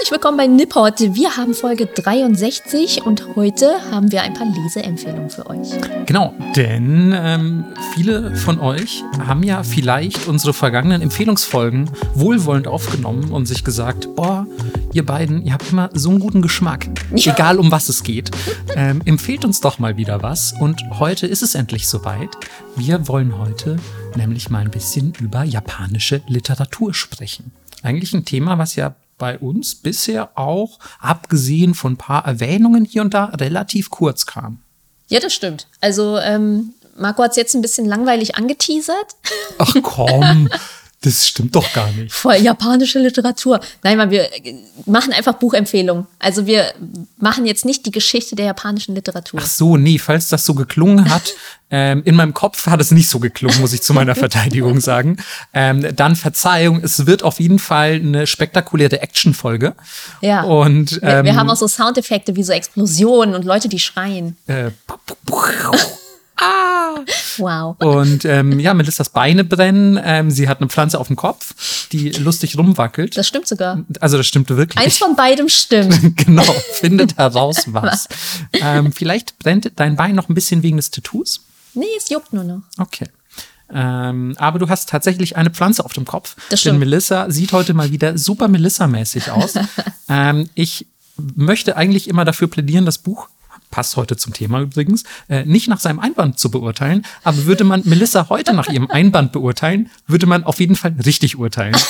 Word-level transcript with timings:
Herzlich 0.00 0.12
willkommen 0.12 0.38
bei 0.38 0.46
Nippot. 0.46 0.98
Wir 1.14 1.36
haben 1.36 1.52
Folge 1.52 1.84
63 1.84 3.02
und 3.02 3.36
heute 3.36 3.70
haben 3.90 4.10
wir 4.10 4.22
ein 4.22 4.32
paar 4.32 4.46
Leseempfehlungen 4.46 5.28
für 5.28 5.44
euch. 5.46 5.68
Genau, 6.06 6.32
denn 6.56 7.12
ähm, 7.14 7.66
viele 7.94 8.34
von 8.34 8.58
euch 8.60 9.04
haben 9.26 9.42
ja 9.42 9.62
vielleicht 9.62 10.26
unsere 10.26 10.54
vergangenen 10.54 11.02
Empfehlungsfolgen 11.02 11.90
wohlwollend 12.14 12.66
aufgenommen 12.66 13.30
und 13.30 13.44
sich 13.44 13.62
gesagt, 13.62 14.08
boah, 14.16 14.46
ihr 14.94 15.04
beiden, 15.04 15.44
ihr 15.44 15.52
habt 15.52 15.70
immer 15.70 15.90
so 15.92 16.08
einen 16.08 16.20
guten 16.20 16.40
Geschmack, 16.40 16.88
Ja. 17.14 17.34
egal 17.34 17.58
um 17.58 17.70
was 17.70 17.90
es 17.90 18.02
geht. 18.02 18.30
Ähm, 18.74 19.02
empfehlt 19.04 19.44
uns 19.44 19.60
doch 19.60 19.78
mal 19.78 19.98
wieder 19.98 20.22
was 20.22 20.54
und 20.58 20.80
heute 20.98 21.26
ist 21.26 21.42
es 21.42 21.54
endlich 21.54 21.86
soweit. 21.88 22.30
Wir 22.74 23.06
wollen 23.06 23.36
heute 23.36 23.76
nämlich 24.16 24.48
mal 24.48 24.60
ein 24.60 24.70
bisschen 24.70 25.12
über 25.20 25.44
japanische 25.44 26.22
Literatur 26.26 26.94
sprechen. 26.94 27.52
Eigentlich 27.82 28.14
ein 28.14 28.24
Thema, 28.24 28.56
was 28.56 28.76
ja 28.76 28.94
bei 29.20 29.38
uns 29.38 29.76
bisher 29.76 30.36
auch, 30.36 30.80
abgesehen 30.98 31.74
von 31.74 31.92
ein 31.92 31.96
paar 31.96 32.24
Erwähnungen 32.26 32.84
hier 32.84 33.02
und 33.02 33.14
da, 33.14 33.26
relativ 33.26 33.90
kurz 33.90 34.26
kam. 34.26 34.58
Ja, 35.06 35.20
das 35.20 35.32
stimmt. 35.32 35.68
Also, 35.80 36.18
ähm, 36.18 36.74
Marco 36.96 37.22
hat 37.22 37.30
es 37.30 37.36
jetzt 37.36 37.54
ein 37.54 37.62
bisschen 37.62 37.86
langweilig 37.86 38.34
angeteasert. 38.34 39.14
Ach 39.58 39.74
komm, 39.82 40.48
das 41.02 41.26
stimmt 41.26 41.54
doch 41.56 41.72
gar 41.72 41.90
nicht. 41.92 42.12
Voll 42.12 42.36
japanische 42.36 42.98
Literatur. 42.98 43.58
Nein, 43.82 43.96
Mann, 43.96 44.10
wir 44.10 44.24
äh, 44.44 44.54
machen 44.84 45.14
einfach 45.14 45.32
Buchempfehlungen. 45.34 46.06
Also 46.18 46.46
wir 46.46 46.74
machen 47.16 47.46
jetzt 47.46 47.64
nicht 47.64 47.86
die 47.86 47.90
Geschichte 47.90 48.36
der 48.36 48.46
japanischen 48.46 48.94
Literatur. 48.94 49.40
Ach 49.42 49.46
so, 49.46 49.78
nee, 49.78 49.98
falls 49.98 50.28
das 50.28 50.44
so 50.44 50.52
geklungen 50.54 51.08
hat, 51.08 51.32
ähm, 51.70 52.02
in 52.04 52.16
meinem 52.16 52.34
Kopf 52.34 52.66
hat 52.66 52.82
es 52.82 52.90
nicht 52.90 53.08
so 53.08 53.18
geklungen, 53.18 53.58
muss 53.62 53.72
ich 53.72 53.80
zu 53.80 53.94
meiner 53.94 54.14
Verteidigung 54.14 54.80
sagen. 54.80 55.16
Ähm, 55.54 55.96
dann 55.96 56.16
Verzeihung, 56.16 56.82
es 56.84 57.06
wird 57.06 57.22
auf 57.22 57.40
jeden 57.40 57.58
Fall 57.58 57.94
eine 57.94 58.26
spektakuläre 58.26 59.00
Actionfolge. 59.00 59.74
Ja. 60.20 60.42
Und 60.42 61.00
wir, 61.00 61.02
ähm, 61.02 61.24
wir 61.24 61.34
haben 61.34 61.48
auch 61.48 61.56
so 61.56 61.66
Soundeffekte 61.66 62.36
wie 62.36 62.42
so 62.42 62.52
Explosionen 62.52 63.34
und 63.34 63.46
Leute, 63.46 63.70
die 63.70 63.78
schreien. 63.78 64.36
äh, 64.48 64.70
Wow. 67.38 67.76
und 67.78 68.24
ähm, 68.24 68.58
ja, 68.60 68.74
Melissas 68.74 69.08
Beine 69.10 69.44
brennen. 69.44 70.00
Ähm, 70.02 70.30
sie 70.30 70.48
hat 70.48 70.60
eine 70.60 70.68
Pflanze 70.68 70.98
auf 70.98 71.06
dem 71.06 71.16
Kopf, 71.16 71.88
die 71.90 72.10
lustig 72.10 72.56
rumwackelt. 72.58 73.16
Das 73.16 73.26
stimmt 73.26 73.46
sogar. 73.46 73.84
also 74.00 74.16
das 74.16 74.26
stimmte 74.26 74.56
wirklich. 74.56 74.84
Eins 74.84 74.98
von 74.98 75.16
beidem 75.16 75.48
stimmt. 75.48 76.16
genau, 76.24 76.54
findet 76.72 77.16
heraus 77.16 77.64
was. 77.66 78.08
ähm, 78.52 78.92
vielleicht 78.92 79.38
brennt 79.38 79.72
dein 79.76 79.96
Bein 79.96 80.14
noch 80.14 80.28
ein 80.28 80.34
bisschen 80.34 80.62
wegen 80.62 80.76
des 80.76 80.90
Tattoos. 80.90 81.44
Nee, 81.74 81.86
es 81.96 82.08
juckt 82.08 82.32
nur 82.32 82.44
noch. 82.44 82.62
Okay. 82.78 83.06
Ähm, 83.72 84.34
aber 84.38 84.58
du 84.58 84.68
hast 84.68 84.88
tatsächlich 84.88 85.36
eine 85.36 85.50
Pflanze 85.50 85.84
auf 85.84 85.92
dem 85.92 86.04
Kopf. 86.04 86.34
Das 86.34 86.48
denn 86.48 86.58
stimmt. 86.58 86.80
Melissa 86.80 87.30
sieht 87.30 87.52
heute 87.52 87.74
mal 87.74 87.92
wieder 87.92 88.18
super 88.18 88.48
Melissa-mäßig 88.48 89.30
aus. 89.30 89.54
ähm, 90.08 90.48
ich 90.54 90.86
möchte 91.16 91.76
eigentlich 91.76 92.08
immer 92.08 92.24
dafür 92.24 92.48
plädieren, 92.48 92.84
das 92.84 92.98
Buch 92.98 93.28
passt 93.70 93.96
heute 93.96 94.16
zum 94.16 94.32
Thema 94.32 94.60
übrigens, 94.60 95.04
äh, 95.28 95.44
nicht 95.44 95.68
nach 95.68 95.80
seinem 95.80 96.00
Einband 96.00 96.38
zu 96.38 96.50
beurteilen, 96.50 97.04
aber 97.22 97.44
würde 97.46 97.64
man 97.64 97.82
Melissa 97.84 98.28
heute 98.28 98.52
nach 98.52 98.68
ihrem 98.68 98.90
Einband 98.90 99.32
beurteilen, 99.32 99.90
würde 100.06 100.26
man 100.26 100.44
auf 100.44 100.60
jeden 100.60 100.76
Fall 100.76 100.94
richtig 101.04 101.38
urteilen. 101.38 101.76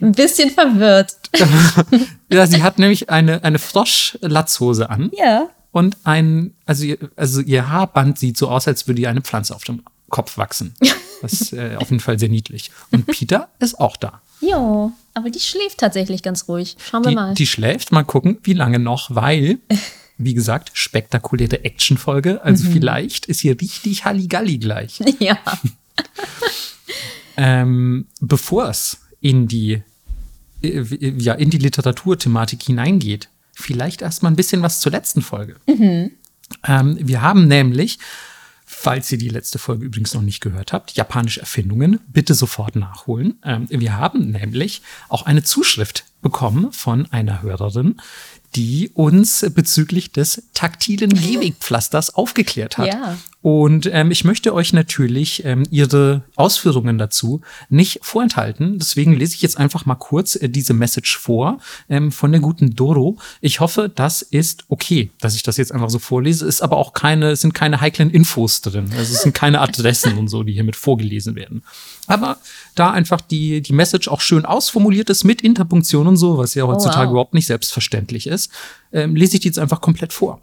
Ein 0.00 0.12
bisschen 0.12 0.50
verwirrt. 0.50 1.16
ja, 2.30 2.46
sie 2.46 2.62
hat 2.62 2.78
nämlich 2.78 3.10
eine, 3.10 3.44
eine 3.44 3.58
Frosch-Latzhose 3.58 4.90
an. 4.90 5.10
Ja. 5.16 5.48
und 5.70 5.96
ein, 6.04 6.54
also 6.66 6.84
ihr, 6.84 6.98
also 7.16 7.40
ihr 7.40 7.68
Haarband 7.68 8.18
sieht 8.18 8.36
so 8.36 8.48
aus, 8.48 8.66
als 8.68 8.86
würde 8.88 9.00
ihr 9.02 9.10
eine 9.10 9.22
Pflanze 9.22 9.54
auf 9.54 9.64
dem 9.64 9.82
Kopf 10.08 10.38
wachsen. 10.38 10.74
Das 11.22 11.34
ist 11.34 11.52
äh, 11.52 11.76
auf 11.76 11.88
jeden 11.90 12.00
Fall 12.00 12.18
sehr 12.18 12.28
niedlich. 12.28 12.72
Und 12.90 13.06
Peter 13.06 13.48
ist 13.60 13.78
auch 13.78 13.96
da. 13.96 14.22
Jo, 14.42 14.92
aber 15.14 15.30
die 15.30 15.40
schläft 15.40 15.78
tatsächlich 15.78 16.22
ganz 16.22 16.48
ruhig. 16.48 16.76
Schauen 16.90 17.04
wir 17.04 17.08
Die, 17.10 17.14
mal. 17.14 17.34
die 17.34 17.46
schläft, 17.46 17.92
mal 17.92 18.02
gucken, 18.02 18.38
wie 18.42 18.52
lange 18.54 18.78
noch, 18.78 19.14
weil, 19.14 19.58
wie 20.18 20.34
gesagt, 20.34 20.70
spektakuläre 20.74 21.64
Actionfolge. 21.64 22.42
Also 22.42 22.68
Mhm. 22.68 22.72
vielleicht 22.72 23.26
ist 23.26 23.40
hier 23.40 23.58
richtig 23.60 24.04
Halligalli 24.04 24.58
gleich. 24.58 25.00
ja. 25.18 25.38
Ähm, 27.36 28.06
bevor 28.20 28.68
es 28.68 28.98
in 29.20 29.48
die, 29.48 29.82
äh, 30.62 30.82
ja, 31.18 31.32
in 31.32 31.48
die 31.50 31.56
Literaturthematik 31.58 32.62
hineingeht, 32.62 33.30
vielleicht 33.54 34.02
erst 34.02 34.22
mal 34.22 34.28
ein 34.30 34.36
bisschen 34.36 34.60
was 34.62 34.80
zur 34.80 34.92
letzten 34.92 35.22
Folge. 35.22 35.56
Ähm, 35.66 36.10
wir 37.00 37.22
haben 37.22 37.48
nämlich, 37.48 37.98
falls 38.82 39.12
ihr 39.12 39.18
die 39.18 39.28
letzte 39.28 39.60
Folge 39.60 39.84
übrigens 39.84 40.12
noch 40.12 40.22
nicht 40.22 40.40
gehört 40.40 40.72
habt, 40.72 40.90
japanische 40.96 41.38
Erfindungen, 41.38 42.00
bitte 42.08 42.34
sofort 42.34 42.74
nachholen. 42.74 43.38
Ähm, 43.44 43.68
wir 43.70 43.96
haben 43.96 44.32
nämlich 44.32 44.82
auch 45.08 45.24
eine 45.24 45.44
Zuschrift 45.44 46.04
bekommen 46.20 46.72
von 46.72 47.06
einer 47.12 47.42
Hörerin, 47.42 48.00
die 48.56 48.90
uns 48.92 49.46
bezüglich 49.54 50.10
des 50.10 50.48
taktilen 50.52 51.10
Gehwegpflasters 51.10 52.16
aufgeklärt 52.16 52.76
hat. 52.76 52.88
Ja. 52.88 53.18
Und 53.42 53.90
ähm, 53.92 54.12
ich 54.12 54.24
möchte 54.24 54.54
euch 54.54 54.72
natürlich 54.72 55.44
ähm, 55.44 55.64
ihre 55.70 56.22
Ausführungen 56.36 56.96
dazu 56.96 57.40
nicht 57.68 57.98
vorenthalten. 58.02 58.78
Deswegen 58.78 59.14
lese 59.14 59.34
ich 59.34 59.42
jetzt 59.42 59.58
einfach 59.58 59.84
mal 59.84 59.96
kurz 59.96 60.36
äh, 60.36 60.48
diese 60.48 60.74
Message 60.74 61.18
vor 61.18 61.58
ähm, 61.88 62.12
von 62.12 62.30
der 62.30 62.40
guten 62.40 62.76
Doro. 62.76 63.18
Ich 63.40 63.58
hoffe, 63.58 63.90
das 63.92 64.22
ist 64.22 64.64
okay, 64.68 65.10
dass 65.20 65.34
ich 65.34 65.42
das 65.42 65.56
jetzt 65.56 65.72
einfach 65.72 65.90
so 65.90 65.98
vorlese. 65.98 66.46
Ist 66.46 66.62
aber 66.62 66.76
auch 66.76 66.92
keine, 66.92 67.34
sind 67.34 67.52
keine 67.52 67.80
heiklen 67.80 68.10
Infos 68.10 68.60
drin. 68.60 68.90
Also 68.96 69.12
es 69.12 69.22
sind 69.22 69.34
keine 69.34 69.60
Adressen 69.60 70.18
und 70.18 70.28
so, 70.28 70.44
die 70.44 70.52
hiermit 70.52 70.76
vorgelesen 70.76 71.34
werden. 71.34 71.64
Aber 72.06 72.38
da 72.76 72.92
einfach 72.92 73.20
die, 73.20 73.60
die 73.60 73.72
Message 73.72 74.06
auch 74.06 74.20
schön 74.20 74.44
ausformuliert 74.44 75.10
ist 75.10 75.24
mit 75.24 75.42
Interpunktion 75.42 76.06
und 76.06 76.16
so, 76.16 76.38
was 76.38 76.54
ja 76.54 76.64
heutzutage 76.64 77.06
wow. 77.06 77.12
überhaupt 77.12 77.34
nicht 77.34 77.46
selbstverständlich 77.46 78.28
ist, 78.28 78.52
ähm, 78.92 79.16
lese 79.16 79.34
ich 79.34 79.40
die 79.40 79.48
jetzt 79.48 79.58
einfach 79.58 79.80
komplett 79.80 80.12
vor. 80.12 80.40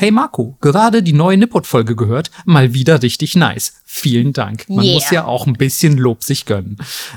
Hey 0.00 0.12
Marco, 0.12 0.56
gerade 0.60 1.02
die 1.02 1.12
neue 1.12 1.36
Nippot-Folge 1.36 1.96
gehört. 1.96 2.30
Mal 2.44 2.72
wieder 2.72 3.02
richtig 3.02 3.34
nice. 3.34 3.80
Vielen 3.90 4.34
Dank. 4.34 4.68
Man 4.68 4.84
Yeah. 4.84 4.94
muss 4.94 5.10
ja 5.10 5.24
auch 5.24 5.46
ein 5.46 5.54
bisschen 5.54 5.96
Lob 5.96 6.22
sich 6.22 6.44
gönnen. 6.44 6.76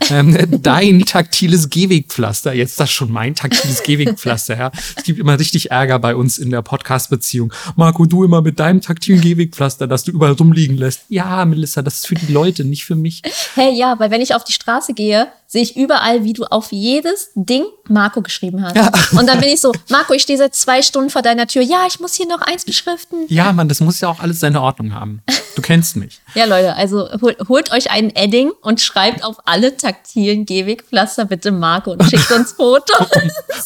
Ähm, 0.09 0.37
dein 0.63 1.01
taktiles 1.01 1.69
Gehwegpflaster, 1.69 2.53
jetzt 2.53 2.79
das 2.79 2.89
schon 2.89 3.11
mein 3.11 3.35
taktiles 3.35 3.83
Gehwegpflaster, 3.83 4.57
ja. 4.57 4.71
Es 4.95 5.03
gibt 5.03 5.19
immer 5.19 5.37
richtig 5.37 5.69
Ärger 5.69 5.99
bei 5.99 6.15
uns 6.15 6.37
in 6.37 6.49
der 6.49 6.61
Podcast-Beziehung. 6.61 7.51
Marco, 7.75 8.05
du 8.05 8.23
immer 8.23 8.41
mit 8.41 8.57
deinem 8.61 8.79
taktilen 8.79 9.19
Gehwegpflaster, 9.19 9.85
das 9.85 10.05
du 10.05 10.11
überall 10.13 10.31
rumliegen 10.31 10.77
lässt. 10.77 11.01
Ja, 11.09 11.43
Melissa, 11.43 11.81
das 11.81 11.95
ist 11.95 12.07
für 12.07 12.15
die 12.15 12.31
Leute, 12.31 12.63
nicht 12.63 12.85
für 12.85 12.95
mich. 12.95 13.21
Hey, 13.55 13.73
ja, 13.77 13.99
weil 13.99 14.09
wenn 14.09 14.21
ich 14.21 14.33
auf 14.33 14.45
die 14.45 14.53
Straße 14.53 14.93
gehe, 14.93 15.27
sehe 15.47 15.63
ich 15.63 15.75
überall, 15.75 16.23
wie 16.23 16.31
du 16.31 16.45
auf 16.45 16.71
jedes 16.71 17.31
Ding 17.35 17.65
Marco 17.89 18.21
geschrieben 18.21 18.63
hast. 18.63 19.11
Und 19.11 19.27
dann 19.27 19.41
bin 19.41 19.49
ich 19.49 19.59
so, 19.59 19.73
Marco, 19.89 20.13
ich 20.13 20.21
stehe 20.21 20.39
seit 20.39 20.55
zwei 20.55 20.81
Stunden 20.81 21.09
vor 21.09 21.21
deiner 21.21 21.45
Tür. 21.45 21.61
Ja, 21.61 21.85
ich 21.85 21.99
muss 21.99 22.13
hier 22.15 22.27
noch 22.27 22.39
eins 22.39 22.63
beschriften. 22.63 23.25
Ja, 23.27 23.51
Mann, 23.51 23.67
das 23.67 23.81
muss 23.81 23.99
ja 23.99 24.07
auch 24.07 24.21
alles 24.21 24.39
seine 24.39 24.61
Ordnung 24.61 24.93
haben. 24.93 25.21
Du 25.57 25.61
kennst 25.61 25.97
mich. 25.97 26.21
Ja, 26.35 26.45
Leute, 26.45 26.60
also 26.69 27.09
hol, 27.21 27.35
holt 27.47 27.71
euch 27.71 27.91
einen 27.91 28.09
Edding 28.15 28.51
und 28.61 28.81
schreibt 28.81 29.23
auf 29.23 29.37
alle 29.45 29.77
taktilen 29.77 30.45
Gehwegpflaster 30.45 31.25
bitte 31.25 31.51
Marco 31.51 31.91
und 31.91 32.03
schickt 32.03 32.31
uns 32.31 32.51
Fotos. 32.57 33.07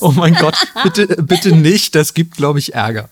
Oh 0.02 0.12
mein 0.12 0.36
Gott, 0.36 0.56
bitte, 0.84 1.08
bitte 1.24 1.56
nicht. 1.56 1.96
Das 1.96 2.14
gibt, 2.14 2.38
glaube 2.38 2.60
ich, 2.60 2.74
Ärger. 2.74 3.10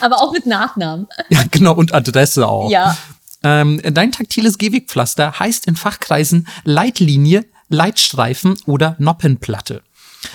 Aber 0.00 0.22
auch 0.22 0.32
mit 0.32 0.46
Nachnamen. 0.46 1.06
Ja, 1.30 1.42
genau, 1.50 1.74
und 1.74 1.94
Adresse 1.94 2.46
auch. 2.46 2.70
Ja. 2.70 2.96
Ähm, 3.42 3.80
dein 3.82 4.12
taktiles 4.12 4.58
Gehwegpflaster 4.58 5.38
heißt 5.38 5.66
in 5.66 5.76
Fachkreisen 5.76 6.48
Leitlinie, 6.64 7.44
Leitstreifen 7.68 8.58
oder 8.66 8.96
Noppenplatte. 8.98 9.82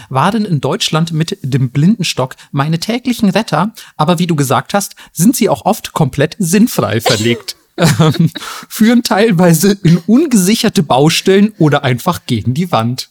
Waren 0.09 0.45
in 0.45 0.61
Deutschland 0.61 1.11
mit 1.11 1.37
dem 1.41 1.71
Blindenstock 1.71 2.35
meine 2.51 2.79
täglichen 2.79 3.29
Retter, 3.29 3.73
aber 3.97 4.19
wie 4.19 4.27
du 4.27 4.35
gesagt 4.35 4.73
hast, 4.73 4.95
sind 5.11 5.35
sie 5.35 5.49
auch 5.49 5.65
oft 5.65 5.93
komplett 5.93 6.35
sinnfrei 6.39 7.01
verlegt. 7.01 7.55
ähm, 7.99 8.29
führen 8.69 9.03
teilweise 9.03 9.71
in 9.83 9.97
ungesicherte 10.07 10.83
Baustellen 10.83 11.53
oder 11.57 11.83
einfach 11.83 12.25
gegen 12.25 12.53
die 12.53 12.71
Wand. 12.71 13.09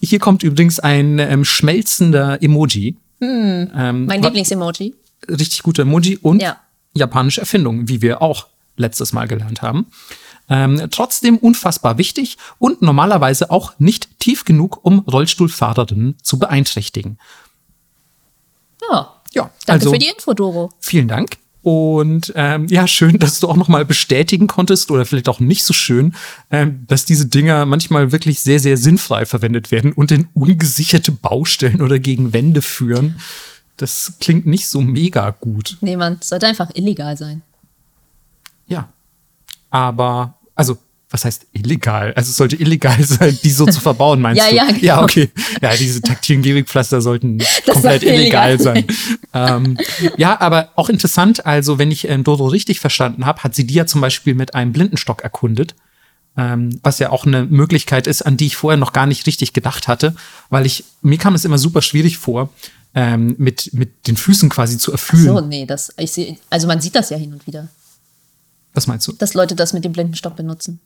Hier 0.00 0.18
kommt 0.18 0.42
übrigens 0.42 0.78
ein 0.80 1.18
ähm, 1.18 1.44
schmelzender 1.44 2.42
Emoji. 2.42 2.96
Ähm, 3.20 4.06
Mein 4.06 4.22
Lieblingsemoji. 4.22 4.94
richtig 5.28 5.62
gute 5.62 5.82
Emoji 5.82 6.16
und 6.18 6.40
Ja. 6.40 6.56
japanische 6.94 7.40
Erfindungen, 7.40 7.88
wie 7.88 8.00
wir 8.02 8.22
auch 8.22 8.46
letztes 8.76 9.12
Mal 9.12 9.26
gelernt 9.26 9.60
haben. 9.62 9.86
Ähm, 10.50 10.88
trotzdem 10.90 11.36
unfassbar 11.36 11.98
wichtig 11.98 12.38
und 12.58 12.80
normalerweise 12.80 13.50
auch 13.50 13.74
nicht 13.78 14.18
tief 14.20 14.44
genug, 14.44 14.78
um 14.82 15.00
Rollstuhlfahrerinnen 15.00 16.16
zu 16.22 16.38
beeinträchtigen. 16.38 17.18
Ja. 18.90 19.14
Ja, 19.34 19.50
Danke 19.66 19.84
also 19.84 19.92
für 19.92 19.98
die 19.98 20.06
Info, 20.08 20.32
Doro. 20.32 20.70
vielen 20.80 21.06
Dank. 21.06 21.36
Und 21.68 22.32
ähm, 22.34 22.66
ja, 22.68 22.86
schön, 22.86 23.18
dass 23.18 23.40
du 23.40 23.48
auch 23.48 23.56
noch 23.56 23.68
mal 23.68 23.84
bestätigen 23.84 24.46
konntest 24.46 24.90
oder 24.90 25.04
vielleicht 25.04 25.28
auch 25.28 25.38
nicht 25.38 25.64
so 25.64 25.74
schön, 25.74 26.14
ähm, 26.50 26.84
dass 26.86 27.04
diese 27.04 27.26
Dinger 27.26 27.66
manchmal 27.66 28.10
wirklich 28.10 28.40
sehr, 28.40 28.58
sehr 28.58 28.78
sinnfrei 28.78 29.26
verwendet 29.26 29.70
werden 29.70 29.92
und 29.92 30.10
in 30.10 30.28
ungesicherte 30.32 31.12
Baustellen 31.12 31.82
oder 31.82 31.98
gegen 31.98 32.32
Wände 32.32 32.62
führen. 32.62 33.20
Das 33.76 34.14
klingt 34.18 34.46
nicht 34.46 34.66
so 34.66 34.80
mega 34.80 35.28
gut. 35.28 35.76
Nee, 35.82 35.98
man, 35.98 36.16
sollte 36.22 36.46
einfach 36.46 36.70
illegal 36.72 37.18
sein. 37.18 37.42
Ja. 38.66 38.88
Aber, 39.68 40.38
also, 40.54 40.78
was 41.10 41.24
heißt 41.24 41.46
illegal? 41.52 42.12
Also 42.14 42.30
es 42.30 42.36
sollte 42.36 42.56
illegal 42.56 43.02
sein, 43.04 43.38
die 43.42 43.50
so 43.50 43.64
zu 43.66 43.80
verbauen, 43.80 44.20
meinst 44.20 44.42
Ja, 44.42 44.50
du? 44.50 44.56
ja, 44.56 44.66
genau. 44.66 44.78
Ja, 44.80 45.02
okay. 45.02 45.30
Ja, 45.62 45.74
diese 45.74 46.02
taktilen 46.02 46.42
Gehwegpflaster 46.42 47.00
sollten 47.00 47.38
Das 47.38 47.74
komplett 47.74 48.02
illegal 48.02 48.52
illegal 48.52 48.60
sein. 48.60 48.84
ähm, 49.32 49.78
ja, 50.18 50.38
aber 50.40 50.70
auch 50.76 50.88
interessant, 50.90 51.46
also 51.46 51.78
wenn 51.78 51.90
ich 51.90 52.08
ähm, 52.08 52.24
Dodo 52.24 52.46
richtig 52.46 52.80
verstanden 52.80 53.24
habe, 53.26 53.42
hat 53.42 53.54
sie 53.54 53.66
die 53.66 53.74
ja 53.74 53.86
zum 53.86 54.00
Beispiel 54.02 54.34
mit 54.34 54.54
einem 54.54 54.72
Blindenstock 54.72 55.22
erkundet. 55.22 55.74
Ähm, 56.36 56.78
was 56.84 57.00
ja 57.00 57.10
auch 57.10 57.26
eine 57.26 57.46
Möglichkeit 57.46 58.06
ist, 58.06 58.22
an 58.22 58.36
die 58.36 58.46
ich 58.46 58.54
vorher 58.56 58.76
noch 58.76 58.92
gar 58.92 59.06
nicht 59.06 59.26
richtig 59.26 59.54
gedacht 59.54 59.88
hatte, 59.88 60.14
weil 60.50 60.66
ich, 60.66 60.84
mir 61.02 61.18
kam 61.18 61.34
es 61.34 61.44
immer 61.44 61.58
super 61.58 61.82
schwierig 61.82 62.16
vor, 62.18 62.50
ähm, 62.94 63.34
mit, 63.38 63.74
mit 63.74 64.06
den 64.06 64.16
Füßen 64.16 64.48
quasi 64.48 64.78
zu 64.78 64.92
erfüllen. 64.92 65.24
So, 65.24 65.40
nee, 65.40 65.66
das, 65.66 65.92
ich 65.98 66.12
sehe, 66.12 66.36
also 66.48 66.68
man 66.68 66.80
sieht 66.80 66.94
das 66.94 67.10
ja 67.10 67.16
hin 67.16 67.32
und 67.32 67.44
wieder, 67.48 67.66
Was 68.72 68.86
meinst 68.86 69.08
du? 69.08 69.12
dass 69.12 69.34
Leute 69.34 69.56
das 69.56 69.72
mit 69.72 69.84
dem 69.84 69.90
Blindenstock 69.92 70.36
benutzen. 70.36 70.78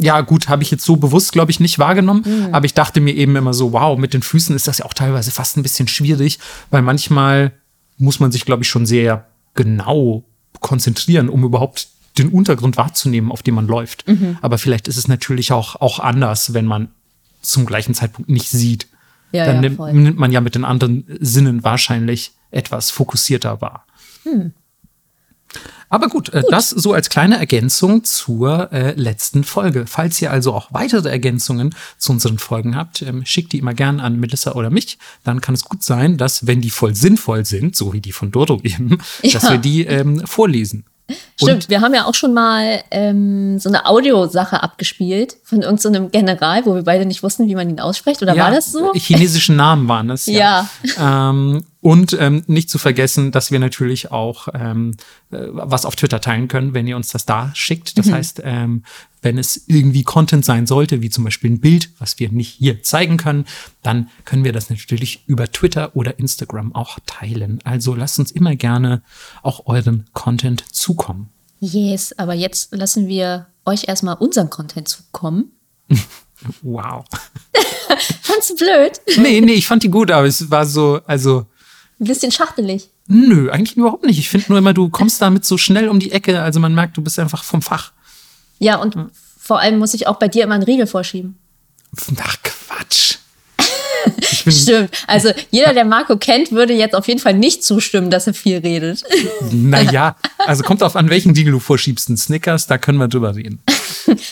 Ja, 0.00 0.20
gut, 0.20 0.48
habe 0.48 0.62
ich 0.62 0.70
jetzt 0.70 0.84
so 0.84 0.96
bewusst, 0.96 1.32
glaube 1.32 1.50
ich, 1.50 1.58
nicht 1.58 1.78
wahrgenommen. 1.78 2.22
Aber 2.52 2.66
ich 2.66 2.74
dachte 2.74 3.00
mir 3.00 3.14
eben 3.14 3.34
immer 3.36 3.52
so, 3.52 3.72
wow, 3.72 3.98
mit 3.98 4.14
den 4.14 4.22
Füßen 4.22 4.54
ist 4.54 4.68
das 4.68 4.78
ja 4.78 4.84
auch 4.84 4.94
teilweise 4.94 5.30
fast 5.32 5.56
ein 5.56 5.62
bisschen 5.62 5.88
schwierig, 5.88 6.38
weil 6.70 6.82
manchmal 6.82 7.52
muss 7.98 8.20
man 8.20 8.30
sich, 8.30 8.44
glaube 8.44 8.62
ich, 8.62 8.68
schon 8.68 8.86
sehr 8.86 9.26
genau 9.54 10.22
konzentrieren, 10.60 11.28
um 11.28 11.42
überhaupt 11.44 11.88
den 12.16 12.28
Untergrund 12.28 12.76
wahrzunehmen, 12.76 13.32
auf 13.32 13.42
dem 13.42 13.56
man 13.56 13.66
läuft. 13.66 14.04
Aber 14.40 14.58
vielleicht 14.58 14.88
ist 14.88 14.96
es 14.96 15.08
natürlich 15.08 15.52
auch, 15.52 15.76
auch 15.76 15.98
anders, 15.98 16.54
wenn 16.54 16.66
man 16.66 16.88
zum 17.42 17.66
gleichen 17.66 17.94
Zeitpunkt 17.94 18.30
nicht 18.30 18.48
sieht. 18.50 18.88
Ja, 19.32 19.46
Dann 19.46 19.62
ja, 19.62 19.70
nimmt, 19.92 20.18
man 20.18 20.32
ja 20.32 20.40
mit 20.40 20.54
den 20.54 20.64
anderen 20.64 21.04
Sinnen 21.20 21.62
wahrscheinlich 21.64 22.32
etwas 22.50 22.90
fokussierter 22.90 23.60
wahr. 23.60 23.84
Aber 25.90 26.08
gut, 26.08 26.28
Äh, 26.34 26.42
das 26.50 26.68
so 26.70 26.92
als 26.92 27.08
kleine 27.08 27.38
Ergänzung 27.38 28.04
zur 28.04 28.70
äh, 28.72 28.92
letzten 28.92 29.42
Folge. 29.44 29.86
Falls 29.86 30.20
ihr 30.20 30.30
also 30.30 30.52
auch 30.52 30.68
weitere 30.72 31.08
Ergänzungen 31.08 31.74
zu 31.96 32.12
unseren 32.12 32.38
Folgen 32.38 32.76
habt, 32.76 33.00
ähm, 33.02 33.24
schickt 33.24 33.52
die 33.52 33.58
immer 33.58 33.72
gern 33.74 33.98
an 34.00 34.20
Melissa 34.20 34.52
oder 34.52 34.68
mich. 34.70 34.98
Dann 35.24 35.40
kann 35.40 35.54
es 35.54 35.64
gut 35.64 35.82
sein, 35.82 36.18
dass, 36.18 36.46
wenn 36.46 36.60
die 36.60 36.70
voll 36.70 36.94
sinnvoll 36.94 37.44
sind, 37.46 37.74
so 37.74 37.92
wie 37.94 38.00
die 38.00 38.12
von 38.12 38.30
Dodo 38.30 38.60
eben, 38.62 38.98
dass 39.22 39.44
Ja. 39.44 39.50
wir 39.52 39.58
die 39.58 39.86
ähm, 39.86 40.26
vorlesen. 40.26 40.84
Stimmt, 41.40 41.70
wir 41.70 41.80
haben 41.80 41.94
ja 41.94 42.04
auch 42.04 42.14
schon 42.14 42.34
mal 42.34 42.82
ähm, 42.90 43.58
so 43.58 43.70
eine 43.70 43.86
Audiosache 43.86 44.62
abgespielt 44.62 45.38
von 45.42 45.62
irgendeinem 45.62 46.04
so 46.04 46.08
General, 46.10 46.66
wo 46.66 46.74
wir 46.74 46.82
beide 46.84 47.06
nicht 47.06 47.22
wussten, 47.22 47.46
wie 47.48 47.54
man 47.54 47.70
ihn 47.70 47.80
ausspricht. 47.80 48.20
Oder 48.20 48.34
Ja, 48.34 48.44
war 48.44 48.50
das 48.50 48.72
so? 48.72 48.92
Chinesischen 48.92 49.56
Namen 49.56 49.88
waren 49.88 50.10
es. 50.10 50.26
Ja. 50.26 50.68
Ähm, 51.00 51.64
und 51.88 52.14
ähm, 52.20 52.44
nicht 52.48 52.68
zu 52.68 52.76
vergessen, 52.76 53.32
dass 53.32 53.50
wir 53.50 53.58
natürlich 53.58 54.10
auch 54.12 54.48
ähm, 54.52 54.90
äh, 55.30 55.38
was 55.52 55.86
auf 55.86 55.96
Twitter 55.96 56.20
teilen 56.20 56.46
können, 56.46 56.74
wenn 56.74 56.86
ihr 56.86 56.96
uns 56.96 57.08
das 57.08 57.24
da 57.24 57.50
schickt. 57.54 57.96
Mhm. 57.96 58.02
Das 58.02 58.12
heißt, 58.12 58.42
ähm, 58.44 58.84
wenn 59.22 59.38
es 59.38 59.64
irgendwie 59.68 60.02
Content 60.02 60.44
sein 60.44 60.66
sollte, 60.66 61.00
wie 61.00 61.08
zum 61.08 61.24
Beispiel 61.24 61.50
ein 61.50 61.60
Bild, 61.60 61.88
was 61.98 62.18
wir 62.18 62.30
nicht 62.30 62.56
hier 62.58 62.82
zeigen 62.82 63.16
können, 63.16 63.46
dann 63.82 64.10
können 64.26 64.44
wir 64.44 64.52
das 64.52 64.68
natürlich 64.68 65.22
über 65.26 65.50
Twitter 65.50 65.96
oder 65.96 66.18
Instagram 66.18 66.74
auch 66.74 66.98
teilen. 67.06 67.60
Also 67.64 67.94
lasst 67.94 68.18
uns 68.18 68.32
immer 68.32 68.54
gerne 68.54 69.00
auch 69.42 69.64
euren 69.64 70.04
Content 70.12 70.62
zukommen. 70.70 71.30
Yes, 71.58 72.12
aber 72.18 72.34
jetzt 72.34 72.74
lassen 72.76 73.08
wir 73.08 73.46
euch 73.64 73.88
erstmal 73.88 74.16
unseren 74.16 74.50
Content 74.50 74.88
zukommen. 74.88 75.52
Wow. 76.62 77.04
Fand's 78.22 78.54
blöd? 78.54 79.00
Nee, 79.16 79.40
nee, 79.40 79.54
ich 79.54 79.66
fand 79.66 79.82
die 79.82 79.90
gut, 79.90 80.12
aber 80.12 80.28
es 80.28 80.48
war 80.48 80.64
so, 80.64 81.00
also. 81.04 81.46
Ein 82.00 82.06
bisschen 82.06 82.30
schachtelig. 82.30 82.90
Nö, 83.08 83.50
eigentlich 83.50 83.76
überhaupt 83.76 84.04
nicht. 84.04 84.18
Ich 84.18 84.28
finde 84.28 84.46
nur 84.50 84.58
immer, 84.58 84.74
du 84.74 84.88
kommst 84.88 85.20
damit 85.20 85.44
so 85.44 85.58
schnell 85.58 85.88
um 85.88 85.98
die 85.98 86.12
Ecke. 86.12 86.42
Also 86.42 86.60
man 86.60 86.74
merkt, 86.74 86.96
du 86.96 87.02
bist 87.02 87.18
einfach 87.18 87.42
vom 87.42 87.62
Fach. 87.62 87.92
Ja, 88.58 88.76
und 88.76 88.96
vor 89.38 89.60
allem 89.60 89.78
muss 89.78 89.94
ich 89.94 90.06
auch 90.06 90.16
bei 90.16 90.28
dir 90.28 90.44
immer 90.44 90.54
einen 90.54 90.64
Riegel 90.64 90.86
vorschieben. 90.86 91.38
Ach, 92.20 92.36
Quatsch. 92.42 93.16
Stimmt. 94.30 94.90
Also 95.06 95.30
jeder, 95.50 95.74
der 95.74 95.84
Marco 95.84 96.16
kennt, 96.16 96.52
würde 96.52 96.72
jetzt 96.74 96.94
auf 96.94 97.08
jeden 97.08 97.20
Fall 97.20 97.34
nicht 97.34 97.64
zustimmen, 97.64 98.10
dass 98.10 98.26
er 98.26 98.34
viel 98.34 98.58
redet. 98.58 99.02
naja, 99.50 100.16
also 100.38 100.62
kommt 100.62 100.82
auf 100.82 100.96
an, 100.96 101.10
welchen 101.10 101.34
Deal 101.34 101.50
du 101.50 101.58
vorschiebst. 101.58 102.08
Ein 102.08 102.16
Snickers, 102.16 102.66
da 102.66 102.78
können 102.78 102.98
wir 102.98 103.08
drüber 103.08 103.34
reden. 103.34 103.60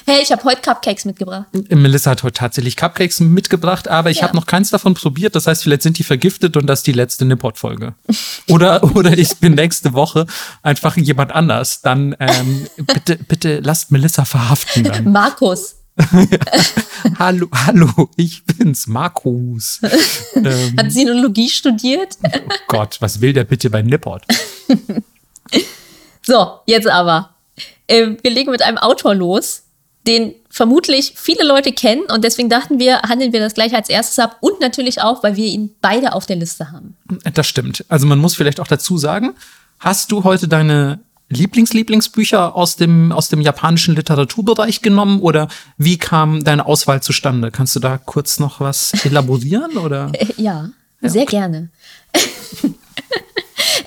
Hey, 0.06 0.22
ich 0.22 0.32
habe 0.32 0.42
heute 0.44 0.62
Cupcakes 0.62 1.04
mitgebracht. 1.04 1.46
Melissa 1.68 2.10
hat 2.12 2.22
heute 2.22 2.34
tatsächlich 2.38 2.76
Cupcakes 2.76 3.20
mitgebracht, 3.20 3.88
aber 3.88 4.10
ich 4.10 4.18
Ja. 4.18 4.22
habe 4.24 4.34
noch 4.36 4.46
keins 4.46 4.70
davon 4.70 4.94
probiert. 4.94 5.34
Das 5.36 5.46
heißt, 5.46 5.62
vielleicht 5.64 5.82
sind 5.82 5.98
die 5.98 6.02
vergiftet 6.04 6.56
und 6.56 6.66
das 6.66 6.80
ist 6.80 6.86
die 6.86 6.92
letzte 6.92 7.24
Nipport-Folge. 7.26 7.94
Oder, 8.48 8.82
oder 8.96 9.16
ich 9.16 9.36
bin 9.36 9.54
nächste 9.54 9.92
Woche 9.92 10.26
einfach 10.62 10.96
jemand 10.96 11.32
anders. 11.32 11.82
Dann 11.82 12.16
ähm, 12.20 12.66
bitte, 12.86 13.16
bitte 13.16 13.60
lasst 13.60 13.90
Melissa 13.92 14.24
verhaften 14.24 14.84
dann. 14.84 15.12
Markus. 15.12 15.75
hallo, 17.18 17.48
hallo, 17.52 18.10
ich 18.16 18.44
bin's, 18.44 18.86
Markus. 18.86 19.80
ähm, 20.34 20.74
Hat 20.76 20.92
Sinologie 20.92 21.48
studiert. 21.48 22.18
oh 22.22 22.52
Gott, 22.68 22.96
was 23.00 23.20
will 23.20 23.32
der 23.32 23.44
bitte 23.44 23.70
bei 23.70 23.82
Nipport? 23.82 24.24
So, 26.22 26.58
jetzt 26.66 26.88
aber. 26.88 27.30
Ähm, 27.88 28.18
wir 28.20 28.32
legen 28.32 28.50
mit 28.50 28.62
einem 28.62 28.78
Autor 28.78 29.14
los, 29.14 29.62
den 30.06 30.34
vermutlich 30.50 31.14
viele 31.16 31.44
Leute 31.44 31.72
kennen 31.72 32.02
und 32.12 32.24
deswegen 32.24 32.48
dachten 32.48 32.78
wir, 32.78 33.02
handeln 33.02 33.32
wir 33.32 33.40
das 33.40 33.54
gleich 33.54 33.74
als 33.74 33.88
erstes 33.88 34.18
ab 34.18 34.36
und 34.40 34.60
natürlich 34.60 35.00
auch, 35.00 35.22
weil 35.22 35.36
wir 35.36 35.46
ihn 35.46 35.74
beide 35.80 36.12
auf 36.12 36.26
der 36.26 36.36
Liste 36.36 36.72
haben. 36.72 36.96
Das 37.34 37.46
stimmt. 37.46 37.84
Also 37.88 38.06
man 38.06 38.18
muss 38.18 38.34
vielleicht 38.34 38.60
auch 38.60 38.66
dazu 38.66 38.98
sagen, 38.98 39.34
hast 39.78 40.10
du 40.12 40.24
heute 40.24 40.48
deine 40.48 40.98
Lieblings-Lieblingsbücher 41.28 42.54
aus 42.54 42.76
dem, 42.76 43.10
aus 43.12 43.28
dem 43.28 43.40
japanischen 43.40 43.96
Literaturbereich 43.96 44.80
genommen 44.80 45.20
oder 45.20 45.48
wie 45.76 45.98
kam 45.98 46.44
deine 46.44 46.66
Auswahl 46.66 47.02
zustande? 47.02 47.50
Kannst 47.50 47.74
du 47.74 47.80
da 47.80 47.98
kurz 47.98 48.38
noch 48.38 48.60
was 48.60 48.92
elaborieren 49.04 49.76
oder? 49.76 50.10
Äh, 50.12 50.26
ja, 50.36 50.70
sehr 51.02 51.26
gerne. 51.26 51.70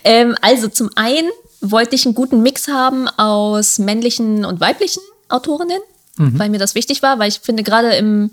ähm, 0.03 0.35
also 0.41 0.67
zum 0.67 0.89
einen 0.95 1.29
wollte 1.61 1.95
ich 1.95 2.05
einen 2.05 2.15
guten 2.15 2.41
Mix 2.41 2.67
haben 2.67 3.07
aus 3.07 3.79
männlichen 3.79 4.45
und 4.45 4.59
weiblichen 4.59 5.01
Autorinnen, 5.29 5.79
weil 6.17 6.49
mir 6.49 6.57
das 6.57 6.75
wichtig 6.75 7.01
war, 7.01 7.19
weil 7.19 7.29
ich 7.29 7.39
finde, 7.39 7.63
gerade 7.63 7.93
im 7.95 8.31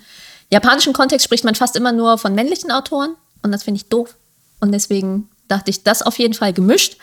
japanischen 0.50 0.92
Kontext 0.92 1.24
spricht 1.24 1.44
man 1.44 1.54
fast 1.54 1.76
immer 1.76 1.92
nur 1.92 2.18
von 2.18 2.34
männlichen 2.34 2.70
Autoren 2.70 3.14
und 3.42 3.52
das 3.52 3.62
finde 3.62 3.80
ich 3.80 3.88
doof. 3.88 4.16
Und 4.60 4.72
deswegen 4.72 5.28
dachte 5.48 5.70
ich, 5.70 5.82
das 5.82 6.02
auf 6.02 6.18
jeden 6.18 6.34
Fall 6.34 6.52
gemischt. 6.52 6.96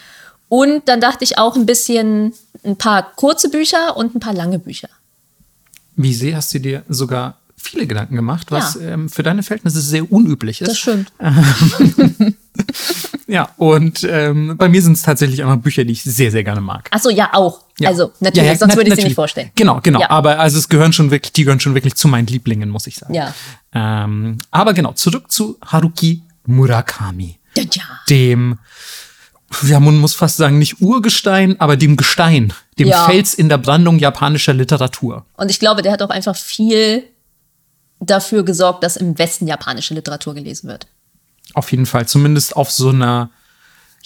Und 0.56 0.88
dann 0.88 1.02
dachte 1.02 1.24
ich 1.24 1.40
auch 1.40 1.56
ein 1.56 1.66
bisschen 1.66 2.32
ein 2.64 2.76
paar 2.76 3.12
kurze 3.16 3.50
Bücher 3.50 3.98
und 3.98 4.14
ein 4.14 4.20
paar 4.20 4.34
lange 4.36 4.60
Bücher. 4.60 4.88
Wie 5.96 6.14
sehr 6.14 6.36
hast 6.38 6.54
du 6.54 6.60
dir 6.60 6.84
sogar 6.88 7.40
viele 7.58 7.88
Gedanken 7.88 8.16
gemacht, 8.16 8.52
was 8.52 8.76
Ja. 8.76 8.82
ähm, 8.92 9.10
für 9.10 9.24
deine 9.24 9.42
Verhältnisse 9.42 9.82
sehr 9.82 10.12
unüblich 10.12 10.62
ist? 10.62 10.68
Das 10.70 10.78
stimmt. 10.78 11.12
Ja, 13.26 13.50
und 13.58 14.04
ähm, 14.08 14.58
bei 14.58 14.70
mir 14.70 14.82
sind 14.82 14.94
es 14.94 15.02
tatsächlich 15.02 15.40
immer 15.40 15.58
Bücher, 15.58 15.86
die 15.86 15.94
ich 15.94 16.04
sehr, 16.04 16.30
sehr 16.30 16.44
gerne 16.44 16.62
mag. 16.62 16.88
Achso, 16.92 17.10
ja, 17.10 17.30
auch. 17.34 17.62
Ja. 17.80 17.90
Also 17.90 18.12
natürlich, 18.20 18.48
Ja, 18.50 18.56
sonst 18.58 18.76
würde 18.76 18.90
ich 18.92 18.96
sie 18.98 19.04
nicht 19.06 19.16
vorstellen. 19.16 19.50
Genau, 19.56 19.80
genau. 19.82 20.04
Aber 20.08 20.38
also 20.40 20.60
es 20.60 20.70
gehören 20.70 20.94
schon 20.94 21.10
wirklich, 21.10 21.32
die 21.34 21.44
gehören 21.46 21.60
schon 21.60 21.74
wirklich 21.74 21.96
zu 21.96 22.08
meinen 22.08 22.28
Lieblingen, 22.28 22.70
muss 22.70 22.86
ich 22.86 22.96
sagen. 22.98 23.14
Ja. 23.16 23.34
Ähm, 23.74 24.38
aber 24.52 24.74
genau, 24.74 24.92
zurück 24.94 25.32
zu 25.32 25.58
Haruki 25.66 26.22
Murakami, 26.46 27.40
Ja, 27.58 27.64
ja. 27.64 27.84
dem, 28.10 28.60
ja, 29.64 29.80
man 29.80 29.98
muss 29.98 30.16
fast 30.16 30.38
sagen, 30.38 30.58
nicht 30.58 30.82
Urgestein, 30.82 31.60
aber 31.60 31.78
dem 31.78 31.98
Gestein, 31.98 32.54
dem 32.80 32.88
Ja. 32.88 33.06
Fels 33.06 33.34
in 33.34 33.50
der 33.50 33.58
Brandung 33.58 34.00
japanischer 34.00 34.54
Literatur. 34.54 35.26
Und 35.38 35.52
ich 35.52 35.60
glaube, 35.60 35.82
der 35.82 35.92
hat 35.92 36.02
auch 36.02 36.10
einfach 36.10 36.36
viel 36.36 37.04
dafür 38.00 38.44
gesorgt, 38.44 38.84
dass 38.84 38.98
im 38.98 39.18
Westen 39.18 39.48
japanische 39.48 39.94
Literatur 39.94 40.34
gelesen 40.34 40.68
wird. 40.70 40.88
Auf 41.54 41.72
jeden 41.72 41.86
Fall, 41.86 42.08
zumindest 42.08 42.56
auf 42.56 42.72
so 42.72 42.90
einer 42.90 43.30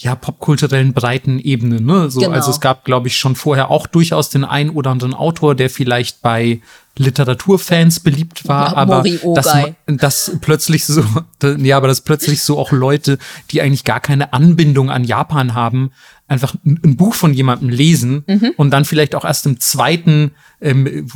ja, 0.00 0.14
popkulturellen 0.14 0.92
breiten 0.92 1.38
Ebene. 1.40 1.80
Ne? 1.80 2.10
So, 2.10 2.20
Genau. 2.20 2.32
Also 2.32 2.50
es 2.52 2.60
gab, 2.60 2.84
glaube 2.84 3.08
ich, 3.08 3.18
schon 3.18 3.34
vorher 3.34 3.70
auch 3.70 3.86
durchaus 3.88 4.30
den 4.30 4.44
einen 4.44 4.70
oder 4.70 4.90
anderen 4.90 5.12
Autor, 5.12 5.54
der 5.56 5.70
vielleicht 5.70 6.22
bei 6.22 6.60
Literaturfans 6.96 8.00
beliebt 8.00 8.46
war, 8.48 8.72
Ja, 8.72 8.76
aber 8.76 9.04
dass, 9.34 9.52
dass 9.86 10.32
plötzlich 10.40 10.84
so, 10.84 11.02
ja, 11.58 11.76
aber 11.76 11.88
dass 11.88 12.00
plötzlich 12.00 12.42
so 12.42 12.58
auch 12.58 12.72
Leute, 12.72 13.18
die 13.50 13.60
eigentlich 13.60 13.84
gar 13.84 14.00
keine 14.00 14.32
Anbindung 14.32 14.90
an 14.90 15.04
Japan 15.04 15.54
haben, 15.54 15.90
einfach 16.28 16.54
ein, 16.64 16.80
ein 16.84 16.96
Buch 16.96 17.14
von 17.14 17.34
jemandem 17.34 17.68
lesen 17.68 18.24
Mhm. 18.26 18.52
und 18.56 18.70
dann 18.70 18.84
vielleicht 18.84 19.14
auch 19.14 19.24
erst 19.24 19.46
im 19.46 19.58
zweiten 19.60 20.32
ähm, 20.60 21.06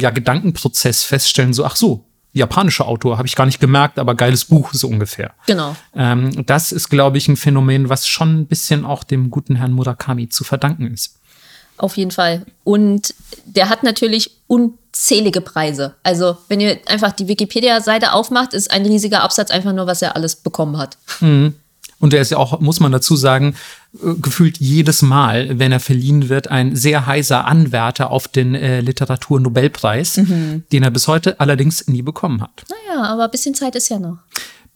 ja, 0.00 0.10
Gedankenprozess 0.10 1.02
feststellen, 1.04 1.52
so, 1.54 1.64
ach 1.64 1.76
so, 1.76 2.04
japanischer 2.32 2.86
Autor, 2.86 3.18
habe 3.18 3.26
ich 3.26 3.34
gar 3.34 3.46
nicht 3.46 3.60
gemerkt, 3.60 3.98
aber 3.98 4.14
geiles 4.14 4.44
Buch, 4.44 4.70
so 4.72 4.88
ungefähr. 4.88 5.32
Genau. 5.46 5.76
Ähm, 5.94 6.46
das 6.46 6.72
ist, 6.72 6.88
glaube 6.88 7.18
ich, 7.18 7.28
ein 7.28 7.36
Phänomen, 7.36 7.88
was 7.88 8.06
schon 8.06 8.40
ein 8.40 8.46
bisschen 8.46 8.84
auch 8.84 9.04
dem 9.04 9.30
guten 9.30 9.56
Herrn 9.56 9.72
Murakami 9.72 10.28
zu 10.28 10.44
verdanken 10.44 10.92
ist. 10.92 11.16
Auf 11.76 11.96
jeden 11.96 12.10
Fall. 12.10 12.44
Und 12.62 13.14
der 13.46 13.70
hat 13.70 13.82
natürlich 13.82 14.30
unzählige 14.46 15.40
Preise. 15.40 15.96
Also, 16.02 16.36
wenn 16.48 16.60
ihr 16.60 16.78
einfach 16.86 17.12
die 17.12 17.26
Wikipedia-Seite 17.26 18.12
aufmacht, 18.12 18.52
ist 18.52 18.70
ein 18.70 18.84
riesiger 18.84 19.22
Absatz 19.22 19.50
einfach 19.50 19.72
nur, 19.72 19.86
was 19.86 20.02
er 20.02 20.14
alles 20.14 20.36
bekommen 20.36 20.76
hat. 20.76 20.98
Und 22.00 22.14
er 22.14 22.22
ist 22.22 22.30
ja 22.30 22.38
auch, 22.38 22.58
muss 22.60 22.80
man 22.80 22.90
dazu 22.90 23.14
sagen, 23.14 23.54
äh, 23.94 24.14
gefühlt 24.14 24.58
jedes 24.58 25.02
Mal, 25.02 25.58
wenn 25.58 25.70
er 25.70 25.80
verliehen 25.80 26.28
wird, 26.28 26.48
ein 26.48 26.74
sehr 26.74 27.06
heißer 27.06 27.46
Anwärter 27.46 28.10
auf 28.10 28.26
den 28.26 28.54
äh, 28.54 28.80
Literaturnobelpreis, 28.80 30.16
mhm. 30.16 30.64
den 30.72 30.82
er 30.82 30.90
bis 30.90 31.06
heute 31.06 31.38
allerdings 31.38 31.86
nie 31.86 32.02
bekommen 32.02 32.42
hat. 32.42 32.64
Naja, 32.68 33.04
aber 33.04 33.24
ein 33.24 33.30
bisschen 33.30 33.54
Zeit 33.54 33.76
ist 33.76 33.90
ja 33.90 33.98
noch. 33.98 34.18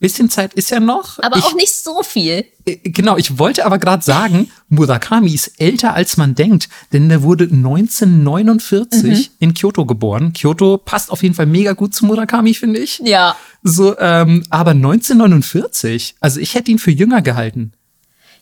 Bisschen 0.04 0.28
Zeit 0.28 0.52
ist 0.52 0.70
ja 0.70 0.80
noch. 0.80 1.18
Aber 1.22 1.38
ich, 1.38 1.44
auch 1.44 1.54
nicht 1.54 1.74
so 1.74 2.02
viel. 2.02 2.44
Äh, 2.66 2.76
genau, 2.82 3.16
ich 3.16 3.38
wollte 3.38 3.64
aber 3.64 3.78
gerade 3.78 4.04
sagen, 4.04 4.50
Murakami 4.68 5.32
ist 5.32 5.58
älter 5.58 5.94
als 5.94 6.18
man 6.18 6.34
denkt, 6.34 6.68
denn 6.92 7.08
der 7.08 7.22
wurde 7.22 7.44
1949 7.44 9.02
mhm. 9.02 9.34
in 9.38 9.54
Kyoto 9.54 9.86
geboren. 9.86 10.34
Kyoto 10.34 10.76
passt 10.76 11.10
auf 11.10 11.22
jeden 11.22 11.34
Fall 11.34 11.46
mega 11.46 11.72
gut 11.72 11.94
zu 11.94 12.04
Murakami, 12.04 12.52
finde 12.52 12.80
ich. 12.80 12.98
Ja. 13.02 13.34
So, 13.62 13.98
ähm, 13.98 14.44
aber 14.50 14.72
1949, 14.72 16.16
also 16.20 16.38
ich 16.38 16.54
hätte 16.54 16.70
ihn 16.70 16.78
für 16.78 16.90
jünger 16.90 17.22
gehalten. 17.22 17.72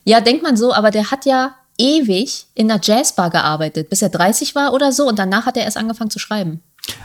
Ja, 0.03 0.19
denkt 0.19 0.43
man 0.43 0.57
so, 0.57 0.73
aber 0.73 0.91
der 0.91 1.11
hat 1.11 1.25
ja 1.25 1.55
ewig 1.77 2.47
in 2.55 2.69
einer 2.69 2.81
Jazzbar 2.83 3.29
gearbeitet, 3.29 3.89
bis 3.89 4.01
er 4.01 4.09
30 4.09 4.53
war 4.53 4.73
oder 4.73 4.91
so 4.91 5.07
und 5.07 5.17
danach 5.17 5.45
hat 5.45 5.55
er 5.55 5.63
erst 5.63 5.77
angefangen 5.77 6.11
zu 6.11 6.19
schreiben. 6.19 6.61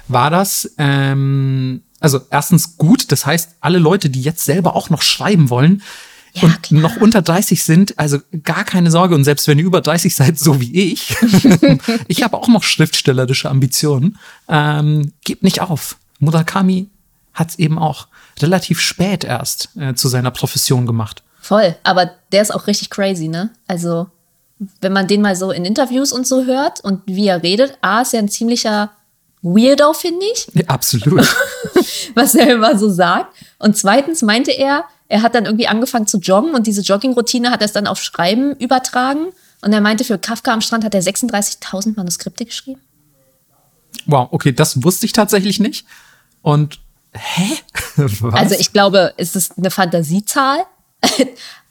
War 0.08 0.30
das, 0.30 0.74
ähm, 0.78 1.84
also 2.00 2.20
erstens 2.30 2.76
gut, 2.76 3.10
das 3.12 3.26
heißt, 3.26 3.56
alle 3.60 3.78
Leute, 3.78 4.10
die 4.10 4.22
jetzt 4.22 4.44
selber 4.44 4.76
auch 4.76 4.90
noch 4.90 5.02
schreiben 5.02 5.50
wollen, 5.50 5.82
ja, 6.34 6.42
und 6.44 6.62
klar. 6.62 6.80
noch 6.80 6.96
unter 6.96 7.22
30 7.22 7.62
sind, 7.64 7.98
also 7.98 8.18
gar 8.44 8.64
keine 8.64 8.90
Sorge. 8.90 9.14
Und 9.14 9.24
selbst 9.24 9.48
wenn 9.48 9.58
ihr 9.58 9.64
über 9.64 9.80
30 9.80 10.14
seid, 10.14 10.38
so 10.38 10.60
wie 10.60 10.92
ich, 10.92 11.16
ich 12.08 12.22
habe 12.22 12.36
auch 12.36 12.48
noch 12.48 12.62
schriftstellerische 12.62 13.48
Ambitionen, 13.48 14.18
ähm, 14.48 15.12
gebt 15.24 15.42
nicht 15.42 15.60
auf. 15.60 15.96
Murakami 16.20 16.88
hat 17.34 17.50
es 17.50 17.58
eben 17.58 17.78
auch 17.78 18.08
relativ 18.40 18.80
spät 18.80 19.24
erst 19.24 19.70
äh, 19.78 19.94
zu 19.94 20.08
seiner 20.08 20.30
Profession 20.30 20.86
gemacht. 20.86 21.22
Voll, 21.40 21.76
aber 21.82 22.10
der 22.32 22.42
ist 22.42 22.54
auch 22.54 22.66
richtig 22.66 22.90
crazy, 22.90 23.28
ne? 23.28 23.50
Also, 23.66 24.08
wenn 24.80 24.92
man 24.92 25.06
den 25.06 25.22
mal 25.22 25.36
so 25.36 25.52
in 25.52 25.64
Interviews 25.64 26.12
und 26.12 26.26
so 26.26 26.44
hört 26.44 26.80
und 26.80 27.00
wie 27.06 27.28
er 27.28 27.42
redet, 27.42 27.78
A, 27.80 28.02
ist 28.02 28.12
er 28.12 28.20
ein 28.20 28.28
ziemlicher 28.28 28.90
Weirdo, 29.42 29.92
finde 29.92 30.26
ich. 30.34 30.48
Ja, 30.52 30.64
absolut. 30.66 31.26
Was 32.14 32.34
er 32.34 32.54
immer 32.54 32.78
so 32.78 32.88
sagt. 32.88 33.34
Und 33.58 33.76
zweitens 33.76 34.22
meinte 34.22 34.52
er, 34.52 34.84
er 35.08 35.22
hat 35.22 35.34
dann 35.34 35.46
irgendwie 35.46 35.68
angefangen 35.68 36.06
zu 36.06 36.18
joggen 36.18 36.54
und 36.54 36.66
diese 36.66 36.82
Jogging-Routine 36.82 37.50
hat 37.50 37.62
er 37.62 37.68
dann 37.68 37.86
auf 37.86 38.02
Schreiben 38.02 38.54
übertragen. 38.56 39.28
Und 39.62 39.72
er 39.72 39.80
meinte, 39.80 40.04
für 40.04 40.18
Kafka 40.18 40.52
am 40.52 40.60
Strand 40.60 40.84
hat 40.84 40.94
er 40.94 41.02
36.000 41.02 41.96
Manuskripte 41.96 42.44
geschrieben. 42.44 42.80
Wow, 44.06 44.28
okay, 44.30 44.52
das 44.52 44.82
wusste 44.82 45.06
ich 45.06 45.12
tatsächlich 45.12 45.60
nicht. 45.60 45.86
Und 46.42 46.80
hä? 47.12 47.56
Was? 47.96 48.34
Also 48.34 48.54
ich 48.58 48.72
glaube, 48.72 49.14
es 49.16 49.34
ist 49.34 49.58
eine 49.58 49.70
Fantasiezahl. 49.70 50.64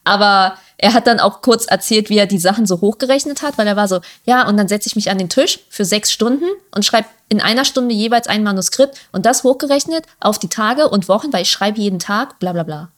Aber 0.07 0.57
er 0.77 0.93
hat 0.93 1.07
dann 1.07 1.19
auch 1.19 1.41
kurz 1.41 1.65
erzählt, 1.65 2.09
wie 2.09 2.17
er 2.17 2.27
die 2.27 2.37
Sachen 2.37 2.65
so 2.65 2.81
hochgerechnet 2.81 3.41
hat, 3.41 3.57
weil 3.57 3.67
er 3.67 3.75
war 3.75 3.87
so, 3.87 3.99
ja, 4.25 4.47
und 4.47 4.57
dann 4.57 4.67
setze 4.67 4.87
ich 4.87 4.95
mich 4.95 5.09
an 5.09 5.17
den 5.17 5.29
Tisch 5.29 5.59
für 5.69 5.85
sechs 5.85 6.11
Stunden 6.11 6.45
und 6.73 6.85
schreibe 6.85 7.07
in 7.29 7.41
einer 7.41 7.65
Stunde 7.65 7.93
jeweils 7.93 8.27
ein 8.27 8.43
Manuskript 8.43 8.97
und 9.11 9.25
das 9.25 9.43
hochgerechnet 9.43 10.05
auf 10.19 10.39
die 10.39 10.49
Tage 10.49 10.87
und 10.87 11.09
Wochen, 11.09 11.33
weil 11.33 11.41
ich 11.41 11.51
schreibe 11.51 11.79
jeden 11.79 11.99
Tag, 11.99 12.39
bla 12.39 12.53
bla 12.53 12.63
bla. 12.63 12.89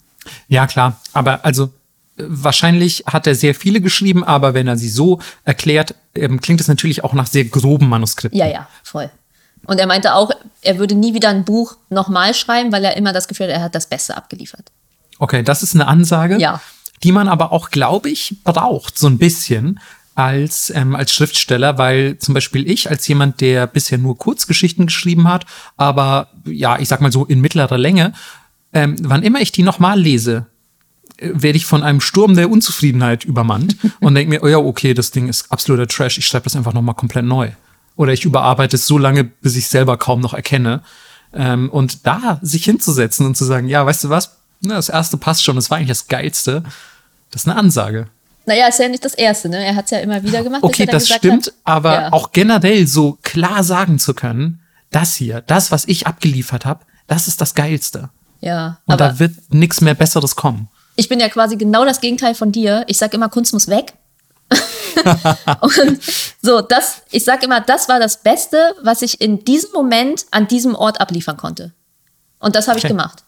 Ja, 0.49 0.67
klar. 0.67 0.99
Aber 1.13 1.43
also 1.45 1.65
äh, 2.17 2.23
wahrscheinlich 2.27 3.05
hat 3.07 3.25
er 3.25 3.33
sehr 3.33 3.55
viele 3.55 3.81
geschrieben, 3.81 4.23
aber 4.23 4.53
wenn 4.53 4.67
er 4.67 4.77
sie 4.77 4.89
so 4.89 5.19
erklärt, 5.45 5.95
ähm, 6.15 6.41
klingt 6.41 6.61
es 6.61 6.67
natürlich 6.67 7.03
auch 7.03 7.13
nach 7.13 7.27
sehr 7.27 7.45
groben 7.45 7.87
Manuskripten. 7.87 8.37
Ja, 8.37 8.45
ja, 8.45 8.67
voll. 8.83 9.09
Und 9.65 9.79
er 9.79 9.87
meinte 9.87 10.13
auch, 10.13 10.31
er 10.61 10.79
würde 10.79 10.95
nie 10.95 11.13
wieder 11.13 11.29
ein 11.29 11.45
Buch 11.45 11.77
nochmal 11.89 12.33
schreiben, 12.33 12.71
weil 12.71 12.83
er 12.83 12.97
immer 12.97 13.13
das 13.13 13.27
Gefühl 13.27 13.47
hat, 13.47 13.55
er 13.55 13.61
hat 13.63 13.75
das 13.75 13.87
Beste 13.87 14.15
abgeliefert. 14.15 14.71
Okay, 15.17 15.43
das 15.43 15.63
ist 15.63 15.75
eine 15.75 15.87
Ansage, 15.87 16.37
ja. 16.37 16.61
Die 17.03 17.11
man 17.11 17.27
aber 17.27 17.51
auch, 17.51 17.69
glaube 17.69 18.09
ich, 18.09 18.37
braucht, 18.43 18.97
so 18.97 19.07
ein 19.07 19.17
bisschen 19.17 19.79
als, 20.15 20.71
ähm, 20.75 20.95
als 20.95 21.13
Schriftsteller, 21.13 21.77
weil 21.77 22.17
zum 22.17 22.33
Beispiel 22.33 22.69
ich 22.69 22.89
als 22.89 23.07
jemand, 23.07 23.39
der 23.39 23.67
bisher 23.67 23.97
nur 23.97 24.17
Kurzgeschichten 24.17 24.87
geschrieben 24.87 25.29
hat, 25.29 25.45
aber 25.77 26.29
ja, 26.45 26.77
ich 26.77 26.89
sag 26.89 26.99
mal 26.99 27.11
so 27.11 27.25
in 27.25 27.39
mittlerer 27.39 27.77
Länge, 27.77 28.13
ähm, 28.73 28.97
wann 29.01 29.23
immer 29.23 29.39
ich 29.39 29.51
die 29.51 29.63
nochmal 29.63 29.99
lese, 29.99 30.47
äh, 31.17 31.29
werde 31.33 31.57
ich 31.57 31.65
von 31.65 31.83
einem 31.83 32.01
Sturm 32.01 32.35
der 32.35 32.49
Unzufriedenheit 32.49 33.23
übermannt 33.23 33.77
und 34.01 34.15
denke 34.15 34.29
mir, 34.29 34.43
oh 34.43 34.47
ja, 34.47 34.57
okay, 34.57 34.93
das 34.93 35.11
Ding 35.11 35.29
ist 35.29 35.51
absoluter 35.51 35.87
Trash, 35.87 36.17
ich 36.17 36.25
schreibe 36.25 36.43
das 36.43 36.55
einfach 36.55 36.73
nochmal 36.73 36.95
komplett 36.95 37.25
neu. 37.25 37.51
Oder 37.95 38.13
ich 38.13 38.25
überarbeite 38.25 38.75
es 38.75 38.87
so 38.87 38.97
lange, 38.97 39.23
bis 39.23 39.55
ich 39.55 39.67
selber 39.67 39.97
kaum 39.97 40.21
noch 40.21 40.33
erkenne. 40.33 40.83
Ähm, 41.33 41.69
und 41.69 42.05
da 42.05 42.39
sich 42.41 42.63
hinzusetzen 42.63 43.25
und 43.25 43.35
zu 43.35 43.45
sagen, 43.45 43.67
ja, 43.67 43.85
weißt 43.85 44.05
du 44.05 44.09
was, 44.09 44.37
das 44.61 44.89
erste 44.89 45.17
passt 45.17 45.43
schon, 45.43 45.55
das 45.55 45.69
war 45.69 45.77
eigentlich 45.77 45.89
das 45.89 46.07
Geilste. 46.07 46.63
Das 47.31 47.43
ist 47.43 47.47
eine 47.47 47.57
Ansage. 47.57 48.07
Naja, 48.45 48.67
ist 48.67 48.79
ja 48.79 48.87
nicht 48.87 49.05
das 49.05 49.13
erste, 49.13 49.49
ne? 49.49 49.63
Er 49.63 49.75
hat 49.75 49.85
es 49.85 49.91
ja 49.91 49.99
immer 49.99 50.23
wieder 50.23 50.43
gemacht. 50.43 50.63
Okay, 50.63 50.85
das 50.85 51.07
stimmt, 51.07 51.47
hat. 51.47 51.53
aber 51.63 51.93
ja. 51.93 52.13
auch 52.13 52.31
generell 52.31 52.87
so 52.87 53.19
klar 53.21 53.63
sagen 53.63 53.99
zu 53.99 54.13
können, 54.13 54.61
das 54.89 55.15
hier, 55.15 55.41
das, 55.41 55.71
was 55.71 55.85
ich 55.85 56.07
abgeliefert 56.07 56.65
habe, 56.65 56.83
das 57.07 57.27
ist 57.27 57.41
das 57.41 57.53
Geilste. 57.53 58.09
Ja. 58.41 58.79
Und 58.85 58.99
da 58.99 59.19
wird 59.19 59.33
nichts 59.49 59.81
mehr 59.81 59.93
Besseres 59.93 60.35
kommen. 60.35 60.69
Ich 60.95 61.09
bin 61.09 61.19
ja 61.19 61.29
quasi 61.29 61.57
genau 61.57 61.85
das 61.85 62.01
Gegenteil 62.01 62.35
von 62.35 62.51
dir. 62.51 62.83
Ich 62.87 62.97
sag 62.97 63.13
immer, 63.13 63.29
Kunst 63.29 63.53
muss 63.53 63.67
weg. 63.67 63.93
und 65.61 65.99
so, 66.41 66.61
das, 66.61 67.03
ich 67.11 67.23
sag 67.23 67.43
immer, 67.43 67.61
das 67.61 67.87
war 67.87 67.99
das 67.99 68.21
Beste, 68.21 68.75
was 68.81 69.01
ich 69.01 69.21
in 69.21 69.45
diesem 69.45 69.71
Moment 69.73 70.25
an 70.31 70.47
diesem 70.47 70.75
Ort 70.75 70.99
abliefern 70.99 71.37
konnte. 71.37 71.73
Und 72.39 72.55
das 72.55 72.67
habe 72.67 72.77
okay. 72.77 72.87
ich 72.87 72.91
gemacht. 72.91 73.23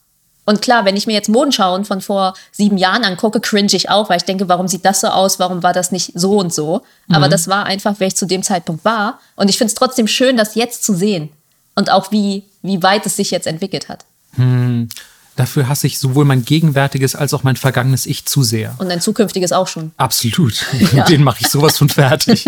Und 0.45 0.61
klar, 0.61 0.85
wenn 0.85 0.97
ich 0.97 1.07
mir 1.07 1.13
jetzt 1.13 1.29
Modenschauen 1.29 1.85
von 1.85 2.01
vor 2.01 2.33
sieben 2.51 2.77
Jahren 2.77 3.03
angucke, 3.03 3.39
cringe 3.39 3.73
ich 3.73 3.89
auch, 3.89 4.09
weil 4.09 4.17
ich 4.17 4.23
denke, 4.23 4.49
warum 4.49 4.67
sieht 4.67 4.85
das 4.85 5.01
so 5.01 5.07
aus? 5.07 5.39
Warum 5.39 5.61
war 5.61 5.73
das 5.73 5.91
nicht 5.91 6.11
so 6.15 6.37
und 6.37 6.53
so? 6.53 6.81
Mhm. 7.07 7.15
Aber 7.15 7.29
das 7.29 7.47
war 7.47 7.65
einfach, 7.65 7.95
wer 7.99 8.07
ich 8.07 8.15
zu 8.15 8.25
dem 8.25 8.41
Zeitpunkt 8.41 8.83
war. 8.83 9.19
Und 9.35 9.49
ich 9.49 9.57
finde 9.57 9.69
es 9.69 9.75
trotzdem 9.75 10.07
schön, 10.07 10.37
das 10.37 10.55
jetzt 10.55 10.83
zu 10.83 10.93
sehen. 10.93 11.29
Und 11.75 11.91
auch 11.91 12.11
wie, 12.11 12.43
wie 12.63 12.81
weit 12.83 13.05
es 13.05 13.15
sich 13.15 13.31
jetzt 13.31 13.47
entwickelt 13.47 13.87
hat. 13.87 14.03
Hm. 14.35 14.89
Dafür 15.37 15.69
hasse 15.69 15.87
ich 15.87 15.97
sowohl 15.97 16.25
mein 16.25 16.43
gegenwärtiges 16.43 17.15
als 17.15 17.33
auch 17.33 17.43
mein 17.43 17.55
vergangenes 17.55 18.05
Ich 18.05 18.25
zu 18.25 18.43
sehr. 18.43 18.75
Und 18.79 18.89
dein 18.89 18.99
zukünftiges 18.99 19.51
auch 19.51 19.67
schon. 19.67 19.91
Absolut. 19.97 20.65
Ja. 20.93 21.03
Den 21.07 21.23
mache 21.23 21.39
ich 21.41 21.47
sowas 21.47 21.77
von 21.77 21.89
fertig. 21.89 22.45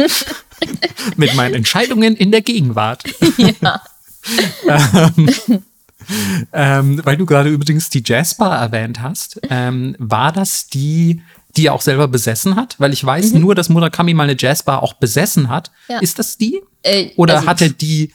Mit 1.16 1.34
meinen 1.36 1.56
Entscheidungen 1.56 2.16
in 2.16 2.32
der 2.32 2.42
Gegenwart. 2.42 3.04
Ja. 3.62 3.82
ähm, 4.68 5.64
ähm, 6.54 7.02
weil 7.04 7.18
du 7.18 7.26
gerade 7.26 7.50
übrigens 7.50 7.90
die 7.90 8.04
Jazzbar 8.06 8.60
erwähnt 8.60 9.02
hast. 9.02 9.40
Ähm, 9.50 9.96
war 10.00 10.32
das 10.32 10.68
die, 10.68 11.22
die 11.56 11.68
er 11.68 11.74
auch 11.74 11.82
selber 11.82 12.08
besessen 12.08 12.56
hat? 12.56 12.80
Weil 12.80 12.94
ich 12.94 13.04
weiß 13.04 13.34
mhm. 13.34 13.42
nur, 13.42 13.56
dass 13.56 13.70
Murakami 13.70 14.14
mal 14.14 14.24
eine 14.24 14.36
Jazzbar 14.38 14.84
auch 14.84 14.94
besessen 14.94 15.50
hat. 15.50 15.72
Ja. 15.88 16.00
Ist 16.00 16.20
das 16.20 16.38
die? 16.38 16.62
Äh, 16.82 17.12
Oder 17.16 17.38
also 17.38 17.48
hat 17.48 17.62
er 17.62 17.70
die 17.70 18.14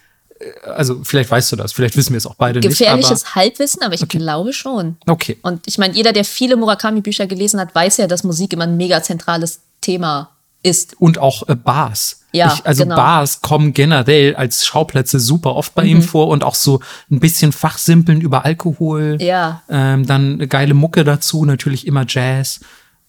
also 0.65 1.03
vielleicht 1.03 1.31
weißt 1.31 1.53
du 1.53 1.57
das, 1.57 1.73
vielleicht 1.73 1.97
wissen 1.97 2.13
wir 2.13 2.19
es 2.19 2.27
auch 2.27 2.35
beide 2.35 2.61
Gefährliches 2.61 2.81
nicht. 2.81 2.89
Gefährliches 2.89 3.35
Halbwissen, 3.35 3.83
aber 3.83 3.95
ich 3.95 4.03
okay. 4.03 4.19
glaube 4.19 4.53
schon. 4.53 4.97
Okay. 5.07 5.37
Und 5.43 5.67
ich 5.67 5.79
meine, 5.79 5.95
jeder, 5.95 6.13
der 6.13 6.25
viele 6.25 6.57
Murakami-Bücher 6.57 7.27
gelesen 7.27 7.61
hat, 7.61 7.75
weiß 7.75 7.97
ja, 7.97 8.07
dass 8.07 8.25
Musik 8.25 8.53
immer 8.53 8.65
ein 8.65 8.77
mega 8.77 9.03
zentrales 9.03 9.61
Thema 9.81 10.31
ist. 10.63 10.95
Und 11.01 11.19
auch 11.19 11.49
äh, 11.49 11.55
Bars. 11.55 12.18
Ja, 12.33 12.53
ich, 12.53 12.67
also 12.67 12.83
genau. 12.83 12.97
Bars 12.97 13.41
kommen 13.41 13.73
generell 13.73 14.37
als 14.37 14.67
Schauplätze 14.67 15.19
super 15.19 15.55
oft 15.55 15.75
bei 15.75 15.85
mhm. 15.85 15.89
ihm 15.89 16.03
vor 16.03 16.29
und 16.29 16.45
auch 16.45 16.55
so 16.55 16.81
ein 17.11 17.21
bisschen 17.21 17.53
Fachsimpeln 17.53 18.21
über 18.21 18.45
Alkohol. 18.45 19.17
Ja. 19.21 19.63
Ähm, 19.69 20.07
dann 20.07 20.35
eine 20.35 20.49
geile 20.49 20.75
Mucke 20.75 21.05
dazu, 21.05 21.45
natürlich 21.45 21.87
immer 21.87 22.05
Jazz. 22.07 22.61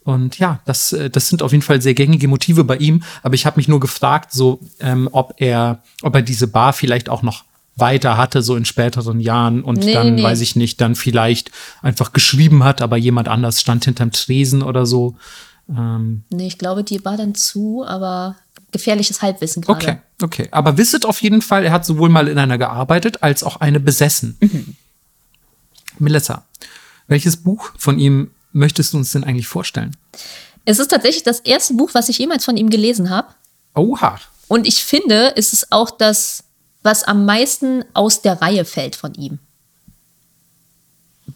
Und 0.04 0.40
ja, 0.40 0.60
das, 0.66 0.94
äh, 0.94 1.10
das 1.10 1.28
sind 1.28 1.44
auf 1.44 1.52
jeden 1.52 1.62
Fall 1.62 1.82
sehr 1.82 1.94
gängige 1.94 2.28
Motive 2.28 2.64
bei 2.64 2.78
ihm. 2.78 3.04
Aber 3.22 3.36
ich 3.36 3.46
habe 3.46 3.58
mich 3.58 3.68
nur 3.68 3.80
gefragt, 3.80 4.32
so, 4.32 4.60
ähm, 4.80 5.10
ob 5.12 5.34
er, 5.38 5.84
ob 6.02 6.16
er 6.16 6.22
diese 6.22 6.48
Bar 6.48 6.74
vielleicht 6.74 7.10
auch 7.10 7.22
noch 7.22 7.44
weiter 7.76 8.18
hatte, 8.18 8.42
so 8.42 8.56
in 8.56 8.66
späteren 8.66 9.20
Jahren 9.20 9.64
und 9.64 9.80
nee, 9.80 9.94
dann, 9.94 10.16
nee. 10.16 10.24
weiß 10.24 10.42
ich 10.42 10.56
nicht, 10.56 10.82
dann 10.82 10.96
vielleicht 10.96 11.52
einfach 11.82 12.12
geschrieben 12.12 12.64
hat, 12.64 12.82
aber 12.82 12.98
jemand 12.98 13.28
anders 13.28 13.62
stand 13.62 13.86
hinterm 13.86 14.12
Tresen 14.12 14.62
oder 14.62 14.86
so. 14.86 15.16
Ähm 15.70 16.24
nee, 16.30 16.48
ich 16.48 16.58
glaube, 16.58 16.84
die 16.84 17.04
war 17.06 17.16
dann 17.16 17.36
zu, 17.36 17.86
aber 17.88 18.36
gefährliches 18.72 19.22
Halbwissen 19.22 19.62
gerade. 19.62 19.80
Okay, 19.80 19.98
okay. 20.22 20.48
Aber 20.52 20.78
wisset 20.78 21.06
auf 21.06 21.22
jeden 21.22 21.42
Fall, 21.42 21.66
er 21.66 21.72
hat 21.72 21.86
sowohl 21.86 22.10
mal 22.10 22.28
in 22.28 22.38
einer 22.38 22.58
gearbeitet, 22.58 23.24
als 23.24 23.44
auch 23.44 23.58
eine 23.58 23.80
besessen. 23.80 24.38
Mhm. 24.40 24.76
Melissa, 25.98 26.46
welches 27.08 27.38
Buch 27.38 27.72
von 27.78 28.00
ihm 28.00 28.32
möchtest 28.54 28.94
du 28.94 28.98
uns 28.98 29.12
denn 29.12 29.24
eigentlich 29.24 29.48
vorstellen? 29.48 29.96
Es 30.66 30.80
ist 30.80 30.90
tatsächlich 30.90 31.24
das 31.24 31.40
erste 31.40 31.74
Buch, 31.74 31.92
was 31.94 32.10
ich 32.10 32.18
jemals 32.18 32.46
von 32.46 32.58
ihm 32.58 32.70
gelesen 32.70 33.10
habe. 33.10 33.30
Oha. 33.76 34.20
Und 34.48 34.68
ich 34.68 34.84
finde, 34.84 35.34
es 35.36 35.54
ist 35.54 35.72
auch 35.72 35.92
das, 35.92 36.44
was 36.82 37.04
am 37.04 37.26
meisten 37.26 37.84
aus 37.94 38.22
der 38.22 38.42
Reihe 38.42 38.66
fällt 38.66 38.96
von 38.96 39.14
ihm. 39.14 39.40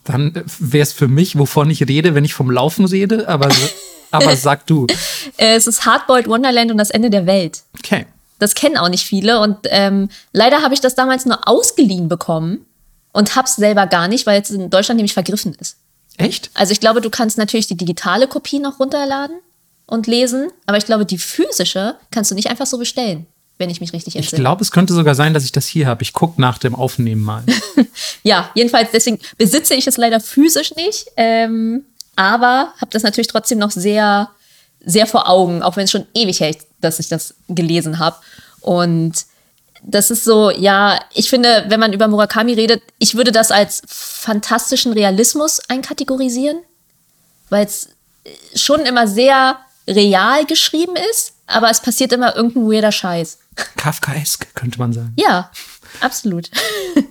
Dann 0.04 0.34
wäre 0.60 0.84
es 0.84 0.94
für 0.94 1.08
mich, 1.08 1.38
wovon 1.38 1.70
ich 1.70 1.88
rede, 1.88 2.16
wenn 2.16 2.26
ich 2.26 2.34
vom 2.34 2.52
Laufen 2.52 2.86
rede, 2.86 3.28
aber, 3.28 3.50
aber 4.14 4.36
sag 4.36 4.66
du. 4.68 4.88
Es 5.38 5.68
ist 5.68 5.86
Hardboiled 5.86 6.28
Wonderland 6.28 6.72
und 6.72 6.78
das 6.78 6.90
Ende 6.90 7.10
der 7.10 7.26
Welt. 7.26 7.64
Okay. 7.80 8.06
Das 8.40 8.56
kennen 8.56 8.78
auch 8.78 8.90
nicht 8.90 9.06
viele 9.06 9.40
und 9.40 9.58
ähm, 9.66 10.10
leider 10.34 10.62
habe 10.62 10.74
ich 10.74 10.82
das 10.82 10.96
damals 10.96 11.26
nur 11.26 11.48
ausgeliehen 11.48 12.10
bekommen 12.10 12.66
und 13.14 13.36
hab's 13.36 13.56
selber 13.56 13.88
gar 13.88 14.08
nicht, 14.08 14.26
weil 14.26 14.42
es 14.42 14.50
in 14.52 14.70
Deutschland 14.70 14.98
nämlich 14.98 15.14
vergriffen 15.14 15.56
ist. 15.60 15.78
Echt? 16.18 16.52
Also 16.54 16.72
ich 16.74 16.80
glaube, 16.80 17.00
du 17.02 17.10
kannst 17.10 17.38
natürlich 17.38 17.68
die 17.68 17.78
digitale 17.78 18.28
Kopie 18.28 18.60
noch 18.60 18.80
runterladen 18.80 19.38
und 19.88 20.08
lesen, 20.08 20.50
aber 20.66 20.78
ich 20.78 20.86
glaube, 20.86 21.06
die 21.06 21.18
physische 21.18 21.96
kannst 22.12 22.32
du 22.32 22.36
nicht 22.36 22.50
einfach 22.50 22.66
so 22.66 22.78
bestellen, 22.78 23.26
wenn 23.58 23.70
ich 23.70 23.80
mich 23.82 23.94
richtig 23.94 24.16
Ich 24.16 24.22
entsinne. 24.22 24.42
glaube, 24.42 24.62
es 24.62 24.72
könnte 24.72 24.94
sogar 24.94 25.16
sein, 25.16 25.34
dass 25.34 25.46
ich 25.46 25.52
das 25.52 25.66
hier 25.68 25.88
habe. 25.88 26.04
Ich 26.04 26.14
gucke 26.14 26.42
nach 26.42 26.58
dem 26.58 26.76
Aufnehmen 26.76 27.24
mal. 27.24 27.44
Ja, 28.26 28.50
jedenfalls, 28.56 28.90
deswegen 28.94 29.20
besitze 29.38 29.76
ich 29.76 29.86
es 29.86 29.98
leider 29.98 30.20
physisch 30.22 30.74
nicht, 30.76 31.08
ähm, 31.18 31.84
aber 32.16 32.74
habe 32.80 32.92
das 32.92 33.04
natürlich 33.04 33.28
trotzdem 33.28 33.60
noch 33.60 33.72
sehr, 33.72 34.30
sehr 34.86 35.08
vor 35.08 35.30
Augen, 35.30 35.64
auch 35.64 35.76
wenn 35.76 35.86
es 35.86 35.92
schon 35.92 36.08
ewig 36.14 36.40
hält, 36.40 36.60
dass 36.82 37.00
ich 37.00 37.10
das 37.10 37.36
gelesen 37.48 38.00
habe. 38.00 38.18
Und 38.62 39.26
das 39.82 40.12
ist 40.12 40.24
so, 40.24 40.50
ja, 40.50 41.00
ich 41.14 41.30
finde, 41.30 41.66
wenn 41.68 41.80
man 41.80 41.94
über 41.94 42.08
Murakami 42.08 42.54
redet, 42.54 42.82
ich 43.00 43.16
würde 43.16 43.32
das 43.32 43.52
als 43.52 43.82
fantastischen 43.88 44.94
Realismus 44.94 45.60
einkategorisieren, 45.68 46.60
weil 47.50 47.66
es 47.66 47.90
schon 48.56 48.82
immer 48.82 49.08
sehr 49.08 49.58
real 49.88 50.46
geschrieben 50.46 50.96
ist, 51.12 51.34
aber 51.48 51.70
es 51.70 51.82
passiert 51.82 52.14
immer 52.14 52.36
irgendein 52.36 52.72
weirder 52.72 52.92
Scheiß. 52.92 53.40
Kafkaesk, 53.76 54.56
könnte 54.56 54.80
man 54.80 54.94
sagen. 54.94 55.14
Ja, 55.18 55.52
absolut. 56.02 56.50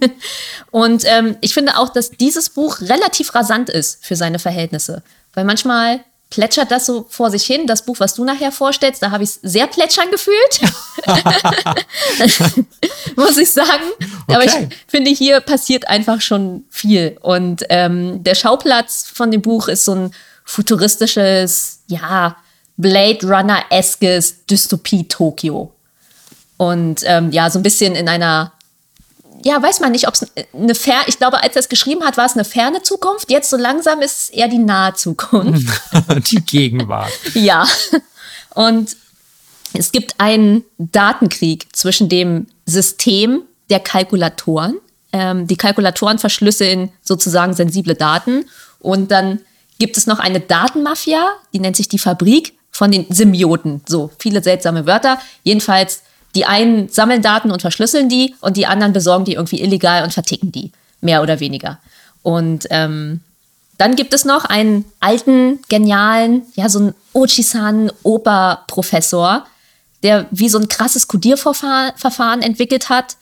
Und 0.70 1.04
ähm, 1.06 1.36
ich 1.40 1.54
finde 1.54 1.76
auch, 1.78 1.88
dass 1.90 2.10
dieses 2.10 2.50
Buch 2.50 2.80
relativ 2.80 3.34
rasant 3.34 3.70
ist 3.70 4.04
für 4.04 4.16
seine 4.16 4.38
Verhältnisse. 4.38 5.02
Weil 5.34 5.44
manchmal 5.44 6.00
plätschert 6.30 6.70
das 6.70 6.86
so 6.86 7.06
vor 7.10 7.30
sich 7.30 7.44
hin. 7.44 7.66
Das 7.66 7.84
Buch, 7.84 8.00
was 8.00 8.14
du 8.14 8.24
nachher 8.24 8.52
vorstellst, 8.52 9.02
da 9.02 9.10
habe 9.10 9.22
ich 9.22 9.30
es 9.30 9.38
sehr 9.42 9.66
plätschern 9.66 10.10
gefühlt. 10.10 10.60
Muss 13.16 13.36
ich 13.36 13.50
sagen. 13.50 13.84
Aber 14.28 14.44
ich 14.44 14.52
Okay. 14.52 14.68
finde, 14.86 15.10
hier 15.10 15.40
passiert 15.40 15.88
einfach 15.88 16.20
schon 16.20 16.64
viel. 16.70 17.18
Und 17.20 17.64
ähm, 17.68 18.22
der 18.24 18.34
Schauplatz 18.34 19.10
von 19.12 19.30
dem 19.30 19.42
Buch 19.42 19.68
ist 19.68 19.84
so 19.84 19.94
ein 19.94 20.14
futuristisches, 20.44 21.80
ja, 21.86 22.36
Blade 22.78 23.26
Runner-eskes 23.26 24.46
Dystopie-Tokio. 24.46 25.72
Und 26.56 27.02
ähm, 27.04 27.30
ja, 27.30 27.50
so 27.50 27.58
ein 27.58 27.62
bisschen 27.62 27.94
in 27.94 28.08
einer, 28.08 28.52
ja, 29.44 29.62
weiß 29.62 29.80
man 29.80 29.92
nicht, 29.92 30.08
ob 30.08 30.14
es 30.14 30.26
eine 30.52 30.74
fer, 30.74 31.00
ich 31.06 31.18
glaube, 31.18 31.42
als 31.42 31.56
er 31.56 31.60
es 31.60 31.68
geschrieben 31.68 32.04
hat, 32.04 32.16
war 32.16 32.26
es 32.26 32.34
eine 32.34 32.44
ferne 32.44 32.82
Zukunft. 32.82 33.30
Jetzt 33.30 33.50
so 33.50 33.56
langsam 33.56 34.00
ist 34.00 34.18
es 34.18 34.28
eher 34.30 34.48
die 34.48 34.58
nahe 34.58 34.94
Zukunft. 34.94 35.68
Die 36.30 36.44
Gegenwart. 36.44 37.12
ja. 37.34 37.66
Und 38.54 38.96
es 39.74 39.92
gibt 39.92 40.14
einen 40.18 40.64
Datenkrieg 40.78 41.74
zwischen 41.74 42.08
dem 42.08 42.46
System 42.66 43.42
der 43.70 43.80
Kalkulatoren. 43.80 44.76
Ähm, 45.12 45.46
die 45.46 45.56
Kalkulatoren 45.56 46.18
verschlüsseln 46.18 46.92
sozusagen 47.02 47.54
sensible 47.54 47.94
Daten. 47.94 48.44
Und 48.78 49.10
dann 49.10 49.40
gibt 49.78 49.96
es 49.96 50.06
noch 50.06 50.18
eine 50.18 50.40
Datenmafia, 50.40 51.32
die 51.52 51.58
nennt 51.58 51.76
sich 51.76 51.88
die 51.88 51.98
Fabrik 51.98 52.54
von 52.70 52.90
den 52.90 53.06
Symbioten. 53.10 53.82
So, 53.86 54.10
viele 54.18 54.42
seltsame 54.42 54.86
Wörter. 54.86 55.18
Jedenfalls, 55.42 56.02
die 56.34 56.46
einen 56.46 56.88
sammeln 56.88 57.22
Daten 57.22 57.50
und 57.50 57.60
verschlüsseln 57.60 58.08
die 58.08 58.34
und 58.40 58.56
die 58.56 58.66
anderen 58.66 58.92
besorgen 58.92 59.24
die 59.24 59.34
irgendwie 59.34 59.60
illegal 59.60 60.02
und 60.02 60.12
verticken 60.12 60.52
die. 60.52 60.72
Mehr 61.00 61.22
oder 61.22 61.40
weniger. 61.40 61.78
Und 62.22 62.66
ähm, 62.70 63.20
dann 63.78 63.96
gibt 63.96 64.14
es 64.14 64.24
noch 64.24 64.44
einen 64.44 64.84
alten, 65.00 65.60
genialen, 65.68 66.42
ja, 66.54 66.68
so 66.68 66.78
einen 66.78 66.94
Ochisan-Oper-Professor, 67.14 69.44
der 70.02 70.26
wie 70.30 70.48
so 70.48 70.58
ein 70.58 70.68
krasses 70.68 71.08
Codierverfahren 71.08 71.92
Verfahren 71.96 72.42
entwickelt 72.42 72.88
hat 72.88 73.16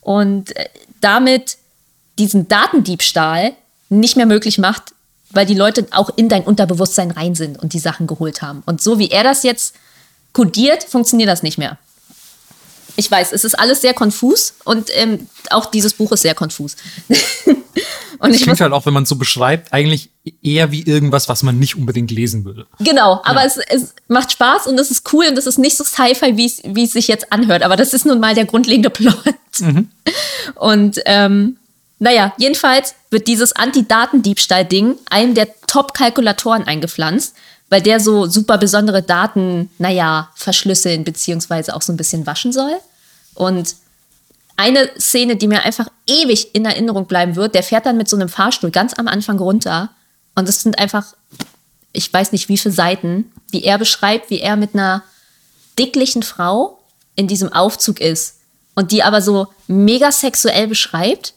und 0.00 0.56
äh, 0.56 0.68
damit 1.00 1.58
diesen 2.18 2.48
Datendiebstahl 2.48 3.52
nicht 3.90 4.16
mehr 4.16 4.26
möglich 4.26 4.58
macht, 4.58 4.94
weil 5.30 5.46
die 5.46 5.54
Leute 5.54 5.86
auch 5.90 6.10
in 6.16 6.28
dein 6.28 6.44
Unterbewusstsein 6.44 7.10
rein 7.10 7.34
sind 7.34 7.62
und 7.62 7.74
die 7.74 7.78
Sachen 7.78 8.06
geholt 8.06 8.42
haben. 8.42 8.62
Und 8.64 8.80
so 8.80 8.98
wie 8.98 9.10
er 9.10 9.22
das 9.22 9.42
jetzt 9.42 9.74
kodiert, 10.32 10.84
funktioniert 10.84 11.28
das 11.28 11.42
nicht 11.42 11.58
mehr. 11.58 11.76
Ich 12.96 13.10
weiß, 13.10 13.32
es 13.32 13.44
ist 13.44 13.58
alles 13.58 13.80
sehr 13.82 13.92
konfus 13.94 14.54
und 14.64 14.88
ähm, 14.94 15.26
auch 15.50 15.66
dieses 15.66 15.92
Buch 15.94 16.12
ist 16.12 16.22
sehr 16.22 16.34
konfus. 16.34 16.76
und 18.18 18.32
Das 18.34 18.40
klingt 18.42 18.60
halt 18.60 18.72
auch, 18.72 18.86
wenn 18.86 18.94
man 18.94 19.02
es 19.02 19.08
so 19.08 19.16
beschreibt, 19.16 19.72
eigentlich 19.72 20.08
eher 20.42 20.70
wie 20.72 20.82
irgendwas, 20.82 21.28
was 21.28 21.42
man 21.42 21.58
nicht 21.58 21.76
unbedingt 21.76 22.10
lesen 22.10 22.44
würde. 22.44 22.66
Genau, 22.80 23.20
aber 23.24 23.44
es, 23.44 23.58
es 23.58 23.94
macht 24.08 24.32
Spaß 24.32 24.66
und 24.66 24.78
es 24.80 24.90
ist 24.90 25.12
cool 25.12 25.26
und 25.28 25.36
es 25.36 25.46
ist 25.46 25.58
nicht 25.58 25.76
so 25.76 25.84
Sci-Fi, 25.84 26.36
wie 26.36 26.46
es- 26.84 26.92
sich 26.92 27.08
jetzt 27.08 27.32
anhört. 27.32 27.62
Aber 27.62 27.76
das 27.76 27.92
ist 27.92 28.06
nun 28.06 28.18
mal 28.20 28.34
der 28.34 28.46
grundlegende 28.46 28.90
Plot. 28.90 29.14
Und 30.54 31.00
ähm, 31.06 31.56
naja, 31.98 32.32
jedenfalls 32.38 32.94
wird 33.10 33.26
dieses 33.26 33.54
Anti-Datendiebstahl-Ding 33.54 34.96
einem 35.10 35.34
der 35.34 35.48
Top-Kalkulatoren 35.66 36.64
eingepflanzt, 36.66 37.34
weil 37.70 37.80
der 37.82 37.98
so 38.00 38.26
super 38.26 38.58
besondere 38.58 39.02
Daten, 39.02 39.70
naja, 39.78 40.30
verschlüsseln 40.34 41.04
beziehungsweise 41.04 41.74
auch 41.74 41.82
so 41.82 41.92
ein 41.92 41.96
bisschen 41.96 42.26
waschen 42.26 42.52
soll. 42.52 42.76
Und 43.36 43.76
eine 44.56 44.90
Szene, 44.98 45.36
die 45.36 45.48
mir 45.48 45.62
einfach 45.62 45.88
ewig 46.06 46.54
in 46.54 46.64
Erinnerung 46.64 47.06
bleiben 47.06 47.36
wird, 47.36 47.54
der 47.54 47.62
fährt 47.62 47.86
dann 47.86 47.98
mit 47.98 48.08
so 48.08 48.16
einem 48.16 48.28
Fahrstuhl 48.28 48.70
ganz 48.70 48.94
am 48.94 49.06
Anfang 49.06 49.38
runter. 49.38 49.90
Und 50.34 50.48
es 50.48 50.62
sind 50.62 50.78
einfach, 50.78 51.14
ich 51.92 52.12
weiß 52.12 52.32
nicht 52.32 52.48
wie 52.48 52.56
viele 52.56 52.74
Seiten, 52.74 53.32
die 53.52 53.64
er 53.64 53.78
beschreibt, 53.78 54.30
wie 54.30 54.40
er 54.40 54.56
mit 54.56 54.74
einer 54.74 55.02
dicklichen 55.78 56.22
Frau 56.22 56.78
in 57.14 57.28
diesem 57.28 57.52
Aufzug 57.52 58.00
ist. 58.00 58.38
Und 58.74 58.92
die 58.92 59.02
aber 59.02 59.22
so 59.22 59.48
mega 59.68 60.10
sexuell 60.10 60.66
beschreibt. 60.66 61.34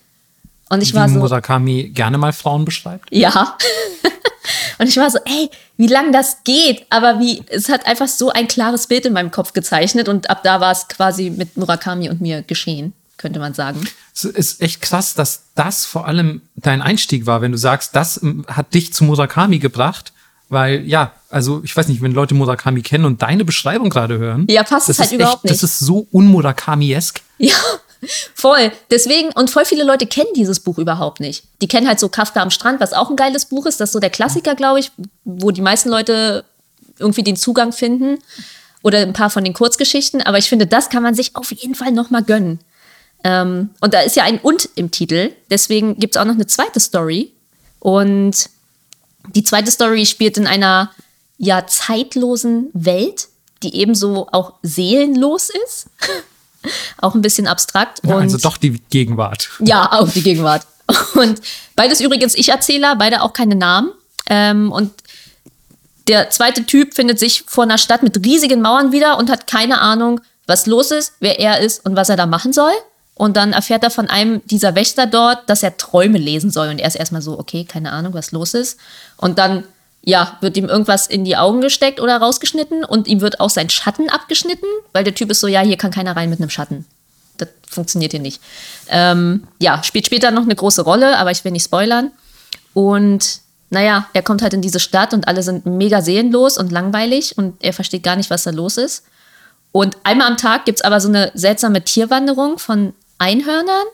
Und 0.69 0.81
ich 0.81 0.93
Wie 0.93 0.97
war 0.97 1.09
so. 1.09 1.15
Murakami 1.15 1.89
gerne 1.89 2.17
mal 2.17 2.33
Frauen 2.33 2.65
beschreibt. 2.65 3.07
Ja. 3.11 3.57
Und 4.79 4.87
ich 4.87 4.97
war 4.97 5.09
so, 5.11 5.19
ey, 5.25 5.49
wie 5.77 5.87
lang 5.87 6.11
das 6.13 6.37
geht. 6.43 6.85
Aber 6.89 7.19
wie, 7.19 7.43
es 7.49 7.69
hat 7.69 7.85
einfach 7.85 8.07
so 8.07 8.29
ein 8.29 8.47
klares 8.47 8.87
Bild 8.87 9.05
in 9.05 9.13
meinem 9.13 9.29
Kopf 9.31 9.53
gezeichnet 9.53 10.07
und 10.07 10.29
ab 10.29 10.41
da 10.43 10.61
war 10.61 10.71
es 10.71 10.87
quasi 10.87 11.29
mit 11.29 11.57
Murakami 11.57 12.09
und 12.09 12.21
mir 12.21 12.41
geschehen, 12.43 12.93
könnte 13.17 13.39
man 13.39 13.53
sagen. 13.53 13.85
Es 14.15 14.23
ist 14.23 14.61
echt 14.61 14.81
krass, 14.81 15.13
dass 15.15 15.43
das 15.55 15.85
vor 15.85 16.07
allem 16.07 16.41
dein 16.55 16.81
Einstieg 16.81 17.25
war, 17.25 17.41
wenn 17.41 17.51
du 17.51 17.57
sagst, 17.57 17.95
das 17.95 18.21
ähm, 18.23 18.45
hat 18.47 18.73
dich 18.73 18.93
zu 18.93 19.03
Murakami 19.03 19.59
gebracht. 19.59 20.13
Weil, 20.47 20.87
ja, 20.87 21.11
also 21.29 21.61
ich 21.63 21.75
weiß 21.77 21.89
nicht, 21.89 22.01
wenn 22.01 22.13
Leute 22.13 22.33
Murakami 22.33 22.81
kennen 22.81 23.05
und 23.05 23.21
deine 23.21 23.45
Beschreibung 23.45 23.89
gerade 23.89 24.17
hören. 24.17 24.47
Ja, 24.49 24.63
passt 24.63 24.89
es 24.89 24.97
das 24.97 25.07
halt 25.07 25.11
ist 25.11 25.15
überhaupt 25.21 25.43
Das 25.43 25.51
nicht. 25.51 25.63
ist 25.63 25.79
so 25.79 26.07
unmurakami-esk. 26.11 27.21
Ja, 27.37 27.53
voll. 28.33 28.71
Deswegen, 28.91 29.29
und 29.33 29.49
voll 29.49 29.65
viele 29.65 29.83
Leute 29.83 30.07
kennen 30.07 30.29
dieses 30.35 30.59
Buch 30.59 30.77
überhaupt 30.77 31.19
nicht. 31.19 31.43
Die 31.61 31.67
kennen 31.67 31.87
halt 31.87 31.99
so 31.99 32.09
Kafka 32.09 32.41
am 32.41 32.51
Strand, 32.51 32.79
was 32.79 32.93
auch 32.93 33.09
ein 33.09 33.15
geiles 33.15 33.45
Buch 33.45 33.65
ist. 33.65 33.79
Das 33.79 33.89
ist 33.89 33.93
so 33.93 33.99
der 33.99 34.09
Klassiker, 34.09 34.55
glaube 34.55 34.79
ich, 34.79 34.91
wo 35.25 35.51
die 35.51 35.61
meisten 35.61 35.89
Leute 35.89 36.45
irgendwie 36.97 37.23
den 37.23 37.35
Zugang 37.35 37.71
finden. 37.71 38.19
Oder 38.81 38.99
ein 38.99 39.13
paar 39.13 39.29
von 39.29 39.43
den 39.43 39.53
Kurzgeschichten. 39.53 40.21
Aber 40.21 40.37
ich 40.37 40.47
finde, 40.47 40.65
das 40.65 40.89
kann 40.89 41.03
man 41.03 41.13
sich 41.13 41.35
auf 41.35 41.51
jeden 41.51 41.75
Fall 41.75 41.91
noch 41.91 42.09
mal 42.09 42.23
gönnen. 42.23 42.59
Ähm, 43.23 43.71
und 43.81 43.93
da 43.93 44.01
ist 44.01 44.15
ja 44.15 44.23
ein 44.23 44.39
Und 44.39 44.69
im 44.75 44.91
Titel. 44.91 45.31
Deswegen 45.49 45.97
gibt 45.97 46.15
es 46.15 46.21
auch 46.21 46.25
noch 46.25 46.35
eine 46.35 46.47
zweite 46.47 46.79
Story. 46.79 47.33
Und 47.79 48.49
die 49.35 49.43
zweite 49.43 49.71
Story 49.71 50.05
spielt 50.05 50.37
in 50.37 50.47
einer 50.47 50.91
ja 51.37 51.65
zeitlosen 51.67 52.69
Welt, 52.73 53.27
die 53.63 53.75
ebenso 53.75 54.27
auch 54.31 54.53
seelenlos 54.61 55.49
ist. 55.65 55.87
auch 56.97 57.15
ein 57.15 57.21
bisschen 57.21 57.47
abstrakt. 57.47 58.01
Ja, 58.03 58.15
und 58.15 58.23
also 58.23 58.37
doch 58.37 58.57
die 58.57 58.81
Gegenwart. 58.89 59.49
ja, 59.59 59.91
auch 59.91 60.09
die 60.09 60.23
Gegenwart. 60.23 60.65
Und 61.13 61.39
beides 61.75 62.01
übrigens 62.01 62.33
Ich-Erzähler, 62.33 62.95
beide 62.95 63.21
auch 63.21 63.33
keine 63.33 63.53
Namen. 63.53 63.91
Ähm, 64.27 64.71
und 64.71 64.91
der 66.07 66.31
zweite 66.31 66.65
Typ 66.65 66.95
findet 66.95 67.19
sich 67.19 67.43
vor 67.45 67.63
einer 67.63 67.77
Stadt 67.77 68.01
mit 68.01 68.25
riesigen 68.25 68.61
Mauern 68.61 68.91
wieder 68.91 69.19
und 69.19 69.29
hat 69.29 69.45
keine 69.45 69.81
Ahnung, 69.81 70.21
was 70.47 70.65
los 70.65 70.89
ist, 70.89 71.13
wer 71.19 71.39
er 71.39 71.59
ist 71.59 71.85
und 71.85 71.95
was 71.95 72.09
er 72.09 72.17
da 72.17 72.25
machen 72.25 72.53
soll. 72.53 72.71
Und 73.13 73.37
dann 73.37 73.53
erfährt 73.53 73.83
er 73.83 73.91
von 73.91 74.09
einem 74.09 74.41
dieser 74.47 74.75
Wächter 74.75 75.05
dort, 75.05 75.47
dass 75.49 75.61
er 75.61 75.77
Träume 75.77 76.17
lesen 76.17 76.51
soll. 76.51 76.69
Und 76.69 76.79
er 76.79 76.87
ist 76.87 76.95
erstmal 76.95 77.21
so, 77.21 77.37
okay, 77.37 77.65
keine 77.65 77.91
Ahnung, 77.91 78.13
was 78.13 78.31
los 78.31 78.53
ist. 78.53 78.79
Und 79.17 79.37
dann, 79.37 79.65
ja, 80.01 80.37
wird 80.41 80.57
ihm 80.57 80.65
irgendwas 80.65 81.07
in 81.07 81.25
die 81.25 81.35
Augen 81.35 81.61
gesteckt 81.61 81.99
oder 81.99 82.17
rausgeschnitten 82.17 82.83
und 82.83 83.07
ihm 83.07 83.21
wird 83.21 83.39
auch 83.39 83.49
sein 83.49 83.69
Schatten 83.69 84.09
abgeschnitten, 84.09 84.67
weil 84.93 85.03
der 85.03 85.15
Typ 85.15 85.29
ist 85.29 85.39
so, 85.39 85.47
ja, 85.47 85.61
hier 85.61 85.77
kann 85.77 85.91
keiner 85.91 86.15
rein 86.15 86.29
mit 86.29 86.39
einem 86.39 86.49
Schatten. 86.49 86.85
Das 87.37 87.49
funktioniert 87.69 88.11
hier 88.11 88.21
nicht. 88.21 88.41
Ähm, 88.87 89.47
ja, 89.59 89.83
spielt 89.83 90.05
später 90.05 90.31
noch 90.31 90.43
eine 90.43 90.55
große 90.55 90.81
Rolle, 90.81 91.17
aber 91.17 91.31
ich 91.31 91.43
will 91.43 91.51
nicht 91.51 91.65
spoilern. 91.65 92.11
Und 92.73 93.41
naja, 93.69 94.07
er 94.13 94.23
kommt 94.23 94.41
halt 94.41 94.53
in 94.53 94.61
diese 94.61 94.79
Stadt 94.79 95.13
und 95.13 95.27
alle 95.27 95.43
sind 95.43 95.65
mega 95.65 96.01
seelenlos 96.01 96.57
und 96.57 96.71
langweilig 96.71 97.37
und 97.37 97.63
er 97.63 97.73
versteht 97.73 98.03
gar 98.03 98.15
nicht, 98.15 98.29
was 98.29 98.43
da 98.43 98.51
los 98.51 98.77
ist. 98.77 99.03
Und 99.71 99.97
einmal 100.03 100.27
am 100.27 100.37
Tag 100.37 100.65
gibt 100.65 100.79
es 100.79 100.85
aber 100.85 100.99
so 100.99 101.09
eine 101.09 101.31
seltsame 101.35 101.83
Tierwanderung 101.83 102.57
von 102.57 102.93
Einhörnern. 103.19 103.85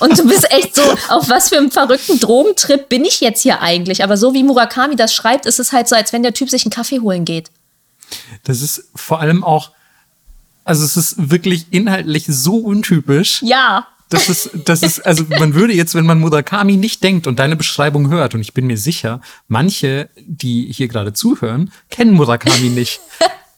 Und 0.00 0.18
du 0.18 0.26
bist 0.26 0.50
echt 0.50 0.74
so, 0.74 0.82
auf 1.08 1.28
was 1.28 1.50
für 1.50 1.58
einem 1.58 1.70
verrückten 1.70 2.18
Drogentrip 2.18 2.88
bin 2.88 3.04
ich 3.04 3.20
jetzt 3.20 3.42
hier 3.42 3.62
eigentlich? 3.62 4.02
Aber 4.02 4.16
so 4.16 4.34
wie 4.34 4.42
Murakami 4.42 4.96
das 4.96 5.14
schreibt, 5.14 5.46
ist 5.46 5.60
es 5.60 5.72
halt 5.72 5.88
so, 5.88 5.94
als 5.94 6.12
wenn 6.12 6.22
der 6.22 6.34
Typ 6.34 6.50
sich 6.50 6.64
einen 6.64 6.72
Kaffee 6.72 7.00
holen 7.00 7.24
geht. 7.24 7.50
Das 8.44 8.60
ist 8.60 8.88
vor 8.94 9.20
allem 9.20 9.44
auch, 9.44 9.70
also 10.64 10.84
es 10.84 10.96
ist 10.96 11.30
wirklich 11.30 11.66
inhaltlich 11.70 12.24
so 12.26 12.56
untypisch. 12.56 13.42
Ja, 13.42 13.86
Das 14.08 14.28
ist, 14.28 14.50
das 14.64 14.82
ist, 14.82 15.04
also 15.04 15.24
man 15.28 15.54
würde 15.54 15.72
jetzt, 15.72 15.96
wenn 15.96 16.06
man 16.06 16.20
Murakami 16.20 16.76
nicht 16.76 17.02
denkt 17.02 17.26
und 17.26 17.40
deine 17.40 17.56
Beschreibung 17.56 18.08
hört, 18.08 18.34
und 18.34 18.40
ich 18.40 18.54
bin 18.54 18.66
mir 18.66 18.78
sicher, 18.78 19.20
manche, 19.48 20.08
die 20.16 20.72
hier 20.72 20.86
gerade 20.86 21.12
zuhören, 21.12 21.72
kennen 21.90 22.14
Murakami 22.14 22.68
nicht. 22.68 23.00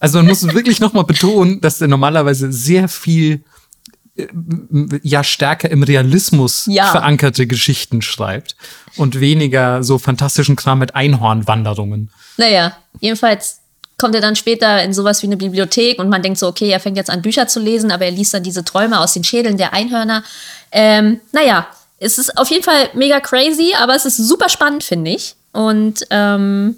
Also 0.01 0.19
man 0.19 0.29
muss 0.29 0.43
wirklich 0.55 0.81
nochmal 0.81 1.05
betonen, 1.05 1.61
dass 1.61 1.81
er 1.81 1.89
normalerweise 1.89 2.51
sehr 2.53 2.89
viel 2.89 3.43
ja 5.03 5.23
stärker 5.25 5.71
im 5.71 5.83
Realismus 5.83 6.67
Ja. 6.67 6.91
verankerte 6.91 7.47
Geschichten 7.47 8.03
schreibt 8.03 8.57
und 8.97 9.21
weniger 9.21 9.83
so 9.83 9.99
fantastischen 9.99 10.57
Kram 10.57 10.81
mit 10.81 10.95
Einhornwanderungen. 10.95 12.11
Naja, 12.37 12.77
jedenfalls 13.01 13.61
kommt 13.97 14.15
er 14.15 14.21
dann 14.21 14.37
später 14.37 14.83
in 14.83 14.93
sowas 14.95 15.23
wie 15.23 15.27
eine 15.27 15.37
Bibliothek 15.37 15.99
und 15.99 16.09
man 16.09 16.23
denkt 16.23 16.39
so, 16.39 16.47
okay, 16.47 16.71
er 16.71 16.81
fängt 16.81 16.97
jetzt 16.97 17.11
an, 17.11 17.21
Bücher 17.23 17.49
zu 17.49 17.61
lesen, 17.61 17.91
aber 17.91 18.05
er 18.05 18.13
liest 18.13 18.33
dann 18.33 18.43
diese 18.45 18.65
Träume 18.65 19.01
aus 19.01 19.13
den 19.13 19.25
Schädeln 19.25 19.57
der 19.59 19.73
Einhörner. 19.73 20.23
Ähm, 20.71 21.21
naja, 21.33 21.67
es 21.99 22.19
ist 22.19 22.39
auf 22.39 22.49
jeden 22.51 22.63
Fall 22.63 22.91
mega 22.95 23.19
crazy, 23.19 23.75
aber 23.81 23.97
es 23.97 24.05
ist 24.05 24.17
super 24.19 24.49
spannend, 24.49 24.85
finde 24.85 25.11
ich. 25.11 25.35
Und 25.53 26.07
ähm, 26.11 26.77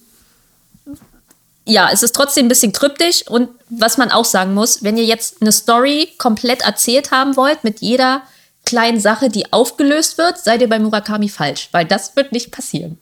ja, 1.71 1.89
es 1.93 2.03
ist 2.03 2.15
trotzdem 2.15 2.47
ein 2.47 2.49
bisschen 2.49 2.73
kryptisch 2.73 3.27
und 3.29 3.49
was 3.69 3.97
man 3.99 4.11
auch 4.11 4.25
sagen 4.25 4.55
muss, 4.55 4.83
wenn 4.83 4.97
ihr 4.97 5.05
jetzt 5.05 5.41
eine 5.41 5.53
Story 5.53 6.09
komplett 6.19 6.63
erzählt 6.63 7.11
haben 7.13 7.37
wollt, 7.37 7.63
mit 7.65 7.81
jeder 7.81 8.23
kleinen 8.67 9.01
Sache, 9.01 9.31
die 9.31 9.53
aufgelöst 9.53 10.19
wird, 10.19 10.37
seid 10.39 10.61
ihr 10.61 10.69
bei 10.69 10.79
Murakami 10.79 11.29
falsch, 11.31 11.69
weil 11.73 11.87
das 11.87 12.15
wird 12.17 12.33
nicht 12.33 12.51
passieren. 12.51 12.99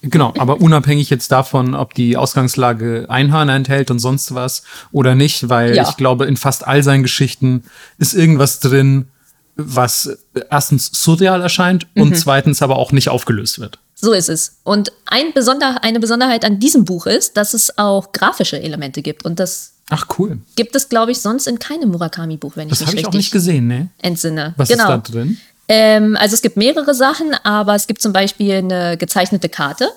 Genau, 0.00 0.32
aber 0.38 0.60
unabhängig 0.60 1.10
jetzt 1.10 1.30
davon, 1.30 1.74
ob 1.74 1.92
die 1.94 2.16
Ausgangslage 2.16 3.06
Einhörner 3.08 3.54
enthält 3.54 3.90
und 3.90 3.98
sonst 3.98 4.34
was 4.34 4.62
oder 4.90 5.14
nicht, 5.14 5.48
weil 5.50 5.76
Ja. 5.76 5.86
ich 5.88 5.96
glaube, 5.96 6.24
in 6.24 6.36
fast 6.38 6.66
all 6.66 6.82
seinen 6.82 7.02
Geschichten 7.02 7.64
ist 7.98 8.14
irgendwas 8.14 8.58
drin, 8.60 9.08
was 9.56 10.16
erstens 10.50 10.90
surreal 10.94 11.42
erscheint 11.42 11.86
Mhm. 11.94 12.02
und 12.02 12.16
zweitens 12.16 12.62
aber 12.62 12.76
auch 12.76 12.90
nicht 12.90 13.10
aufgelöst 13.10 13.58
wird. 13.58 13.78
So 13.94 14.12
ist 14.12 14.28
es. 14.28 14.56
Und 14.64 14.92
ein 15.06 15.32
Besonder 15.32 15.82
eine 15.82 16.00
Besonderheit 16.00 16.44
an 16.44 16.58
diesem 16.58 16.84
Buch 16.84 17.06
ist, 17.06 17.36
dass 17.36 17.54
es 17.54 17.78
auch 17.78 18.12
grafische 18.12 18.60
Elemente 18.60 19.02
gibt. 19.02 19.24
Und 19.24 19.38
das 19.38 19.74
Ach 19.90 20.06
cool. 20.18 20.38
gibt 20.56 20.74
es, 20.74 20.88
glaube 20.88 21.12
ich, 21.12 21.20
sonst 21.20 21.46
in 21.46 21.58
keinem 21.58 21.90
Murakami-Buch, 21.90 22.52
wenn 22.56 22.68
ich 22.68 22.70
Das 22.70 22.80
mich 22.80 22.88
habe 22.88 22.96
ich 22.96 22.98
richtig 22.98 23.14
auch 23.14 23.18
nicht 23.18 23.30
gesehen, 23.30 23.68
ne? 23.68 23.88
entsinne. 23.98 24.54
Was 24.56 24.68
genau. 24.68 24.84
ist 24.84 24.88
da 24.88 24.98
drin? 24.98 25.38
Ähm, 25.68 26.16
also 26.16 26.34
es 26.34 26.42
gibt 26.42 26.56
mehrere 26.56 26.94
Sachen, 26.94 27.34
aber 27.44 27.74
es 27.74 27.86
gibt 27.86 28.02
zum 28.02 28.12
Beispiel 28.12 28.54
eine 28.54 28.96
gezeichnete 28.96 29.48
Karte. 29.48 29.90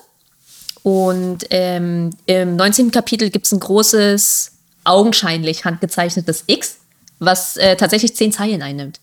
Und 0.82 1.46
ähm, 1.50 2.10
im 2.26 2.54
19. 2.54 2.92
Kapitel 2.92 3.30
gibt 3.30 3.46
es 3.46 3.52
ein 3.52 3.58
großes, 3.58 4.52
augenscheinlich 4.84 5.64
handgezeichnetes 5.64 6.44
X, 6.46 6.76
was 7.18 7.56
äh, 7.56 7.76
tatsächlich 7.76 8.14
zehn 8.14 8.30
Zeilen 8.30 8.62
einnimmt. 8.62 9.00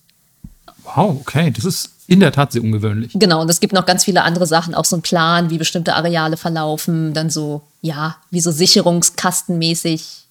Wow, 0.83 1.17
okay, 1.19 1.51
das 1.51 1.65
ist 1.65 1.89
in 2.07 2.19
der 2.19 2.31
Tat 2.31 2.51
sehr 2.51 2.61
ungewöhnlich. 2.63 3.13
Genau, 3.15 3.41
und 3.41 3.49
es 3.49 3.59
gibt 3.59 3.73
noch 3.73 3.85
ganz 3.85 4.03
viele 4.03 4.23
andere 4.23 4.45
Sachen, 4.45 4.75
auch 4.75 4.85
so 4.85 4.97
ein 4.97 5.01
Plan, 5.01 5.49
wie 5.49 5.57
bestimmte 5.57 5.95
Areale 5.95 6.37
verlaufen, 6.37 7.13
dann 7.13 7.29
so, 7.29 7.61
ja, 7.81 8.17
wie 8.29 8.41
so 8.41 8.51
sicherungskastenmäßig 8.51 10.25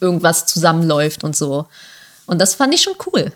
irgendwas 0.00 0.46
zusammenläuft 0.46 1.24
und 1.24 1.34
so. 1.34 1.66
Und 2.26 2.38
das 2.40 2.54
fand 2.54 2.74
ich 2.74 2.82
schon 2.82 2.94
cool. 3.06 3.32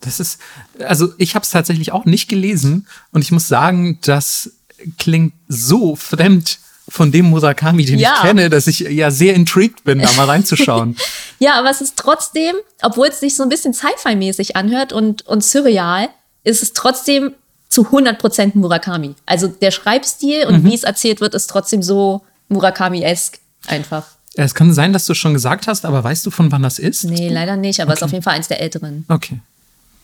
Das 0.00 0.18
ist, 0.18 0.40
also 0.80 1.14
ich 1.18 1.36
habe 1.36 1.44
es 1.44 1.50
tatsächlich 1.50 1.92
auch 1.92 2.04
nicht 2.04 2.28
gelesen 2.28 2.88
und 3.12 3.22
ich 3.22 3.30
muss 3.30 3.46
sagen, 3.46 3.98
das 4.02 4.50
klingt 4.98 5.32
so 5.46 5.94
fremd 5.94 6.58
von 6.88 7.12
dem 7.12 7.26
Murakami, 7.30 7.84
den 7.84 7.98
Ja. 7.98 8.14
ich 8.16 8.22
kenne, 8.22 8.50
dass 8.50 8.66
ich 8.66 8.80
ja 8.80 9.10
sehr 9.10 9.34
intrigued 9.34 9.84
bin, 9.84 10.00
da 10.00 10.10
mal 10.12 10.26
reinzuschauen. 10.26 10.96
Ja, 11.38 11.58
aber 11.58 11.70
es 11.70 11.80
ist 11.80 11.96
trotzdem, 11.96 12.54
obwohl 12.82 13.08
es 13.08 13.18
sich 13.18 13.34
so 13.34 13.42
ein 13.42 13.48
bisschen 13.48 13.74
Sci-Fi-mäßig 13.74 14.54
anhört 14.54 14.92
und, 14.92 15.22
und 15.26 15.42
surreal, 15.42 16.08
ist 16.44 16.62
es 16.62 16.72
trotzdem 16.72 17.34
zu 17.68 17.82
100% 17.88 18.52
Murakami. 18.56 19.16
Also 19.26 19.48
der 19.48 19.72
Schreibstil 19.72 20.46
und 20.46 20.62
wie 20.62 20.72
es 20.72 20.84
erzählt 20.84 21.20
wird, 21.20 21.34
ist 21.34 21.48
trotzdem 21.50 21.82
so 21.82 22.22
Murakami-esk 22.48 23.38
einfach. 23.66 24.06
es 24.34 24.54
kann 24.54 24.72
sein, 24.72 24.92
dass 24.92 25.06
du 25.06 25.12
es 25.12 25.18
schon 25.18 25.34
gesagt 25.34 25.66
hast, 25.66 25.84
aber 25.84 26.04
weißt 26.04 26.24
du, 26.24 26.30
von 26.30 26.52
wann 26.52 26.62
das 26.62 26.78
ist? 26.78 27.02
Nee, 27.04 27.28
leider 27.28 27.56
nicht, 27.56 27.80
aber 27.80 27.92
es 27.92 27.98
ist 27.98 28.04
auf 28.04 28.12
jeden 28.12 28.22
Fall 28.22 28.34
eins 28.36 28.46
der 28.46 28.60
älteren. 28.60 29.04
Okay. 29.08 29.40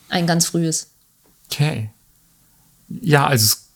Ein 0.09 0.27
ganz 0.27 0.47
frühes. 0.47 0.89
Okay. 1.53 1.91
Ja, 2.89 3.27
also 3.29 3.45
es 3.45 3.68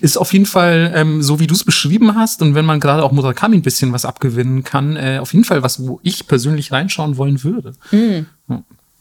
ist 0.00 0.16
auf 0.16 0.32
jeden 0.32 0.46
Fall 0.46 0.92
ähm, 0.94 1.22
so, 1.22 1.40
wie 1.40 1.46
du 1.46 1.54
es 1.54 1.64
beschrieben 1.64 2.14
hast. 2.14 2.42
Und 2.42 2.54
wenn 2.54 2.64
man 2.64 2.80
gerade 2.80 3.02
auch 3.02 3.12
Murakami 3.12 3.56
ein 3.56 3.62
bisschen 3.62 3.92
was 3.92 4.04
abgewinnen 4.04 4.64
kann, 4.64 4.96
äh, 4.96 5.18
auf 5.20 5.32
jeden 5.32 5.44
Fall 5.44 5.62
was, 5.62 5.86
wo 5.86 6.00
ich 6.02 6.26
persönlich 6.26 6.72
reinschauen 6.72 7.16
wollen 7.16 7.42
würde. 7.44 7.74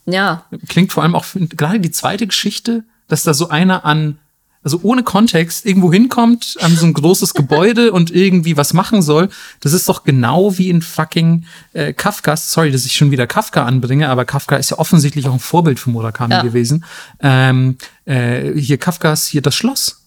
Ja, 0.06 0.44
Klingt 0.68 0.92
vor 0.92 1.04
allem 1.04 1.16
auch 1.16 1.26
gerade 1.50 1.80
die 1.80 1.92
zweite 1.92 2.28
Geschichte, 2.28 2.84
dass 3.08 3.24
da 3.24 3.34
so 3.34 3.50
einer 3.50 3.86
an, 3.86 4.18
also 4.62 4.80
ohne 4.84 5.04
Kontext 5.04 5.66
irgendwo 5.66 5.94
hinkommt, 5.94 6.58
an 6.62 6.76
so 6.76 6.86
ein 6.86 6.94
großes 6.94 7.34
Gebäude 7.36 7.92
und 7.94 8.12
irgendwie 8.12 8.58
was 8.58 8.74
machen 8.74 9.02
soll. 9.02 9.30
Das 9.62 9.72
ist 9.72 9.88
doch 9.88 10.04
genau 10.04 10.58
wie 10.58 10.70
in 10.70 10.82
fucking 10.82 11.46
äh, 11.72 11.94
Kafka. 11.94 12.36
Sorry, 12.36 12.72
dass 12.72 12.86
ich 12.86 12.96
schon 12.96 13.12
wieder 13.12 13.28
Kafka 13.28 13.66
anbringe, 13.66 14.10
aber 14.10 14.26
Kafka 14.26 14.58
ist 14.58 14.72
ja 14.72 14.80
offensichtlich 14.80 15.28
auch 15.28 15.34
ein 15.34 15.40
Vorbild 15.40 15.80
für 15.80 15.90
Murakami 15.90 16.34
Ja. 16.34 16.42
gewesen. 16.44 16.84
Ähm, 17.22 17.78
äh, 18.06 18.52
hier 18.60 18.78
Kafkas, 18.78 19.28
hier 19.28 19.42
das 19.42 19.56
Schloss. 19.56 20.03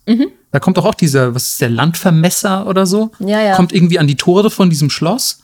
Da 0.52 0.60
kommt 0.60 0.76
doch 0.76 0.84
auch 0.84 0.94
dieser, 0.94 1.34
was 1.34 1.50
ist 1.50 1.60
der, 1.60 1.68
Landvermesser 1.68 2.66
oder 2.66 2.86
so? 2.86 3.10
Ja, 3.18 3.42
ja. 3.42 3.56
Kommt 3.56 3.72
irgendwie 3.72 3.98
an 3.98 4.06
die 4.06 4.16
Tore 4.16 4.50
von 4.50 4.70
diesem 4.70 4.88
Schloss. 4.88 5.40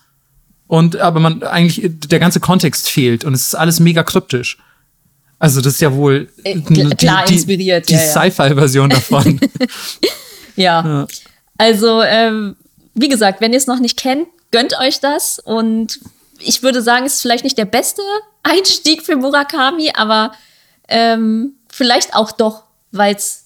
Und 0.68 0.96
aber 0.96 1.20
man 1.20 1.42
eigentlich 1.42 1.82
der 2.08 2.18
ganze 2.18 2.40
Kontext 2.40 2.88
fehlt 2.88 3.24
und 3.24 3.34
es 3.34 3.48
ist 3.48 3.54
alles 3.54 3.80
mega 3.80 4.02
kryptisch. 4.02 4.58
Also 5.38 5.60
das 5.60 5.74
ist 5.74 5.80
ja 5.80 5.92
wohl 5.92 6.30
Äh, 6.44 6.60
klar 6.94 7.28
inspiriert, 7.28 7.88
die 7.88 7.94
ja, 7.94 8.00
ja. 8.00 8.06
Sci-Fi-Version 8.06 8.90
davon. 8.90 9.40
Ja. 10.56 11.06
Also, 11.58 12.02
ähm, 12.02 12.56
wie 12.94 13.08
gesagt, 13.08 13.40
wenn 13.40 13.52
ihr 13.52 13.58
es 13.58 13.66
noch 13.66 13.78
nicht 13.78 13.98
kennt, 13.98 14.28
gönnt 14.50 14.78
euch 14.78 15.00
das. 15.00 15.38
Und 15.38 16.00
ich 16.40 16.62
würde 16.62 16.82
sagen, 16.82 17.06
es 17.06 17.14
ist 17.14 17.22
vielleicht 17.22 17.44
nicht 17.44 17.58
der 17.58 17.64
beste 17.64 18.02
Einstieg 18.42 19.02
für 19.02 19.16
Murakami, 19.16 19.92
aber 19.94 20.32
ähm, 20.88 21.54
vielleicht 21.68 22.14
auch 22.14 22.32
doch, 22.32 22.64
weil's, 22.90 23.41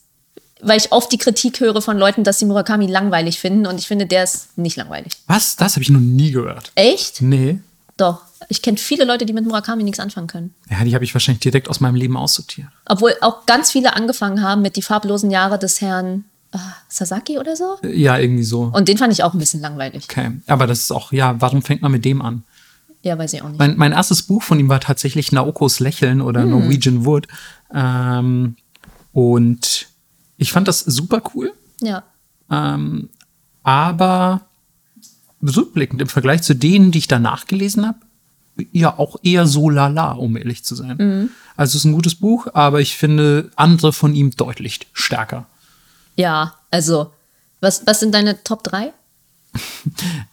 weil 0.66 0.78
ich 0.78 0.92
oft 0.92 1.10
die 1.12 1.18
Kritik 1.18 1.60
höre 1.60 1.80
von 1.80 1.98
Leuten, 1.98 2.24
dass 2.24 2.38
sie 2.38 2.44
Murakami 2.46 2.86
langweilig 2.86 3.38
finden. 3.40 3.66
Und 3.66 3.78
ich 3.78 3.86
finde, 3.88 4.06
der 4.06 4.24
ist 4.24 4.56
nicht 4.58 4.76
langweilig. 4.76 5.12
Was? 5.26 5.56
Das 5.56 5.74
habe 5.74 5.82
ich 5.82 5.90
noch 5.90 6.00
nie 6.00 6.30
gehört. 6.30 6.72
Echt? 6.74 7.22
Nee. 7.22 7.58
Doch. 7.96 8.22
Ich 8.48 8.60
kenne 8.62 8.76
viele 8.76 9.04
Leute, 9.04 9.24
die 9.26 9.32
mit 9.32 9.44
Murakami 9.46 9.82
nichts 9.82 9.98
anfangen 9.98 10.26
können. 10.26 10.54
Ja, 10.70 10.84
die 10.84 10.94
habe 10.94 11.04
ich 11.04 11.14
wahrscheinlich 11.14 11.40
direkt 11.40 11.68
aus 11.68 11.80
meinem 11.80 11.94
Leben 11.94 12.16
aussortiert. 12.16 12.68
Obwohl 12.86 13.14
auch 13.22 13.46
ganz 13.46 13.70
viele 13.72 13.96
angefangen 13.96 14.42
haben 14.42 14.60
mit 14.62 14.76
die 14.76 14.82
farblosen 14.82 15.30
Jahre 15.30 15.58
des 15.58 15.80
Herrn 15.80 16.24
äh, 16.52 16.58
Sasaki 16.88 17.38
oder 17.38 17.56
so. 17.56 17.78
Ja, 17.82 18.18
irgendwie 18.18 18.44
so. 18.44 18.70
Und 18.74 18.88
den 18.88 18.98
fand 18.98 19.12
ich 19.12 19.22
auch 19.22 19.32
ein 19.32 19.38
bisschen 19.38 19.60
langweilig. 19.62 20.04
Okay. 20.10 20.32
Aber 20.46 20.66
das 20.66 20.80
ist 20.80 20.90
auch, 20.92 21.10
ja, 21.12 21.34
warum 21.40 21.62
fängt 21.62 21.80
man 21.82 21.90
mit 21.90 22.04
dem 22.04 22.20
an? 22.20 22.44
Ja, 23.02 23.16
weiß 23.16 23.32
ich 23.32 23.42
auch 23.42 23.48
nicht. 23.48 23.58
Mein, 23.58 23.76
mein 23.78 23.92
erstes 23.92 24.22
Buch 24.22 24.42
von 24.42 24.58
ihm 24.60 24.68
war 24.68 24.80
tatsächlich 24.80 25.32
Naokos 25.32 25.80
Lächeln 25.80 26.20
oder 26.20 26.42
Hm. 26.42 26.50
Norwegian 26.50 27.04
Wood. 27.06 27.28
Ähm, 27.74 28.56
und 29.12 29.86
ich 30.36 30.52
fand 30.52 30.68
das 30.68 30.80
super 30.80 31.22
cool. 31.34 31.52
Ja. 31.80 32.04
Ähm, 32.50 33.08
aber 33.62 34.42
rückblickend 35.42 36.00
im 36.00 36.08
Vergleich 36.08 36.42
zu 36.42 36.54
denen, 36.54 36.90
die 36.90 36.98
ich 36.98 37.08
danach 37.08 37.46
gelesen 37.46 37.86
habe, 37.86 37.98
ja 38.72 38.98
auch 38.98 39.16
eher 39.22 39.46
so 39.46 39.68
lala, 39.68 40.12
um 40.12 40.36
ehrlich 40.36 40.64
zu 40.64 40.74
sein. 40.74 40.96
Mhm. 40.98 41.30
Also 41.56 41.72
es 41.72 41.74
ist 41.76 41.84
ein 41.84 41.92
gutes 41.92 42.14
Buch, 42.14 42.48
aber 42.54 42.80
ich 42.80 42.96
finde 42.96 43.50
andere 43.56 43.92
von 43.92 44.14
ihm 44.14 44.30
deutlich 44.30 44.80
stärker. 44.92 45.46
Ja, 46.16 46.54
also, 46.70 47.12
was, 47.60 47.86
was 47.86 48.00
sind 48.00 48.14
deine 48.14 48.42
Top 48.42 48.62
3? 48.62 48.92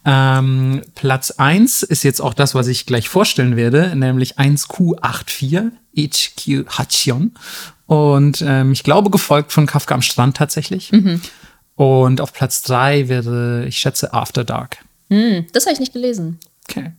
Ähm, 0.06 0.82
Platz 0.94 1.30
1 1.30 1.82
ist 1.82 2.02
jetzt 2.02 2.20
auch 2.20 2.34
das, 2.34 2.54
was 2.54 2.66
ich 2.66 2.84
gleich 2.84 3.08
vorstellen 3.08 3.56
werde, 3.56 3.96
nämlich 3.96 4.38
1Q84, 4.38 5.70
HQ. 5.96 7.30
Und 7.86 8.42
ähm, 8.46 8.72
ich 8.72 8.82
glaube, 8.82 9.10
gefolgt 9.10 9.52
von 9.52 9.66
Kafka 9.66 9.94
am 9.94 10.02
Strand 10.02 10.36
tatsächlich. 10.36 10.90
Und 11.76 12.20
auf 12.20 12.32
Platz 12.32 12.62
3 12.62 13.08
wäre, 13.08 13.66
ich 13.66 13.78
schätze, 13.78 14.12
After 14.12 14.44
Dark. 14.44 14.78
Hm, 15.10 15.46
das 15.52 15.66
habe 15.66 15.74
ich 15.74 15.80
nicht 15.80 15.92
gelesen. 15.92 16.38
Okay. 16.68 16.92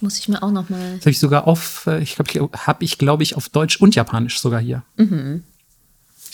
Muss 0.00 0.18
ich 0.18 0.28
mir 0.28 0.42
auch 0.42 0.50
noch 0.50 0.68
mal. 0.70 0.96
Das 0.96 1.02
habe 1.02 1.10
ich 1.10 1.18
sogar 1.18 1.46
auf, 1.46 1.86
äh, 1.86 2.02
ich 2.02 2.16
glaube, 2.16 2.50
habe 2.56 2.84
ich, 2.84 2.98
glaube 2.98 3.22
ich, 3.22 3.36
auf 3.36 3.48
Deutsch 3.48 3.80
und 3.80 3.94
Japanisch 3.94 4.40
sogar 4.40 4.60
hier. 4.60 4.82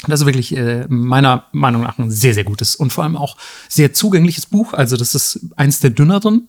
Das 0.07 0.21
ist 0.21 0.27
wirklich 0.27 0.57
äh, 0.57 0.87
meiner 0.89 1.45
Meinung 1.53 1.83
nach 1.83 1.99
ein 1.99 2.11
sehr, 2.11 2.33
sehr 2.33 2.45
gutes 2.45 2.75
und 2.75 2.93
vor 2.93 3.05
allem 3.05 3.17
auch 3.17 3.37
sehr 3.69 3.93
zugängliches 3.93 4.47
Buch. 4.47 4.73
Also 4.73 4.97
das 4.97 5.15
ist 5.15 5.41
eins 5.57 5.81
der 5.81 5.91
dünneren, 5.91 6.49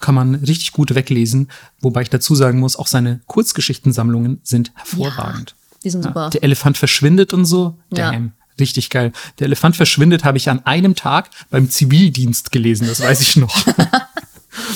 kann 0.00 0.14
man 0.14 0.34
richtig 0.36 0.72
gut 0.72 0.94
weglesen. 0.94 1.48
Wobei 1.80 2.02
ich 2.02 2.10
dazu 2.10 2.34
sagen 2.34 2.60
muss, 2.60 2.76
auch 2.76 2.86
seine 2.86 3.20
Kurzgeschichtensammlungen 3.26 4.40
sind 4.42 4.72
hervorragend. 4.74 5.54
Die 5.84 5.90
sind 5.90 6.02
super. 6.02 6.30
Der 6.30 6.42
Elefant 6.42 6.76
verschwindet 6.76 7.32
und 7.32 7.44
so. 7.44 7.76
Ja. 7.92 8.10
Damn. 8.10 8.32
Richtig 8.58 8.90
geil. 8.90 9.12
Der 9.38 9.46
Elefant 9.46 9.76
verschwindet 9.76 10.24
habe 10.24 10.38
ich 10.38 10.50
an 10.50 10.66
einem 10.66 10.96
Tag 10.96 11.30
beim 11.50 11.70
Zivildienst 11.70 12.50
gelesen, 12.50 12.88
das 12.88 13.00
weiß 13.00 13.20
ich 13.20 13.36
noch. 13.36 13.56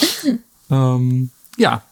ähm, 0.70 1.30
ja. 1.56 1.82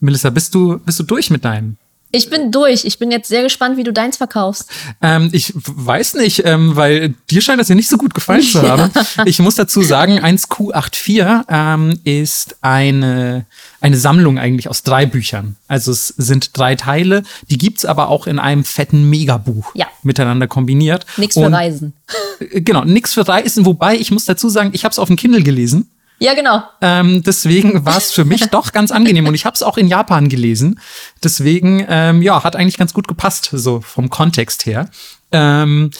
Melissa, 0.00 0.28
bist 0.28 0.54
du, 0.54 0.78
bist 0.78 0.98
du 0.98 1.04
durch 1.04 1.30
mit 1.30 1.44
deinem? 1.44 1.78
Ich 2.14 2.30
bin 2.30 2.50
durch. 2.52 2.84
Ich 2.84 2.98
bin 2.98 3.10
jetzt 3.10 3.28
sehr 3.28 3.42
gespannt, 3.42 3.76
wie 3.76 3.82
du 3.84 3.92
deins 3.92 4.16
verkaufst. 4.16 4.68
Ähm, 5.02 5.28
ich 5.32 5.52
weiß 5.56 6.14
nicht, 6.14 6.42
ähm, 6.44 6.76
weil 6.76 7.14
dir 7.30 7.40
scheint 7.42 7.60
das 7.60 7.68
ja 7.68 7.74
nicht 7.74 7.88
so 7.88 7.96
gut 7.96 8.14
gefallen 8.14 8.42
zu 8.42 8.62
haben. 8.62 8.90
Ich 9.26 9.38
muss 9.38 9.54
dazu 9.56 9.82
sagen, 9.82 10.18
1Q84 10.20 11.44
ähm, 11.48 11.98
ist 12.04 12.56
eine, 12.60 13.46
eine 13.80 13.96
Sammlung 13.96 14.38
eigentlich 14.38 14.68
aus 14.68 14.82
drei 14.82 15.06
Büchern. 15.06 15.56
Also 15.68 15.92
es 15.92 16.08
sind 16.08 16.56
drei 16.56 16.74
Teile, 16.76 17.22
die 17.50 17.58
gibt's 17.58 17.84
aber 17.84 18.08
auch 18.08 18.26
in 18.26 18.38
einem 18.38 18.64
fetten 18.64 19.08
Megabuch 19.10 19.74
Ja. 19.74 19.86
miteinander 20.02 20.46
kombiniert. 20.46 21.06
Nix 21.16 21.34
für 21.34 21.40
Und- 21.40 21.54
Reisen. 21.54 21.92
Äh, 22.40 22.60
Genau, 22.60 22.84
nix 22.84 23.14
für 23.14 23.26
Reisen, 23.26 23.64
wobei 23.64 23.96
ich 23.96 24.10
muss 24.10 24.24
dazu 24.26 24.48
sagen, 24.48 24.70
ich 24.74 24.84
habe 24.84 24.92
es 24.92 24.98
auf 24.98 25.08
dem 25.08 25.16
Kindle 25.16 25.42
gelesen. 25.42 25.90
Ja, 26.18 26.34
genau. 26.34 26.62
Ähm, 26.80 27.22
deswegen 27.22 27.84
war 27.84 27.98
es 27.98 28.12
für 28.12 28.24
mich 28.24 28.46
doch 28.46 28.72
ganz 28.72 28.90
angenehm 28.92 29.26
und 29.26 29.34
ich 29.34 29.44
habe 29.44 29.54
es 29.54 29.62
auch 29.62 29.76
in 29.76 29.88
Japan 29.88 30.28
gelesen. 30.28 30.80
Deswegen, 31.22 31.84
ähm, 31.88 32.22
ja, 32.22 32.44
hat 32.44 32.56
eigentlich 32.56 32.78
ganz 32.78 32.94
gut 32.94 33.08
gepasst, 33.08 33.50
so 33.52 33.80
vom 33.80 34.10
Kontext 34.10 34.64
her. 34.64 34.88
Ähm, 35.32 35.90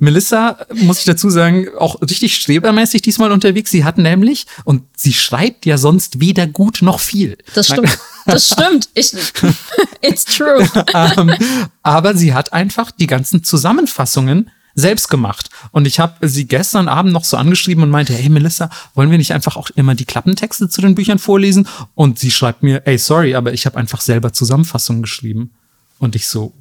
Melissa, 0.00 0.58
muss 0.74 1.00
ich 1.00 1.04
dazu 1.04 1.28
sagen, 1.28 1.68
auch 1.78 2.00
richtig 2.00 2.34
strebermäßig 2.34 3.02
diesmal 3.02 3.30
unterwegs. 3.32 3.70
Sie 3.70 3.84
hat 3.84 3.98
nämlich, 3.98 4.46
und 4.64 4.82
sie 4.96 5.12
schreibt 5.12 5.66
ja 5.66 5.76
sonst 5.76 6.20
weder 6.20 6.46
gut 6.46 6.78
noch 6.80 7.00
viel. 7.00 7.36
Das 7.54 7.66
stimmt. 7.66 7.98
Das 8.24 8.48
stimmt. 8.48 8.88
Ich, 8.94 9.12
it's 10.00 10.24
true. 10.24 10.66
ähm, 10.94 11.34
aber 11.82 12.16
sie 12.16 12.32
hat 12.32 12.52
einfach 12.54 12.90
die 12.90 13.06
ganzen 13.06 13.44
Zusammenfassungen 13.44 14.50
selbst 14.80 15.08
gemacht. 15.08 15.50
Und 15.70 15.86
ich 15.86 16.00
habe 16.00 16.28
sie 16.28 16.46
gestern 16.46 16.88
Abend 16.88 17.12
noch 17.12 17.24
so 17.24 17.36
angeschrieben 17.36 17.84
und 17.84 17.90
meinte, 17.90 18.14
hey 18.14 18.28
Melissa, 18.28 18.70
wollen 18.94 19.10
wir 19.10 19.18
nicht 19.18 19.32
einfach 19.32 19.56
auch 19.56 19.70
immer 19.70 19.94
die 19.94 20.04
Klappentexte 20.04 20.68
zu 20.68 20.80
den 20.80 20.94
Büchern 20.94 21.18
vorlesen? 21.18 21.68
Und 21.94 22.18
sie 22.18 22.30
schreibt 22.30 22.62
mir, 22.62 22.86
ey, 22.86 22.98
sorry, 22.98 23.34
aber 23.34 23.52
ich 23.52 23.66
habe 23.66 23.78
einfach 23.78 24.00
selber 24.00 24.32
Zusammenfassungen 24.32 25.02
geschrieben. 25.02 25.50
Und 25.98 26.16
ich 26.16 26.26
so, 26.26 26.54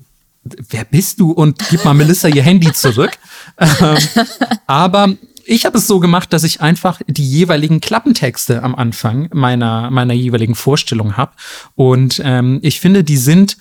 wer 0.44 0.86
bist 0.86 1.20
du? 1.20 1.32
Und 1.32 1.58
gib 1.70 1.86
mal 1.86 1.94
Melissa 1.94 2.28
ihr 2.28 2.44
Handy 2.44 2.72
zurück. 2.74 3.12
ähm, 3.58 3.98
aber 4.68 5.16
ich 5.46 5.66
habe 5.66 5.80
es 5.80 5.88
so 5.88 6.00
gemacht, 6.00 6.32
dass 6.32 6.44
ich 6.44 6.62
einfach 6.62 7.02
die 7.08 7.28
jeweiligen 7.28 7.82
Klappentexte 7.82 8.62
am 8.62 8.76
Anfang 8.76 9.30
meiner, 9.34 9.90
meiner 9.90 10.14
jeweiligen 10.14 10.56
Vorstellung 10.56 11.18
habe. 11.18 11.32
Und 11.76 12.22
ähm, 12.24 12.60
ich 12.62 12.80
finde, 12.80 13.04
die 13.04 13.18
sind 13.18 13.58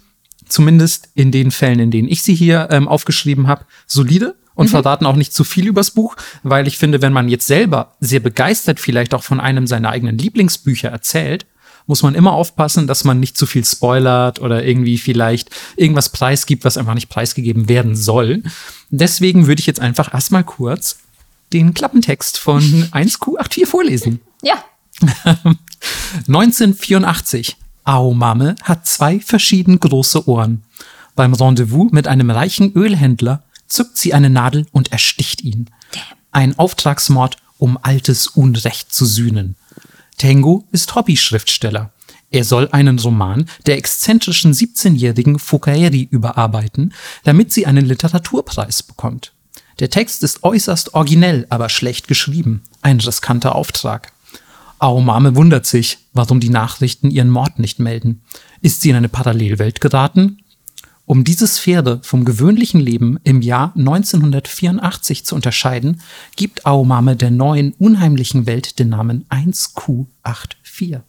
zumindest 0.49 1.09
in 1.15 1.31
den 1.31 1.51
Fällen, 1.51 1.79
in 1.79 1.91
denen 1.91 2.09
ich 2.09 2.23
sie 2.23 2.35
hier 2.35 2.69
ähm, 2.71 2.89
aufgeschrieben 2.89 3.47
habe, 3.47 3.65
solide 3.87 4.35
und 4.59 4.69
verraten 4.69 5.07
auch 5.07 5.15
nicht 5.15 5.33
zu 5.33 5.45
viel 5.45 5.69
übers 5.69 5.93
Buch, 5.93 6.17
weil 6.43 6.67
ich 6.67 6.79
finde, 6.79 7.01
wenn 7.01 7.13
man 7.13 7.29
jetzt 7.29 7.47
selber 7.47 7.95
sehr 8.01 8.19
begeistert 8.19 8.81
vielleicht 8.81 9.15
auch 9.15 9.23
von 9.23 9.39
einem 9.39 9.69
seiner 9.69 9.91
eigenen 9.91 10.19
Lieblingsbücher 10.19 10.89
erzählt, 10.89 11.47
muss 11.87 12.03
man 12.03 12.17
immer 12.17 12.33
aufpassen, 12.33 12.89
dass 12.89 13.05
man 13.05 13.21
nicht 13.21 13.39
zu 13.39 13.47
viel 13.47 13.65
spoilert 13.65 14.41
oder 14.41 14.65
irgendwie 14.65 14.99
vielleicht 14.99 15.51
irgendwas 15.77 16.09
preisgibt, 16.09 16.65
was 16.65 16.77
einfach 16.77 16.95
nicht 16.95 17.09
preisgegeben 17.09 17.69
werden 17.69 17.95
soll. 17.95 18.43
Deswegen 18.91 19.47
würde 19.47 19.61
ich 19.61 19.67
jetzt 19.67 19.81
einfach 19.81 20.13
erstmal 20.13 20.43
kurz 20.43 20.99
den 21.53 21.73
Klappentext 21.73 22.37
von 22.37 22.61
1Q84 22.91 23.65
vorlesen. 23.65 24.21
Ja. 24.43 24.65
1984. 26.27 27.57
Aomame 27.85 28.57
hat 28.65 28.89
zwei 28.89 29.21
verschieden 29.21 29.79
große 29.79 30.29
Ohren. 30.29 30.65
Beim 31.15 31.33
Rendezvous 31.33 31.93
mit 31.93 32.09
einem 32.09 32.31
reichen 32.31 32.73
Ölhändler 32.75 33.45
zückt 33.69 33.97
sie 33.97 34.15
eine 34.15 34.31
Nadel 34.31 34.67
und 34.73 34.93
ersticht 34.93 35.43
ihn. 35.43 35.71
Ein 36.33 36.59
Auftragsmord, 36.59 37.37
um 37.59 37.79
altes 37.81 38.27
Unrecht 38.27 38.93
zu 38.93 39.07
sühnen. 39.07 39.57
Tengo 40.17 40.65
ist 40.73 40.95
Hobby-Schriftsteller. 40.95 41.93
Er 42.31 42.45
soll 42.45 42.69
einen 42.73 42.99
Roman 42.99 43.49
der 43.67 43.79
exzentrischen 43.79 44.53
17-jährigen 44.53 45.39
Fukaeri 45.39 46.09
überarbeiten, 46.11 46.93
damit 47.25 47.53
sie 47.53 47.67
einen 47.67 47.87
Literaturpreis 47.87 48.83
bekommt. 48.83 49.33
Der 49.79 49.91
Text 49.91 50.23
ist 50.23 50.43
äußerst 50.43 50.95
originell, 50.95 51.47
aber 51.51 51.69
schlecht 51.69 52.09
geschrieben. 52.09 52.63
Ein 52.83 53.01
riskanter 53.01 53.55
Auftrag. 53.55 54.13
Aomame 54.79 55.37
wundert 55.37 55.67
sich, 55.67 55.99
warum 56.13 56.41
die 56.41 56.51
Nachrichten 56.51 57.11
ihren 57.11 57.31
Mord 57.31 57.59
nicht 57.59 57.79
melden. 57.79 58.23
Ist 58.61 58.81
sie 58.81 58.91
in 58.91 58.97
eine 58.97 59.09
Parallelwelt 59.09 59.81
geraten? 59.81 60.43
Um 61.09 61.25
diese 61.25 61.47
Sphäre 61.47 62.01
vom 62.03 62.27
gewöhnlichen 62.27 62.81
Leben 62.81 63.19
im 63.25 63.41
Jahr 63.41 63.73
1984 63.75 65.25
zu 65.25 65.35
unterscheiden, 65.35 66.03
gibt 66.37 66.67
Aomame 66.67 67.17
der 67.17 67.31
neuen 67.31 67.73
unheimlichen 67.79 68.45
Welt 68.45 68.79
den 68.79 68.91
Namen 68.91 69.25
1Q84. 69.31 70.05
Da, 70.21 70.35
da, 70.35 70.45
da, 70.85 71.01
bam. 71.01 71.03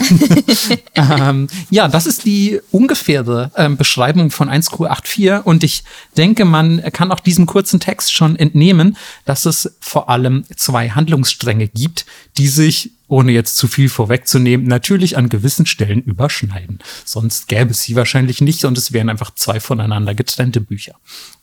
ähm, 0.94 1.48
ja, 1.70 1.88
das 1.88 2.06
ist 2.06 2.24
die 2.24 2.60
ungefähre 2.70 3.50
ähm, 3.56 3.76
Beschreibung 3.76 4.30
von 4.30 4.48
1Q84 4.50 5.42
und 5.42 5.64
ich 5.64 5.84
denke, 6.16 6.44
man 6.44 6.82
kann 6.92 7.12
auch 7.12 7.20
diesem 7.20 7.46
kurzen 7.46 7.80
Text 7.80 8.12
schon 8.12 8.36
entnehmen, 8.36 8.96
dass 9.24 9.46
es 9.46 9.76
vor 9.80 10.08
allem 10.08 10.44
zwei 10.56 10.90
Handlungsstränge 10.90 11.68
gibt, 11.68 12.06
die 12.36 12.48
sich, 12.48 12.90
ohne 13.08 13.32
jetzt 13.32 13.56
zu 13.56 13.68
viel 13.68 13.88
vorwegzunehmen, 13.88 14.66
natürlich 14.66 15.16
an 15.16 15.28
gewissen 15.28 15.66
Stellen 15.66 16.02
überschneiden. 16.02 16.80
Sonst 17.04 17.48
gäbe 17.48 17.70
es 17.70 17.82
sie 17.82 17.96
wahrscheinlich 17.96 18.40
nicht 18.40 18.64
und 18.64 18.76
es 18.76 18.92
wären 18.92 19.08
einfach 19.08 19.34
zwei 19.34 19.60
voneinander 19.60 20.14
getrennte 20.14 20.60
Bücher. 20.60 20.94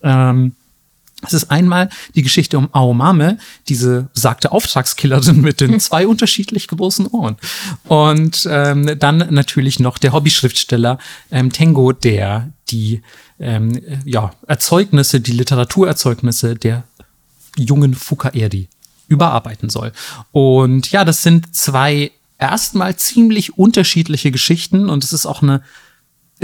Ähm, 0.01 0.53
es 1.25 1.33
ist 1.33 1.51
einmal 1.51 1.89
die 2.15 2.21
Geschichte 2.21 2.57
um 2.57 2.69
Aomame, 2.73 3.38
diese 3.69 4.07
besagte 4.13 4.51
Auftragskillerin 4.51 5.41
mit 5.41 5.62
den 5.62 5.79
zwei 5.79 6.07
unterschiedlich 6.07 6.67
großen 6.67 7.07
Ohren. 7.07 7.38
Und 7.86 8.47
ähm, 8.49 8.97
dann 8.99 9.17
natürlich 9.33 9.79
noch 9.79 9.97
der 9.97 10.13
Hobbyschriftsteller 10.13 10.97
ähm, 11.31 11.51
Tengo, 11.51 11.91
der 11.91 12.51
die 12.69 13.01
ähm, 13.39 13.79
ja, 14.05 14.31
Erzeugnisse, 14.47 15.21
die 15.21 15.31
Literaturerzeugnisse 15.31 16.55
der 16.55 16.83
jungen 17.57 17.93
Fukaeri 17.93 18.67
überarbeiten 19.07 19.69
soll. 19.69 19.91
Und 20.31 20.91
ja, 20.91 21.05
das 21.05 21.23
sind 21.23 21.55
zwei 21.55 22.12
erstmal 22.39 22.95
ziemlich 22.95 23.57
unterschiedliche 23.57 24.31
Geschichten 24.31 24.89
und 24.89 25.03
es 25.03 25.13
ist 25.13 25.25
auch 25.25 25.41
eine 25.41 25.62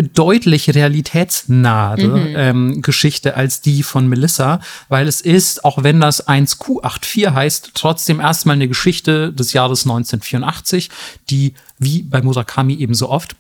deutlich 0.01 0.73
realitätsnahe 0.73 1.97
ähm, 2.35 2.81
Geschichte 2.81 3.35
als 3.35 3.61
die 3.61 3.83
von 3.83 4.07
Melissa, 4.07 4.59
weil 4.87 5.07
es 5.07 5.21
ist, 5.21 5.65
auch 5.65 5.83
wenn 5.83 5.99
das 5.99 6.27
1Q84 6.27 7.33
heißt, 7.33 7.71
trotzdem 7.73 8.19
erstmal 8.19 8.55
eine 8.55 8.67
Geschichte 8.67 9.33
des 9.33 9.53
Jahres 9.53 9.83
1984, 9.83 10.89
die 11.29 11.53
wie 11.77 12.03
bei 12.03 12.21
Murakami 12.21 12.75
ebenso 12.75 13.09
oft 13.09 13.35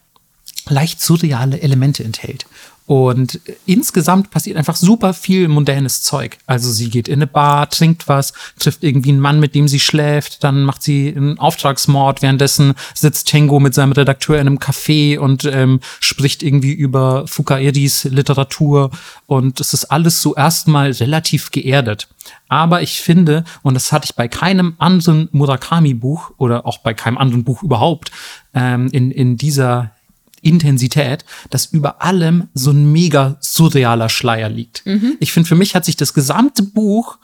leicht 0.67 1.01
surreale 1.01 1.61
Elemente 1.61 2.03
enthält. 2.03 2.45
Und 2.89 3.39
insgesamt 3.67 4.31
passiert 4.31 4.57
einfach 4.57 4.75
super 4.75 5.13
viel 5.13 5.47
mondänes 5.47 6.01
Zeug. 6.01 6.39
Also 6.47 6.71
sie 6.71 6.89
geht 6.89 7.07
in 7.07 7.19
eine 7.19 7.27
Bar, 7.27 7.69
trinkt 7.69 8.07
was, 8.07 8.33
trifft 8.57 8.83
irgendwie 8.83 9.09
einen 9.09 9.19
Mann, 9.19 9.39
mit 9.39 9.53
dem 9.53 9.67
sie 9.67 9.79
schläft, 9.79 10.43
dann 10.43 10.63
macht 10.63 10.81
sie 10.81 11.13
einen 11.15 11.37
Auftragsmord. 11.37 12.23
Währenddessen 12.23 12.73
sitzt 12.95 13.27
Tengo 13.27 13.59
mit 13.59 13.75
seinem 13.75 13.91
Redakteur 13.91 14.39
in 14.39 14.47
einem 14.47 14.57
Café 14.57 15.19
und 15.19 15.45
ähm, 15.45 15.81
spricht 15.99 16.41
irgendwie 16.41 16.73
über 16.73 17.27
Fukaeris 17.27 18.05
Literatur. 18.05 18.89
Und 19.27 19.59
es 19.59 19.75
ist 19.75 19.85
alles 19.85 20.23
so 20.23 20.33
erstmal 20.33 20.89
relativ 20.89 21.51
geerdet. 21.51 22.07
Aber 22.47 22.81
ich 22.81 23.01
finde, 23.01 23.43
und 23.61 23.75
das 23.75 23.91
hatte 23.91 24.05
ich 24.05 24.15
bei 24.15 24.27
keinem 24.27 24.73
anderen 24.79 25.29
Murakami-Buch 25.31 26.31
oder 26.39 26.65
auch 26.65 26.79
bei 26.79 26.95
keinem 26.95 27.19
anderen 27.19 27.43
Buch 27.43 27.61
überhaupt, 27.61 28.09
ähm, 28.55 28.89
in, 28.91 29.11
in 29.11 29.37
dieser 29.37 29.91
Intensität, 30.41 31.25
dass 31.49 31.67
über 31.67 32.01
allem 32.01 32.49
so 32.53 32.71
ein 32.71 32.91
mega 32.91 33.37
surrealer 33.39 34.09
Schleier 34.09 34.49
liegt. 34.49 34.83
Ich 35.19 35.31
finde, 35.31 35.47
für 35.47 35.55
mich 35.55 35.75
hat 35.75 35.85
sich 35.85 35.97
das 35.97 36.13
gesamte 36.13 36.63
Buch 36.63 37.17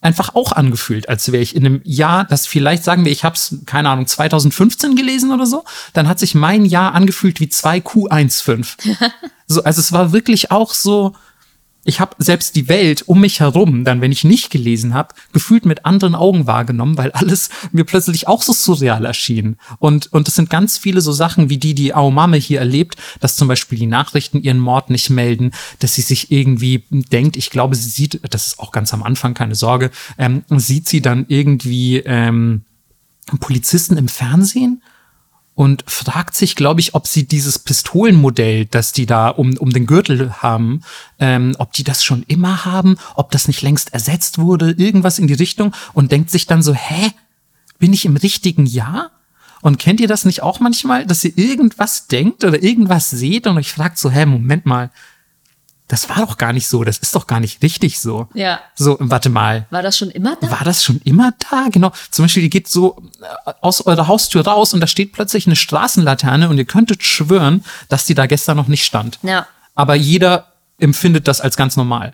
einfach 0.00 0.34
auch 0.34 0.52
angefühlt, 0.52 1.08
als 1.08 1.30
wäre 1.32 1.42
ich 1.42 1.56
in 1.56 1.66
einem 1.66 1.80
Jahr, 1.84 2.24
das 2.24 2.46
vielleicht 2.46 2.84
sagen 2.84 3.04
wir, 3.04 3.12
ich 3.12 3.24
habe 3.24 3.34
es, 3.34 3.58
keine 3.66 3.90
Ahnung, 3.90 4.06
2015 4.06 4.94
gelesen 4.94 5.32
oder 5.32 5.46
so, 5.46 5.64
dann 5.92 6.08
hat 6.08 6.18
sich 6.18 6.34
mein 6.34 6.64
Jahr 6.64 6.94
angefühlt 6.94 7.40
wie 7.40 7.46
2Q15. 7.46 8.66
so, 9.46 9.64
also 9.64 9.80
es 9.80 9.92
war 9.92 10.12
wirklich 10.12 10.50
auch 10.50 10.72
so, 10.72 11.14
ich 11.88 12.00
habe 12.00 12.14
selbst 12.18 12.54
die 12.54 12.68
Welt 12.68 13.02
um 13.06 13.22
mich 13.22 13.40
herum, 13.40 13.82
dann, 13.82 14.02
wenn 14.02 14.12
ich 14.12 14.22
nicht 14.22 14.50
gelesen 14.50 14.92
habe, 14.92 15.14
gefühlt 15.32 15.64
mit 15.64 15.86
anderen 15.86 16.14
Augen 16.14 16.46
wahrgenommen, 16.46 16.98
weil 16.98 17.10
alles 17.12 17.48
mir 17.72 17.84
plötzlich 17.84 18.28
auch 18.28 18.42
so 18.42 18.52
surreal 18.52 19.06
erschien. 19.06 19.56
Und 19.78 20.12
und 20.12 20.28
es 20.28 20.34
sind 20.34 20.50
ganz 20.50 20.76
viele 20.76 21.00
so 21.00 21.12
Sachen 21.12 21.48
wie 21.48 21.56
die, 21.56 21.74
die 21.74 21.94
Aomame 21.94 22.36
hier 22.36 22.58
erlebt, 22.58 22.96
dass 23.20 23.36
zum 23.36 23.48
Beispiel 23.48 23.78
die 23.78 23.86
Nachrichten 23.86 24.42
ihren 24.42 24.58
Mord 24.58 24.90
nicht 24.90 25.08
melden, 25.08 25.52
dass 25.78 25.94
sie 25.94 26.02
sich 26.02 26.30
irgendwie 26.30 26.84
denkt, 26.90 27.38
ich 27.38 27.48
glaube, 27.48 27.74
sie 27.74 27.88
sieht, 27.88 28.20
das 28.30 28.48
ist 28.48 28.58
auch 28.58 28.70
ganz 28.70 28.92
am 28.92 29.02
Anfang, 29.02 29.32
keine 29.32 29.54
Sorge, 29.54 29.90
ähm, 30.18 30.44
sieht 30.50 30.88
sie 30.88 31.00
dann 31.00 31.24
irgendwie 31.28 32.00
ähm, 32.00 32.64
Polizisten 33.40 33.96
im 33.96 34.08
Fernsehen 34.08 34.82
und 35.58 35.82
fragt 35.88 36.36
sich, 36.36 36.54
glaube 36.54 36.78
ich, 36.78 36.94
ob 36.94 37.08
sie 37.08 37.26
dieses 37.26 37.58
Pistolenmodell, 37.58 38.66
das 38.66 38.92
die 38.92 39.06
da 39.06 39.28
um, 39.28 39.56
um 39.56 39.70
den 39.70 39.86
Gürtel 39.86 40.34
haben, 40.34 40.82
ähm, 41.18 41.56
ob 41.58 41.72
die 41.72 41.82
das 41.82 42.04
schon 42.04 42.22
immer 42.28 42.64
haben, 42.64 42.96
ob 43.16 43.32
das 43.32 43.48
nicht 43.48 43.60
längst 43.62 43.92
ersetzt 43.92 44.38
wurde, 44.38 44.70
irgendwas 44.78 45.18
in 45.18 45.26
die 45.26 45.34
Richtung 45.34 45.74
und 45.94 46.12
denkt 46.12 46.30
sich 46.30 46.46
dann 46.46 46.62
so, 46.62 46.74
hä, 46.74 47.10
bin 47.80 47.92
ich 47.92 48.04
im 48.04 48.16
richtigen 48.16 48.66
Jahr? 48.66 49.10
Und 49.60 49.80
kennt 49.80 49.98
ihr 49.98 50.06
das 50.06 50.24
nicht 50.24 50.44
auch 50.44 50.60
manchmal, 50.60 51.04
dass 51.04 51.24
ihr 51.24 51.36
irgendwas 51.36 52.06
denkt 52.06 52.44
oder 52.44 52.62
irgendwas 52.62 53.10
seht 53.10 53.48
und 53.48 53.58
euch 53.58 53.72
fragt 53.72 53.98
so, 53.98 54.12
hä, 54.12 54.26
Moment 54.26 54.64
mal, 54.64 54.92
das 55.88 56.10
war 56.10 56.16
doch 56.16 56.36
gar 56.36 56.52
nicht 56.52 56.68
so, 56.68 56.84
das 56.84 56.98
ist 56.98 57.14
doch 57.14 57.26
gar 57.26 57.40
nicht 57.40 57.62
richtig 57.62 57.98
so. 57.98 58.28
Ja. 58.34 58.60
So, 58.74 58.98
warte 59.00 59.30
mal. 59.30 59.66
War 59.70 59.82
das 59.82 59.96
schon 59.96 60.10
immer 60.10 60.36
da? 60.36 60.50
War 60.50 60.62
das 60.62 60.84
schon 60.84 61.00
immer 61.04 61.32
da? 61.50 61.68
Genau. 61.72 61.92
Zum 62.10 62.26
Beispiel, 62.26 62.42
ihr 62.42 62.50
geht 62.50 62.68
so 62.68 63.02
äh, 63.20 63.52
aus 63.62 63.86
eurer 63.86 64.06
Haustür 64.06 64.46
raus 64.46 64.74
und 64.74 64.80
da 64.80 64.86
steht 64.86 65.12
plötzlich 65.12 65.46
eine 65.46 65.56
Straßenlaterne 65.56 66.50
und 66.50 66.58
ihr 66.58 66.66
könntet 66.66 67.02
schwören, 67.02 67.64
dass 67.88 68.04
die 68.04 68.14
da 68.14 68.26
gestern 68.26 68.58
noch 68.58 68.68
nicht 68.68 68.84
stand. 68.84 69.18
Ja. 69.22 69.46
Aber 69.74 69.94
jeder 69.94 70.52
empfindet 70.78 71.26
das 71.26 71.40
als 71.40 71.56
ganz 71.56 71.76
normal. 71.76 72.12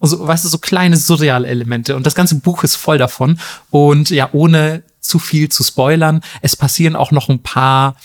Also, 0.00 0.24
weißt 0.24 0.44
du, 0.44 0.48
so 0.48 0.58
kleine 0.58 0.96
surreale 0.96 1.48
Elemente. 1.48 1.96
Und 1.96 2.06
das 2.06 2.14
ganze 2.14 2.36
Buch 2.36 2.62
ist 2.62 2.76
voll 2.76 2.98
davon. 2.98 3.40
Und 3.70 4.10
ja, 4.10 4.28
ohne 4.32 4.82
zu 5.00 5.18
viel 5.18 5.48
zu 5.48 5.64
spoilern, 5.64 6.20
es 6.42 6.56
passieren 6.56 6.94
auch 6.94 7.10
noch 7.10 7.30
ein 7.30 7.42
paar 7.42 7.96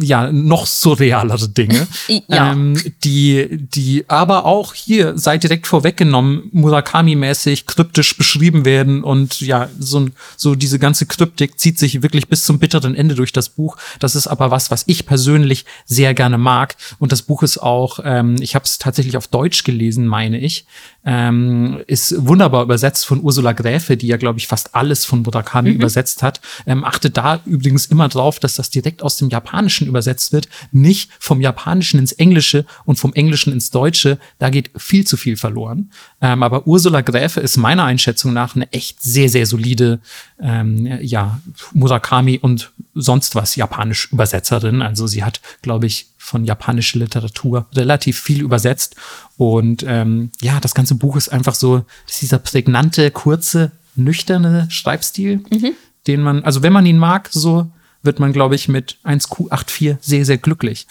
ja, 0.00 0.30
noch 0.30 0.66
surrealere 0.66 1.48
Dinge, 1.48 1.86
ja. 2.08 2.52
ähm, 2.52 2.78
die, 3.02 3.48
die 3.50 4.04
aber 4.08 4.44
auch 4.44 4.74
hier, 4.74 5.16
sei 5.16 5.38
direkt 5.38 5.66
vorweggenommen, 5.66 6.50
Murakami-mäßig 6.52 7.66
kryptisch 7.66 8.16
beschrieben 8.16 8.64
werden 8.66 9.02
und 9.02 9.40
ja, 9.40 9.70
so, 9.78 10.06
so 10.36 10.54
diese 10.54 10.78
ganze 10.78 11.06
Kryptik 11.06 11.58
zieht 11.58 11.78
sich 11.78 12.02
wirklich 12.02 12.28
bis 12.28 12.44
zum 12.44 12.58
bitteren 12.58 12.94
Ende 12.94 13.14
durch 13.14 13.32
das 13.32 13.48
Buch. 13.48 13.78
Das 14.00 14.16
ist 14.16 14.26
aber 14.26 14.50
was, 14.50 14.70
was 14.70 14.84
ich 14.86 15.06
persönlich 15.06 15.64
sehr 15.86 16.12
gerne 16.12 16.36
mag 16.36 16.76
und 16.98 17.10
das 17.10 17.22
Buch 17.22 17.42
ist 17.42 17.58
auch, 17.58 18.00
ähm, 18.04 18.36
ich 18.40 18.54
habe 18.54 18.64
es 18.64 18.78
tatsächlich 18.78 19.16
auf 19.16 19.28
Deutsch 19.28 19.64
gelesen, 19.64 20.06
meine 20.06 20.38
ich, 20.38 20.66
ähm, 21.06 21.82
ist 21.86 22.26
wunderbar 22.26 22.64
übersetzt 22.64 23.06
von 23.06 23.22
Ursula 23.22 23.52
Gräfe, 23.52 23.96
die 23.96 24.08
ja, 24.08 24.16
glaube 24.16 24.40
ich, 24.40 24.48
fast 24.48 24.74
alles 24.74 25.04
von 25.04 25.22
Murakami 25.22 25.70
mhm. 25.70 25.76
übersetzt 25.76 26.22
hat. 26.22 26.40
Ähm, 26.66 26.84
achte 26.84 27.10
da 27.10 27.40
übrigens 27.46 27.86
immer 27.86 28.08
drauf, 28.08 28.40
dass 28.40 28.56
das 28.56 28.70
direkt 28.70 29.02
aus 29.06 29.16
dem 29.16 29.30
Japanischen 29.30 29.86
übersetzt 29.86 30.32
wird, 30.32 30.48
nicht 30.72 31.10
vom 31.18 31.40
Japanischen 31.40 31.98
ins 31.98 32.12
Englische 32.12 32.66
und 32.84 32.98
vom 32.98 33.14
Englischen 33.14 33.52
ins 33.52 33.70
Deutsche. 33.70 34.18
Da 34.38 34.50
geht 34.50 34.70
viel 34.76 35.06
zu 35.06 35.16
viel 35.16 35.36
verloren. 35.36 35.90
Ähm, 36.20 36.42
aber 36.42 36.66
Ursula 36.66 37.00
Gräfe 37.00 37.40
ist 37.40 37.56
meiner 37.56 37.84
Einschätzung 37.84 38.32
nach 38.32 38.54
eine 38.54 38.70
echt 38.72 39.02
sehr, 39.02 39.28
sehr 39.28 39.46
solide 39.46 40.00
ähm, 40.40 40.98
ja, 41.00 41.40
Murakami 41.72 42.38
und 42.38 42.72
sonst 42.94 43.34
was 43.34 43.56
japanisch 43.56 44.12
Übersetzerin. 44.12 44.82
Also 44.82 45.06
sie 45.06 45.24
hat, 45.24 45.40
glaube 45.62 45.86
ich, 45.86 46.08
von 46.18 46.44
japanischer 46.44 46.98
Literatur 46.98 47.66
relativ 47.74 48.20
viel 48.20 48.42
übersetzt. 48.42 48.96
Und 49.36 49.84
ähm, 49.86 50.30
ja, 50.40 50.58
das 50.60 50.74
ganze 50.74 50.96
Buch 50.96 51.16
ist 51.16 51.28
einfach 51.28 51.54
so, 51.54 51.84
ist 52.08 52.22
dieser 52.22 52.38
prägnante, 52.38 53.10
kurze, 53.12 53.70
nüchterne 53.94 54.66
Schreibstil, 54.70 55.44
mhm. 55.50 55.74
den 56.06 56.22
man, 56.22 56.42
also 56.42 56.62
wenn 56.62 56.72
man 56.72 56.84
ihn 56.84 56.98
mag, 56.98 57.28
so 57.30 57.70
wird 58.06 58.20
man, 58.20 58.32
glaube 58.32 58.54
ich, 58.54 58.68
mit 58.68 58.98
1Q84 59.04 59.98
sehr, 60.00 60.24
sehr 60.24 60.38
glücklich. 60.38 60.86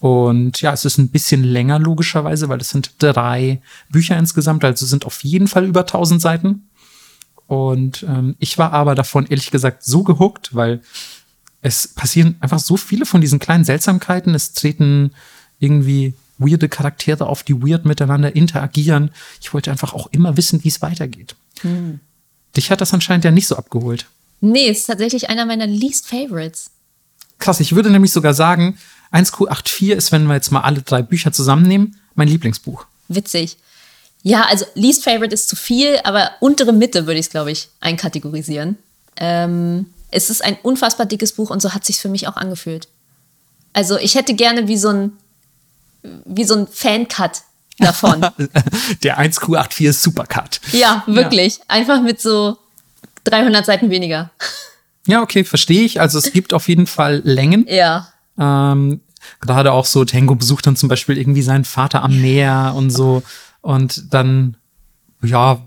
Und 0.00 0.60
ja, 0.60 0.72
es 0.72 0.84
ist 0.84 0.98
ein 0.98 1.08
bisschen 1.08 1.44
länger 1.44 1.78
logischerweise, 1.78 2.48
weil 2.48 2.60
es 2.60 2.70
sind 2.70 2.92
drei 2.98 3.60
Bücher 3.88 4.18
insgesamt, 4.18 4.64
also 4.64 4.84
sind 4.84 5.06
auf 5.06 5.22
jeden 5.22 5.48
Fall 5.48 5.64
über 5.64 5.80
1000 5.80 6.20
Seiten. 6.20 6.68
Und 7.46 8.04
ähm, 8.08 8.34
ich 8.38 8.58
war 8.58 8.72
aber 8.72 8.94
davon 8.94 9.26
ehrlich 9.26 9.50
gesagt 9.50 9.84
so 9.84 10.02
gehuckt, 10.02 10.54
weil 10.54 10.80
es 11.60 11.86
passieren 11.88 12.36
einfach 12.40 12.58
so 12.58 12.76
viele 12.76 13.06
von 13.06 13.20
diesen 13.20 13.38
kleinen 13.38 13.64
Seltsamkeiten. 13.64 14.34
Es 14.34 14.52
treten 14.52 15.12
irgendwie 15.60 16.14
weirde 16.38 16.68
Charaktere 16.68 17.26
auf, 17.26 17.44
die 17.44 17.62
weird 17.62 17.84
miteinander 17.84 18.34
interagieren. 18.34 19.10
Ich 19.40 19.54
wollte 19.54 19.70
einfach 19.70 19.94
auch 19.94 20.08
immer 20.08 20.36
wissen, 20.36 20.64
wie 20.64 20.68
es 20.68 20.82
weitergeht. 20.82 21.36
Hm. 21.60 22.00
Dich 22.56 22.70
hat 22.70 22.80
das 22.80 22.92
anscheinend 22.92 23.24
ja 23.24 23.30
nicht 23.30 23.46
so 23.46 23.56
abgeholt. 23.56 24.06
Nee, 24.42 24.68
ist 24.68 24.86
tatsächlich 24.86 25.30
einer 25.30 25.46
meiner 25.46 25.66
least 25.66 26.06
favorites. 26.06 26.70
Krass, 27.38 27.60
ich 27.60 27.74
würde 27.74 27.90
nämlich 27.90 28.12
sogar 28.12 28.34
sagen, 28.34 28.76
1Q84 29.12 29.94
ist, 29.94 30.12
wenn 30.12 30.26
wir 30.26 30.34
jetzt 30.34 30.50
mal 30.50 30.60
alle 30.60 30.82
drei 30.82 31.00
Bücher 31.00 31.32
zusammennehmen, 31.32 31.96
mein 32.14 32.28
Lieblingsbuch. 32.28 32.84
Witzig. 33.08 33.56
Ja, 34.22 34.42
also 34.46 34.64
least 34.74 35.04
favorite 35.04 35.32
ist 35.32 35.48
zu 35.48 35.56
viel, 35.56 35.98
aber 36.04 36.32
untere 36.40 36.72
Mitte 36.72 37.06
würde 37.06 37.18
ich 37.18 37.26
es, 37.26 37.30
glaube 37.30 37.50
ich, 37.50 37.68
einkategorisieren. 37.80 38.78
Ähm, 39.16 39.86
es 40.10 40.28
ist 40.28 40.44
ein 40.44 40.56
unfassbar 40.62 41.06
dickes 41.06 41.32
Buch 41.32 41.50
und 41.50 41.62
so 41.62 41.72
hat 41.72 41.84
sich 41.84 41.98
für 41.98 42.08
mich 42.08 42.28
auch 42.28 42.36
angefühlt. 42.36 42.88
Also 43.72 43.96
ich 43.96 44.14
hätte 44.14 44.34
gerne 44.34 44.68
wie 44.68 44.76
so 44.76 44.88
ein 44.88 45.12
wie 46.24 46.44
so 46.44 46.54
ein 46.54 46.66
Fan-Cut 46.66 47.42
davon. 47.78 48.20
Der 49.02 49.20
1Q84 49.20 49.88
ist 49.88 50.02
Supercut. 50.02 50.60
Ja, 50.72 51.04
wirklich. 51.06 51.58
Ja. 51.58 51.64
Einfach 51.68 52.02
mit 52.02 52.20
so 52.20 52.58
300 53.24 53.64
Seiten 53.64 53.90
weniger. 53.90 54.30
Ja, 55.06 55.22
okay, 55.22 55.44
verstehe 55.44 55.84
ich. 55.84 56.00
Also 56.00 56.18
es 56.18 56.32
gibt 56.32 56.54
auf 56.54 56.68
jeden 56.68 56.86
Fall 56.86 57.22
Längen. 57.24 57.66
Ja. 57.68 58.08
Ähm, 58.38 59.00
gerade 59.40 59.72
auch 59.72 59.84
so, 59.84 60.04
Tango 60.04 60.34
besucht 60.34 60.66
dann 60.66 60.76
zum 60.76 60.88
Beispiel 60.88 61.18
irgendwie 61.18 61.42
seinen 61.42 61.64
Vater 61.64 62.02
am 62.02 62.20
Meer 62.20 62.74
und 62.76 62.90
so. 62.90 63.22
Und 63.60 64.12
dann, 64.12 64.56
ja, 65.22 65.66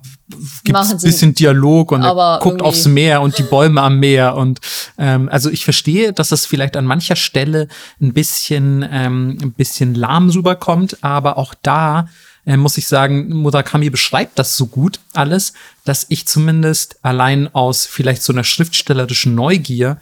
gibt 0.63 0.77
es 0.79 0.91
ein 0.91 0.99
bisschen 0.99 1.35
Dialog 1.35 1.91
und 1.91 2.03
er 2.03 2.39
guckt 2.41 2.61
aufs 2.61 2.87
Meer 2.87 3.21
und 3.21 3.37
die 3.37 3.43
Bäume 3.43 3.81
am 3.81 3.99
Meer. 3.99 4.35
Und 4.35 4.59
ähm, 4.97 5.29
also 5.29 5.49
ich 5.49 5.63
verstehe, 5.63 6.13
dass 6.13 6.29
das 6.29 6.45
vielleicht 6.45 6.75
an 6.77 6.85
mancher 6.85 7.15
Stelle 7.15 7.67
ein 8.01 8.13
bisschen, 8.13 8.87
ähm, 8.89 9.37
ein 9.41 9.53
bisschen 9.53 9.93
lahm 9.93 10.29
rüberkommt, 10.29 11.03
aber 11.03 11.37
auch 11.37 11.53
da 11.61 12.07
äh, 12.45 12.57
muss 12.57 12.77
ich 12.77 12.87
sagen, 12.87 13.29
Murakami 13.29 13.89
beschreibt 13.89 14.39
das 14.39 14.57
so 14.57 14.67
gut 14.67 14.99
alles, 15.13 15.53
dass 15.83 16.05
ich 16.09 16.27
zumindest 16.27 16.97
allein 17.03 17.53
aus 17.53 17.85
vielleicht 17.85 18.23
so 18.23 18.33
einer 18.33 18.43
schriftstellerischen 18.43 19.35
Neugier 19.35 19.99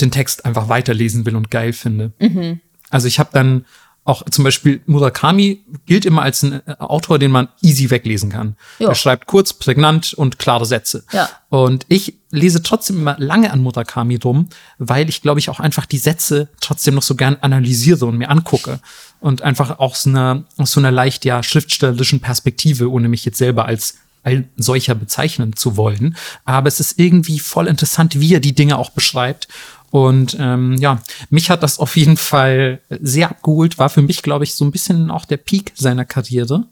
den 0.00 0.10
Text 0.10 0.44
einfach 0.44 0.68
weiterlesen 0.68 1.24
will 1.24 1.36
und 1.36 1.50
geil 1.50 1.72
finde. 1.72 2.12
Mhm. 2.18 2.60
Also 2.90 3.08
ich 3.08 3.18
habe 3.18 3.30
dann 3.32 3.64
auch 4.04 4.22
zum 4.30 4.44
Beispiel 4.44 4.82
Murakami 4.84 5.64
gilt 5.86 6.04
immer 6.04 6.22
als 6.22 6.42
ein 6.42 6.60
äh, 6.66 6.76
Autor, 6.78 7.18
den 7.18 7.30
man 7.30 7.48
easy 7.62 7.88
weglesen 7.88 8.30
kann. 8.30 8.56
Jo. 8.78 8.88
Er 8.88 8.94
schreibt 8.94 9.26
kurz, 9.26 9.54
prägnant 9.54 10.12
und 10.12 10.38
klare 10.38 10.66
Sätze. 10.66 11.04
Ja. 11.12 11.30
Und 11.48 11.86
ich 11.88 12.18
lese 12.30 12.62
trotzdem 12.62 12.98
immer 12.98 13.16
lange 13.18 13.50
an 13.50 13.62
Murakami 13.62 14.16
rum, 14.16 14.48
weil 14.78 15.08
ich 15.08 15.22
glaube 15.22 15.40
ich 15.40 15.48
auch 15.48 15.58
einfach 15.58 15.86
die 15.86 15.98
Sätze 15.98 16.48
trotzdem 16.60 16.94
noch 16.94 17.02
so 17.02 17.14
gern 17.14 17.38
analysiere 17.40 18.04
und 18.04 18.18
mir 18.18 18.28
angucke 18.28 18.80
und 19.24 19.40
einfach 19.40 19.78
aus 19.78 20.06
einer 20.06 20.44
aus 20.58 20.72
so 20.72 20.80
einer 20.80 20.90
leicht 20.90 21.24
ja 21.24 21.42
schriftstellerischen 21.42 22.20
Perspektive, 22.20 22.90
ohne 22.90 23.08
mich 23.08 23.24
jetzt 23.24 23.38
selber 23.38 23.64
als 23.64 23.96
ein 24.22 24.50
solcher 24.56 24.94
bezeichnen 24.94 25.56
zu 25.56 25.78
wollen. 25.78 26.16
Aber 26.44 26.68
es 26.68 26.78
ist 26.78 26.98
irgendwie 26.98 27.38
voll 27.38 27.66
interessant, 27.66 28.20
wie 28.20 28.34
er 28.34 28.40
die 28.40 28.54
Dinge 28.54 28.76
auch 28.76 28.90
beschreibt. 28.90 29.48
Und 29.90 30.36
ähm, 30.38 30.76
ja, 30.76 31.02
mich 31.30 31.48
hat 31.48 31.62
das 31.62 31.78
auf 31.78 31.96
jeden 31.96 32.18
Fall 32.18 32.80
sehr 32.90 33.30
abgeholt, 33.30 33.78
war 33.78 33.88
für 33.88 34.02
mich, 34.02 34.22
glaube 34.22 34.44
ich, 34.44 34.54
so 34.54 34.64
ein 34.64 34.72
bisschen 34.72 35.10
auch 35.10 35.24
der 35.24 35.38
Peak 35.38 35.72
seiner 35.74 36.04
Karriere. 36.04 36.64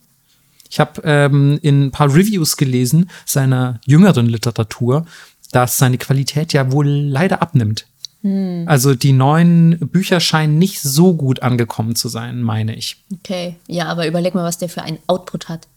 Ich 0.69 0.79
habe 0.79 1.01
ähm, 1.05 1.59
in 1.63 1.85
ein 1.85 1.91
paar 1.91 2.13
Reviews 2.15 2.59
gelesen 2.59 3.09
seiner 3.25 3.81
jüngeren 3.87 4.27
Literatur, 4.27 5.07
dass 5.53 5.79
seine 5.79 5.97
Qualität 5.97 6.53
ja 6.53 6.71
wohl 6.71 6.89
leider 6.89 7.41
abnimmt. 7.41 7.87
Hm. 8.23 8.65
Also 8.67 8.95
die 8.95 9.13
neuen 9.13 9.79
Bücher 9.79 10.21
scheinen 10.21 10.59
nicht 10.59 10.81
so 10.81 11.15
gut 11.15 11.43
angekommen 11.43 11.97
zu 11.97 12.09
sein, 12.09 12.43
meine 12.43 12.75
ich. 12.75 13.03
Okay, 13.13 13.57
ja, 13.67 13.87
aber 13.87 14.07
überleg 14.07 14.35
mal, 14.35 14.45
was 14.45 14.59
der 14.59 14.69
für 14.69 14.83
einen 14.83 14.99
Output 15.07 15.49
hat. 15.49 15.69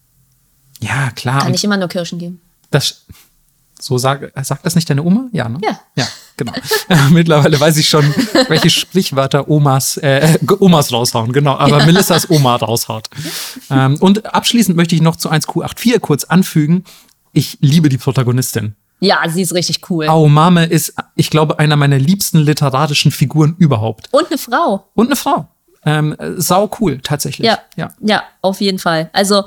Ja, 0.80 1.12
klar. 1.12 1.42
Kann 1.42 1.52
nicht 1.52 1.64
immer 1.64 1.78
nur 1.78 1.88
Kirschen 1.88 2.20
geben. 2.20 2.40
Das, 2.70 3.06
so 3.80 3.98
sag, 3.98 4.32
sagt 4.44 4.66
das 4.66 4.76
nicht 4.76 4.90
deine 4.90 5.04
Oma? 5.04 5.28
Ja, 5.32 5.50
ne? 5.50 5.60
Ja. 5.64 5.80
Ja, 5.96 6.08
genau. 6.38 6.54
Mittlerweile 7.10 7.60
weiß 7.60 7.78
ich 7.78 7.90
schon, 7.90 8.06
welche 8.48 8.70
Sprichwörter 8.70 9.50
Omas, 9.50 9.98
äh, 9.98 10.38
Omas 10.60 10.92
raushauen, 10.92 11.32
genau. 11.32 11.58
Aber 11.58 11.80
ja. 11.80 11.86
Melissas 11.86 12.30
Oma 12.30 12.58
raushaut. 12.58 13.10
Ähm, 13.72 13.98
und 14.00 14.34
abschließend 14.34 14.78
möchte 14.78 14.94
ich 14.94 15.02
noch 15.02 15.16
zu 15.16 15.32
1Q84 15.32 16.00
kurz 16.00 16.26
anfügen. 16.26 16.84
Ich 17.34 17.58
liebe 17.62 17.90
die 17.90 17.98
Protagonistin. 17.98 18.76
Ja, 19.00 19.22
sie 19.28 19.42
ist 19.42 19.54
richtig 19.54 19.90
cool. 19.90 20.08
Aomame 20.08 20.66
ist, 20.66 20.94
ich 21.16 21.30
glaube, 21.30 21.60
einer 21.60 21.76
meiner 21.76 22.00
liebsten 22.00 22.40
literarischen 22.40 23.12
Figuren 23.12 23.56
überhaupt. 23.58 24.08
Und 24.12 24.28
eine 24.28 24.38
Frau. 24.38 24.88
Und 24.96 25.08
eine 25.08 25.16
Frau. 25.16 25.48
Ähm, 25.86 26.16
sau 26.38 26.72
cool, 26.80 27.00
tatsächlich. 27.02 27.46
Ja, 27.46 27.60
ja, 27.76 27.92
ja, 28.00 28.24
auf 28.42 28.62
jeden 28.62 28.80
Fall. 28.80 29.10
Also, 29.14 29.44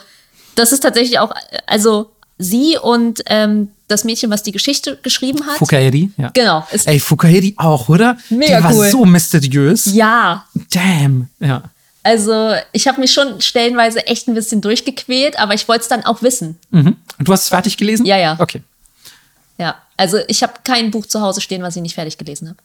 das 0.55 0.73
ist 0.73 0.81
tatsächlich 0.81 1.19
auch, 1.19 1.33
also 1.67 2.13
sie 2.39 2.79
und 2.81 3.23
ähm, 3.27 3.69
das 3.89 4.05
Mädchen, 4.05 4.31
was 4.31 4.43
die 4.43 4.53
Geschichte 4.53 4.99
geschrieben 5.03 5.45
hat. 5.47 5.57
Fukaeri, 5.57 6.11
ja. 6.17 6.31
Genau. 6.35 6.65
Ey, 6.85 7.01
Fukaeri 7.01 7.55
auch, 7.57 7.89
oder? 7.89 8.17
Mega 8.29 8.59
die 8.59 8.65
war 8.65 8.75
cool. 8.75 8.91
so 8.91 9.05
mysteriös. 9.05 9.87
Ja. 9.93 10.45
Damn, 10.71 11.29
ja. 11.41 11.63
Also, 12.05 12.55
ich 12.73 12.87
habe 12.87 13.01
mich 13.01 13.13
schon 13.13 13.41
stellenweise 13.41 14.07
echt 14.07 14.29
ein 14.29 14.35
bisschen 14.35 14.61
durchgequält, 14.61 15.39
aber 15.39 15.55
ich 15.55 15.67
wollte 15.69 15.83
es 15.83 15.89
dann 15.89 16.05
auch 16.05 16.23
wissen. 16.23 16.57
Mhm. 16.71 16.97
Und 17.19 17.29
du 17.29 17.33
hast 17.33 17.43
es 17.43 17.49
fertig 17.49 17.77
gelesen? 17.77 18.07
Ja, 18.07 18.17
ja. 18.17 18.37
Okay. 18.39 18.63
Ja, 19.59 19.77
also 19.97 20.19
ich 20.29 20.43
habe 20.43 20.55
kein 20.65 20.91
Buch 20.91 21.07
zu 21.07 21.21
Hause 21.21 21.41
stehen, 21.41 21.63
was 21.63 21.77
ich 21.77 21.83
nicht 21.83 21.95
fertig 21.95 22.17
gelesen 22.17 22.49
habe. 22.49 22.59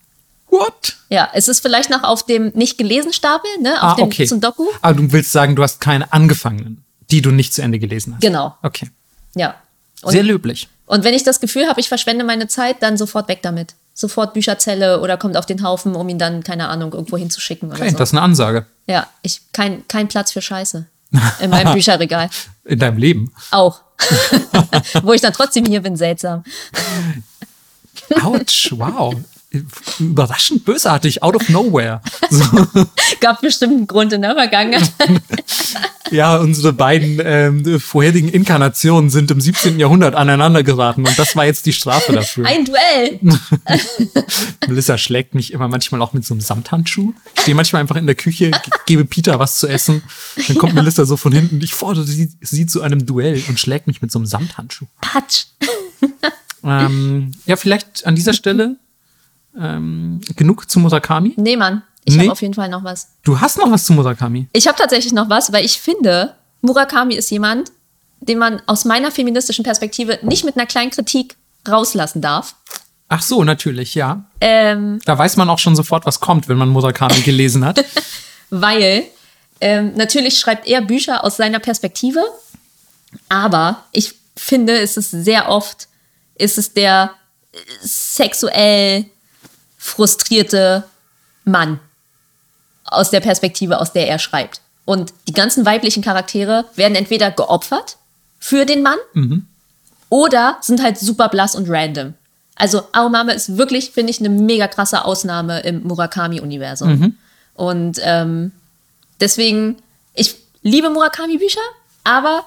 What? 0.48 0.96
Ja, 1.08 1.28
es 1.34 1.48
ist 1.48 1.60
vielleicht 1.60 1.90
noch 1.90 2.04
auf 2.04 2.24
dem 2.24 2.52
nicht 2.54 2.78
gelesen 2.78 3.12
Stapel, 3.12 3.50
ne? 3.60 3.74
Auf 3.82 3.92
ah, 3.92 3.94
dem 3.96 4.04
okay. 4.04 4.26
zum 4.26 4.40
Doku. 4.40 4.66
Aber 4.82 4.94
du 4.94 5.10
willst 5.12 5.32
sagen, 5.32 5.56
du 5.56 5.62
hast 5.62 5.80
keine 5.80 6.12
angefangenen, 6.12 6.84
die 7.10 7.20
du 7.22 7.30
nicht 7.32 7.52
zu 7.52 7.62
Ende 7.62 7.78
gelesen 7.78 8.14
hast. 8.14 8.22
Genau. 8.22 8.56
Okay. 8.62 8.88
Ja. 9.34 9.56
Und, 10.02 10.12
Sehr 10.12 10.22
löblich. 10.22 10.68
Und 10.86 11.02
wenn 11.02 11.14
ich 11.14 11.24
das 11.24 11.40
Gefühl 11.40 11.66
habe, 11.66 11.80
ich 11.80 11.88
verschwende 11.88 12.24
meine 12.24 12.46
Zeit, 12.46 12.82
dann 12.82 12.96
sofort 12.96 13.28
weg 13.28 13.40
damit. 13.42 13.74
sofort 13.94 14.34
Bücherzelle 14.34 15.00
oder 15.00 15.16
kommt 15.16 15.36
auf 15.36 15.46
den 15.46 15.62
Haufen, 15.62 15.94
um 15.94 16.08
ihn 16.08 16.18
dann, 16.18 16.42
keine 16.42 16.68
Ahnung, 16.68 16.92
irgendwo 16.92 17.16
hinzuschicken 17.16 17.70
oder 17.70 17.78
Okay, 17.78 17.90
so. 17.90 17.96
das 17.96 18.10
ist 18.10 18.14
eine 18.14 18.22
Ansage. 18.22 18.66
Ja, 18.86 19.06
ich, 19.22 19.40
kein, 19.52 19.86
kein 19.88 20.08
Platz 20.08 20.32
für 20.32 20.42
Scheiße 20.42 20.86
in 21.40 21.50
meinem 21.50 21.72
Bücherregal. 21.74 22.28
In 22.64 22.78
deinem 22.78 22.98
Leben. 22.98 23.32
Auch. 23.50 23.80
Wo 25.02 25.12
ich 25.12 25.20
dann 25.20 25.32
trotzdem 25.32 25.64
hier 25.66 25.80
bin, 25.80 25.96
seltsam. 25.96 26.44
Autsch, 28.22 28.72
wow. 28.72 29.14
Überraschend 30.00 30.64
bösartig, 30.64 31.22
out 31.22 31.36
of 31.36 31.48
nowhere. 31.48 32.00
So, 32.30 32.44
Gab 33.20 33.40
bestimmt 33.40 33.72
einen 33.74 33.86
Grund 33.86 34.12
in 34.12 34.22
der 34.22 34.34
Vergangenheit. 34.34 34.92
ja, 36.10 36.36
unsere 36.38 36.72
beiden 36.72 37.20
ähm, 37.24 37.80
vorherigen 37.80 38.28
Inkarnationen 38.28 39.10
sind 39.10 39.30
im 39.30 39.40
17. 39.40 39.78
Jahrhundert 39.78 40.14
aneinander 40.14 40.62
geraten 40.62 41.06
und 41.06 41.18
das 41.18 41.34
war 41.36 41.44
jetzt 41.46 41.66
die 41.66 41.72
Strafe 41.72 42.12
dafür. 42.12 42.46
Ein 42.46 42.64
Duell. 42.64 43.20
Melissa 44.68 44.98
schlägt 44.98 45.34
mich 45.34 45.52
immer 45.52 45.68
manchmal 45.68 46.00
auch 46.02 46.12
mit 46.12 46.24
so 46.24 46.34
einem 46.34 46.40
Samthandschuh. 46.40 47.12
Ich 47.34 47.42
stehe 47.42 47.54
manchmal 47.54 47.80
einfach 47.80 47.96
in 47.96 48.06
der 48.06 48.14
Küche, 48.14 48.50
ge- 48.50 48.60
gebe 48.86 49.04
Peter 49.04 49.38
was 49.38 49.58
zu 49.58 49.66
essen. 49.68 50.02
Dann 50.48 50.56
kommt 50.58 50.74
Melissa 50.74 51.04
so 51.04 51.16
von 51.16 51.32
hinten. 51.32 51.60
Ich 51.62 51.74
fordere 51.74 52.04
sie, 52.04 52.30
sie 52.40 52.66
zu 52.66 52.82
einem 52.82 53.06
Duell 53.06 53.42
und 53.48 53.58
schlägt 53.58 53.86
mich 53.86 54.02
mit 54.02 54.10
so 54.12 54.18
einem 54.18 54.26
Samthandschuh. 54.26 54.86
Patsch. 55.00 55.46
Ähm, 56.62 57.32
ja, 57.46 57.56
vielleicht 57.56 58.06
an 58.06 58.14
dieser 58.14 58.32
Stelle 58.32 58.76
ähm, 59.60 60.20
genug 60.36 60.68
zu 60.70 60.80
Murakami. 60.80 61.34
Nee, 61.36 61.56
Mann. 61.56 61.82
Ich 62.04 62.14
Nee. 62.16 62.22
habe 62.22 62.32
auf 62.32 62.42
jeden 62.42 62.54
Fall 62.54 62.68
noch 62.68 62.84
was. 62.84 63.08
Du 63.22 63.40
hast 63.40 63.56
noch 63.58 63.70
was 63.70 63.84
zu 63.86 63.92
Murakami. 63.94 64.48
Ich 64.52 64.66
habe 64.66 64.76
tatsächlich 64.76 65.12
noch 65.12 65.30
was, 65.30 65.52
weil 65.52 65.64
ich 65.64 65.80
finde, 65.80 66.34
Murakami 66.60 67.14
ist 67.14 67.30
jemand, 67.30 67.72
den 68.20 68.38
man 68.38 68.60
aus 68.66 68.84
meiner 68.84 69.10
feministischen 69.10 69.64
Perspektive 69.64 70.18
nicht 70.22 70.44
mit 70.44 70.56
einer 70.56 70.66
kleinen 70.66 70.90
Kritik 70.90 71.36
rauslassen 71.68 72.20
darf. 72.20 72.56
Ach 73.08 73.22
so, 73.22 73.44
natürlich, 73.44 73.94
ja. 73.94 74.24
Ähm, 74.40 74.98
Da 75.04 75.16
weiß 75.16 75.36
man 75.36 75.48
auch 75.50 75.58
schon 75.58 75.76
sofort, 75.76 76.04
was 76.06 76.20
kommt, 76.20 76.48
wenn 76.48 76.56
man 76.58 76.68
Murakami 76.70 77.20
gelesen 77.24 77.64
hat. 77.64 77.84
weil 78.50 79.04
ähm, 79.60 79.92
natürlich 79.94 80.38
schreibt 80.38 80.66
er 80.66 80.80
Bücher 80.82 81.24
aus 81.24 81.36
seiner 81.36 81.58
Perspektive, 81.58 82.22
aber 83.28 83.84
ich 83.92 84.14
finde, 84.36 84.78
es 84.78 84.96
ist 84.96 85.10
sehr 85.10 85.48
oft, 85.48 85.88
ist 86.36 86.58
es 86.58 86.72
der 86.72 87.12
sexuell 87.82 89.06
frustrierte 89.84 90.84
Mann 91.44 91.78
aus 92.86 93.10
der 93.10 93.20
Perspektive, 93.20 93.80
aus 93.80 93.92
der 93.92 94.08
er 94.08 94.18
schreibt. 94.18 94.62
Und 94.86 95.12
die 95.28 95.34
ganzen 95.34 95.66
weiblichen 95.66 96.02
Charaktere 96.02 96.64
werden 96.74 96.94
entweder 96.94 97.30
geopfert 97.30 97.98
für 98.38 98.64
den 98.64 98.82
Mann 98.82 98.98
oder 100.08 100.56
sind 100.62 100.82
halt 100.82 100.98
super 100.98 101.28
blass 101.28 101.54
und 101.54 101.68
random. 101.68 102.14
Also 102.56 102.82
Aomame 102.92 103.34
ist 103.34 103.58
wirklich, 103.58 103.90
finde 103.90 104.10
ich, 104.10 104.20
eine 104.20 104.30
mega 104.30 104.68
krasse 104.68 105.04
Ausnahme 105.04 105.60
im 105.60 105.82
Murakami-Universum. 105.82 106.88
Und 107.54 108.00
ähm, 108.02 108.52
deswegen, 109.20 109.76
ich 110.14 110.36
liebe 110.62 110.88
Murakami-Bücher, 110.88 111.60
aber 112.04 112.46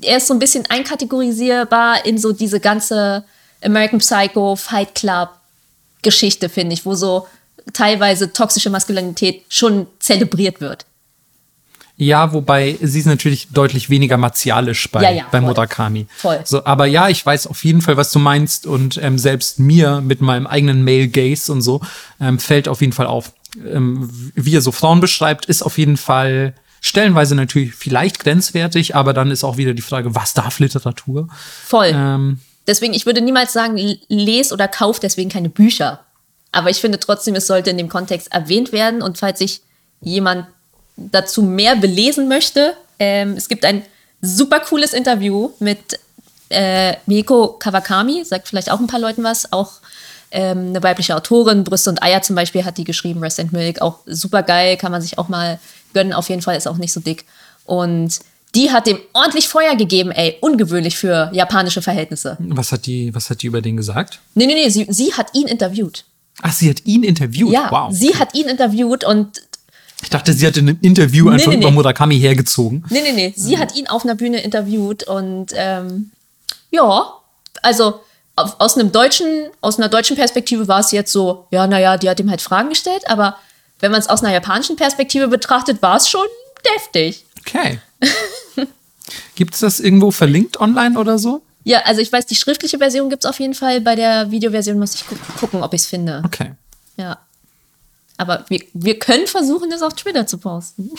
er 0.00 0.16
ist 0.16 0.26
so 0.26 0.34
ein 0.34 0.40
bisschen 0.40 0.64
einkategorisierbar 0.68 2.04
in 2.04 2.18
so 2.18 2.32
diese 2.32 2.58
ganze 2.58 3.24
American 3.64 4.00
Psycho, 4.00 4.56
Fight 4.56 4.96
Club 4.96 5.30
Geschichte, 6.02 6.48
finde 6.48 6.74
ich, 6.74 6.84
wo 6.84 6.94
so 6.94 7.26
teilweise 7.72 8.32
toxische 8.32 8.70
Maskulinität 8.70 9.44
schon 9.48 9.86
zelebriert 9.98 10.60
wird. 10.60 10.86
Ja, 11.96 12.32
wobei 12.32 12.76
sie 12.80 12.98
ist 12.98 13.06
natürlich 13.06 13.48
deutlich 13.50 13.88
weniger 13.90 14.16
martialisch 14.16 14.90
bei, 14.90 15.02
Ja, 15.02 15.10
ja, 15.10 15.24
bei 15.30 15.38
voll. 15.38 15.48
Murakami. 15.48 16.06
Voll. 16.16 16.40
So, 16.44 16.64
aber 16.64 16.86
ja, 16.86 17.08
ich 17.08 17.24
weiß 17.24 17.46
auf 17.46 17.64
jeden 17.64 17.80
Fall, 17.82 17.96
was 17.96 18.10
du 18.10 18.18
meinst. 18.18 18.66
Und 18.66 18.98
ähm, 19.00 19.18
selbst 19.18 19.60
mir 19.60 20.00
mit 20.00 20.20
meinem 20.20 20.46
eigenen 20.46 20.84
Male 20.84 21.08
Gaze 21.08 21.52
und 21.52 21.62
so 21.62 21.80
ähm, 22.20 22.38
fällt 22.38 22.66
auf 22.66 22.80
jeden 22.80 22.92
Fall 22.92 23.06
auf. 23.06 23.32
Ähm, 23.64 24.08
wie 24.34 24.56
er 24.56 24.62
so 24.62 24.72
Frauen 24.72 25.00
beschreibt, 25.00 25.44
ist 25.44 25.62
auf 25.62 25.78
jeden 25.78 25.96
Fall 25.96 26.54
stellenweise 26.80 27.36
natürlich 27.36 27.74
vielleicht 27.74 28.18
grenzwertig, 28.18 28.96
aber 28.96 29.12
dann 29.12 29.30
ist 29.30 29.44
auch 29.44 29.56
wieder 29.56 29.72
die 29.74 29.82
Frage, 29.82 30.14
was 30.14 30.34
darf 30.34 30.58
Literatur? 30.58 31.28
Voll. 31.66 31.92
Ähm, 31.94 32.40
Deswegen, 32.66 32.94
ich 32.94 33.06
würde 33.06 33.20
niemals 33.20 33.52
sagen, 33.52 33.76
l- 33.78 33.98
les 34.08 34.52
oder 34.52 34.68
kauf 34.68 35.00
deswegen 35.00 35.30
keine 35.30 35.48
Bücher. 35.48 36.00
Aber 36.52 36.70
ich 36.70 36.80
finde 36.80 37.00
trotzdem, 37.00 37.34
es 37.34 37.46
sollte 37.46 37.70
in 37.70 37.78
dem 37.78 37.88
Kontext 37.88 38.32
erwähnt 38.32 38.72
werden. 38.72 39.02
Und 39.02 39.18
falls 39.18 39.38
sich 39.38 39.62
jemand 40.00 40.46
dazu 40.96 41.42
mehr 41.42 41.76
belesen 41.76 42.28
möchte, 42.28 42.74
ähm, 42.98 43.34
es 43.36 43.48
gibt 43.48 43.64
ein 43.64 43.82
super 44.20 44.60
cooles 44.60 44.92
Interview 44.92 45.50
mit 45.58 45.98
äh, 46.50 46.94
Mieko 47.06 47.56
Kawakami, 47.58 48.24
sagt 48.24 48.48
vielleicht 48.48 48.70
auch 48.70 48.78
ein 48.78 48.86
paar 48.86 49.00
Leuten 49.00 49.24
was, 49.24 49.52
auch 49.52 49.72
ähm, 50.30 50.68
eine 50.68 50.82
weibliche 50.82 51.16
Autorin, 51.16 51.64
Brüste 51.64 51.90
und 51.90 52.02
Eier 52.02 52.22
zum 52.22 52.36
Beispiel 52.36 52.64
hat 52.64 52.78
die 52.78 52.84
geschrieben, 52.84 53.20
Rest 53.20 53.40
and 53.40 53.52
Milk, 53.52 53.80
auch 53.80 54.00
super 54.06 54.42
geil, 54.42 54.76
kann 54.76 54.92
man 54.92 55.00
sich 55.02 55.18
auch 55.18 55.28
mal 55.28 55.58
gönnen, 55.94 56.12
auf 56.12 56.28
jeden 56.28 56.42
Fall 56.42 56.56
ist 56.56 56.68
auch 56.68 56.76
nicht 56.76 56.92
so 56.92 57.00
dick. 57.00 57.24
Und 57.64 58.20
die 58.54 58.70
hat 58.70 58.86
dem 58.86 58.98
ordentlich 59.12 59.48
Feuer 59.48 59.76
gegeben, 59.76 60.10
ey, 60.10 60.36
ungewöhnlich 60.40 60.96
für 60.96 61.30
japanische 61.32 61.80
Verhältnisse. 61.80 62.36
was 62.38 62.72
hat 62.72 62.86
die, 62.86 63.14
was 63.14 63.30
hat 63.30 63.42
die 63.42 63.46
über 63.46 63.62
den 63.62 63.76
gesagt? 63.76 64.20
Nee, 64.34 64.46
nee, 64.46 64.54
nee, 64.54 64.68
sie, 64.68 64.86
sie 64.90 65.14
hat 65.14 65.34
ihn 65.34 65.46
interviewt. 65.46 66.04
Ach, 66.42 66.52
sie 66.52 66.68
hat 66.68 66.84
ihn 66.84 67.02
interviewt. 67.02 67.52
Ja, 67.52 67.68
wow. 67.70 67.92
sie 67.92 68.14
hat 68.16 68.34
ihn 68.34 68.48
interviewt 68.48 69.04
und 69.04 69.42
ich 70.02 70.10
dachte, 70.10 70.32
sie 70.32 70.46
hatte 70.46 70.60
ein 70.60 70.78
Interview 70.82 71.28
einfach 71.28 71.52
nee, 71.52 71.58
über 71.58 71.70
nee. 71.70 71.76
Murakami 71.76 72.18
hergezogen. 72.18 72.84
Nee, 72.90 73.02
nee, 73.02 73.12
nee. 73.12 73.32
Sie 73.36 73.58
hat 73.58 73.76
ihn 73.76 73.86
auf 73.86 74.04
einer 74.04 74.16
Bühne 74.16 74.40
interviewt 74.40 75.04
und 75.04 75.52
ähm, 75.54 76.10
ja, 76.72 77.12
also 77.62 78.00
aus 78.34 78.76
einem 78.76 78.90
deutschen, 78.90 79.28
aus 79.60 79.78
einer 79.78 79.88
deutschen 79.88 80.16
Perspektive 80.16 80.66
war 80.66 80.80
es 80.80 80.90
jetzt 80.90 81.12
so, 81.12 81.46
ja, 81.50 81.66
naja, 81.68 81.98
die 81.98 82.10
hat 82.10 82.18
ihm 82.18 82.30
halt 82.30 82.40
Fragen 82.40 82.70
gestellt, 82.70 83.04
aber 83.06 83.36
wenn 83.78 83.92
man 83.92 84.00
es 84.00 84.08
aus 84.08 84.24
einer 84.24 84.32
japanischen 84.32 84.74
Perspektive 84.76 85.28
betrachtet, 85.28 85.82
war 85.82 85.96
es 85.96 86.08
schon 86.08 86.26
deftig. 86.74 87.24
Okay. 87.46 87.80
Gibt 89.34 89.54
es 89.54 89.60
das 89.60 89.80
irgendwo 89.80 90.10
verlinkt 90.10 90.60
online 90.60 90.98
oder 90.98 91.18
so? 91.18 91.42
Ja, 91.64 91.80
also 91.84 92.00
ich 92.00 92.12
weiß, 92.12 92.26
die 92.26 92.34
schriftliche 92.34 92.78
Version 92.78 93.08
gibt 93.08 93.24
es 93.24 93.30
auf 93.30 93.38
jeden 93.38 93.54
Fall. 93.54 93.80
Bei 93.80 93.94
der 93.94 94.30
Videoversion 94.30 94.78
muss 94.78 94.94
ich 94.94 95.06
gu 95.06 95.14
gucken, 95.38 95.62
ob 95.62 95.72
ich 95.74 95.82
es 95.82 95.86
finde. 95.86 96.22
Okay. 96.24 96.52
Ja. 96.96 97.18
Aber 98.16 98.44
wir, 98.48 98.62
wir 98.72 98.98
können 98.98 99.26
versuchen, 99.26 99.70
das 99.70 99.82
auf 99.82 99.94
Twitter 99.94 100.26
zu 100.26 100.38
posten. 100.38 100.90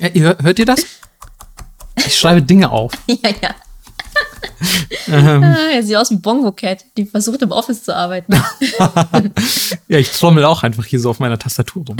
Ja, 0.00 0.08
ihr, 0.08 0.38
hört 0.40 0.58
ihr 0.58 0.66
das? 0.66 0.84
Ich 2.06 2.18
schreibe 2.18 2.42
Dinge 2.42 2.70
auf. 2.70 2.92
ja, 3.06 3.30
ja. 3.40 3.54
Ähm. 5.06 5.42
Ah, 5.42 5.70
er 5.72 5.82
sieht 5.82 5.96
aus 5.96 6.10
wie 6.10 6.16
Bongo 6.16 6.50
Cat, 6.52 6.84
die 6.96 7.06
versucht 7.06 7.40
im 7.40 7.50
Office 7.50 7.84
zu 7.84 7.94
arbeiten. 7.94 8.34
Ja, 9.88 9.98
ich 9.98 10.10
trommel 10.10 10.44
auch 10.44 10.64
einfach 10.64 10.84
hier 10.84 10.98
so 11.00 11.08
auf 11.08 11.20
meiner 11.20 11.38
Tastatur 11.38 11.84
rum. 11.86 11.96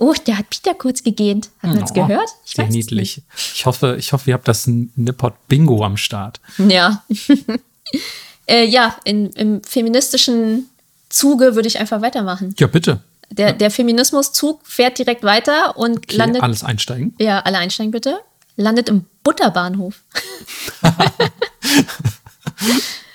Oh, 0.00 0.14
der 0.26 0.38
hat 0.38 0.48
Peter 0.48 0.72
kurz 0.74 1.02
gegähnt. 1.02 1.50
Hat 1.62 1.74
man 1.74 1.82
es 1.84 1.90
Oh, 1.90 1.94
gehört? 1.94 2.28
Ich 2.46 2.52
Sehr 2.52 2.66
niedlich. 2.68 3.20
Ich 3.54 3.66
hoffe, 3.66 3.96
ich 3.98 4.14
hoffe, 4.14 4.30
ihr 4.30 4.34
habt 4.34 4.48
das 4.48 4.66
Nippot 4.66 5.34
Bingo 5.46 5.84
am 5.84 5.98
Start. 5.98 6.40
Ja. 6.56 7.04
äh, 8.46 8.64
ja, 8.64 8.96
in, 9.04 9.28
im 9.32 9.62
feministischen 9.62 10.70
Zuge 11.10 11.54
würde 11.54 11.68
ich 11.68 11.78
einfach 11.78 12.00
weitermachen. 12.00 12.54
Ja, 12.58 12.66
bitte. 12.66 13.02
Der, 13.30 13.52
der 13.52 13.70
Feminismuszug 13.70 14.66
fährt 14.66 14.98
direkt 14.98 15.22
weiter 15.22 15.76
und 15.76 15.98
Okay, 15.98 16.16
landet. 16.16 16.42
alles 16.42 16.64
einsteigen. 16.64 17.14
Ja, 17.18 17.40
alle 17.40 17.58
einsteigen 17.58 17.90
bitte. 17.92 18.20
Landet 18.56 18.88
im 18.88 19.04
Butterbahnhof. 19.22 20.00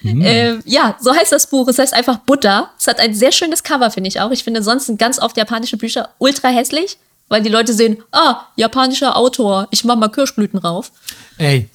äh, 0.05 0.59
ja, 0.65 0.95
so 0.99 1.13
heißt 1.15 1.31
das 1.31 1.47
Buch. 1.47 1.67
Es 1.67 1.79
heißt 1.79 1.93
einfach 1.93 2.17
Butter. 2.19 2.71
Es 2.79 2.87
hat 2.87 2.99
ein 2.99 3.13
sehr 3.15 3.31
schönes 3.31 3.63
Cover, 3.63 3.89
finde 3.91 4.07
ich 4.07 4.19
auch. 4.21 4.31
Ich 4.31 4.43
finde 4.43 4.61
sonst 4.63 4.85
sind 4.85 4.99
ganz 4.99 5.19
oft 5.19 5.35
japanische 5.37 5.77
Bücher 5.77 6.09
ultra 6.19 6.49
hässlich, 6.49 6.97
weil 7.29 7.41
die 7.41 7.49
Leute 7.49 7.73
sehen, 7.73 7.97
ah, 8.11 8.41
japanischer 8.55 9.15
Autor, 9.17 9.67
ich 9.71 9.83
mach 9.83 9.95
mal 9.95 10.09
Kirschblüten 10.09 10.59
rauf. 10.59 10.91
Ey, 11.37 11.69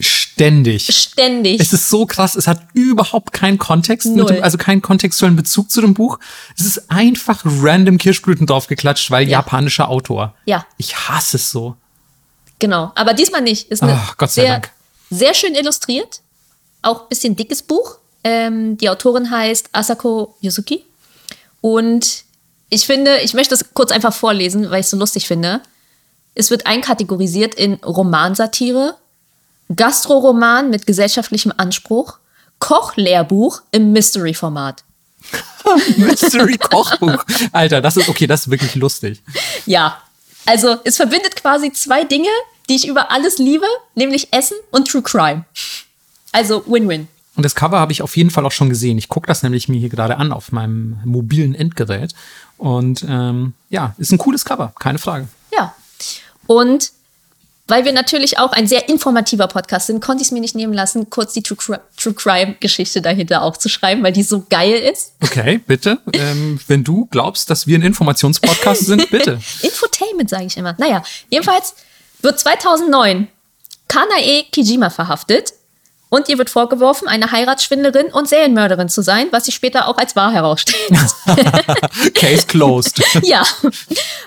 ständig. 0.00 0.86
Ständig. 0.94 1.60
Es 1.60 1.72
ist 1.72 1.88
so 1.88 2.06
krass, 2.06 2.34
es 2.34 2.46
hat 2.46 2.60
überhaupt 2.72 3.32
keinen 3.32 3.58
Kontext, 3.58 4.06
dem, 4.06 4.42
also 4.42 4.58
keinen 4.58 4.82
kontextuellen 4.82 5.36
Bezug 5.36 5.70
zu 5.70 5.80
dem 5.80 5.94
Buch. 5.94 6.18
Es 6.58 6.64
ist 6.66 6.90
einfach 6.90 7.42
random 7.44 7.98
Kirschblüten 7.98 8.46
draufgeklatscht, 8.46 9.10
weil 9.10 9.24
Ja. 9.24 9.38
japanischer 9.38 9.88
Autor. 9.88 10.34
Ja. 10.46 10.66
Ich 10.78 10.96
hasse 11.08 11.36
es 11.36 11.50
so. 11.50 11.76
Genau, 12.58 12.92
aber 12.94 13.14
diesmal 13.14 13.42
nicht. 13.42 13.68
Ist 13.70 13.82
eine 13.82 13.94
Ach, 13.94 14.16
Gott 14.16 14.30
sei 14.30 14.42
sehr, 14.42 14.52
Dank. 14.52 14.70
sehr 15.10 15.34
schön 15.34 15.54
illustriert. 15.54 16.20
Auch 16.84 17.02
ein 17.02 17.08
bisschen 17.08 17.36
dickes 17.36 17.62
Buch. 17.62 17.98
Ähm, 18.22 18.76
die 18.78 18.88
Autorin 18.88 19.30
heißt 19.30 19.70
Asako 19.72 20.36
Yuzuki. 20.40 20.84
Und 21.60 22.24
ich 22.70 22.86
finde, 22.86 23.18
ich 23.18 23.34
möchte 23.34 23.54
es 23.54 23.72
kurz 23.74 23.90
einfach 23.90 24.14
vorlesen, 24.14 24.70
weil 24.70 24.80
ich 24.80 24.86
es 24.86 24.90
so 24.90 24.96
lustig 24.96 25.26
finde. 25.26 25.60
Es 26.34 26.50
wird 26.50 26.66
einkategorisiert 26.66 27.54
in 27.54 27.74
Romansatire, 27.74 28.96
Gastroroman 29.74 30.70
mit 30.70 30.86
gesellschaftlichem 30.86 31.52
Anspruch, 31.56 32.18
Kochlehrbuch 32.58 33.62
im 33.70 33.92
Mystery-Format. 33.92 34.84
Mystery 35.96 36.58
Kochbuch. 36.58 37.24
Alter, 37.52 37.80
das 37.80 37.96
ist 37.96 38.08
okay, 38.08 38.26
das 38.26 38.42
ist 38.42 38.50
wirklich 38.50 38.74
lustig. 38.74 39.22
Ja, 39.64 40.02
also 40.46 40.76
es 40.84 40.96
verbindet 40.96 41.36
quasi 41.36 41.72
zwei 41.72 42.04
Dinge, 42.04 42.28
die 42.68 42.76
ich 42.76 42.86
über 42.86 43.10
alles 43.10 43.38
liebe, 43.38 43.66
nämlich 43.94 44.28
Essen 44.32 44.56
und 44.70 44.88
True 44.88 45.02
Crime. 45.02 45.44
Also 46.34 46.64
Win-Win. 46.66 47.06
Und 47.36 47.44
das 47.44 47.54
Cover 47.54 47.78
habe 47.78 47.92
ich 47.92 48.02
auf 48.02 48.16
jeden 48.16 48.30
Fall 48.30 48.44
auch 48.44 48.52
schon 48.52 48.68
gesehen. 48.68 48.98
Ich 48.98 49.08
gucke 49.08 49.28
das 49.28 49.42
nämlich 49.44 49.68
mir 49.68 49.78
hier 49.78 49.88
gerade 49.88 50.16
an 50.16 50.32
auf 50.32 50.50
meinem 50.50 50.98
mobilen 51.04 51.54
Endgerät. 51.54 52.12
Und 52.58 53.04
ähm, 53.08 53.54
ja, 53.70 53.94
ist 53.98 54.12
ein 54.12 54.18
cooles 54.18 54.44
Cover, 54.44 54.72
keine 54.78 54.98
Frage. 54.98 55.28
Ja. 55.52 55.74
Und 56.46 56.90
weil 57.68 57.84
wir 57.84 57.92
natürlich 57.92 58.38
auch 58.38 58.52
ein 58.52 58.66
sehr 58.66 58.88
informativer 58.88 59.46
Podcast 59.46 59.86
sind, 59.86 60.00
konnte 60.00 60.22
ich 60.22 60.28
es 60.28 60.32
mir 60.32 60.40
nicht 60.40 60.56
nehmen 60.56 60.74
lassen, 60.74 61.08
kurz 61.08 61.32
die 61.32 61.42
True, 61.42 61.80
True 61.96 62.14
Crime-Geschichte 62.14 63.00
dahinter 63.00 63.42
auch 63.42 63.56
zu 63.56 63.68
schreiben, 63.68 64.02
weil 64.02 64.12
die 64.12 64.24
so 64.24 64.44
geil 64.50 64.74
ist. 64.74 65.12
Okay, 65.22 65.58
bitte. 65.64 66.00
ähm, 66.12 66.60
wenn 66.66 66.82
du 66.82 67.06
glaubst, 67.06 67.48
dass 67.48 67.66
wir 67.66 67.78
ein 67.78 67.82
Informationspodcast 67.82 68.86
sind, 68.86 69.08
bitte. 69.10 69.40
Infotainment, 69.62 70.30
sage 70.30 70.46
ich 70.46 70.56
immer. 70.56 70.74
Naja, 70.78 71.02
jedenfalls 71.30 71.74
wird 72.22 72.38
2009 72.40 73.28
Kanae 73.88 74.44
Kijima 74.50 74.90
verhaftet 74.90 75.54
und 76.14 76.28
ihr 76.28 76.38
wird 76.38 76.48
vorgeworfen, 76.48 77.08
eine 77.08 77.32
Heiratsschwindlerin 77.32 78.06
und 78.06 78.28
Serienmörderin 78.28 78.88
zu 78.88 79.02
sein, 79.02 79.26
was 79.32 79.46
sich 79.46 79.54
später 79.56 79.88
auch 79.88 79.98
als 79.98 80.14
wahr 80.14 80.32
herausstellt. 80.32 80.92
Case 82.14 82.46
closed. 82.46 83.02
ja. 83.24 83.42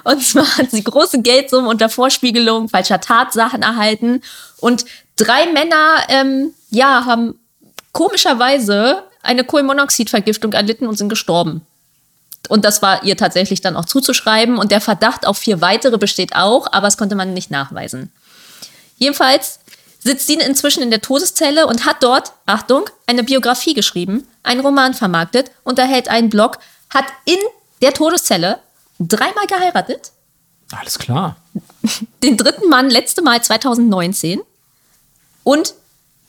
Und 0.03 0.21
zwar 0.21 0.57
hat 0.57 0.69
sie 0.71 0.83
große 0.83 1.21
Geldsummen 1.21 1.69
unter 1.69 1.87
Vorspiegelung 1.87 2.67
falscher 2.67 2.99
Tatsachen 2.99 3.61
erhalten. 3.61 4.21
Und 4.59 4.83
drei 5.15 5.45
Männer, 5.53 6.03
ähm, 6.09 6.53
ja, 6.71 7.05
haben 7.05 7.39
komischerweise 7.93 9.03
eine 9.23 9.45
Kohlenmonoxidvergiftung 9.45 10.51
erlitten 10.51 10.87
und 10.87 10.97
sind 10.97 11.07
gestorben. 11.07 11.65
Und 12.49 12.65
das 12.65 12.81
war 12.81 13.03
ihr 13.05 13.15
tatsächlich 13.15 13.61
dann 13.61 13.77
auch 13.77 13.85
zuzuschreiben. 13.85 14.57
Und 14.57 14.71
der 14.71 14.81
Verdacht 14.81 15.25
auf 15.25 15.37
vier 15.37 15.61
weitere 15.61 15.97
besteht 15.97 16.35
auch, 16.35 16.67
aber 16.69 16.87
das 16.87 16.97
konnte 16.97 17.15
man 17.15 17.33
nicht 17.33 17.49
nachweisen. 17.49 18.11
Jedenfalls 18.97 19.59
sitzt 20.07 20.27
sie 20.27 20.35
inzwischen 20.35 20.81
in 20.81 20.89
der 20.89 21.01
Todeszelle 21.01 21.67
und 21.67 21.85
hat 21.85 22.01
dort, 22.01 22.31
Achtung, 22.45 22.89
eine 23.05 23.23
Biografie 23.23 23.73
geschrieben, 23.73 24.25
einen 24.41 24.61
Roman 24.61 24.93
vermarktet, 24.93 25.51
unterhält 25.63 26.07
einen 26.07 26.29
Blog, 26.29 26.59
hat 26.89 27.05
in 27.25 27.37
der 27.81 27.93
Todeszelle 27.93 28.59
dreimal 28.99 29.45
geheiratet. 29.47 30.11
Alles 30.71 30.97
klar. 30.97 31.35
Den 32.23 32.37
dritten 32.37 32.69
Mann 32.69 32.89
letzte 32.89 33.21
Mal 33.21 33.43
2019. 33.43 34.41
Und 35.43 35.75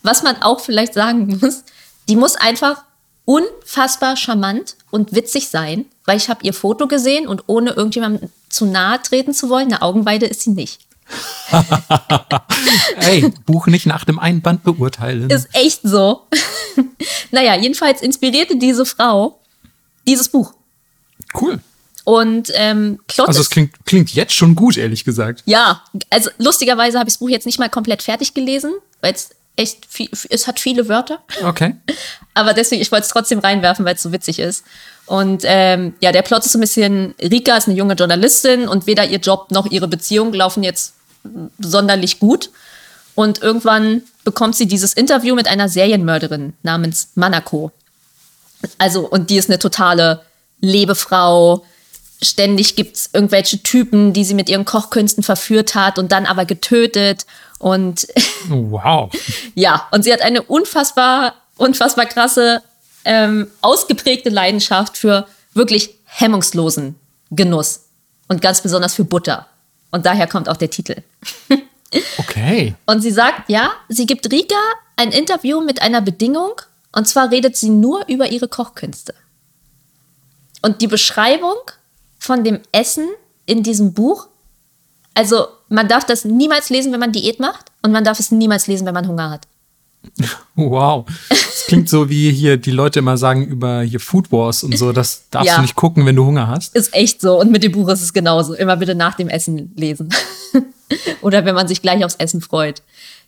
was 0.03 0.23
man 0.23 0.41
auch 0.41 0.59
vielleicht 0.59 0.93
sagen 0.93 1.39
muss, 1.41 1.63
die 2.09 2.15
muss 2.15 2.35
einfach 2.35 2.83
unfassbar 3.23 4.17
charmant 4.17 4.75
und 4.91 5.13
witzig 5.13 5.49
sein, 5.49 5.85
weil 6.05 6.17
ich 6.17 6.29
habe 6.29 6.43
ihr 6.43 6.53
Foto 6.53 6.87
gesehen 6.87 7.27
und 7.27 7.43
ohne 7.47 7.71
irgendjemandem 7.71 8.29
zu 8.49 8.65
nahe 8.65 9.01
treten 9.01 9.33
zu 9.33 9.49
wollen, 9.49 9.67
eine 9.67 9.81
Augenweide 9.81 10.25
ist 10.25 10.41
sie 10.41 10.49
nicht. 10.51 10.81
Ey, 13.01 13.31
Buch 13.45 13.67
nicht 13.67 13.85
nach 13.85 14.05
dem 14.05 14.19
Einband 14.19 14.63
beurteilen. 14.63 15.29
Ist 15.29 15.49
echt 15.53 15.81
so. 15.83 16.27
naja, 17.31 17.55
jedenfalls 17.55 18.01
inspirierte 18.01 18.57
diese 18.57 18.85
Frau 18.85 19.39
dieses 20.07 20.29
Buch. 20.29 20.53
Cool. 21.39 21.59
Und 22.03 22.51
ähm, 22.55 22.99
Plot 23.07 23.27
Also 23.27 23.41
es 23.41 23.49
klingt, 23.49 23.73
klingt 23.85 24.11
jetzt 24.11 24.33
schon 24.33 24.55
gut, 24.55 24.77
ehrlich 24.77 25.03
gesagt. 25.05 25.43
Ja, 25.45 25.83
also 26.09 26.29
lustigerweise 26.39 26.97
habe 26.97 27.07
ich 27.07 27.15
das 27.15 27.19
Buch 27.19 27.29
jetzt 27.29 27.45
nicht 27.45 27.59
mal 27.59 27.69
komplett 27.69 28.01
fertig 28.01 28.33
gelesen, 28.33 28.73
weil 29.01 29.13
es 29.13 29.29
echt 29.55 29.85
viel, 29.87 30.09
es 30.29 30.47
hat 30.47 30.59
viele 30.59 30.87
Wörter. 30.87 31.21
Okay. 31.43 31.75
Aber 32.33 32.53
deswegen, 32.53 32.81
ich 32.81 32.91
wollte 32.91 33.03
es 33.03 33.11
trotzdem 33.11 33.39
reinwerfen, 33.39 33.85
weil 33.85 33.95
es 33.95 34.01
so 34.01 34.11
witzig 34.11 34.39
ist. 34.39 34.63
Und 35.05 35.43
ähm, 35.45 35.93
ja, 35.99 36.11
der 36.11 36.21
Plot 36.21 36.45
ist 36.45 36.53
so 36.53 36.57
ein 36.57 36.61
bisschen, 36.61 37.13
Rika 37.21 37.57
ist 37.57 37.67
eine 37.67 37.77
junge 37.77 37.95
Journalistin 37.95 38.67
und 38.67 38.87
weder 38.87 39.05
ihr 39.05 39.19
Job 39.19 39.51
noch 39.51 39.69
ihre 39.69 39.87
Beziehung 39.87 40.33
laufen 40.33 40.63
jetzt 40.63 40.95
sonderlich 41.59 42.19
gut. 42.19 42.49
Und 43.15 43.41
irgendwann 43.41 44.03
bekommt 44.23 44.55
sie 44.55 44.65
dieses 44.65 44.93
Interview 44.93 45.35
mit 45.35 45.47
einer 45.47 45.67
Serienmörderin 45.67 46.53
namens 46.63 47.09
Manako. 47.15 47.71
Also, 48.77 49.07
und 49.07 49.29
die 49.29 49.37
ist 49.37 49.49
eine 49.49 49.59
totale 49.59 50.21
Lebefrau. 50.61 51.65
Ständig 52.21 52.75
gibt 52.75 52.95
es 52.97 53.09
irgendwelche 53.13 53.63
Typen, 53.63 54.13
die 54.13 54.23
sie 54.23 54.33
mit 54.33 54.49
ihren 54.49 54.65
Kochkünsten 54.65 55.23
verführt 55.23 55.75
hat 55.75 55.99
und 55.99 56.11
dann 56.11 56.25
aber 56.25 56.45
getötet. 56.45 57.25
Und 57.59 58.07
wow. 58.49 59.11
ja, 59.55 59.87
und 59.91 60.03
sie 60.03 60.13
hat 60.13 60.21
eine 60.21 60.41
unfassbar, 60.41 61.35
unfassbar 61.57 62.05
krasse, 62.05 62.61
ähm, 63.05 63.47
ausgeprägte 63.61 64.29
Leidenschaft 64.29 64.97
für 64.97 65.27
wirklich 65.53 65.95
hemmungslosen 66.05 66.95
Genuss. 67.31 67.85
Und 68.27 68.41
ganz 68.41 68.61
besonders 68.61 68.93
für 68.93 69.05
Butter. 69.05 69.47
Und 69.91 70.05
daher 70.05 70.27
kommt 70.27 70.49
auch 70.49 70.57
der 70.57 70.69
Titel. 70.69 71.01
Okay. 72.19 72.75
Und 72.85 73.01
sie 73.01 73.09
sagt, 73.09 73.49
ja, 73.49 73.71
sie 73.87 74.05
gibt 74.05 74.31
Rika 74.31 74.55
ein 74.95 75.11
Interview 75.11 75.61
mit 75.61 75.81
einer 75.81 76.01
Bedingung. 76.01 76.61
Und 76.91 77.07
zwar 77.07 77.31
redet 77.31 77.57
sie 77.57 77.69
nur 77.69 78.07
über 78.07 78.31
ihre 78.31 78.47
Kochkünste. 78.47 79.15
Und 80.61 80.81
die 80.81 80.87
Beschreibung 80.87 81.55
von 82.19 82.43
dem 82.43 82.59
Essen 82.71 83.07
in 83.45 83.63
diesem 83.63 83.93
Buch, 83.93 84.27
also 85.15 85.47
man 85.69 85.87
darf 85.87 86.05
das 86.05 86.25
niemals 86.25 86.69
lesen, 86.69 86.91
wenn 86.91 86.99
man 86.99 87.11
Diät 87.11 87.39
macht. 87.39 87.65
Und 87.81 87.91
man 87.91 88.03
darf 88.03 88.19
es 88.19 88.31
niemals 88.31 88.67
lesen, 88.67 88.85
wenn 88.85 88.93
man 88.93 89.07
Hunger 89.07 89.29
hat. 89.31 89.47
Wow. 90.55 91.05
Das 91.29 91.65
klingt 91.67 91.89
so 91.89 92.09
wie 92.09 92.31
hier 92.31 92.57
die 92.57 92.71
Leute 92.71 92.99
immer 92.99 93.17
sagen 93.17 93.45
über 93.45 93.81
hier 93.81 93.99
Food 93.99 94.31
Wars 94.31 94.63
und 94.63 94.77
so. 94.77 94.91
Das 94.91 95.23
darfst 95.29 95.47
ja. 95.47 95.55
du 95.55 95.61
nicht 95.61 95.75
gucken, 95.75 96.05
wenn 96.05 96.15
du 96.15 96.25
Hunger 96.25 96.47
hast. 96.47 96.75
Ist 96.75 96.93
echt 96.93 97.21
so. 97.21 97.39
Und 97.39 97.51
mit 97.51 97.63
dem 97.63 97.71
Buch 97.71 97.87
ist 97.89 98.01
es 98.01 98.13
genauso. 98.13 98.53
Immer 98.53 98.77
bitte 98.77 98.95
nach 98.95 99.15
dem 99.15 99.29
Essen 99.29 99.71
lesen. 99.75 100.09
Oder 101.21 101.45
wenn 101.45 101.55
man 101.55 101.67
sich 101.67 101.81
gleich 101.81 102.03
aufs 102.03 102.15
Essen 102.15 102.41
freut. 102.41 102.81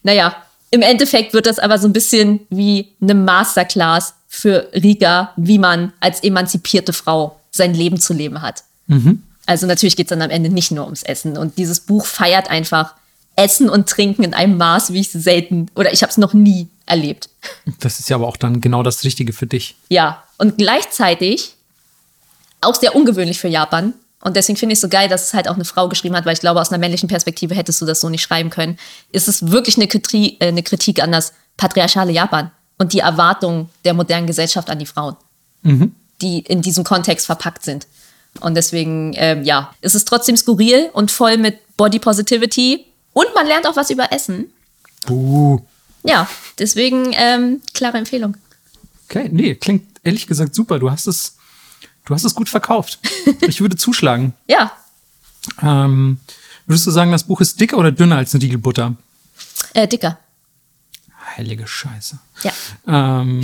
Naja, 0.04 0.36
im 0.72 0.82
Endeffekt 0.82 1.34
wird 1.34 1.46
das 1.46 1.60
aber 1.60 1.78
so 1.78 1.88
ein 1.88 1.94
bisschen 1.94 2.40
wie 2.50 2.90
eine 3.02 3.14
Masterclass 3.14 4.16
für 4.28 4.70
Rika, 4.74 5.32
wie 5.36 5.60
man 5.60 5.94
als 6.00 6.24
emanzipierte 6.24 6.94
Frau 6.94 7.38
sein 7.52 7.74
Leben 7.74 8.00
zu 8.00 8.14
leben 8.14 8.42
hat. 8.42 8.64
Mhm. 8.88 9.22
Also 9.46 9.68
natürlich 9.68 9.98
geht 9.98 10.08
es 10.08 10.10
dann 10.10 10.22
am 10.22 10.30
Ende 10.30 10.50
nicht 10.50 10.72
nur 10.72 10.86
ums 10.86 11.04
Essen. 11.04 11.38
Und 11.38 11.58
dieses 11.58 11.82
Buch 11.82 12.06
feiert 12.06 12.50
einfach 12.50 12.94
Essen 13.36 13.70
und 13.70 13.88
Trinken 13.88 14.24
in 14.24 14.34
einem 14.34 14.58
Maß, 14.58 14.94
wie 14.94 15.00
ich 15.00 15.14
es 15.14 15.24
selten 15.24 15.68
oder 15.76 15.94
ich 15.94 16.04
habe 16.04 16.12
es 16.12 16.18
noch 16.18 16.34
nie 16.34 16.68
erlebt. 16.86 17.30
Das 17.80 18.00
ist 18.00 18.10
ja 18.10 18.18
aber 18.18 18.28
auch 18.28 18.38
dann 18.38 18.62
genau 18.62 18.84
das 18.84 19.04
Richtige 19.04 19.34
für 19.34 19.48
dich. 19.48 19.76
Ja, 19.90 20.24
und 20.38 20.58
gleichzeitig 20.58 21.56
auch 22.62 22.76
sehr 22.76 22.96
ungewöhnlich 22.96 23.40
für 23.40 23.48
Japan. 23.48 23.94
Und 24.22 24.36
deswegen 24.36 24.58
finde 24.58 24.74
ich 24.74 24.78
es 24.78 24.82
so 24.82 24.90
geil, 24.90 25.10
dass 25.10 25.28
es 25.28 25.34
halt 25.34 25.48
auch 25.48 25.56
eine 25.56 25.66
Frau 25.66 25.90
geschrieben 25.90 26.16
hat, 26.16 26.26
weil 26.26 26.34
ich 26.34 26.42
glaube, 26.42 26.62
aus 26.62 26.70
einer 26.70 26.78
männlichen 26.78 27.10
Perspektive 27.10 27.56
hättest 27.56 27.82
du 27.82 27.86
das 27.86 28.02
so 28.02 28.10
nicht 28.10 28.22
schreiben 28.22 28.52
können. 28.52 28.78
Ist 29.12 29.28
es 29.28 29.50
wirklich 29.50 29.78
eine 29.78 29.88
Kritik, 29.88 30.38
äh, 30.40 30.48
eine 30.48 30.62
Kritik 30.62 31.02
an 31.02 31.12
das 31.12 31.34
patriarchale 31.58 32.12
Japan 32.12 32.52
und 32.78 32.94
die 32.94 33.00
Erwartungen 33.00 33.70
der 33.84 33.94
modernen 33.94 34.28
Gesellschaft 34.28 34.70
an 34.70 34.78
die 34.78 34.86
Frauen, 34.86 35.16
mhm. 35.64 35.96
die 36.22 36.40
in 36.40 36.62
diesem 36.62 36.84
Kontext 36.84 37.26
verpackt 37.26 37.64
sind. 37.64 37.88
Und 38.40 38.56
deswegen, 38.56 39.14
ähm, 39.16 39.44
ja, 39.44 39.74
ist 39.82 39.96
es 39.96 40.06
trotzdem 40.06 40.38
skurril 40.38 40.90
und 40.94 41.12
voll 41.12 41.38
mit 41.38 41.60
Body 41.76 42.00
Positivity, 42.00 42.86
und 43.14 43.28
man 43.36 43.48
lernt 43.48 43.68
auch 43.68 43.76
was 43.76 43.90
über 43.90 44.12
Essen. 44.12 44.52
Uh. 45.10 45.60
Ja, 46.04 46.28
deswegen 46.58 47.12
ähm, 47.14 47.62
klare 47.74 47.98
Empfehlung. 47.98 48.38
Okay, 49.10 49.30
nee, 49.32 49.56
klingt 49.56 49.88
ehrlich 50.04 50.28
gesagt 50.28 50.56
super. 50.56 50.80
Du 50.80 50.90
hast 50.90 51.08
es, 51.08 51.36
du 52.06 52.14
hast 52.14 52.24
es 52.24 52.36
gut 52.36 52.50
verkauft. 52.50 53.00
Ich 53.48 53.62
würde 53.62 53.76
zuschlagen. 53.76 54.34
ja. 54.48 54.72
Ähm, 55.62 56.20
würdest 56.68 56.86
du 56.86 56.92
sagen, 56.92 57.12
das 57.12 57.24
Buch 57.24 57.42
ist 57.42 57.60
dicker 57.60 57.78
oder 57.78 57.92
dünner 57.92 58.18
als 58.18 58.36
eine 58.36 58.44
Riegelbutter? 58.44 58.96
Äh, 59.74 59.88
dicker. 59.88 60.20
Heilige 61.36 61.66
Scheiße. 61.66 62.20
Ja. 62.44 62.52
Ähm, 62.88 63.42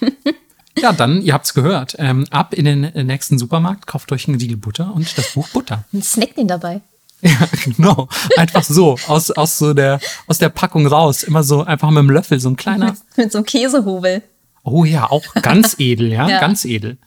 ja, 0.78 0.92
dann, 0.92 1.22
ihr 1.22 1.34
habt 1.34 1.46
es 1.46 1.54
gehört. 1.54 1.94
Ähm, 1.98 2.26
ab 2.30 2.52
in 2.52 2.64
den 2.64 3.06
nächsten 3.06 3.38
Supermarkt, 3.38 3.86
kauft 3.86 4.10
euch 4.10 4.26
eine 4.26 4.40
Riegel 4.40 4.56
Butter 4.56 4.92
und 4.92 5.16
das 5.16 5.34
Buch 5.34 5.48
Butter. 5.50 5.84
Ein 5.92 6.02
Snack 6.02 6.34
den 6.34 6.48
dabei. 6.48 6.80
Ja, 7.22 7.48
genau. 7.64 8.08
Einfach 8.36 8.62
so, 8.62 8.96
aus, 9.08 9.30
aus 9.30 9.58
so 9.58 9.74
der, 9.74 10.00
aus 10.26 10.38
der 10.38 10.50
Packung 10.50 10.86
raus. 10.86 11.22
Immer 11.22 11.42
so, 11.42 11.64
einfach 11.64 11.90
mit 11.90 11.98
dem 11.98 12.10
Löffel, 12.10 12.38
so 12.40 12.50
ein 12.50 12.56
kleiner. 12.56 12.96
mit 13.16 13.32
so 13.32 13.38
einem 13.38 13.46
Käsehobel. 13.46 14.22
Oh 14.62 14.84
ja, 14.84 15.10
auch 15.10 15.24
ganz 15.42 15.76
edel, 15.78 16.12
ja, 16.12 16.28
ja. 16.28 16.40
ganz 16.40 16.64
edel. 16.64 16.98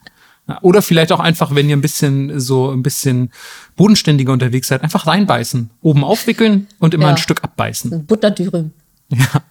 Oder 0.62 0.82
vielleicht 0.82 1.12
auch 1.12 1.20
einfach, 1.20 1.54
wenn 1.54 1.68
ihr 1.68 1.76
ein 1.76 1.80
bisschen 1.80 2.40
so 2.40 2.70
ein 2.70 2.82
bisschen 2.82 3.30
bodenständiger 3.76 4.32
unterwegs 4.32 4.66
seid, 4.66 4.82
einfach 4.82 5.06
reinbeißen. 5.06 5.70
Oben 5.80 6.02
aufwickeln 6.02 6.66
und 6.80 6.92
immer 6.92 7.04
ja. 7.04 7.10
ein 7.10 7.18
Stück 7.18 7.44
abbeißen. 7.44 8.06
Butterdürüm. 8.06 8.72
Ja. 9.10 9.42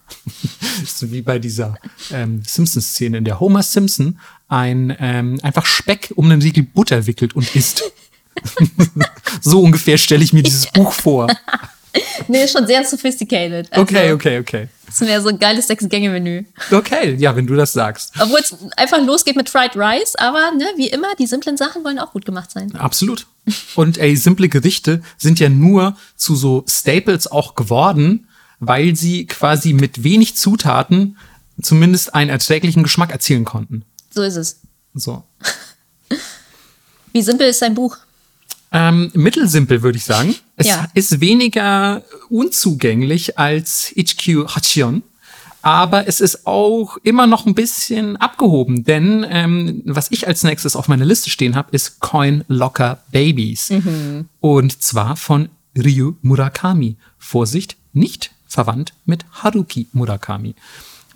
so 0.85 1.11
wie 1.11 1.21
bei 1.21 1.39
dieser 1.39 1.75
ähm, 2.11 2.41
Simpsons-Szene, 2.45 3.17
in 3.17 3.25
der 3.25 3.39
Homer 3.39 3.63
Simpson 3.63 4.19
ein 4.47 4.95
ähm, 4.99 5.39
einfach 5.41 5.65
Speck 5.65 6.11
um 6.15 6.25
einen 6.25 6.41
Siegel 6.41 6.63
Butter 6.63 7.07
wickelt 7.07 7.35
und 7.35 7.55
isst. 7.55 7.83
So 9.41 9.61
ungefähr 9.61 9.97
stelle 9.97 10.23
ich 10.23 10.33
mir 10.33 10.43
dieses 10.43 10.67
Buch 10.67 10.93
vor. 10.93 11.27
Nee, 12.27 12.47
schon 12.47 12.67
sehr 12.67 12.85
sophisticated. 12.85 13.71
Also, 13.71 13.81
okay, 13.81 14.11
okay, 14.11 14.39
okay. 14.39 14.67
Das 14.85 14.95
ist 14.95 15.01
mehr 15.01 15.21
so 15.21 15.29
ein 15.29 15.39
geiles 15.39 15.67
Sechs-Gänge-Menü. 15.67 16.45
Okay, 16.71 17.15
ja, 17.15 17.35
wenn 17.35 17.47
du 17.47 17.55
das 17.55 17.71
sagst. 17.71 18.13
Obwohl 18.19 18.39
es 18.39 18.55
einfach 18.75 19.03
losgeht 19.03 19.35
mit 19.35 19.49
Fried 19.49 19.75
Rice, 19.75 20.15
aber 20.15 20.51
ne, 20.51 20.65
wie 20.77 20.87
immer, 20.87 21.15
die 21.17 21.27
simplen 21.27 21.57
Sachen 21.57 21.83
wollen 21.83 21.99
auch 21.99 22.11
gut 22.11 22.25
gemacht 22.25 22.51
sein. 22.51 22.75
Absolut. 22.75 23.27
Und 23.75 23.97
ey, 23.97 24.15
simple 24.15 24.49
Gerichte 24.49 25.01
sind 25.17 25.39
ja 25.39 25.49
nur 25.49 25.95
zu 26.15 26.35
so 26.35 26.63
Staples 26.67 27.27
auch 27.27 27.55
geworden, 27.55 28.27
weil 28.59 28.95
sie 28.95 29.25
quasi 29.25 29.73
mit 29.73 30.03
wenig 30.03 30.35
Zutaten 30.35 31.17
zumindest 31.61 32.13
einen 32.15 32.29
erträglichen 32.29 32.83
Geschmack 32.83 33.11
erzielen 33.11 33.45
konnten. 33.45 33.83
So 34.11 34.21
ist 34.21 34.35
es. 34.35 34.61
So. 34.93 35.23
Wie 37.13 37.21
simpel 37.21 37.47
ist 37.47 37.61
dein 37.61 37.75
Buch? 37.75 37.97
Ähm, 38.71 39.09
mittelsimpel, 39.13 39.81
würde 39.81 39.97
ich 39.97 40.05
sagen. 40.05 40.35
Es 40.55 40.67
Ja. 40.67 40.87
ist 40.93 41.21
weniger 41.21 42.03
unzugänglich 42.29 43.37
als 43.39 43.93
HQ 43.97 44.47
Hachion. 44.55 45.03
Aber 45.61 46.07
es 46.07 46.21
ist 46.21 46.47
auch 46.47 46.97
immer 47.03 47.27
noch 47.27 47.45
ein 47.45 47.53
bisschen 47.53 48.15
abgehoben, 48.15 48.85
denn 48.85 49.25
ähm, 49.29 49.81
was 49.85 50.09
ich 50.09 50.25
als 50.25 50.43
nächstes 50.43 50.77
auf 50.77 50.87
meiner 50.87 51.03
Liste 51.03 51.29
stehen 51.29 51.55
habe, 51.57 51.69
ist 51.71 51.99
Coin 51.99 52.45
Locker 52.47 52.99
Babies. 53.11 53.69
Und 54.39 54.81
zwar 54.81 55.17
von 55.17 55.49
Ryu 55.77 56.13
Murakami. 56.21 56.95
Vorsicht, 57.17 57.75
nicht 57.91 58.31
verwandt 58.47 58.93
mit 59.05 59.25
Haruki 59.43 59.87
Murakami. 59.91 60.55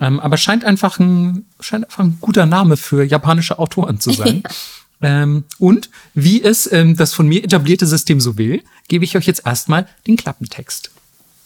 Ähm, 0.01 0.19
aber 0.19 0.35
scheint 0.35 0.65
einfach, 0.65 0.99
ein, 0.99 1.45
scheint 1.61 1.85
einfach 1.85 2.03
ein 2.03 2.17
guter 2.19 2.45
Name 2.45 2.75
für 2.75 3.03
japanische 3.05 3.59
Autoren 3.59 3.99
zu 4.01 4.11
sein. 4.11 4.43
Ähm, 5.03 5.43
und 5.59 5.89
wie 6.13 6.41
es 6.43 6.71
ähm, 6.71 6.95
das 6.95 7.13
von 7.13 7.27
mir 7.27 7.43
etablierte 7.43 7.85
System 7.85 8.19
so 8.19 8.37
will, 8.37 8.63
gebe 8.87 9.05
ich 9.05 9.15
euch 9.17 9.25
jetzt 9.25 9.45
erstmal 9.45 9.87
den 10.07 10.15
Klappentext. 10.15 10.91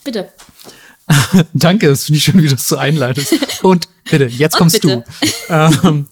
Bitte. 0.03 0.29
Danke, 1.53 1.87
das 1.87 2.05
finde 2.05 2.17
ich 2.17 2.23
schön, 2.23 2.37
wie 2.37 2.47
du 2.47 2.55
das 2.55 2.67
so 2.67 2.77
einleitest. 2.77 3.33
Und 3.63 3.87
bitte, 4.09 4.25
jetzt 4.25 4.57
kommst 4.57 4.81
bitte. 4.81 5.03
du. 5.49 5.53
Ähm, 5.53 6.07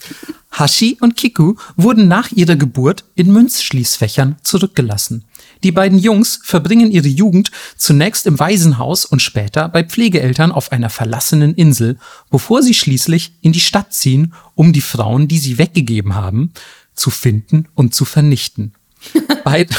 Hashi 0.52 0.98
und 1.02 1.18
Kiku 1.18 1.56
wurden 1.76 2.08
nach 2.08 2.32
ihrer 2.32 2.56
Geburt 2.56 3.04
in 3.16 3.32
Münzschließfächern 3.32 4.38
zurückgelassen. 4.42 5.26
Die 5.64 5.72
beiden 5.72 6.00
Jungs 6.00 6.40
verbringen 6.44 6.92
ihre 6.92 7.08
Jugend 7.08 7.52
zunächst 7.76 8.26
im 8.26 8.40
Waisenhaus 8.40 9.04
und 9.04 9.22
später 9.22 9.68
bei 9.68 9.84
Pflegeeltern 9.84 10.52
auf 10.52 10.72
einer 10.72 10.90
verlassenen 10.90 11.56
Insel, 11.56 11.98
bevor 12.30 12.62
sie 12.62 12.74
schließlich 12.74 13.34
in 13.42 13.52
die 13.52 13.60
Stadt 13.60 13.94
ziehen, 13.94 14.34
um 14.54 14.74
die 14.74 14.82
Frauen, 14.82 15.28
die 15.28 15.40
sie 15.40 15.58
weggegeben 15.58 16.16
haben, 16.16 16.54
zu 16.96 17.10
finden 17.10 17.68
und 17.76 17.94
zu 17.94 18.06
vernichten. 18.06 18.74
Beid, 19.44 19.70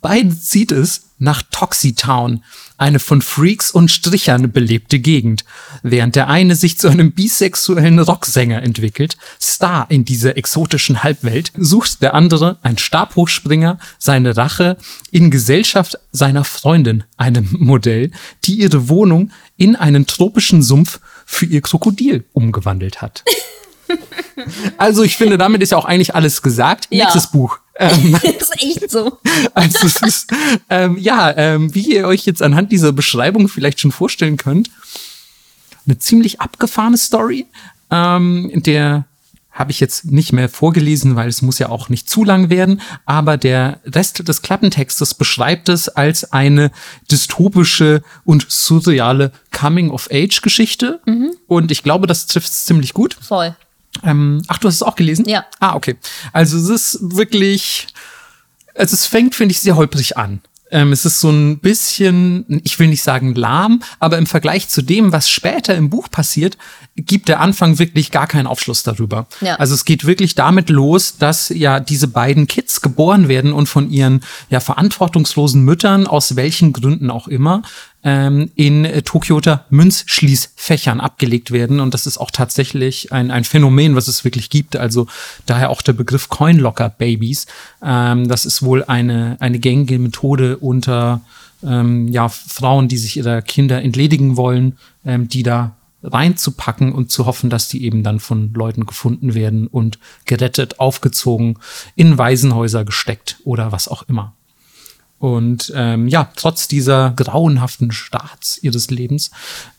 beide 0.00 0.36
zieht 0.38 0.72
es 0.72 1.10
nach 1.18 1.42
Toxitown, 1.42 2.42
eine 2.76 2.98
von 2.98 3.22
Freaks 3.22 3.70
und 3.70 3.90
Strichern 3.90 4.50
belebte 4.50 4.98
Gegend. 4.98 5.44
Während 5.82 6.16
der 6.16 6.28
eine 6.28 6.56
sich 6.56 6.76
zu 6.78 6.88
einem 6.88 7.12
bisexuellen 7.12 7.98
Rocksänger 8.00 8.62
entwickelt, 8.62 9.16
Star 9.40 9.86
in 9.90 10.04
dieser 10.04 10.36
exotischen 10.36 11.02
Halbwelt, 11.02 11.52
sucht 11.56 12.02
der 12.02 12.14
andere, 12.14 12.58
ein 12.62 12.76
Stabhochspringer, 12.76 13.78
seine 13.98 14.36
Rache 14.36 14.76
in 15.12 15.30
Gesellschaft 15.30 15.98
seiner 16.10 16.44
Freundin, 16.44 17.04
einem 17.16 17.48
Modell, 17.58 18.10
die 18.44 18.56
ihre 18.56 18.88
Wohnung 18.88 19.30
in 19.56 19.76
einen 19.76 20.06
tropischen 20.06 20.62
Sumpf 20.62 21.00
für 21.24 21.46
ihr 21.46 21.62
Krokodil 21.62 22.24
umgewandelt 22.32 23.00
hat. 23.02 23.24
Also 24.76 25.02
ich 25.02 25.16
finde, 25.16 25.38
damit 25.38 25.62
ist 25.62 25.72
ja 25.72 25.78
auch 25.78 25.84
eigentlich 25.84 26.14
alles 26.14 26.42
gesagt. 26.42 26.88
Ja. 26.90 27.04
Nächstes 27.04 27.30
Buch. 27.30 27.58
Ähm, 27.76 28.12
Das 28.22 28.24
ist 28.40 28.62
echt 28.62 28.90
so. 28.90 29.18
also 29.54 29.86
es 29.86 30.02
ist, 30.02 30.32
ähm, 30.70 30.98
ja, 30.98 31.36
ähm, 31.36 31.74
wie 31.74 31.94
ihr 31.94 32.06
euch 32.06 32.26
jetzt 32.26 32.42
anhand 32.42 32.72
dieser 32.72 32.92
Beschreibung 32.92 33.48
vielleicht 33.48 33.80
schon 33.80 33.92
vorstellen 33.92 34.36
könnt, 34.36 34.70
eine 35.86 35.98
ziemlich 35.98 36.40
abgefahrene 36.40 36.96
Story. 36.96 37.46
Ähm, 37.90 38.50
der 38.54 39.04
habe 39.54 39.70
ich 39.70 39.78
jetzt 39.78 40.06
nicht 40.06 40.32
mehr 40.32 40.48
vorgelesen, 40.48 41.14
weil 41.14 41.28
es 41.28 41.40
muss 41.40 41.60
ja 41.60 41.68
auch 41.68 41.88
nicht 41.88 42.10
zu 42.10 42.24
lang 42.24 42.50
werden. 42.50 42.80
Aber 43.06 43.36
der 43.36 43.80
Rest 43.86 44.26
des 44.26 44.42
Klappentextes 44.42 45.14
beschreibt 45.14 45.68
es 45.68 45.88
als 45.88 46.32
eine 46.32 46.72
dystopische 47.08 48.02
und 48.24 48.46
surreale 48.48 49.30
Coming-of-Age-Geschichte. 49.52 51.00
Und 51.46 51.70
ich 51.70 51.84
glaube, 51.84 52.08
das 52.08 52.26
trifft 52.26 52.48
es 52.48 52.66
ziemlich 52.66 52.94
gut. 52.94 53.16
Voll. 53.20 53.54
Ähm, 54.02 54.42
ach, 54.48 54.58
du 54.58 54.68
hast 54.68 54.76
es 54.76 54.82
auch 54.82 54.96
gelesen? 54.96 55.28
Ja. 55.28 55.46
Ah, 55.60 55.74
okay. 55.74 55.96
Also 56.32 56.58
es 56.58 56.68
ist 56.68 56.98
wirklich, 57.00 57.86
also 58.74 58.94
es 58.94 59.06
fängt, 59.06 59.34
finde 59.34 59.52
ich, 59.52 59.60
sehr 59.60 59.76
holprig 59.76 60.16
an. 60.16 60.40
Ähm, 60.70 60.92
es 60.92 61.04
ist 61.04 61.20
so 61.20 61.30
ein 61.30 61.58
bisschen, 61.58 62.60
ich 62.64 62.78
will 62.80 62.88
nicht 62.88 63.02
sagen 63.02 63.34
lahm, 63.34 63.82
aber 64.00 64.18
im 64.18 64.26
Vergleich 64.26 64.68
zu 64.68 64.82
dem, 64.82 65.12
was 65.12 65.30
später 65.30 65.74
im 65.76 65.88
Buch 65.88 66.10
passiert, 66.10 66.58
gibt 66.96 67.28
der 67.28 67.40
Anfang 67.40 67.78
wirklich 67.78 68.10
gar 68.10 68.26
keinen 68.26 68.48
Aufschluss 68.48 68.82
darüber. 68.82 69.26
Ja. 69.40 69.54
Also 69.56 69.74
es 69.74 69.84
geht 69.84 70.04
wirklich 70.04 70.34
damit 70.34 70.70
los, 70.70 71.16
dass 71.16 71.50
ja 71.50 71.78
diese 71.78 72.08
beiden 72.08 72.48
Kids 72.48 72.80
geboren 72.80 73.28
werden 73.28 73.52
und 73.52 73.68
von 73.68 73.88
ihren 73.90 74.22
ja 74.50 74.58
verantwortungslosen 74.58 75.62
Müttern, 75.62 76.08
aus 76.08 76.34
welchen 76.34 76.72
Gründen 76.72 77.08
auch 77.08 77.28
immer, 77.28 77.62
ähm, 78.04 78.50
in 78.54 78.84
Tokioter 79.04 79.64
Münzschließfächern 79.70 81.00
abgelegt 81.00 81.50
werden. 81.50 81.80
Und 81.80 81.94
das 81.94 82.06
ist 82.06 82.18
auch 82.18 82.30
tatsächlich 82.30 83.12
ein, 83.12 83.30
ein 83.30 83.44
Phänomen, 83.44 83.96
was 83.96 84.08
es 84.08 84.24
wirklich 84.24 84.50
gibt. 84.50 84.76
Also 84.76 85.06
daher 85.46 85.70
auch 85.70 85.82
der 85.82 85.94
Begriff 85.94 86.28
Coinlocker 86.28 86.90
Babies. 86.90 87.46
Ähm, 87.82 88.28
das 88.28 88.44
ist 88.44 88.62
wohl 88.62 88.84
eine, 88.84 89.36
eine 89.40 89.58
gängige 89.58 89.98
Methode 89.98 90.58
unter 90.58 91.22
ähm, 91.64 92.08
ja, 92.08 92.28
Frauen, 92.28 92.88
die 92.88 92.98
sich 92.98 93.16
ihrer 93.16 93.40
Kinder 93.40 93.82
entledigen 93.82 94.36
wollen, 94.36 94.76
ähm, 95.04 95.28
die 95.28 95.42
da 95.42 95.76
reinzupacken 96.02 96.92
und 96.92 97.10
zu 97.10 97.24
hoffen, 97.24 97.48
dass 97.48 97.68
die 97.68 97.84
eben 97.84 98.02
dann 98.02 98.20
von 98.20 98.52
Leuten 98.52 98.84
gefunden 98.84 99.34
werden 99.34 99.66
und 99.66 99.98
gerettet, 100.26 100.78
aufgezogen, 100.78 101.58
in 101.96 102.18
Waisenhäuser 102.18 102.84
gesteckt 102.84 103.38
oder 103.44 103.72
was 103.72 103.88
auch 103.88 104.02
immer. 104.08 104.34
Und 105.18 105.72
ähm, 105.74 106.06
ja, 106.08 106.30
trotz 106.36 106.68
dieser 106.68 107.14
grauenhaften 107.16 107.92
Starts 107.92 108.58
ihres 108.62 108.90
Lebens, 108.90 109.30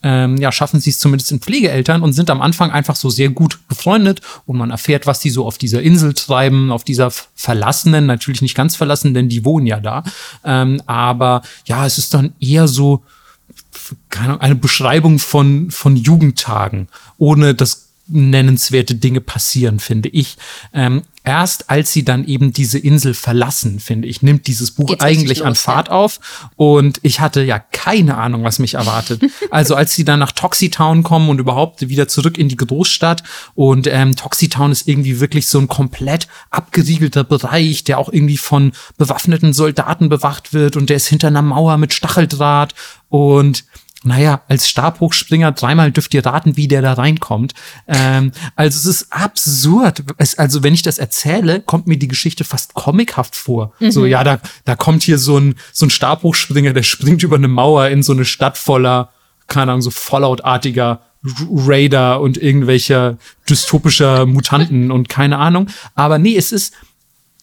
ähm, 0.02 0.38
ja, 0.38 0.52
schaffen 0.52 0.80
sie 0.80 0.90
es 0.90 0.98
zumindest 0.98 1.32
in 1.32 1.40
Pflegeeltern 1.40 2.02
und 2.02 2.14
sind 2.14 2.32
am 2.32 2.42
Anfang 2.42 2.72
einfach 2.72 2.96
so 2.96 3.10
sehr 3.10 3.30
gut 3.30 3.60
befreundet 3.68 4.22
und 4.48 4.58
man 4.58 4.72
erfährt, 4.72 5.06
was 5.06 5.20
die 5.20 5.30
so 5.30 5.46
auf 5.46 5.58
dieser 5.60 5.84
Insel 5.84 6.14
treiben, 6.14 6.72
auf 6.72 6.84
dieser 6.84 7.12
verlassenen, 7.12 8.08
natürlich 8.08 8.42
nicht 8.42 8.56
ganz 8.56 8.76
verlassen, 8.76 9.14
denn 9.14 9.30
die 9.30 9.46
wohnen 9.46 9.68
ja 9.68 9.80
da. 9.80 10.04
Ähm, 10.44 10.82
aber 10.88 11.44
ja, 11.66 11.86
es 11.86 12.00
ist 12.00 12.14
dann 12.16 12.34
eher 12.40 12.68
so, 12.68 13.04
keine 14.10 14.30
Ahnung, 14.30 14.42
eine 14.42 14.56
Beschreibung 14.56 15.20
von, 15.20 15.70
von 15.70 15.96
Jugendtagen, 15.96 16.88
ohne 17.18 17.54
dass 17.54 17.85
nennenswerte 18.08 18.96
Dinge 18.96 19.22
passieren, 19.22 19.80
finde 19.80 20.10
ich. 20.10 20.38
Ähm, 20.74 21.02
erst 21.24 21.70
als 21.72 21.92
sie 21.92 22.06
dann 22.06 22.26
eben 22.26 22.54
diese 22.54 22.78
Insel 22.78 23.16
verlassen, 23.16 23.80
finde 23.80 24.08
ich, 24.08 24.22
nimmt 24.22 24.46
dieses 24.48 24.72
Buch 24.72 24.88
Geht's 24.88 25.04
eigentlich 25.04 25.44
an 25.44 25.50
los, 25.50 25.62
Fahrt 25.62 25.90
auf. 25.90 26.20
Und 26.56 27.00
ich 27.02 27.20
hatte 27.20 27.42
ja 27.42 27.58
keine 27.58 28.18
Ahnung, 28.18 28.44
was 28.44 28.60
mich 28.60 28.76
erwartet. 28.76 29.24
also 29.50 29.76
als 29.76 29.96
sie 29.96 30.06
dann 30.06 30.20
nach 30.20 30.32
Toxitown 30.32 31.04
kommen 31.04 31.30
und 31.30 31.40
überhaupt 31.40 31.90
wieder 31.90 32.08
zurück 32.08 32.38
in 32.38 32.48
die 32.48 32.58
Großstadt. 32.58 33.24
Und 33.56 33.88
ähm, 33.88 34.16
Toxitown 34.16 34.72
ist 34.72 34.88
irgendwie 34.88 35.20
wirklich 35.20 35.48
so 35.48 35.58
ein 35.58 35.68
komplett 35.68 36.28
abgeriegelter 36.52 37.24
Bereich, 37.24 37.84
der 37.84 37.98
auch 37.98 38.14
irgendwie 38.14 38.38
von 38.38 38.72
bewaffneten 38.98 39.54
Soldaten 39.54 40.10
bewacht 40.10 40.54
wird. 40.54 40.78
Und 40.78 40.90
der 40.90 40.98
ist 40.98 41.08
hinter 41.08 41.28
einer 41.28 41.42
Mauer 41.42 41.78
mit 41.78 41.94
Stacheldraht. 41.94 42.76
Und 43.10 43.64
naja, 44.06 44.42
als 44.48 44.70
Stabhochspringer 44.70 45.52
dreimal 45.52 45.92
dürft 45.92 46.14
ihr 46.14 46.26
raten, 46.26 46.58
wie 46.58 46.68
der 46.68 46.82
da 46.82 46.94
reinkommt. 46.94 47.54
Ähm, 47.88 48.32
also 48.56 48.78
es 48.78 48.86
ist 48.86 49.12
absurd. 49.12 50.04
Es, 50.18 50.38
also 50.38 50.64
wenn 50.64 50.74
ich 50.74 50.82
das 50.82 50.98
erzähle, 50.98 51.62
kommt 51.62 51.88
mir 51.88 51.98
die 51.98 52.08
Geschichte 52.08 52.44
fast 52.44 52.74
comichaft 52.74 53.36
vor. 53.36 53.74
So, 53.92 54.06
ja, 54.06 54.24
da, 54.24 54.40
da 54.64 54.76
kommt 54.76 55.04
hier 55.04 55.18
so 55.18 55.38
ein, 55.38 55.56
so 55.72 55.86
ein 55.86 55.90
Stabhochspringer, 55.90 56.74
der 56.74 56.84
springt 56.84 57.24
über 57.24 57.36
eine 57.36 57.48
Mauer 57.48 57.88
in 57.88 58.04
so 58.04 58.14
eine 58.14 58.26
Stadt 58.26 58.58
voller, 58.58 59.10
keine 59.48 59.72
Ahnung, 59.72 59.82
so 59.82 59.92
Fallout-artiger 59.92 61.02
Raider 61.50 62.22
und 62.22 62.38
irgendwelcher 62.38 63.18
dystopischer 63.50 64.26
Mutanten 64.26 64.92
und 64.92 65.10
keine 65.10 65.38
Ahnung. 65.38 65.68
Aber 65.96 66.20
nee, 66.20 66.36
es 66.38 66.52
ist 66.52 66.74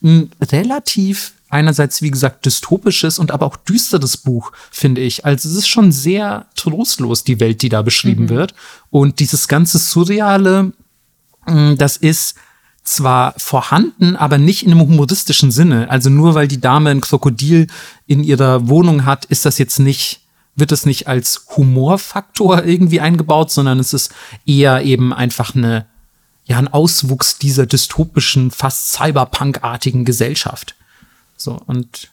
ein 0.02 0.30
relativ 0.40 1.32
einerseits, 1.52 2.02
wie 2.02 2.10
gesagt, 2.10 2.46
dystopisches 2.46 3.18
und 3.18 3.30
aber 3.30 3.46
auch 3.46 3.56
düsteres 3.56 4.16
Buch, 4.16 4.52
finde 4.70 5.00
ich. 5.00 5.24
Also 5.24 5.48
es 5.48 5.54
ist 5.54 5.68
schon 5.68 5.92
sehr 5.92 6.46
trostlos, 6.56 7.24
die 7.24 7.40
Welt, 7.40 7.62
die 7.62 7.68
da 7.68 7.82
beschrieben 7.82 8.28
wird. 8.28 8.54
Und 8.90 9.20
dieses 9.20 9.48
ganze 9.48 9.78
Surreale, 9.78 10.72
mh, 11.46 11.74
das 11.74 11.96
ist 11.96 12.36
zwar 12.84 13.34
vorhanden, 13.36 14.16
aber 14.16 14.38
nicht 14.38 14.64
in 14.64 14.72
einem 14.72 14.80
humoristischen 14.80 15.50
Sinne. 15.50 15.90
Also 15.90 16.10
nur 16.10 16.34
weil 16.34 16.48
die 16.48 16.60
Dame 16.60 16.90
ein 16.90 17.00
Krokodil 17.00 17.68
in 18.06 18.24
ihrer 18.24 18.68
Wohnung 18.68 19.04
hat, 19.04 19.24
ist 19.26 19.44
das 19.44 19.58
jetzt 19.58 19.78
nicht 19.78 20.20
wird 20.54 20.70
es 20.70 20.84
nicht 20.84 21.08
als 21.08 21.46
Humorfaktor 21.56 22.64
irgendwie 22.64 23.00
eingebaut, 23.00 23.50
sondern 23.50 23.78
es 23.78 23.94
ist 23.94 24.12
eher 24.44 24.82
eben 24.84 25.14
einfach 25.14 25.54
eine 25.54 25.86
ja 26.44 26.58
ein 26.58 26.68
Auswuchs 26.68 27.38
dieser 27.38 27.64
dystopischen, 27.64 28.50
fast 28.50 28.92
Cyberpunk-artigen 28.92 30.04
Gesellschaft. 30.04 30.74
So, 31.42 31.60
und 31.66 32.10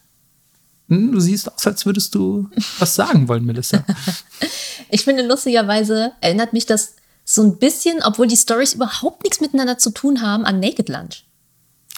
hm, 0.88 1.12
du 1.12 1.20
siehst 1.20 1.52
aus, 1.52 1.66
als 1.66 1.86
würdest 1.86 2.14
du 2.14 2.48
was 2.78 2.94
sagen 2.94 3.28
wollen, 3.28 3.44
Melissa. 3.44 3.84
Ich 4.92 5.04
finde, 5.04 5.24
lustigerweise 5.24 6.10
erinnert 6.20 6.52
mich 6.52 6.66
das 6.66 6.96
so 7.24 7.42
ein 7.44 7.58
bisschen, 7.58 8.02
obwohl 8.02 8.26
die 8.26 8.36
Stories 8.36 8.74
überhaupt 8.74 9.22
nichts 9.22 9.40
miteinander 9.40 9.78
zu 9.78 9.90
tun 9.90 10.20
haben, 10.20 10.44
an 10.44 10.58
Naked 10.58 10.88
Lunch. 10.88 11.26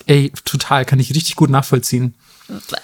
Ey, 0.05 0.31
total, 0.45 0.85
kann 0.85 1.01
ich 1.01 1.09
richtig 1.15 1.37
gut 1.37 1.49
nachvollziehen. 1.49 2.15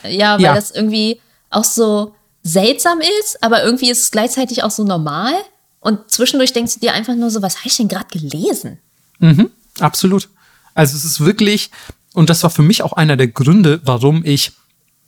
Ja, 0.05 0.37
weil 0.37 0.45
Ja. 0.45 0.55
das 0.55 0.71
irgendwie 0.71 1.21
auch 1.51 1.65
so 1.65 2.15
seltsam 2.43 3.01
ist, 3.21 3.43
aber 3.43 3.63
irgendwie 3.63 3.91
ist 3.91 4.01
es 4.05 4.11
gleichzeitig 4.11 4.63
auch 4.63 4.71
so 4.71 4.85
normal. 4.85 5.35
Und 5.81 6.11
zwischendurch 6.11 6.55
denkst 6.55 6.75
du 6.75 6.81
dir 6.81 6.95
einfach 6.95 7.15
nur 7.15 7.31
so, 7.31 7.43
was 7.43 7.59
habe 7.59 7.69
ich 7.69 7.77
denn 7.77 7.89
gerade 7.89 8.09
gelesen? 8.19 8.79
Mhm, 9.19 9.51
absolut. 9.81 10.31
Also 10.75 10.97
es 10.97 11.05
ist 11.05 11.21
wirklich, 11.21 11.71
und 12.15 12.31
das 12.31 12.43
war 12.43 12.51
für 12.51 12.63
mich 12.63 12.83
auch 12.83 12.93
einer 12.93 13.17
der 13.17 13.29
Gründe, 13.29 13.81
warum 13.85 14.25
ich 14.25 14.53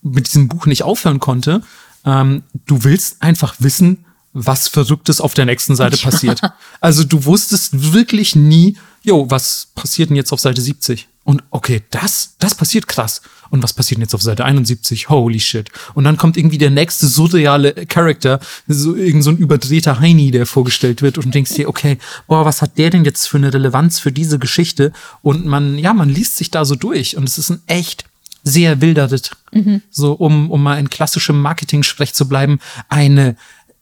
mit 0.02 0.26
diesem 0.26 0.48
Buch 0.48 0.66
nicht 0.66 0.82
aufhören 0.82 1.20
konnte. 1.20 1.62
Ähm, 2.04 2.44
du 2.66 2.84
willst 2.84 3.22
einfach 3.22 3.56
wissen, 3.58 4.04
was 4.32 4.68
Verrücktes 4.68 5.20
auf 5.20 5.34
der 5.34 5.44
nächsten 5.44 5.76
Seite 5.76 5.96
ja. 5.96 6.02
passiert. 6.02 6.40
Also 6.80 7.04
du 7.04 7.24
wusstest 7.24 7.92
wirklich 7.92 8.36
nie, 8.36 8.76
jo, 9.02 9.28
was 9.28 9.68
passiert 9.74 10.10
denn 10.10 10.16
jetzt 10.16 10.32
auf 10.32 10.40
Seite 10.40 10.62
70? 10.62 11.08
Und 11.24 11.42
okay, 11.50 11.82
das, 11.90 12.36
das 12.38 12.54
passiert 12.54 12.86
krass. 12.86 13.22
Und 13.50 13.62
was 13.62 13.72
passiert 13.72 13.98
denn 13.98 14.02
jetzt 14.02 14.14
auf 14.14 14.22
Seite 14.22 14.44
71? 14.44 15.08
Holy 15.08 15.40
shit. 15.40 15.70
Und 15.94 16.04
dann 16.04 16.16
kommt 16.16 16.36
irgendwie 16.36 16.58
der 16.58 16.70
nächste 16.70 17.06
surreale 17.06 17.72
Charakter, 17.86 18.40
so 18.68 18.94
irgend 18.94 19.24
so 19.24 19.30
ein 19.30 19.36
überdrehter 19.36 20.00
Heini, 20.00 20.30
der 20.30 20.46
vorgestellt 20.46 21.02
wird 21.02 21.18
und 21.18 21.34
denkst 21.34 21.54
dir, 21.54 21.68
okay, 21.68 21.98
boah, 22.28 22.44
was 22.44 22.62
hat 22.62 22.78
der 22.78 22.90
denn 22.90 23.04
jetzt 23.04 23.26
für 23.26 23.38
eine 23.38 23.52
Relevanz 23.52 23.98
für 23.98 24.12
diese 24.12 24.38
Geschichte? 24.38 24.92
Und 25.22 25.46
man, 25.46 25.78
ja, 25.78 25.92
man 25.92 26.08
liest 26.08 26.36
sich 26.36 26.50
da 26.50 26.64
so 26.64 26.76
durch 26.76 27.16
und 27.16 27.28
es 27.28 27.38
ist 27.38 27.50
ein 27.50 27.62
echt 27.66 28.04
sehr 28.42 28.80
wilder 28.80 29.10
Ritt. 29.10 29.32
Mhm. 29.52 29.82
So, 29.90 30.12
um, 30.12 30.50
um 30.50 30.62
mal 30.62 30.78
in 30.78 30.88
klassischem 30.88 31.40
Marketing-Sprech 31.40 32.14
zu 32.14 32.28
bleiben, 32.28 32.60
eine 32.88 33.36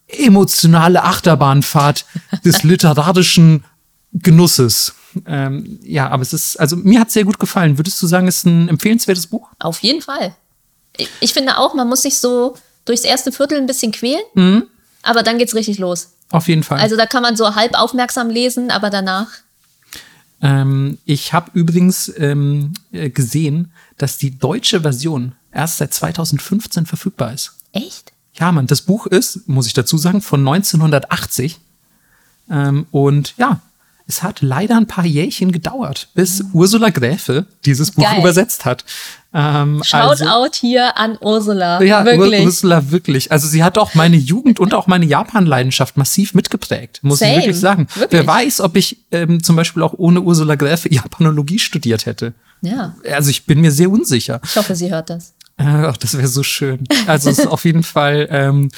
emotionale 0.09 1.05
Achterbahnfahrt 1.05 2.07
des 2.45 2.63
literarischen 2.63 3.65
Genusses. 4.13 4.95
Ähm, 5.27 5.79
ja, 5.83 6.09
aber 6.09 6.23
es 6.23 6.33
ist, 6.33 6.59
also 6.59 6.77
mir 6.77 7.01
hat 7.01 7.09
es 7.09 7.15
sehr 7.15 7.25
gut 7.25 7.39
gefallen. 7.39 7.79
Würdest 7.79 8.01
du 8.03 8.07
sagen, 8.07 8.29
es 8.29 8.39
ist 8.39 8.47
ein 8.47 8.69
empfehlenswertes 8.69 9.27
Buch? 9.27 9.49
Auf 9.59 9.81
jeden 9.81 10.03
Fall. 10.03 10.35
Ich, 10.97 11.09
ich 11.21 11.33
finde 11.33 11.59
auch, 11.59 11.75
man 11.75 11.89
muss 11.89 12.03
sich 12.03 12.19
so 12.19 12.57
durchs 12.85 13.05
erste 13.05 13.33
Viertel 13.33 13.59
ein 13.59 13.67
bisschen 13.67 13.93
quälen, 13.93 14.23
mhm. 14.35 14.65
aber 15.03 15.23
dann 15.23 15.39
geht's 15.39 15.55
richtig 15.55 15.79
los. 15.79 16.13
Auf 16.31 16.49
jeden 16.49 16.63
Fall. 16.63 16.81
Also 16.81 16.97
da 16.97 17.07
kann 17.07 17.23
man 17.23 17.37
so 17.37 17.55
halb 17.55 17.79
aufmerksam 17.79 18.31
lesen, 18.31 18.71
aber 18.71 18.91
danach. 18.91 19.29
Ähm, 20.41 20.99
ich 21.05 21.33
habe 21.33 21.51
übrigens 21.55 22.13
ähm, 22.17 22.75
äh, 22.93 23.11
gesehen, 23.11 23.73
dass 23.97 24.19
die 24.19 24.39
deutsche 24.39 24.83
Version 24.83 25.35
erst 25.53 25.79
seit 25.79 25.95
2015 25.95 26.87
verfügbar 26.87 27.33
ist. 27.33 27.55
Echt? 27.73 28.13
Ja, 28.35 28.53
man, 28.53 28.67
das 28.67 28.83
Buch 28.83 29.07
ist, 29.07 29.49
muss 29.49 29.67
ich 29.67 29.73
dazu 29.73 29.99
sagen, 29.99 30.21
von 30.23 30.41
1980. 30.47 31.59
Ähm, 32.51 32.87
und 32.91 33.35
ja, 33.37 33.61
es 34.09 34.23
hat 34.23 34.41
leider 34.41 34.77
ein 34.77 34.87
paar 34.87 35.05
Jährchen 35.05 35.53
gedauert, 35.53 36.09
bis 36.15 36.43
Ursula 36.55 36.89
Gräfe 36.89 37.45
dieses 37.67 37.91
Buch 37.91 38.05
Geil. 38.05 38.21
übersetzt 38.21 38.65
hat. 38.65 38.85
Ähm, 39.35 39.83
Shout 39.85 39.99
also, 39.99 40.25
out 40.25 40.55
hier 40.57 40.97
an 40.97 41.19
Ursula. 41.21 41.83
Ja, 41.83 42.07
wirklich. 42.07 42.43
Ursula 42.43 42.91
wirklich. 42.91 43.31
Also 43.31 43.47
sie 43.47 43.63
hat 43.63 43.77
auch 43.77 43.95
meine 43.95 44.17
Jugend 44.17 44.61
und 44.61 44.73
auch 44.73 44.87
meine 44.87 45.05
Japan-Leidenschaft 45.05 45.99
massiv 45.99 46.33
mitgeprägt, 46.33 47.01
muss 47.03 47.19
Same. 47.19 47.33
ich 47.33 47.37
wirklich 47.39 47.61
sagen. 47.61 47.87
Wirklich? 47.95 48.13
Wer 48.13 48.27
weiß, 48.27 48.63
ob 48.63 48.77
ich 48.77 49.05
ähm, 49.13 49.43
zum 49.43 49.57
Beispiel 49.57 49.83
auch 49.83 49.93
ohne 49.99 50.23
Ursula 50.23 50.55
Gräfe 50.55 50.91
Japanologie 50.91 51.59
studiert 51.59 52.07
hätte. 52.07 52.33
Ja. 52.63 52.97
Also 53.13 53.29
ich 53.29 53.45
bin 53.45 53.61
mir 53.61 53.71
sehr 53.71 53.91
unsicher. 53.91 54.41
Ich 54.43 54.57
hoffe, 54.57 54.75
sie 54.75 54.91
hört 54.91 55.11
das. 55.11 55.35
Ach, 55.61 55.97
das 55.97 56.17
wäre 56.17 56.29
so 56.29 56.45
schön. 56.45 56.85
Also 57.07 57.31
es 57.31 57.41
ist 57.41 57.49
auf 57.49 57.65
jeden 57.65 57.83
Fall 57.83 58.29
ähm, 58.31 58.71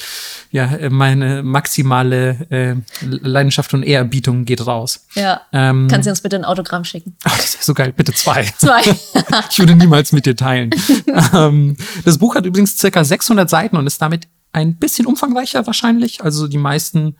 ja 0.49 0.89
meine 0.89 1.43
maximale 1.43 2.47
äh, 2.49 2.75
Leidenschaft 3.05 3.73
und 3.75 3.83
Ehrerbietung 3.83 4.45
geht 4.45 4.65
raus. 4.65 5.05
Ja. 5.13 5.41
Ähm, 5.53 5.87
Kannst 5.89 6.07
du 6.07 6.09
uns 6.09 6.21
bitte 6.21 6.37
ein 6.37 6.45
Autogramm 6.45 6.83
schicken? 6.83 7.15
Ach, 7.23 7.37
das 7.37 7.53
wäre 7.53 7.63
so 7.63 7.73
geil. 7.75 7.93
Bitte 7.95 8.13
zwei. 8.13 8.45
Zwei. 8.57 8.81
ich 9.51 9.59
würde 9.59 9.75
niemals 9.75 10.11
mit 10.11 10.25
dir 10.25 10.35
teilen. 10.35 10.71
ähm, 11.33 11.77
das 12.03 12.17
Buch 12.17 12.33
hat 12.33 12.47
übrigens 12.47 12.77
circa 12.77 13.03
600 13.03 13.47
Seiten 13.47 13.77
und 13.77 13.85
ist 13.85 14.01
damit 14.01 14.27
ein 14.53 14.77
bisschen 14.77 15.05
umfangreicher 15.05 15.65
wahrscheinlich. 15.67 16.23
Also 16.23 16.47
die 16.47 16.57
meisten, 16.57 17.15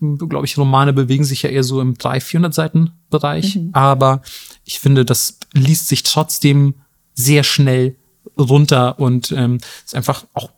glaube 0.00 0.46
ich, 0.46 0.58
Romane 0.58 0.92
bewegen 0.92 1.24
sich 1.24 1.42
ja 1.42 1.50
eher 1.50 1.62
so 1.62 1.80
im 1.80 1.96
300, 1.96 2.22
400 2.22 2.54
Seiten 2.54 2.92
Bereich. 3.08 3.56
Mhm. 3.56 3.70
Aber 3.72 4.22
ich 4.64 4.80
finde, 4.80 5.04
das 5.04 5.38
liest 5.52 5.88
sich 5.88 6.02
trotzdem 6.02 6.74
sehr 7.14 7.44
schnell 7.44 7.96
runter 8.38 8.98
und 8.98 9.32
ähm, 9.32 9.58
ist 9.84 9.94
einfach 9.94 10.24
auch 10.34 10.50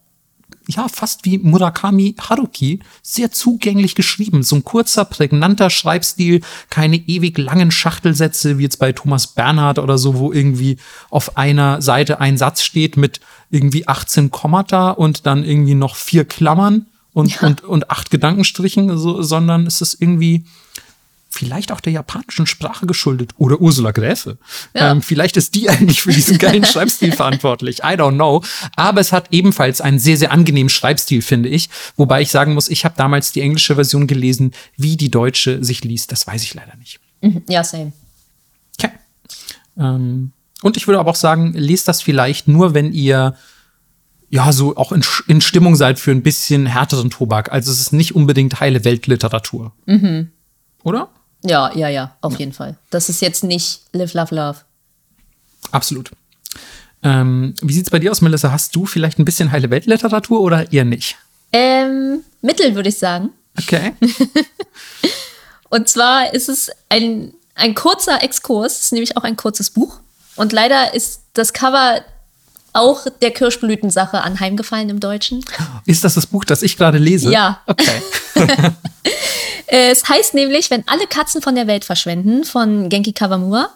ja, 0.68 0.86
fast 0.88 1.24
wie 1.24 1.38
Murakami 1.38 2.14
Haruki, 2.20 2.80
sehr 3.02 3.32
zugänglich 3.32 3.94
geschrieben. 3.94 4.42
So 4.42 4.56
ein 4.56 4.64
kurzer, 4.64 5.06
prägnanter 5.06 5.70
Schreibstil, 5.70 6.42
keine 6.68 6.96
ewig 6.96 7.38
langen 7.38 7.70
Schachtelsätze, 7.70 8.58
wie 8.58 8.64
jetzt 8.64 8.78
bei 8.78 8.92
Thomas 8.92 9.28
Bernhard 9.28 9.78
oder 9.78 9.96
so, 9.96 10.18
wo 10.18 10.30
irgendwie 10.30 10.76
auf 11.08 11.38
einer 11.38 11.80
Seite 11.80 12.20
ein 12.20 12.36
Satz 12.36 12.62
steht 12.62 12.98
mit 12.98 13.20
irgendwie 13.50 13.88
18 13.88 14.30
Kommata 14.30 14.90
und 14.90 15.24
dann 15.24 15.42
irgendwie 15.42 15.74
noch 15.74 15.96
vier 15.96 16.26
Klammern 16.26 16.84
und, 17.14 17.40
ja. 17.40 17.48
und, 17.48 17.64
und 17.64 17.90
acht 17.90 18.10
Gedankenstrichen, 18.10 18.98
so, 18.98 19.22
sondern 19.22 19.66
es 19.66 19.80
ist 19.80 20.02
irgendwie 20.02 20.44
vielleicht 21.28 21.72
auch 21.72 21.80
der 21.80 21.92
japanischen 21.92 22.46
Sprache 22.46 22.86
geschuldet 22.86 23.32
oder 23.36 23.60
Ursula 23.60 23.90
Gräfe. 23.90 24.38
Ja. 24.74 24.92
Ähm, 24.92 25.02
vielleicht 25.02 25.36
ist 25.36 25.54
die 25.54 25.68
eigentlich 25.68 26.02
für 26.02 26.12
diesen 26.12 26.38
geilen 26.38 26.64
Schreibstil 26.66 27.12
verantwortlich. 27.12 27.80
I 27.80 27.96
don't 27.96 28.14
know. 28.14 28.42
Aber 28.76 29.00
es 29.00 29.12
hat 29.12 29.28
ebenfalls 29.30 29.80
einen 29.80 29.98
sehr, 29.98 30.16
sehr 30.16 30.32
angenehmen 30.32 30.70
Schreibstil, 30.70 31.22
finde 31.22 31.48
ich. 31.48 31.68
Wobei 31.96 32.22
ich 32.22 32.30
sagen 32.30 32.54
muss, 32.54 32.68
ich 32.68 32.84
habe 32.84 32.94
damals 32.96 33.32
die 33.32 33.42
englische 33.42 33.74
Version 33.74 34.06
gelesen. 34.06 34.52
Wie 34.76 34.96
die 34.96 35.10
deutsche 35.10 35.62
sich 35.62 35.84
liest, 35.84 36.12
das 36.12 36.26
weiß 36.26 36.42
ich 36.42 36.54
leider 36.54 36.76
nicht. 36.76 37.00
Mhm. 37.20 37.42
Ja, 37.48 37.62
same. 37.62 37.92
Okay. 38.78 38.92
Ähm, 39.78 40.32
und 40.62 40.76
ich 40.76 40.86
würde 40.86 40.98
aber 40.98 41.10
auch 41.10 41.16
sagen, 41.16 41.52
lest 41.52 41.88
das 41.88 42.02
vielleicht 42.02 42.48
nur, 42.48 42.74
wenn 42.74 42.92
ihr 42.92 43.36
ja, 44.30 44.52
so 44.52 44.76
auch 44.76 44.92
in, 44.92 45.02
in 45.26 45.40
Stimmung 45.40 45.74
seid 45.74 45.98
für 45.98 46.10
ein 46.10 46.22
bisschen 46.22 46.66
härteren 46.66 47.08
Tobak. 47.08 47.50
Also 47.50 47.72
es 47.72 47.80
ist 47.80 47.92
nicht 47.92 48.14
unbedingt 48.14 48.60
heile 48.60 48.84
Weltliteratur. 48.84 49.72
Mhm. 49.86 50.30
Oder? 50.82 51.08
Ja, 51.44 51.72
ja, 51.74 51.88
ja, 51.88 52.16
auf 52.20 52.32
ja. 52.34 52.38
jeden 52.40 52.52
Fall. 52.52 52.76
Das 52.90 53.08
ist 53.08 53.20
jetzt 53.20 53.44
nicht 53.44 53.82
Live, 53.92 54.14
Love, 54.14 54.34
Love. 54.34 54.58
Absolut. 55.70 56.10
Ähm, 57.02 57.54
wie 57.62 57.72
sieht's 57.72 57.90
bei 57.90 57.98
dir 57.98 58.10
aus, 58.10 58.20
Melissa? 58.20 58.50
Hast 58.50 58.74
du 58.74 58.86
vielleicht 58.86 59.18
ein 59.18 59.24
bisschen 59.24 59.52
heile 59.52 59.70
Weltliteratur 59.70 60.40
oder 60.40 60.72
eher 60.72 60.84
nicht? 60.84 61.16
Ähm, 61.52 62.24
Mittel, 62.42 62.74
würde 62.74 62.88
ich 62.88 62.98
sagen. 62.98 63.30
Okay. 63.58 63.94
Und 65.70 65.88
zwar 65.88 66.34
ist 66.34 66.48
es 66.48 66.70
ein, 66.88 67.34
ein 67.54 67.74
kurzer 67.74 68.22
Exkurs, 68.22 68.80
ist 68.80 68.92
nämlich 68.92 69.16
auch 69.16 69.22
ein 69.22 69.36
kurzes 69.36 69.70
Buch. 69.70 70.00
Und 70.36 70.52
leider 70.52 70.94
ist 70.94 71.22
das 71.34 71.52
Cover 71.52 72.02
auch 72.78 73.06
der 73.20 73.30
Kirschblütensache 73.30 74.22
anheimgefallen 74.22 74.88
im 74.88 75.00
Deutschen. 75.00 75.44
Ist 75.84 76.04
das 76.04 76.14
das 76.14 76.26
Buch, 76.26 76.44
das 76.44 76.62
ich 76.62 76.76
gerade 76.76 76.98
lese? 76.98 77.32
Ja. 77.32 77.60
Okay. 77.66 78.02
es 79.66 80.08
heißt 80.08 80.34
nämlich, 80.34 80.70
wenn 80.70 80.86
alle 80.86 81.06
Katzen 81.06 81.42
von 81.42 81.54
der 81.54 81.66
Welt 81.66 81.84
verschwenden, 81.84 82.44
von 82.44 82.88
Genki 82.88 83.12
Kawamura 83.12 83.70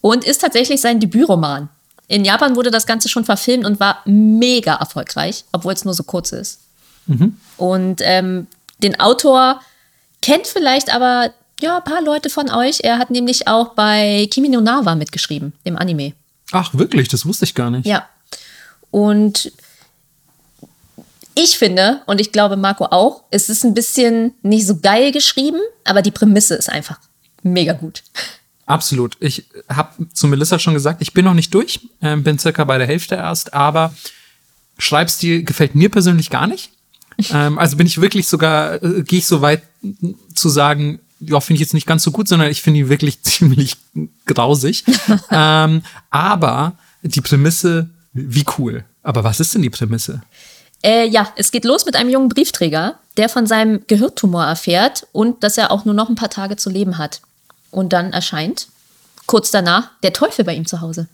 und 0.00 0.24
ist 0.24 0.40
tatsächlich 0.40 0.80
sein 0.80 1.00
Debütroman. 1.00 1.68
In 2.06 2.24
Japan 2.24 2.54
wurde 2.56 2.70
das 2.70 2.86
Ganze 2.86 3.08
schon 3.08 3.24
verfilmt 3.24 3.64
und 3.64 3.80
war 3.80 4.02
mega 4.04 4.74
erfolgreich, 4.74 5.44
obwohl 5.52 5.72
es 5.72 5.84
nur 5.84 5.94
so 5.94 6.04
kurz 6.04 6.32
ist. 6.32 6.60
Mhm. 7.06 7.36
Und 7.56 8.00
ähm, 8.02 8.46
den 8.78 9.00
Autor 9.00 9.60
kennt 10.20 10.46
vielleicht 10.46 10.94
aber 10.94 11.32
ja 11.60 11.78
ein 11.78 11.84
paar 11.84 12.02
Leute 12.02 12.30
von 12.30 12.50
euch. 12.50 12.80
Er 12.82 12.98
hat 12.98 13.10
nämlich 13.10 13.48
auch 13.48 13.74
bei 13.74 14.28
Kimi 14.30 14.48
no 14.48 14.60
Nawa 14.60 14.94
mitgeschrieben, 14.94 15.54
dem 15.66 15.76
Anime. 15.76 16.12
Ach, 16.52 16.74
wirklich? 16.74 17.08
Das 17.08 17.26
wusste 17.26 17.44
ich 17.44 17.54
gar 17.54 17.70
nicht. 17.70 17.86
Ja. 17.86 18.06
Und 18.94 19.50
ich 21.34 21.58
finde, 21.58 22.02
und 22.06 22.20
ich 22.20 22.30
glaube 22.30 22.56
Marco 22.56 22.84
auch, 22.84 23.24
es 23.32 23.48
ist 23.48 23.64
ein 23.64 23.74
bisschen 23.74 24.34
nicht 24.42 24.68
so 24.68 24.78
geil 24.78 25.10
geschrieben, 25.10 25.58
aber 25.82 26.00
die 26.00 26.12
Prämisse 26.12 26.54
ist 26.54 26.70
einfach 26.70 27.00
mega 27.42 27.72
gut. 27.72 28.04
Absolut. 28.66 29.16
Ich 29.18 29.46
habe 29.68 30.06
zu 30.12 30.28
Melissa 30.28 30.60
schon 30.60 30.74
gesagt, 30.74 31.02
ich 31.02 31.12
bin 31.12 31.24
noch 31.24 31.34
nicht 31.34 31.52
durch, 31.52 31.80
äh, 32.02 32.14
bin 32.14 32.38
circa 32.38 32.62
bei 32.62 32.78
der 32.78 32.86
Hälfte 32.86 33.16
erst, 33.16 33.52
aber 33.52 33.92
Schreibstil 34.78 35.42
gefällt 35.42 35.74
mir 35.74 35.90
persönlich 35.90 36.30
gar 36.30 36.46
nicht. 36.46 36.70
ähm, 37.30 37.58
also 37.58 37.76
bin 37.76 37.88
ich 37.88 38.00
wirklich 38.00 38.28
sogar, 38.28 38.80
äh, 38.80 39.02
gehe 39.02 39.18
ich 39.18 39.26
so 39.26 39.40
weit 39.42 39.62
zu 40.36 40.48
sagen, 40.48 41.00
ja, 41.18 41.40
finde 41.40 41.54
ich 41.54 41.62
jetzt 41.62 41.74
nicht 41.74 41.88
ganz 41.88 42.04
so 42.04 42.12
gut, 42.12 42.28
sondern 42.28 42.48
ich 42.48 42.62
finde 42.62 42.78
ihn 42.78 42.88
wirklich 42.88 43.22
ziemlich 43.24 43.76
grausig. 44.24 44.84
ähm, 45.32 45.82
aber 46.10 46.74
die 47.02 47.22
Prämisse 47.22 47.90
wie 48.14 48.44
cool. 48.58 48.84
Aber 49.02 49.24
was 49.24 49.40
ist 49.40 49.54
denn 49.54 49.62
die 49.62 49.70
Prämisse? 49.70 50.22
Äh, 50.82 51.08
ja, 51.08 51.32
es 51.36 51.50
geht 51.50 51.64
los 51.64 51.84
mit 51.86 51.96
einem 51.96 52.10
jungen 52.10 52.28
Briefträger, 52.28 52.98
der 53.16 53.28
von 53.28 53.46
seinem 53.46 53.82
Gehirntumor 53.86 54.44
erfährt 54.44 55.06
und 55.12 55.42
dass 55.42 55.58
er 55.58 55.70
auch 55.70 55.84
nur 55.84 55.94
noch 55.94 56.08
ein 56.08 56.14
paar 56.14 56.30
Tage 56.30 56.56
zu 56.56 56.70
leben 56.70 56.98
hat. 56.98 57.20
Und 57.70 57.92
dann 57.92 58.12
erscheint 58.12 58.68
kurz 59.26 59.50
danach 59.50 59.90
der 60.02 60.12
Teufel 60.12 60.44
bei 60.44 60.54
ihm 60.54 60.66
zu 60.66 60.80
Hause. 60.80 61.08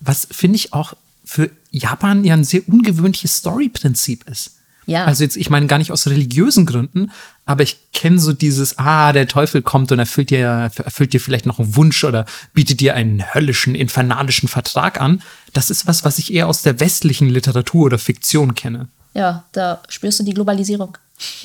Was 0.00 0.28
finde 0.30 0.56
ich 0.56 0.72
auch 0.72 0.94
für 1.24 1.50
Japan 1.70 2.24
ja 2.24 2.34
ein 2.34 2.44
sehr 2.44 2.62
ungewöhnliches 2.68 3.38
Story-Prinzip 3.38 4.28
ist. 4.28 4.52
Ja. 4.86 5.06
Also 5.06 5.24
jetzt, 5.24 5.36
ich 5.36 5.48
meine 5.48 5.66
gar 5.66 5.78
nicht 5.78 5.90
aus 5.90 6.06
religiösen 6.06 6.66
Gründen, 6.66 7.10
aber 7.46 7.62
ich 7.62 7.92
kenne 7.92 8.18
so 8.18 8.32
dieses, 8.32 8.78
ah, 8.78 9.12
der 9.12 9.28
Teufel 9.28 9.62
kommt 9.62 9.92
und 9.92 9.98
erfüllt 9.98 10.30
dir, 10.30 10.70
erfüllt 10.82 11.12
dir 11.12 11.20
vielleicht 11.20 11.46
noch 11.46 11.58
einen 11.58 11.76
Wunsch 11.76 12.02
oder 12.04 12.24
bietet 12.54 12.80
dir 12.80 12.94
einen 12.94 13.34
höllischen, 13.34 13.74
infernalischen 13.74 14.48
Vertrag 14.48 15.00
an. 15.00 15.22
Das 15.52 15.70
ist 15.70 15.86
was, 15.86 16.04
was 16.04 16.18
ich 16.18 16.32
eher 16.32 16.48
aus 16.48 16.62
der 16.62 16.80
westlichen 16.80 17.28
Literatur 17.28 17.86
oder 17.86 17.98
Fiktion 17.98 18.54
kenne. 18.54 18.88
ja, 19.12 19.44
da 19.52 19.82
spürst 19.88 20.20
du 20.20 20.24
die 20.24 20.34
Globalisierung. 20.34 20.96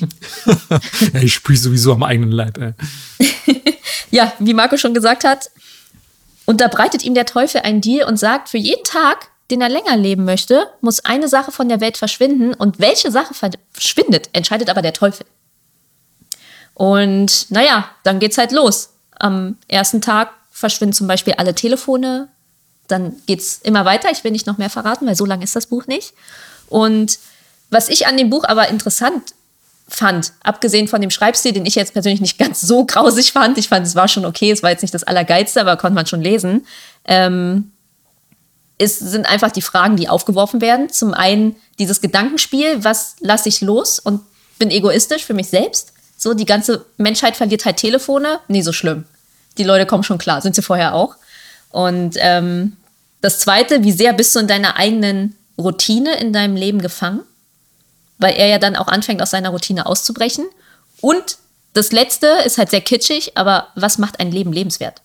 ja, 1.12 1.20
ich 1.20 1.34
spüre 1.34 1.58
sowieso 1.58 1.92
am 1.92 2.02
eigenen 2.02 2.32
Leib. 2.32 2.58
Ey. 2.58 2.74
ja, 4.10 4.32
wie 4.38 4.54
Marco 4.54 4.76
schon 4.76 4.94
gesagt 4.94 5.24
hat, 5.24 5.50
unterbreitet 6.46 7.04
ihm 7.04 7.14
der 7.14 7.26
Teufel 7.26 7.60
ein 7.60 7.80
Deal 7.80 8.08
und 8.08 8.16
sagt, 8.16 8.48
für 8.48 8.58
jeden 8.58 8.84
Tag, 8.84 9.28
den 9.50 9.60
er 9.60 9.68
länger 9.68 9.96
leben 9.96 10.24
möchte, 10.24 10.66
muss 10.80 11.04
eine 11.04 11.28
Sache 11.28 11.52
von 11.52 11.68
der 11.68 11.80
Welt 11.80 11.96
verschwinden. 11.96 12.54
Und 12.54 12.80
welche 12.80 13.10
Sache 13.12 13.34
verschwindet, 13.34 14.30
entscheidet 14.32 14.70
aber 14.70 14.82
der 14.82 14.92
Teufel. 14.92 15.26
Und 16.80 17.50
naja, 17.50 17.90
dann 18.04 18.20
geht's 18.20 18.38
halt 18.38 18.52
los. 18.52 18.88
Am 19.18 19.58
ersten 19.68 20.00
Tag 20.00 20.30
verschwinden 20.50 20.94
zum 20.94 21.06
Beispiel 21.06 21.34
alle 21.34 21.54
Telefone. 21.54 22.28
Dann 22.88 23.16
geht's 23.26 23.60
immer 23.62 23.84
weiter. 23.84 24.10
Ich 24.10 24.24
will 24.24 24.30
nicht 24.30 24.46
noch 24.46 24.56
mehr 24.56 24.70
verraten, 24.70 25.06
weil 25.06 25.14
so 25.14 25.26
lang 25.26 25.42
ist 25.42 25.54
das 25.54 25.66
Buch 25.66 25.86
nicht. 25.86 26.14
Und 26.70 27.18
was 27.68 27.90
ich 27.90 28.06
an 28.06 28.16
dem 28.16 28.30
Buch 28.30 28.44
aber 28.44 28.68
interessant 28.68 29.34
fand, 29.88 30.32
abgesehen 30.42 30.88
von 30.88 31.02
dem 31.02 31.10
Schreibstil, 31.10 31.52
den 31.52 31.66
ich 31.66 31.74
jetzt 31.74 31.92
persönlich 31.92 32.22
nicht 32.22 32.38
ganz 32.38 32.62
so 32.62 32.86
grausig 32.86 33.32
fand, 33.32 33.58
ich 33.58 33.68
fand, 33.68 33.86
es 33.86 33.94
war 33.94 34.08
schon 34.08 34.24
okay, 34.24 34.50
es 34.50 34.62
war 34.62 34.70
jetzt 34.70 34.80
nicht 34.80 34.94
das 34.94 35.04
Allergeilste, 35.04 35.60
aber 35.60 35.76
konnte 35.76 35.96
man 35.96 36.06
schon 36.06 36.22
lesen, 36.22 36.66
ähm, 37.04 37.72
ist, 38.78 39.00
sind 39.00 39.28
einfach 39.28 39.50
die 39.52 39.60
Fragen, 39.60 39.96
die 39.96 40.08
aufgeworfen 40.08 40.62
werden. 40.62 40.88
Zum 40.88 41.12
einen 41.12 41.56
dieses 41.78 42.00
Gedankenspiel, 42.00 42.82
was 42.84 43.16
lasse 43.20 43.50
ich 43.50 43.60
los 43.60 43.98
und 43.98 44.22
bin 44.58 44.70
egoistisch 44.70 45.26
für 45.26 45.34
mich 45.34 45.48
selbst. 45.48 45.92
So, 46.22 46.34
die 46.34 46.44
ganze 46.44 46.84
Menschheit 46.98 47.36
verliert 47.36 47.64
halt 47.64 47.78
Telefone. 47.78 48.40
Nee, 48.46 48.62
so 48.62 48.72
schlimm. 48.72 49.06
Die 49.58 49.64
Leute 49.64 49.86
kommen 49.86 50.04
schon 50.04 50.18
klar, 50.18 50.40
sind 50.42 50.54
sie 50.54 50.62
vorher 50.62 50.94
auch. 50.94 51.16
Und 51.70 52.16
ähm, 52.18 52.76
das 53.20 53.40
Zweite, 53.40 53.82
wie 53.82 53.92
sehr 53.92 54.12
bist 54.12 54.34
du 54.36 54.40
in 54.40 54.46
deiner 54.46 54.76
eigenen 54.76 55.36
Routine 55.58 56.20
in 56.20 56.32
deinem 56.32 56.56
Leben 56.56 56.80
gefangen? 56.80 57.22
Weil 58.18 58.34
er 58.34 58.48
ja 58.48 58.58
dann 58.58 58.76
auch 58.76 58.88
anfängt, 58.88 59.22
aus 59.22 59.30
seiner 59.30 59.50
Routine 59.50 59.86
auszubrechen. 59.86 60.46
Und 61.00 61.38
das 61.72 61.90
Letzte 61.90 62.26
ist 62.44 62.58
halt 62.58 62.70
sehr 62.70 62.82
kitschig, 62.82 63.36
aber 63.36 63.68
was 63.74 63.98
macht 63.98 64.20
ein 64.20 64.30
Leben 64.30 64.52
lebenswert? 64.52 65.00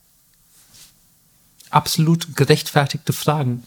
absolut 1.76 2.36
gerechtfertigte 2.36 3.14
Fragen. 3.14 3.64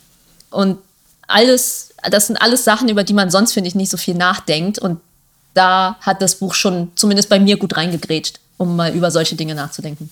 Und 0.51 0.79
alles, 1.27 1.93
das 2.11 2.27
sind 2.27 2.41
alles 2.41 2.65
Sachen, 2.65 2.89
über 2.89 3.05
die 3.05 3.13
man 3.13 3.31
sonst, 3.31 3.53
finde 3.53 3.69
ich, 3.69 3.75
nicht 3.75 3.91
so 3.91 3.99
viel 3.99 4.15
nachdenkt. 4.15 4.79
Und 4.79 5.01
da 5.55 5.97
hat 6.01 6.23
das 6.23 6.39
Buch 6.39 6.55
schon 6.55 6.93
zumindest 6.95 7.29
bei 7.29 7.41
mir 7.41 7.57
gut 7.57 7.77
reingegrätscht, 7.77 8.41
um 8.57 8.77
mal 8.77 8.95
über 8.95 9.11
solche 9.11 9.37
Dinge 9.37 9.55
nachzudenken. 9.55 10.11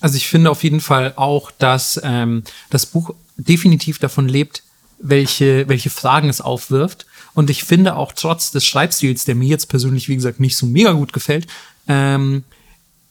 Also 0.00 0.16
ich 0.16 0.28
finde 0.28 0.50
auf 0.50 0.62
jeden 0.62 0.80
Fall 0.80 1.14
auch, 1.16 1.50
dass 1.50 2.00
ähm, 2.02 2.44
das 2.70 2.86
Buch 2.86 3.14
definitiv 3.36 3.98
davon 3.98 4.28
lebt, 4.28 4.62
welche, 4.98 5.68
welche 5.68 5.90
Fragen 5.90 6.28
es 6.28 6.40
aufwirft. 6.40 7.06
Und 7.34 7.50
ich 7.50 7.64
finde 7.64 7.96
auch 7.96 8.12
trotz 8.12 8.50
des 8.50 8.64
Schreibstils, 8.64 9.24
der 9.24 9.34
mir 9.34 9.48
jetzt 9.48 9.68
persönlich, 9.68 10.08
wie 10.08 10.16
gesagt, 10.16 10.40
nicht 10.40 10.56
so 10.56 10.66
mega 10.66 10.92
gut 10.92 11.12
gefällt, 11.12 11.46
ähm, 11.88 12.44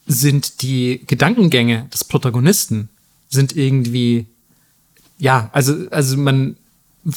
sind 0.08 0.62
die 0.62 1.04
Gedankengänge 1.08 1.88
des 1.94 2.04
Protagonisten 2.04 2.90
sind 3.30 3.56
irgendwie, 3.56 4.26
ja, 5.18 5.50
also, 5.52 5.90
also 5.92 6.18
man 6.18 6.56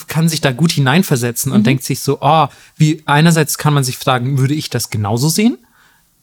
kann 0.07 0.29
sich 0.29 0.41
da 0.41 0.53
gut 0.53 0.73
hineinversetzen 0.73 1.53
und 1.53 1.61
mhm. 1.61 1.65
denkt 1.65 1.85
sich 1.85 2.01
so, 2.01 2.19
oh, 2.21 2.49
wie 2.77 3.03
einerseits 3.07 3.59
kann 3.59 3.75
man 3.75 3.85
sich 3.85 3.97
fragen, 3.97 4.39
würde 4.39 4.55
ich 4.55 4.71
das 4.71 4.91
genauso 4.91 5.29
sehen? 5.29 5.59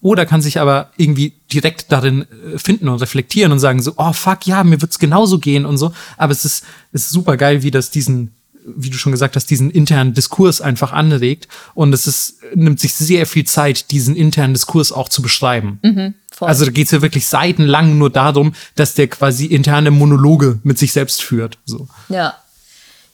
Oder 0.02 0.28
kann 0.28 0.42
sich 0.42 0.60
aber 0.60 0.92
irgendwie 0.98 1.34
direkt 1.52 1.92
darin 1.92 2.28
äh, 2.54 2.60
finden 2.60 2.90
und 2.90 3.02
reflektieren 3.02 3.52
und 3.52 3.60
sagen 3.60 3.82
so, 3.82 3.94
oh 3.98 4.14
fuck, 4.14 4.46
ja, 4.46 4.64
mir 4.64 4.80
wird's 4.82 5.00
genauso 5.00 5.40
gehen 5.40 5.66
und 5.66 5.78
so. 5.78 5.94
Aber 6.18 6.32
es 6.32 6.46
ist, 6.46 6.64
es 6.92 7.06
ist 7.06 7.10
super 7.10 7.38
geil, 7.38 7.64
wie 7.64 7.72
das 7.72 7.90
diesen, 7.90 8.36
wie 8.66 8.92
du 8.92 8.98
schon 8.98 9.12
gesagt 9.12 9.36
hast, 9.36 9.48
diesen 9.48 9.72
internen 9.72 10.14
Diskurs 10.14 10.62
einfach 10.62 10.92
anregt. 10.92 11.48
Und 11.74 11.92
es 11.92 12.06
ist, 12.06 12.36
nimmt 12.54 12.80
sich 12.80 12.94
sehr 12.94 13.26
viel 13.26 13.46
Zeit, 13.46 13.90
diesen 13.90 14.16
internen 14.16 14.54
Diskurs 14.54 14.92
auch 14.92 15.10
zu 15.10 15.24
beschreiben. 15.24 15.80
Mhm. 15.82 16.14
Also 16.40 16.66
da 16.66 16.72
geht's 16.72 16.92
ja 16.92 17.02
wirklich 17.02 17.26
seitenlang 17.26 17.98
nur 17.98 18.12
darum, 18.12 18.54
dass 18.76 18.94
der 18.94 19.08
quasi 19.08 19.46
interne 19.46 19.90
Monologe 19.90 20.60
mit 20.64 20.78
sich 20.78 20.92
selbst 20.92 21.24
führt. 21.24 21.58
So. 21.66 21.88
Ja. 22.10 22.36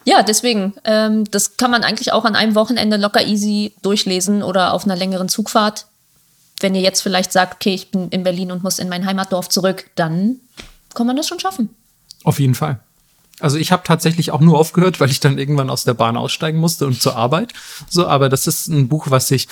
Ja, 0.03 0.23
deswegen, 0.23 0.73
ähm, 0.83 1.25
das 1.29 1.57
kann 1.57 1.71
man 1.71 1.83
eigentlich 1.83 2.11
auch 2.11 2.25
an 2.25 2.35
einem 2.35 2.55
Wochenende 2.55 2.97
locker 2.97 3.25
easy 3.25 3.73
durchlesen 3.81 4.41
oder 4.41 4.73
auf 4.73 4.85
einer 4.85 4.95
längeren 4.95 5.29
Zugfahrt. 5.29 5.85
Wenn 6.59 6.75
ihr 6.75 6.81
jetzt 6.81 7.01
vielleicht 7.01 7.31
sagt, 7.31 7.55
okay, 7.55 7.73
ich 7.73 7.91
bin 7.91 8.09
in 8.09 8.23
Berlin 8.23 8.51
und 8.51 8.63
muss 8.63 8.79
in 8.79 8.89
mein 8.89 9.05
Heimatdorf 9.05 9.49
zurück, 9.49 9.89
dann 9.95 10.37
kann 10.93 11.07
man 11.07 11.15
das 11.15 11.27
schon 11.27 11.39
schaffen. 11.39 11.69
Auf 12.23 12.39
jeden 12.39 12.55
Fall. 12.55 12.79
Also 13.39 13.57
ich 13.57 13.71
habe 13.71 13.83
tatsächlich 13.83 14.31
auch 14.31 14.39
nur 14.39 14.59
aufgehört, 14.59 14.99
weil 14.99 15.09
ich 15.09 15.19
dann 15.19 15.39
irgendwann 15.39 15.69
aus 15.69 15.83
der 15.83 15.95
Bahn 15.95 16.15
aussteigen 16.15 16.59
musste 16.59 16.85
und 16.85 17.01
zur 17.01 17.15
Arbeit. 17.15 17.53
So, 17.89 18.07
aber 18.07 18.29
das 18.29 18.45
ist 18.45 18.67
ein 18.67 18.87
Buch, 18.87 19.07
was 19.09 19.31
ich 19.31 19.47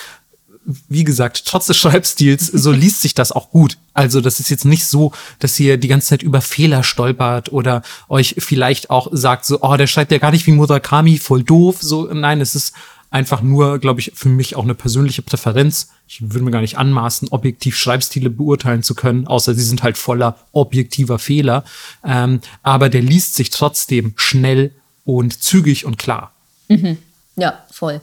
wie 0.66 1.04
gesagt, 1.04 1.46
trotz 1.46 1.66
des 1.66 1.78
Schreibstils, 1.78 2.48
so 2.48 2.72
liest 2.72 3.02
sich 3.02 3.14
das 3.14 3.32
auch 3.32 3.50
gut. 3.50 3.78
Also 3.94 4.22
das 4.22 4.40
ist 4.40 4.50
jetzt 4.50 4.66
nicht 4.66 4.86
so, 4.86 5.12
dass 5.40 5.60
ihr 5.60 5.78
die 5.78 5.88
ganze 5.88 6.08
Zeit 6.08 6.24
über 6.24 6.42
Fehler 6.42 6.84
stolpert 6.84 7.52
oder 7.52 7.82
euch 8.08 8.36
vielleicht 8.38 8.90
auch 8.90 9.08
sagt 9.12 9.46
so, 9.46 9.62
oh, 9.62 9.78
der 9.78 9.88
schreibt 9.88 10.12
ja 10.12 10.18
gar 10.18 10.32
nicht 10.32 10.46
wie 10.48 10.52
Murakami, 10.52 11.18
voll 11.18 11.44
doof. 11.44 11.78
So, 11.82 12.06
nein, 12.14 12.42
es 12.42 12.56
ist 12.56 12.74
einfach 13.10 13.42
nur, 13.42 13.80
glaube 13.80 14.00
ich, 14.00 14.12
für 14.16 14.30
mich 14.30 14.56
auch 14.56 14.64
eine 14.64 14.76
persönliche 14.76 15.22
Präferenz. 15.22 15.90
Ich 16.08 16.22
würde 16.22 16.46
mir 16.46 16.52
gar 16.52 16.62
nicht 16.62 16.78
anmaßen, 16.78 17.30
objektiv 17.30 17.76
Schreibstile 17.78 18.30
beurteilen 18.30 18.84
zu 18.84 18.96
können, 18.96 19.28
außer 19.28 19.54
sie 19.54 19.64
sind 19.64 19.84
halt 19.84 19.98
voller 19.98 20.38
objektiver 20.52 21.20
Fehler. 21.20 21.64
Ähm, 22.04 22.42
aber 22.62 22.90
der 22.90 23.02
liest 23.02 23.36
sich 23.36 23.50
trotzdem 23.50 24.14
schnell 24.16 24.72
und 25.06 25.42
zügig 25.42 25.86
und 25.86 25.98
klar. 25.98 26.34
Mhm. 26.68 26.98
Ja, 27.36 27.66
voll. 27.72 28.02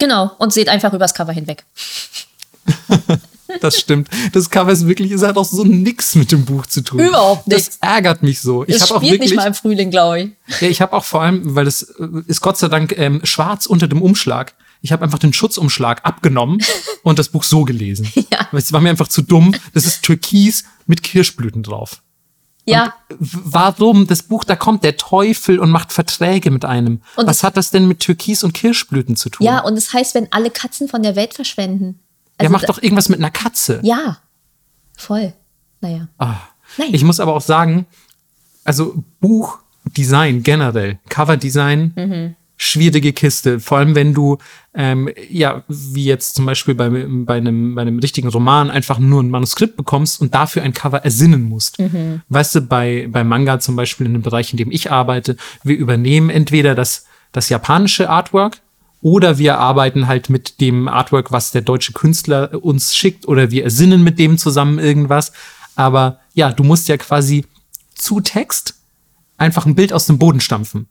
Genau, 0.00 0.32
und 0.38 0.52
seht 0.52 0.68
einfach 0.68 0.92
übers 0.92 1.14
Cover 1.14 1.32
hinweg. 1.32 1.64
das 3.60 3.78
stimmt. 3.78 4.08
Das 4.32 4.48
Cover 4.48 4.72
ist 4.72 4.88
wirklich, 4.88 5.12
es 5.12 5.22
hat 5.22 5.36
auch 5.36 5.44
so 5.44 5.62
nix 5.62 6.14
mit 6.14 6.32
dem 6.32 6.44
Buch 6.44 6.66
zu 6.66 6.80
tun. 6.80 7.00
Überhaupt 7.00 7.46
nicht. 7.46 7.68
Das 7.68 7.78
ärgert 7.80 8.22
mich 8.22 8.40
so. 8.40 8.64
Ich 8.66 8.76
es 8.76 8.90
auch 8.90 9.02
wirklich, 9.02 9.20
nicht 9.20 9.36
mal 9.36 9.46
im 9.46 9.54
Frühling, 9.54 9.90
glaube 9.90 10.20
ich. 10.20 10.60
Ja, 10.60 10.68
ich 10.68 10.80
habe 10.80 10.94
auch 10.94 11.04
vor 11.04 11.22
allem, 11.22 11.54
weil 11.54 11.66
das 11.66 11.82
äh, 11.82 12.06
ist 12.26 12.40
Gott 12.40 12.56
sei 12.56 12.68
Dank 12.68 12.96
ähm, 12.96 13.20
schwarz 13.24 13.66
unter 13.66 13.88
dem 13.88 14.00
Umschlag. 14.00 14.54
Ich 14.80 14.92
habe 14.92 15.04
einfach 15.04 15.18
den 15.18 15.34
Schutzumschlag 15.34 16.00
abgenommen 16.04 16.62
und 17.02 17.18
das 17.18 17.28
Buch 17.28 17.44
so 17.44 17.64
gelesen. 17.64 18.10
Ja. 18.32 18.48
Es 18.52 18.72
war 18.72 18.80
mir 18.80 18.90
einfach 18.90 19.08
zu 19.08 19.20
dumm. 19.20 19.54
Das 19.74 19.84
ist 19.84 20.02
Türkis 20.02 20.64
mit 20.86 21.02
Kirschblüten 21.02 21.62
drauf. 21.62 22.00
Ja. 22.64 22.94
Und 23.08 23.18
warum? 23.20 24.06
Das 24.06 24.22
Buch, 24.22 24.44
da 24.44 24.56
kommt 24.56 24.84
der 24.84 24.96
Teufel 24.96 25.58
und 25.58 25.70
macht 25.70 25.92
Verträge 25.92 26.50
mit 26.50 26.64
einem. 26.64 27.02
Und 27.16 27.26
Was 27.26 27.42
hat 27.42 27.56
das 27.56 27.70
denn 27.70 27.88
mit 27.88 28.00
Türkis 28.00 28.44
und 28.44 28.52
Kirschblüten 28.52 29.16
zu 29.16 29.30
tun? 29.30 29.46
Ja, 29.46 29.60
und 29.60 29.76
es 29.76 29.86
das 29.86 29.94
heißt, 29.94 30.14
wenn 30.14 30.32
alle 30.32 30.50
Katzen 30.50 30.88
von 30.88 31.02
der 31.02 31.16
Welt 31.16 31.34
verschwenden. 31.34 32.00
Also 32.38 32.44
der 32.44 32.50
macht 32.50 32.68
doch 32.68 32.82
irgendwas 32.82 33.08
mit 33.08 33.18
einer 33.18 33.30
Katze. 33.30 33.80
Ja, 33.82 34.18
voll. 34.96 35.32
Naja. 35.80 36.08
Ah. 36.18 36.36
Ich 36.92 37.02
muss 37.02 37.18
aber 37.18 37.34
auch 37.34 37.40
sagen, 37.40 37.86
also 38.64 39.02
Buchdesign 39.20 40.42
generell, 40.42 40.98
Coverdesign, 41.08 41.92
mhm 41.96 42.36
schwierige 42.62 43.14
Kiste. 43.14 43.58
Vor 43.58 43.78
allem, 43.78 43.94
wenn 43.94 44.12
du, 44.12 44.36
ähm, 44.74 45.08
ja, 45.30 45.64
wie 45.66 46.04
jetzt 46.04 46.34
zum 46.34 46.44
Beispiel 46.44 46.74
bei, 46.74 46.90
bei, 46.90 47.38
einem, 47.38 47.74
bei 47.74 47.80
einem 47.80 48.00
richtigen 48.00 48.28
Roman 48.28 48.70
einfach 48.70 48.98
nur 48.98 49.22
ein 49.22 49.30
Manuskript 49.30 49.78
bekommst 49.78 50.20
und 50.20 50.34
dafür 50.34 50.62
ein 50.62 50.74
Cover 50.74 51.02
ersinnen 51.02 51.42
musst. 51.42 51.78
Mhm. 51.78 52.20
Weißt 52.28 52.54
du, 52.54 52.60
bei, 52.60 53.08
bei 53.10 53.24
Manga 53.24 53.60
zum 53.60 53.76
Beispiel 53.76 54.04
in 54.04 54.12
dem 54.12 54.20
Bereich, 54.20 54.52
in 54.52 54.58
dem 54.58 54.70
ich 54.70 54.92
arbeite, 54.92 55.38
wir 55.64 55.74
übernehmen 55.74 56.28
entweder 56.28 56.74
das, 56.74 57.06
das 57.32 57.48
japanische 57.48 58.10
Artwork 58.10 58.58
oder 59.00 59.38
wir 59.38 59.58
arbeiten 59.58 60.06
halt 60.06 60.28
mit 60.28 60.60
dem 60.60 60.86
Artwork, 60.86 61.32
was 61.32 61.52
der 61.52 61.62
deutsche 61.62 61.94
Künstler 61.94 62.62
uns 62.62 62.94
schickt 62.94 63.26
oder 63.26 63.50
wir 63.50 63.64
ersinnen 63.64 64.04
mit 64.04 64.18
dem 64.18 64.36
zusammen 64.36 64.78
irgendwas. 64.78 65.32
Aber 65.76 66.18
ja, 66.34 66.52
du 66.52 66.62
musst 66.62 66.88
ja 66.88 66.98
quasi 66.98 67.46
zu 67.94 68.20
Text 68.20 68.74
einfach 69.38 69.64
ein 69.64 69.74
Bild 69.74 69.94
aus 69.94 70.04
dem 70.04 70.18
Boden 70.18 70.40
stampfen. 70.40 70.88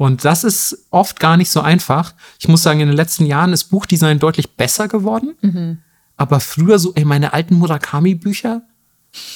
Und 0.00 0.24
das 0.24 0.44
ist 0.44 0.86
oft 0.88 1.20
gar 1.20 1.36
nicht 1.36 1.50
so 1.50 1.60
einfach. 1.60 2.14
Ich 2.38 2.48
muss 2.48 2.62
sagen, 2.62 2.80
in 2.80 2.88
den 2.88 2.96
letzten 2.96 3.26
Jahren 3.26 3.52
ist 3.52 3.64
Buchdesign 3.64 4.18
deutlich 4.18 4.56
besser 4.56 4.88
geworden. 4.88 5.36
Mhm. 5.42 5.82
Aber 6.16 6.40
früher 6.40 6.78
so, 6.78 6.94
ey, 6.94 7.04
meine 7.04 7.34
alten 7.34 7.56
Murakami-Bücher, 7.56 8.62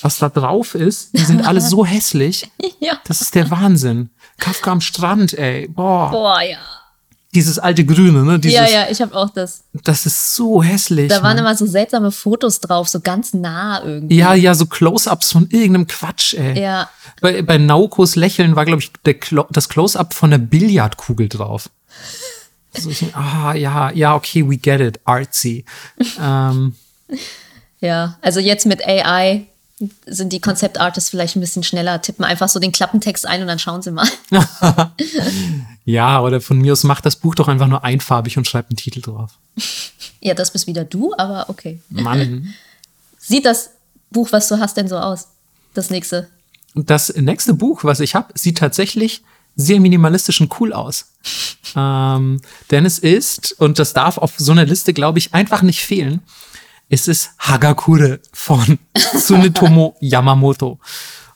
was 0.00 0.16
da 0.16 0.30
drauf 0.30 0.74
ist, 0.74 1.12
die 1.12 1.24
sind 1.26 1.46
alle 1.46 1.60
so 1.60 1.84
hässlich. 1.84 2.50
ja. 2.80 2.98
Das 3.04 3.20
ist 3.20 3.34
der 3.34 3.50
Wahnsinn. 3.50 4.08
Kafka 4.38 4.72
am 4.72 4.80
Strand, 4.80 5.34
ey. 5.34 5.68
Boah. 5.68 6.10
Boah, 6.10 6.40
ja. 6.40 6.56
Dieses 7.34 7.58
alte 7.58 7.84
Grüne, 7.84 8.24
ne? 8.24 8.38
Dieses, 8.38 8.56
ja, 8.56 8.66
ja, 8.66 8.86
ich 8.88 9.02
habe 9.02 9.14
auch 9.14 9.30
das. 9.30 9.64
Das 9.72 10.06
ist 10.06 10.34
so 10.34 10.62
hässlich. 10.62 11.08
Da 11.08 11.22
waren 11.22 11.34
ne? 11.34 11.40
immer 11.40 11.56
so 11.56 11.66
seltsame 11.66 12.12
Fotos 12.12 12.60
drauf, 12.60 12.88
so 12.88 13.00
ganz 13.00 13.34
nah 13.34 13.82
irgendwie. 13.82 14.16
Ja, 14.16 14.34
ja, 14.34 14.54
so 14.54 14.66
Close-ups 14.66 15.32
von 15.32 15.48
irgendeinem 15.50 15.86
Quatsch, 15.86 16.34
ey. 16.34 16.60
Ja. 16.60 16.88
Bei, 17.20 17.42
bei 17.42 17.58
Naukos 17.58 18.16
Lächeln 18.16 18.56
war, 18.56 18.64
glaube 18.64 18.82
ich, 18.82 18.92
der, 19.04 19.16
das 19.50 19.68
Close-up 19.68 20.14
von 20.14 20.30
der 20.30 20.38
Billardkugel 20.38 21.28
drauf. 21.28 21.70
So, 22.76 22.90
ich, 22.90 23.14
ah, 23.14 23.54
ja, 23.54 23.92
ja, 23.92 24.16
okay, 24.16 24.50
we 24.50 24.56
get 24.56 24.80
it, 24.80 24.98
artsy. 25.04 25.64
ähm. 26.20 26.74
Ja, 27.78 28.18
also 28.20 28.40
jetzt 28.40 28.66
mit 28.66 28.84
AI 28.84 29.46
sind 30.06 30.32
die 30.32 30.40
Concept 30.40 30.80
Artists 30.80 31.10
vielleicht 31.10 31.36
ein 31.36 31.40
bisschen 31.40 31.62
schneller, 31.62 32.00
tippen 32.00 32.24
einfach 32.24 32.48
so 32.48 32.58
den 32.60 32.72
Klappentext 32.72 33.26
ein 33.26 33.42
und 33.42 33.48
dann 33.48 33.58
schauen 33.58 33.82
sie 33.82 33.90
mal. 33.90 34.08
Ja, 35.84 36.20
oder 36.20 36.40
von 36.40 36.58
mir 36.58 36.72
aus 36.72 36.84
macht 36.84 37.04
das 37.04 37.16
Buch 37.16 37.34
doch 37.34 37.48
einfach 37.48 37.66
nur 37.66 37.84
einfarbig 37.84 38.38
und 38.38 38.46
schreibt 38.46 38.70
einen 38.70 38.76
Titel 38.76 39.00
drauf. 39.00 39.38
Ja, 40.20 40.34
das 40.34 40.52
bist 40.52 40.66
wieder 40.66 40.84
du, 40.84 41.14
aber 41.16 41.48
okay. 41.48 41.80
Mann. 41.90 42.54
Sieht 43.18 43.44
das 43.44 43.70
Buch, 44.10 44.32
was 44.32 44.48
du 44.48 44.58
hast, 44.58 44.76
denn 44.76 44.88
so 44.88 44.98
aus? 44.98 45.28
Das 45.74 45.90
nächste. 45.90 46.28
Das 46.74 47.14
nächste 47.14 47.54
Buch, 47.54 47.84
was 47.84 48.00
ich 48.00 48.14
habe, 48.14 48.32
sieht 48.34 48.58
tatsächlich 48.58 49.22
sehr 49.56 49.80
minimalistisch 49.80 50.40
und 50.40 50.60
cool 50.60 50.72
aus. 50.72 51.12
ähm, 51.76 52.40
denn 52.70 52.84
es 52.84 52.98
ist, 52.98 53.54
und 53.60 53.78
das 53.78 53.92
darf 53.92 54.18
auf 54.18 54.34
so 54.36 54.52
einer 54.52 54.64
Liste, 54.64 54.92
glaube 54.92 55.18
ich, 55.18 55.34
einfach 55.34 55.62
nicht 55.62 55.84
fehlen, 55.84 56.22
es 56.88 57.08
ist 57.08 57.30
Hagakure 57.38 58.20
von 58.32 58.78
Tsunetomo 59.16 59.96
Yamamoto. 60.00 60.78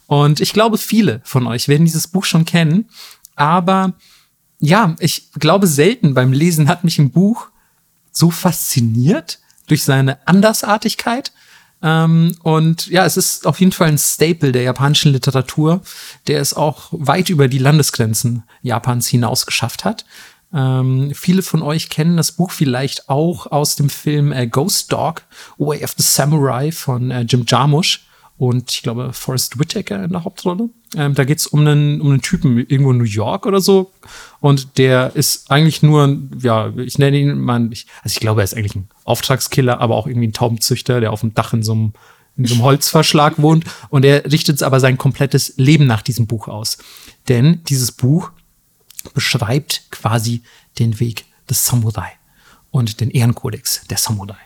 Und 0.06 0.40
ich 0.40 0.52
glaube, 0.52 0.78
viele 0.78 1.20
von 1.24 1.46
euch 1.46 1.68
werden 1.68 1.84
dieses 1.84 2.08
Buch 2.08 2.24
schon 2.24 2.44
kennen. 2.44 2.88
Aber 3.36 3.94
ja, 4.60 4.96
ich 4.98 5.30
glaube, 5.32 5.66
selten 5.66 6.14
beim 6.14 6.32
Lesen 6.32 6.68
hat 6.68 6.84
mich 6.84 6.98
ein 6.98 7.10
Buch 7.10 7.48
so 8.12 8.30
fasziniert 8.30 9.38
durch 9.66 9.84
seine 9.84 10.26
Andersartigkeit. 10.26 11.32
Ähm, 11.80 12.34
und 12.42 12.88
ja, 12.88 13.04
es 13.04 13.16
ist 13.16 13.46
auf 13.46 13.60
jeden 13.60 13.72
Fall 13.72 13.88
ein 13.88 13.98
Staple 13.98 14.50
der 14.50 14.62
japanischen 14.62 15.12
Literatur, 15.12 15.82
der 16.26 16.40
es 16.40 16.54
auch 16.54 16.88
weit 16.90 17.28
über 17.28 17.46
die 17.46 17.58
Landesgrenzen 17.58 18.42
Japans 18.62 19.06
hinaus 19.06 19.46
geschafft 19.46 19.84
hat. 19.84 20.04
Ähm, 20.52 21.12
viele 21.14 21.42
von 21.42 21.62
euch 21.62 21.88
kennen 21.90 22.16
das 22.16 22.32
Buch 22.32 22.50
vielleicht 22.50 23.08
auch 23.08 23.46
aus 23.46 23.76
dem 23.76 23.90
Film 23.90 24.32
äh, 24.32 24.46
Ghost 24.46 24.90
Dog, 24.90 25.22
Way 25.58 25.84
of 25.84 25.94
the 25.96 26.02
Samurai 26.02 26.72
von 26.72 27.10
äh, 27.10 27.20
Jim 27.20 27.44
Jarmusch 27.46 28.07
und 28.38 28.70
ich 28.70 28.82
glaube 28.82 29.12
Forrest 29.12 29.58
Whitaker 29.58 30.04
in 30.04 30.12
der 30.12 30.24
Hauptrolle. 30.24 30.70
Ähm, 30.96 31.14
da 31.14 31.24
geht's 31.24 31.46
um 31.48 31.60
einen, 31.60 32.00
um 32.00 32.10
einen 32.10 32.22
Typen 32.22 32.58
irgendwo 32.58 32.92
in 32.92 32.98
New 32.98 33.04
York 33.04 33.46
oder 33.46 33.60
so. 33.60 33.92
Und 34.40 34.78
der 34.78 35.14
ist 35.16 35.50
eigentlich 35.50 35.82
nur, 35.82 36.16
ja, 36.40 36.72
ich 36.76 36.98
nenne 36.98 37.18
ihn 37.18 37.38
mal, 37.38 37.68
ich, 37.72 37.86
also 38.02 38.14
ich 38.14 38.20
glaube, 38.20 38.40
er 38.40 38.44
ist 38.44 38.56
eigentlich 38.56 38.76
ein 38.76 38.88
Auftragskiller, 39.04 39.80
aber 39.80 39.96
auch 39.96 40.06
irgendwie 40.06 40.28
ein 40.28 40.32
Taubenzüchter, 40.32 41.00
der 41.00 41.12
auf 41.12 41.20
dem 41.20 41.34
Dach 41.34 41.52
in 41.52 41.64
so 41.64 41.72
einem, 41.72 41.92
in 42.36 42.46
so 42.46 42.54
einem 42.54 42.62
Holzverschlag 42.64 43.42
wohnt. 43.42 43.64
Und 43.90 44.04
er 44.04 44.24
richtet 44.30 44.62
aber 44.62 44.78
sein 44.78 44.98
komplettes 44.98 45.54
Leben 45.56 45.86
nach 45.86 46.02
diesem 46.02 46.28
Buch 46.28 46.46
aus. 46.46 46.78
Denn 47.28 47.62
dieses 47.68 47.90
Buch 47.90 48.30
beschreibt 49.14 49.90
quasi 49.90 50.42
den 50.78 51.00
Weg 51.00 51.24
des 51.50 51.66
Samurai 51.66 52.12
und 52.70 53.00
den 53.00 53.10
Ehrenkodex 53.10 53.86
der 53.90 53.98
Samurai. 53.98 54.36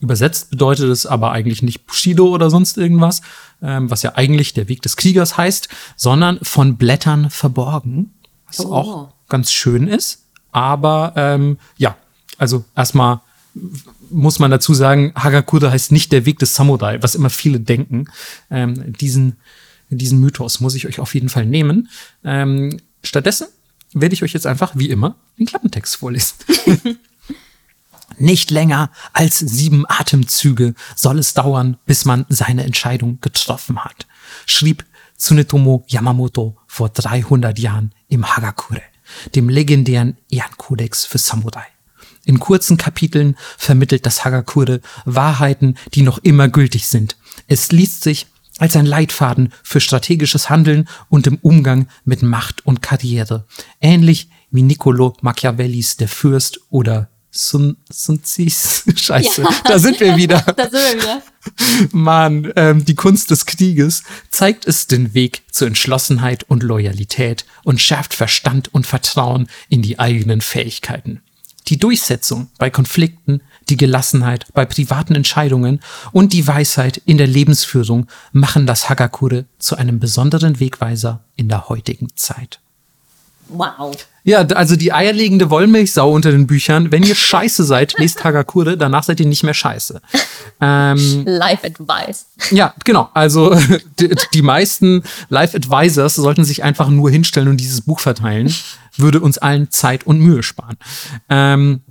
Übersetzt 0.00 0.50
bedeutet 0.50 0.90
es 0.90 1.06
aber 1.06 1.32
eigentlich 1.32 1.62
nicht 1.62 1.86
Bushido 1.86 2.28
oder 2.28 2.50
sonst 2.50 2.76
irgendwas, 2.76 3.22
ähm, 3.62 3.90
was 3.90 4.02
ja 4.02 4.14
eigentlich 4.14 4.52
der 4.52 4.68
Weg 4.68 4.82
des 4.82 4.96
Kriegers 4.96 5.36
heißt, 5.36 5.68
sondern 5.96 6.38
von 6.42 6.76
Blättern 6.76 7.30
verborgen, 7.30 8.12
was 8.46 8.60
oh. 8.60 8.72
auch 8.72 9.08
ganz 9.28 9.52
schön 9.52 9.88
ist. 9.88 10.24
Aber 10.52 11.12
ähm, 11.16 11.58
ja, 11.78 11.96
also 12.38 12.64
erstmal 12.74 13.20
muss 14.10 14.38
man 14.38 14.50
dazu 14.50 14.74
sagen, 14.74 15.12
Hagakure 15.16 15.70
heißt 15.70 15.92
nicht 15.92 16.12
der 16.12 16.26
Weg 16.26 16.38
des 16.38 16.54
Samurai, 16.54 17.02
was 17.02 17.14
immer 17.14 17.30
viele 17.30 17.60
denken. 17.60 18.06
Ähm, 18.50 18.92
diesen, 18.92 19.36
diesen 19.88 20.20
Mythos 20.20 20.60
muss 20.60 20.74
ich 20.74 20.86
euch 20.86 21.00
auf 21.00 21.14
jeden 21.14 21.28
Fall 21.28 21.46
nehmen. 21.46 21.88
Ähm, 22.22 22.78
stattdessen 23.02 23.48
werde 23.92 24.14
ich 24.14 24.22
euch 24.22 24.32
jetzt 24.32 24.46
einfach, 24.46 24.72
wie 24.76 24.90
immer, 24.90 25.16
den 25.38 25.46
Klappentext 25.46 25.96
vorlesen. 25.96 26.36
Nicht 28.18 28.50
länger 28.50 28.90
als 29.12 29.38
sieben 29.38 29.84
Atemzüge 29.86 30.74
soll 30.94 31.18
es 31.18 31.34
dauern, 31.34 31.76
bis 31.86 32.04
man 32.04 32.24
seine 32.28 32.64
Entscheidung 32.64 33.20
getroffen 33.20 33.84
hat, 33.84 34.06
schrieb 34.46 34.84
Tsunetomo 35.18 35.84
Yamamoto 35.86 36.56
vor 36.66 36.88
300 36.88 37.58
Jahren 37.58 37.94
im 38.08 38.36
Hagakure, 38.36 38.82
dem 39.34 39.48
legendären 39.48 40.16
Ehrenkodex 40.30 41.04
für 41.04 41.18
Samurai. 41.18 41.66
In 42.24 42.40
kurzen 42.40 42.76
Kapiteln 42.76 43.36
vermittelt 43.56 44.04
das 44.04 44.24
Hagakure 44.24 44.80
Wahrheiten, 45.04 45.76
die 45.94 46.02
noch 46.02 46.18
immer 46.18 46.48
gültig 46.48 46.88
sind. 46.88 47.16
Es 47.46 47.70
liest 47.70 48.02
sich 48.02 48.26
als 48.58 48.76
ein 48.76 48.86
Leitfaden 48.86 49.52
für 49.62 49.80
strategisches 49.80 50.48
Handeln 50.48 50.88
und 51.08 51.26
im 51.26 51.36
Umgang 51.36 51.88
mit 52.04 52.22
Macht 52.22 52.66
und 52.66 52.82
Karriere, 52.82 53.46
ähnlich 53.80 54.30
wie 54.50 54.62
Niccolo 54.62 55.14
Machiavellis 55.20 55.98
Der 55.98 56.08
Fürst 56.08 56.60
oder 56.70 57.10
Sun, 57.36 57.76
Sun 57.90 58.22
Tzus. 58.22 58.84
Scheiße, 58.96 59.42
ja. 59.42 59.48
da 59.64 59.78
sind 59.78 60.00
wir 60.00 60.16
wieder. 60.16 60.40
da 60.56 60.64
sind 60.64 60.72
wir 60.72 61.02
wieder. 61.02 61.22
Mann, 61.92 62.52
ähm, 62.56 62.84
die 62.84 62.94
Kunst 62.94 63.30
des 63.30 63.46
Krieges 63.46 64.02
zeigt 64.30 64.66
es 64.66 64.86
den 64.86 65.14
Weg 65.14 65.42
zur 65.50 65.68
Entschlossenheit 65.68 66.44
und 66.48 66.62
Loyalität 66.62 67.44
und 67.62 67.80
schärft 67.80 68.14
Verstand 68.14 68.72
und 68.74 68.86
Vertrauen 68.86 69.48
in 69.68 69.82
die 69.82 69.98
eigenen 69.98 70.40
Fähigkeiten. 70.40 71.22
Die 71.68 71.78
Durchsetzung 71.78 72.48
bei 72.58 72.70
Konflikten, 72.70 73.42
die 73.68 73.76
Gelassenheit 73.76 74.46
bei 74.54 74.64
privaten 74.64 75.14
Entscheidungen 75.16 75.80
und 76.12 76.32
die 76.32 76.46
Weisheit 76.46 77.02
in 77.06 77.18
der 77.18 77.26
Lebensführung 77.26 78.06
machen 78.32 78.66
das 78.66 78.88
Hagakure 78.88 79.46
zu 79.58 79.76
einem 79.76 79.98
besonderen 79.98 80.60
Wegweiser 80.60 81.24
in 81.34 81.48
der 81.48 81.68
heutigen 81.68 82.08
Zeit. 82.14 82.60
Wow. 83.48 83.96
Ja, 84.24 84.40
also 84.40 84.74
die 84.74 84.92
eierlegende 84.92 85.50
Wollmilchsau 85.50 86.10
unter 86.10 86.32
den 86.32 86.48
Büchern. 86.48 86.90
Wenn 86.90 87.04
ihr 87.04 87.14
scheiße 87.14 87.62
seid, 87.62 87.94
lest 87.98 88.24
Hagakure, 88.24 88.76
danach 88.76 89.04
seid 89.04 89.20
ihr 89.20 89.26
nicht 89.26 89.44
mehr 89.44 89.54
scheiße. 89.54 90.00
Ähm, 90.60 91.22
Life 91.24 91.64
Advice. 91.64 92.26
Ja, 92.50 92.74
genau. 92.84 93.08
Also 93.14 93.56
die, 94.00 94.16
die 94.34 94.42
meisten 94.42 95.04
Life 95.28 95.56
Advisors 95.56 96.16
sollten 96.16 96.44
sich 96.44 96.64
einfach 96.64 96.88
nur 96.88 97.08
hinstellen 97.08 97.48
und 97.48 97.58
dieses 97.58 97.82
Buch 97.82 98.00
verteilen. 98.00 98.52
Würde 98.96 99.20
uns 99.20 99.38
allen 99.38 99.70
Zeit 99.70 100.04
und 100.06 100.18
Mühe 100.18 100.42
sparen. 100.42 100.76
Ähm, 101.28 101.82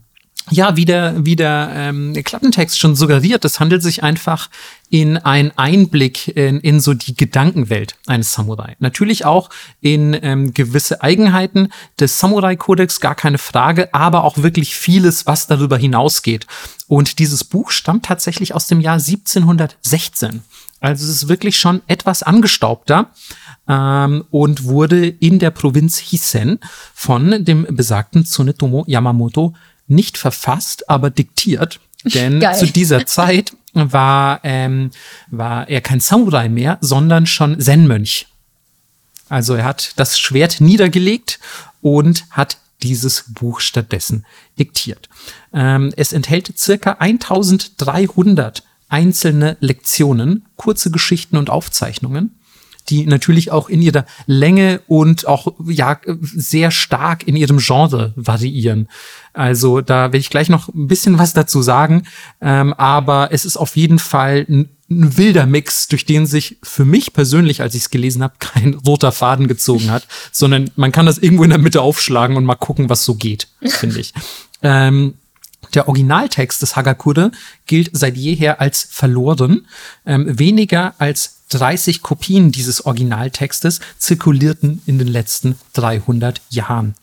ja, 0.52 0.76
wie 0.76 0.86
der, 0.86 1.26
wie 1.26 1.36
der 1.36 1.72
ähm, 1.74 2.14
Klappentext 2.14 2.80
schon 2.80 2.96
suggeriert, 2.96 3.44
es 3.46 3.60
handelt 3.60 3.82
sich 3.82 4.04
einfach 4.04 4.50
in 4.90 5.18
einen 5.18 5.52
Einblick 5.58 6.28
in, 6.38 6.60
in 6.60 6.80
so 6.80 6.94
die 6.94 7.16
Gedankenwelt 7.16 7.96
eines 8.06 8.34
Samurai. 8.34 8.76
Natürlich 8.80 9.26
auch 9.26 9.50
in 9.82 10.16
ähm, 10.22 10.54
gewisse 10.54 11.02
Eigenheiten 11.02 11.70
des 12.00 12.20
Samurai-Kodex, 12.20 13.00
gar 13.00 13.16
keine 13.16 13.40
Frage, 13.40 13.94
aber 13.94 14.24
auch 14.24 14.38
wirklich 14.38 14.76
vieles, 14.76 15.26
was 15.26 15.48
darüber 15.48 15.78
hinausgeht. 15.78 16.46
Und 16.88 17.18
dieses 17.18 17.44
Buch 17.44 17.72
stammt 17.72 18.06
tatsächlich 18.06 18.54
aus 18.54 18.68
dem 18.68 18.80
Jahr 18.80 19.00
1716. 19.00 20.44
Also 20.80 21.06
es 21.06 21.10
ist 21.10 21.28
wirklich 21.28 21.58
schon 21.58 21.82
etwas 21.88 22.22
angestaubter 22.22 23.10
ähm, 23.68 24.26
und 24.30 24.66
wurde 24.66 25.08
in 25.08 25.40
der 25.40 25.50
Provinz 25.50 25.98
Hisen 25.98 26.60
von 26.94 27.44
dem 27.44 27.66
besagten 27.72 28.24
Tsunetomo 28.24 28.84
Yamamoto 28.86 29.56
nicht 29.88 30.18
verfasst, 30.18 30.90
aber 30.90 31.10
diktiert. 31.10 31.80
Denn 32.04 32.40
Geil. 32.40 32.58
zu 32.58 32.68
dieser 32.68 33.06
Zeit 33.08 33.54
war, 33.74 34.40
ähm, 34.44 34.92
war 35.30 35.68
er 35.70 35.82
kein 35.82 36.00
Samurai 36.00 36.50
mehr, 36.50 36.78
sondern 36.82 37.26
schon 37.26 37.60
Zen-Mönch. 37.60 38.28
Also 39.28 39.56
er 39.56 39.66
hat 39.66 39.94
das 39.96 40.20
Schwert 40.20 40.62
niedergelegt 40.62 41.40
und 41.82 42.26
hat 42.30 42.58
dieses 42.84 43.26
Buch 43.34 43.60
stattdessen 43.60 44.26
diktiert. 44.60 45.10
Ähm, 45.54 45.92
es 45.98 46.14
enthält 46.14 46.58
circa 46.58 46.98
1300 47.00 48.64
einzelne 48.88 49.58
Lektionen, 49.60 50.46
kurze 50.56 50.92
Geschichten 50.92 51.38
und 51.38 51.50
Aufzeichnungen 51.50 52.40
die 52.90 53.06
natürlich 53.06 53.52
auch 53.52 53.70
in 53.70 53.82
ihrer 53.82 54.06
Länge 54.28 54.82
und 54.88 55.28
auch 55.28 55.54
ja 55.68 56.00
sehr 56.22 56.72
stark 56.72 57.28
in 57.28 57.36
ihrem 57.36 57.58
Genre 57.58 58.14
variieren. 58.16 58.90
Also 59.36 59.82
da 59.82 60.04
werde 60.06 60.18
ich 60.18 60.30
gleich 60.30 60.50
noch 60.50 60.70
ein 60.70 60.88
bisschen 60.88 61.20
was 61.20 61.34
dazu 61.34 61.62
sagen, 61.62 62.04
ähm, 62.42 62.74
aber 62.74 63.30
es 63.32 63.44
ist 63.44 63.58
auf 63.58 63.76
jeden 63.76 64.00
Fall 64.00 64.46
ein, 64.48 64.70
ein 64.90 65.18
wilder 65.18 65.46
Mix, 65.46 65.90
durch 65.90 66.06
den 66.06 66.26
sich 66.26 66.58
für 66.64 66.86
mich 66.86 67.12
persönlich, 67.12 67.62
als 67.62 67.76
ich 67.76 67.82
es 67.82 67.90
gelesen 67.90 68.24
habe, 68.24 68.36
kein 68.40 68.76
roter 68.76 69.12
Faden 69.12 69.48
gezogen 69.48 69.92
hat, 69.92 70.08
sondern 70.32 70.72
man 70.78 70.94
kann 70.94 71.06
das 71.06 71.18
irgendwo 71.18 71.44
in 71.44 71.50
der 71.50 71.60
Mitte 71.60 71.82
aufschlagen 71.82 72.38
und 72.38 72.46
mal 72.46 72.56
gucken, 72.56 72.90
was 72.90 73.04
so 73.04 73.16
geht, 73.16 73.50
finde 73.66 74.00
ich. 74.00 74.14
Ähm, 74.64 75.16
der 75.74 75.90
Originaltext 75.90 76.62
des 76.62 76.78
Hagakure 76.78 77.32
gilt 77.66 77.90
seit 77.92 78.16
jeher 78.16 78.62
als 78.62 78.88
verloren. 78.90 79.68
Ähm, 80.06 80.40
weniger 80.40 80.94
als 81.00 81.42
30 81.50 82.02
Kopien 82.02 82.52
dieses 82.52 82.86
Originaltextes 82.86 83.82
zirkulierten 83.98 84.82
in 84.86 84.98
den 84.98 85.08
letzten 85.08 85.58
300 85.74 86.42
Jahren. 86.50 86.96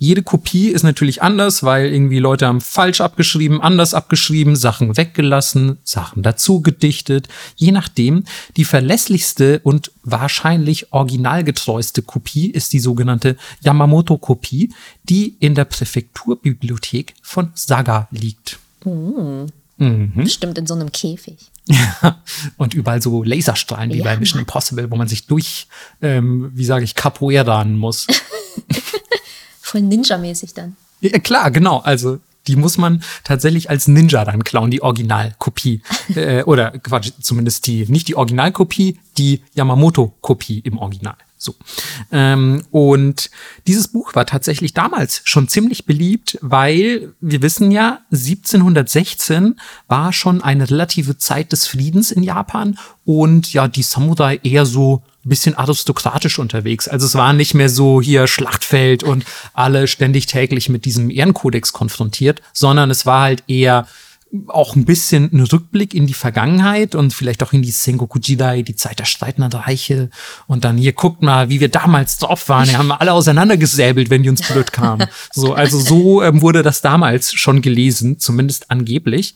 Jede 0.00 0.22
Kopie 0.22 0.68
ist 0.68 0.84
natürlich 0.84 1.22
anders, 1.22 1.64
weil 1.64 1.92
irgendwie 1.92 2.20
Leute 2.20 2.46
haben 2.46 2.60
falsch 2.60 3.00
abgeschrieben, 3.00 3.60
anders 3.60 3.94
abgeschrieben, 3.94 4.54
Sachen 4.54 4.96
weggelassen, 4.96 5.78
Sachen 5.82 6.22
dazu 6.22 6.60
gedichtet. 6.60 7.26
Je 7.56 7.72
nachdem, 7.72 8.22
die 8.56 8.64
verlässlichste 8.64 9.58
und 9.64 9.90
wahrscheinlich 10.04 10.92
originalgetreueste 10.92 12.02
Kopie 12.02 12.48
ist 12.48 12.72
die 12.72 12.78
sogenannte 12.78 13.36
Yamamoto-Kopie, 13.62 14.72
die 15.02 15.36
in 15.40 15.56
der 15.56 15.64
Präfekturbibliothek 15.64 17.14
von 17.20 17.50
Saga 17.54 18.06
liegt. 18.12 18.60
Mhm. 18.84 19.46
Mhm. 19.78 20.12
Bestimmt 20.14 20.58
in 20.58 20.66
so 20.66 20.74
einem 20.74 20.92
Käfig. 20.92 21.38
Und 22.56 22.74
überall 22.74 23.02
so 23.02 23.22
Laserstrahlen 23.22 23.92
wie 23.92 23.98
ja. 23.98 24.04
bei 24.04 24.16
Mission 24.16 24.40
Impossible, 24.40 24.90
wo 24.90 24.96
man 24.96 25.08
sich 25.08 25.26
durch, 25.26 25.66
ähm, 26.02 26.50
wie 26.54 26.64
sage 26.64 26.84
ich, 26.84 26.94
Capoeiran 26.94 27.76
muss. 27.76 28.06
Voll 29.68 29.82
Ninja-mäßig 29.82 30.54
dann. 30.54 30.76
Ja, 31.00 31.18
klar, 31.18 31.50
genau. 31.50 31.78
Also 31.80 32.20
die 32.46 32.56
muss 32.56 32.78
man 32.78 33.02
tatsächlich 33.22 33.68
als 33.68 33.86
Ninja 33.86 34.24
dann 34.24 34.42
klauen, 34.42 34.70
die 34.70 34.82
Originalkopie. 34.82 35.82
äh, 36.14 36.42
oder 36.44 36.70
Quatsch, 36.70 37.12
zumindest 37.20 37.66
die, 37.66 37.84
nicht 37.86 38.08
die 38.08 38.16
Originalkopie, 38.16 38.98
die 39.18 39.42
Yamamoto-Kopie 39.54 40.60
im 40.60 40.78
Original. 40.78 41.16
So. 41.36 41.54
Ähm, 42.10 42.64
und 42.70 43.30
dieses 43.66 43.88
Buch 43.88 44.14
war 44.14 44.24
tatsächlich 44.24 44.72
damals 44.72 45.20
schon 45.24 45.48
ziemlich 45.48 45.84
beliebt, 45.84 46.38
weil 46.40 47.12
wir 47.20 47.42
wissen 47.42 47.70
ja, 47.70 48.00
1716 48.10 49.60
war 49.86 50.14
schon 50.14 50.42
eine 50.42 50.68
relative 50.68 51.18
Zeit 51.18 51.52
des 51.52 51.66
Friedens 51.66 52.10
in 52.10 52.22
Japan 52.22 52.78
und 53.04 53.52
ja, 53.52 53.68
die 53.68 53.82
Samurai 53.82 54.40
eher 54.42 54.66
so 54.66 55.02
ein 55.24 55.28
bisschen 55.28 55.56
aristokratisch 55.56 56.38
unterwegs. 56.38 56.88
Also 56.88 57.06
es 57.06 57.14
war 57.14 57.32
nicht 57.32 57.54
mehr 57.54 57.68
so 57.68 58.00
hier 58.00 58.26
Schlachtfeld 58.26 59.02
und 59.02 59.24
alle 59.52 59.86
ständig 59.86 60.26
täglich 60.26 60.68
mit 60.68 60.84
diesem 60.84 61.10
Ehrenkodex 61.10 61.72
konfrontiert, 61.72 62.40
sondern 62.52 62.90
es 62.90 63.04
war 63.04 63.22
halt 63.22 63.42
eher 63.48 63.86
auch 64.48 64.76
ein 64.76 64.84
bisschen 64.84 65.30
ein 65.32 65.40
Rückblick 65.40 65.94
in 65.94 66.06
die 66.06 66.14
Vergangenheit 66.14 66.94
und 66.94 67.14
vielleicht 67.14 67.42
auch 67.42 67.52
in 67.52 67.62
die 67.62 67.70
Sengoku 67.70 68.18
Jidai, 68.18 68.62
die 68.62 68.76
Zeit 68.76 68.98
der 68.98 69.06
streitenden 69.06 69.52
Reiche. 69.52 70.10
Und 70.46 70.64
dann 70.64 70.76
hier 70.76 70.92
guckt 70.92 71.22
mal, 71.22 71.48
wie 71.48 71.60
wir 71.60 71.70
damals 71.70 72.18
drauf 72.18 72.48
waren. 72.48 72.68
Die 72.68 72.76
haben 72.76 72.92
alle 72.92 73.12
auseinandergesäbelt, 73.12 74.10
wenn 74.10 74.22
die 74.22 74.28
uns 74.28 74.46
blöd 74.46 74.72
kamen. 74.72 75.08
So, 75.32 75.54
also 75.54 75.78
so 75.80 76.22
ähm, 76.22 76.42
wurde 76.42 76.62
das 76.62 76.82
damals 76.82 77.32
schon 77.32 77.62
gelesen, 77.62 78.18
zumindest 78.18 78.70
angeblich. 78.70 79.34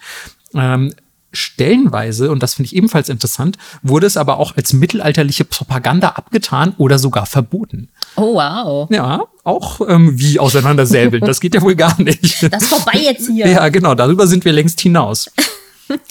Ähm, 0.55 0.93
stellenweise, 1.33 2.31
und 2.31 2.43
das 2.43 2.55
finde 2.55 2.67
ich 2.67 2.77
ebenfalls 2.77 3.09
interessant, 3.09 3.57
wurde 3.83 4.07
es 4.07 4.17
aber 4.17 4.39
auch 4.39 4.57
als 4.57 4.73
mittelalterliche 4.73 5.45
Propaganda 5.45 6.11
abgetan 6.11 6.75
oder 6.79 6.99
sogar 6.99 7.27
verboten. 7.27 7.89
Oh, 8.17 8.35
wow. 8.35 8.89
Ja, 8.91 9.25
auch 9.45 9.81
ähm, 9.89 10.19
wie 10.19 10.39
auseinandersäbeln. 10.39 11.25
Das 11.25 11.41
geht 11.41 11.55
ja 11.55 11.63
wohl 11.63 11.75
gar 11.75 12.01
nicht. 12.01 12.43
Das 12.43 12.63
ist 12.63 12.69
vorbei 12.69 12.99
jetzt 13.03 13.29
hier. 13.29 13.49
Ja, 13.49 13.69
genau, 13.69 13.95
darüber 13.95 14.27
sind 14.27 14.45
wir 14.45 14.53
längst 14.53 14.81
hinaus. 14.81 15.31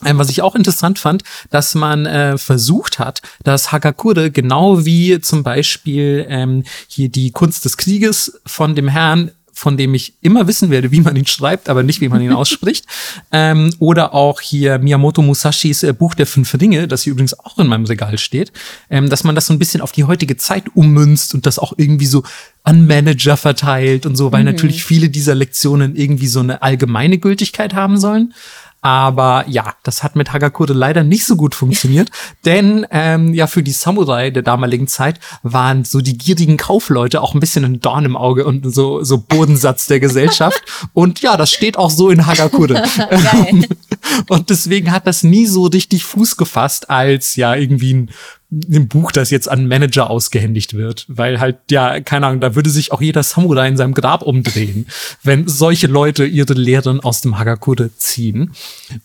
Ähm, 0.05 0.19
was 0.19 0.29
ich 0.29 0.41
auch 0.41 0.55
interessant 0.55 0.99
fand, 0.99 1.23
dass 1.49 1.75
man 1.75 2.05
äh, 2.05 2.37
versucht 2.37 2.99
hat, 2.99 3.21
dass 3.43 3.71
Hagakure 3.71 4.29
genau 4.29 4.85
wie 4.85 5.19
zum 5.21 5.43
Beispiel 5.43 6.25
ähm, 6.29 6.63
hier 6.87 7.09
die 7.09 7.31
Kunst 7.31 7.65
des 7.65 7.77
Krieges 7.77 8.39
von 8.45 8.75
dem 8.75 8.87
Herrn 8.87 9.31
von 9.61 9.77
dem 9.77 9.93
ich 9.93 10.15
immer 10.21 10.47
wissen 10.47 10.71
werde, 10.71 10.91
wie 10.91 11.01
man 11.01 11.15
ihn 11.15 11.27
schreibt, 11.27 11.69
aber 11.69 11.83
nicht, 11.83 12.01
wie 12.01 12.09
man 12.09 12.19
ihn 12.19 12.33
ausspricht. 12.41 12.87
ähm, 13.31 13.71
oder 13.77 14.15
auch 14.15 14.41
hier 14.41 14.79
Miyamoto 14.79 15.21
Musashis 15.21 15.83
äh, 15.83 15.93
Buch 15.93 16.15
der 16.15 16.25
fünf 16.25 16.51
Ringe, 16.59 16.87
das 16.87 17.03
hier 17.03 17.11
übrigens 17.11 17.39
auch 17.39 17.59
in 17.59 17.67
meinem 17.67 17.85
Regal 17.85 18.17
steht, 18.17 18.51
ähm, 18.89 19.07
dass 19.07 19.23
man 19.23 19.35
das 19.35 19.45
so 19.45 19.53
ein 19.53 19.59
bisschen 19.59 19.81
auf 19.81 19.91
die 19.91 20.05
heutige 20.05 20.35
Zeit 20.35 20.63
ummünzt 20.73 21.35
und 21.35 21.45
das 21.45 21.59
auch 21.59 21.73
irgendwie 21.77 22.07
so 22.07 22.23
an 22.63 22.87
Manager 22.87 23.37
verteilt 23.37 24.07
und 24.07 24.15
so, 24.15 24.31
weil 24.31 24.39
mhm. 24.39 24.47
natürlich 24.47 24.83
viele 24.83 25.09
dieser 25.09 25.35
Lektionen 25.35 25.95
irgendwie 25.95 26.27
so 26.27 26.39
eine 26.39 26.63
allgemeine 26.63 27.19
Gültigkeit 27.19 27.75
haben 27.75 27.99
sollen. 27.99 28.33
Aber 28.81 29.45
ja, 29.47 29.75
das 29.83 30.01
hat 30.01 30.15
mit 30.15 30.33
Hagakure 30.33 30.73
leider 30.73 31.03
nicht 31.03 31.25
so 31.25 31.35
gut 31.35 31.53
funktioniert, 31.53 32.09
denn 32.45 32.85
ähm, 32.89 33.33
ja, 33.33 33.47
für 33.47 33.61
die 33.61 33.71
Samurai 33.71 34.31
der 34.31 34.43
damaligen 34.43 34.87
Zeit 34.87 35.19
waren 35.43 35.83
so 35.83 36.01
die 36.01 36.17
gierigen 36.17 36.57
Kaufleute 36.57 37.21
auch 37.21 37.33
ein 37.35 37.39
bisschen 37.39 37.63
ein 37.63 37.79
Dorn 37.79 38.05
im 38.05 38.17
Auge 38.17 38.45
und 38.45 38.73
so, 38.73 39.03
so 39.03 39.19
Bodensatz 39.19 39.85
der 39.87 39.99
Gesellschaft. 39.99 40.63
und 40.93 41.21
ja, 41.21 41.37
das 41.37 41.51
steht 41.51 41.77
auch 41.77 41.91
so 41.91 42.09
in 42.09 42.25
Hagakure. 42.25 42.83
und 44.27 44.49
deswegen 44.49 44.91
hat 44.91 45.07
das 45.07 45.23
nie 45.23 45.45
so 45.45 45.65
richtig 45.65 46.03
Fuß 46.05 46.37
gefasst 46.37 46.89
als 46.89 47.35
ja 47.35 47.55
irgendwie 47.55 47.93
ein 47.93 48.11
ein 48.51 48.89
Buch, 48.89 49.13
das 49.13 49.29
jetzt 49.29 49.49
an 49.49 49.67
Manager 49.67 50.09
ausgehändigt 50.09 50.73
wird, 50.73 51.05
weil 51.07 51.39
halt, 51.39 51.57
ja, 51.69 52.01
keine 52.01 52.27
Ahnung, 52.27 52.41
da 52.41 52.53
würde 52.53 52.69
sich 52.69 52.91
auch 52.91 53.01
jeder 53.01 53.23
Samurai 53.23 53.67
in 53.67 53.77
seinem 53.77 53.93
Grab 53.93 54.23
umdrehen, 54.23 54.87
wenn 55.23 55.47
solche 55.47 55.87
Leute 55.87 56.25
ihre 56.25 56.53
Lehren 56.53 56.99
aus 56.99 57.21
dem 57.21 57.39
Hagakure 57.39 57.95
ziehen. 57.95 58.51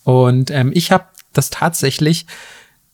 Und 0.03 0.51
ähm, 0.51 0.73
ich 0.75 0.91
habe 0.91 1.05
das 1.33 1.51
tatsächlich 1.51 2.27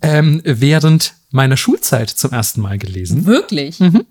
ähm, 0.03 0.43
während 0.45 1.15
meiner 1.31 1.57
Schulzeit 1.57 2.11
zum 2.11 2.33
ersten 2.33 2.61
Mal 2.61 2.77
gelesen. 2.77 3.25
Wirklich? 3.25 3.81
Mhm. 3.81 4.05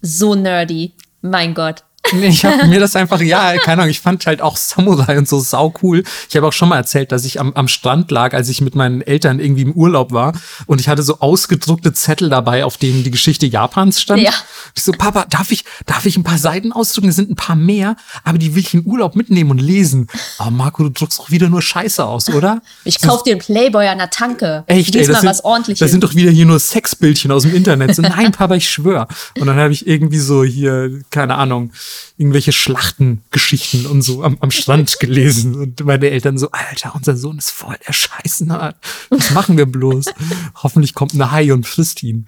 So 0.00 0.34
nerdy. 0.34 0.92
Mein 1.22 1.54
Gott. 1.54 1.84
Ich 2.12 2.44
habe 2.44 2.66
mir 2.66 2.80
das 2.80 2.96
einfach, 2.96 3.20
ja, 3.20 3.56
keine 3.58 3.82
Ahnung, 3.82 3.90
ich 3.90 4.00
fand 4.00 4.26
halt 4.26 4.42
auch 4.42 4.56
Samurai 4.56 5.18
und 5.18 5.28
so 5.28 5.40
sau 5.40 5.72
cool. 5.82 6.02
Ich 6.28 6.36
habe 6.36 6.46
auch 6.46 6.52
schon 6.52 6.68
mal 6.68 6.76
erzählt, 6.76 7.12
dass 7.12 7.24
ich 7.24 7.40
am, 7.40 7.52
am 7.54 7.68
Strand 7.68 8.10
lag, 8.10 8.34
als 8.34 8.48
ich 8.48 8.60
mit 8.60 8.74
meinen 8.74 9.02
Eltern 9.02 9.40
irgendwie 9.40 9.62
im 9.62 9.72
Urlaub 9.72 10.12
war 10.12 10.32
und 10.66 10.80
ich 10.80 10.88
hatte 10.88 11.02
so 11.02 11.20
ausgedruckte 11.20 11.92
Zettel 11.92 12.28
dabei, 12.28 12.64
auf 12.64 12.76
denen 12.76 13.04
die 13.04 13.10
Geschichte 13.10 13.46
Japans 13.46 14.00
stand. 14.00 14.22
Ja. 14.22 14.32
Ich 14.74 14.82
so, 14.82 14.92
Papa, 14.92 15.26
darf 15.28 15.52
ich, 15.52 15.64
darf 15.86 16.06
ich 16.06 16.16
ein 16.16 16.24
paar 16.24 16.38
Seiten 16.38 16.72
ausdrucken? 16.72 17.08
Es 17.08 17.16
sind 17.16 17.30
ein 17.30 17.36
paar 17.36 17.56
mehr, 17.56 17.96
aber 18.24 18.38
die 18.38 18.54
will 18.54 18.62
ich 18.62 18.74
in 18.74 18.84
Urlaub 18.84 19.16
mitnehmen 19.16 19.50
und 19.50 19.58
lesen. 19.58 20.08
Aber 20.38 20.50
Marco, 20.50 20.82
du 20.82 20.90
druckst 20.90 21.18
doch 21.18 21.30
wieder 21.30 21.48
nur 21.48 21.62
Scheiße 21.62 22.04
aus, 22.04 22.28
oder? 22.28 22.62
Ich 22.84 23.00
kauf 23.00 23.22
dir 23.22 23.32
einen 23.32 23.40
Playboy 23.40 23.88
an 23.88 23.98
der 23.98 24.10
Tanke. 24.10 24.64
Echt, 24.66 24.94
ey, 24.94 25.06
das, 25.06 25.20
sind, 25.20 25.44
ordentliches. 25.44 25.80
das 25.80 25.90
sind 25.90 26.04
doch 26.04 26.14
wieder 26.14 26.30
hier 26.30 26.46
nur 26.46 26.58
Sexbildchen 26.58 27.30
aus 27.32 27.42
dem 27.42 27.54
Internet. 27.54 27.94
So, 27.94 28.02
nein, 28.02 28.32
Papa, 28.32 28.54
ich 28.54 28.68
schwör. 28.68 29.08
Und 29.38 29.46
dann 29.46 29.56
habe 29.56 29.72
ich 29.72 29.86
irgendwie 29.86 30.18
so 30.18 30.44
hier, 30.44 31.00
keine 31.10 31.36
Ahnung, 31.36 31.72
irgendwelche 32.16 32.52
Schlachtengeschichten 32.52 33.86
und 33.86 34.02
so 34.02 34.22
am, 34.22 34.36
am 34.40 34.50
Strand 34.50 34.98
gelesen. 35.00 35.54
Und 35.54 35.84
meine 35.84 36.10
Eltern 36.10 36.38
so, 36.38 36.50
Alter, 36.50 36.94
unser 36.94 37.16
Sohn 37.16 37.38
ist 37.38 37.50
voll 37.50 37.76
der 37.86 37.92
Scheißnerd. 37.92 38.76
Was 39.10 39.30
machen 39.30 39.56
wir 39.56 39.66
bloß? 39.66 40.06
Hoffentlich 40.62 40.94
kommt 40.94 41.14
eine 41.14 41.30
Hai 41.30 41.52
und 41.52 41.66
frisst 41.66 42.02
ihn. 42.02 42.26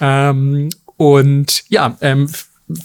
Ähm, 0.00 0.70
und 0.96 1.64
ja, 1.68 1.96
ähm, 2.00 2.28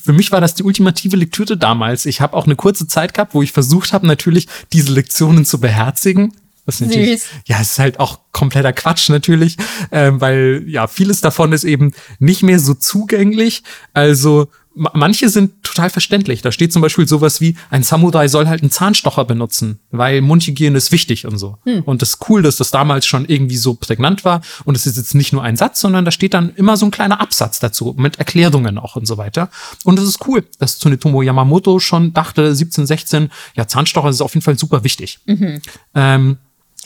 für 0.03 0.13
mich 0.13 0.31
war 0.31 0.41
das 0.41 0.55
die 0.55 0.63
ultimative 0.63 1.15
Lektüre 1.15 1.57
damals. 1.57 2.05
Ich 2.05 2.21
habe 2.21 2.35
auch 2.35 2.45
eine 2.45 2.55
kurze 2.55 2.87
Zeit 2.87 3.13
gehabt, 3.13 3.33
wo 3.33 3.41
ich 3.41 3.51
versucht 3.51 3.93
habe, 3.93 4.07
natürlich 4.07 4.47
diese 4.73 4.93
Lektionen 4.93 5.45
zu 5.45 5.59
beherzigen. 5.59 6.33
Was 6.65 6.81
natürlich, 6.81 7.21
Süß. 7.21 7.29
ja, 7.45 7.57
es 7.61 7.71
ist 7.71 7.79
halt 7.79 7.99
auch 7.99 8.21
kompletter 8.31 8.73
Quatsch 8.73 9.09
natürlich, 9.09 9.55
ähm, 9.91 10.19
weil 10.19 10.63
ja 10.65 10.87
vieles 10.87 11.21
davon 11.21 11.53
ist 11.53 11.63
eben 11.63 11.93
nicht 12.17 12.41
mehr 12.41 12.59
so 12.59 12.73
zugänglich. 12.73 13.61
Also 13.93 14.47
manche 14.75 15.29
sind 15.29 15.63
total 15.63 15.89
verständlich. 15.89 16.41
Da 16.41 16.51
steht 16.51 16.73
zum 16.73 16.81
Beispiel 16.81 17.07
sowas 17.07 17.41
wie, 17.41 17.55
ein 17.69 17.83
Samurai 17.83 18.27
soll 18.27 18.47
halt 18.47 18.61
einen 18.61 18.71
Zahnstocher 18.71 19.25
benutzen, 19.25 19.79
weil 19.91 20.21
Mundhygiene 20.21 20.77
ist 20.77 20.91
wichtig 20.91 21.25
und 21.25 21.37
so. 21.37 21.57
Hm. 21.63 21.81
Und 21.83 22.01
das 22.01 22.09
ist 22.11 22.29
cool, 22.29 22.41
dass 22.41 22.57
das 22.57 22.71
damals 22.71 23.05
schon 23.05 23.25
irgendwie 23.25 23.57
so 23.57 23.75
prägnant 23.75 24.25
war. 24.25 24.41
Und 24.65 24.75
es 24.75 24.85
ist 24.85 24.97
jetzt 24.97 25.15
nicht 25.15 25.33
nur 25.33 25.43
ein 25.43 25.55
Satz, 25.55 25.79
sondern 25.79 26.05
da 26.05 26.11
steht 26.11 26.33
dann 26.33 26.53
immer 26.55 26.77
so 26.77 26.85
ein 26.85 26.91
kleiner 26.91 27.21
Absatz 27.21 27.59
dazu, 27.59 27.95
mit 27.97 28.19
Erklärungen 28.19 28.77
auch 28.77 28.95
und 28.95 29.07
so 29.07 29.17
weiter. 29.17 29.49
Und 29.83 29.97
es 29.97 30.05
ist 30.05 30.27
cool, 30.27 30.43
dass 30.59 30.77
Tsunetomo 30.79 31.21
Yamamoto 31.21 31.79
schon 31.79 32.13
dachte, 32.13 32.41
1716, 32.41 33.29
ja, 33.55 33.67
Zahnstocher 33.67 34.09
ist 34.09 34.21
auf 34.21 34.33
jeden 34.33 34.43
Fall 34.43 34.57
super 34.57 34.83
wichtig. 34.83 35.19
Mhm. 35.25 35.61
Ähm, 35.93 36.37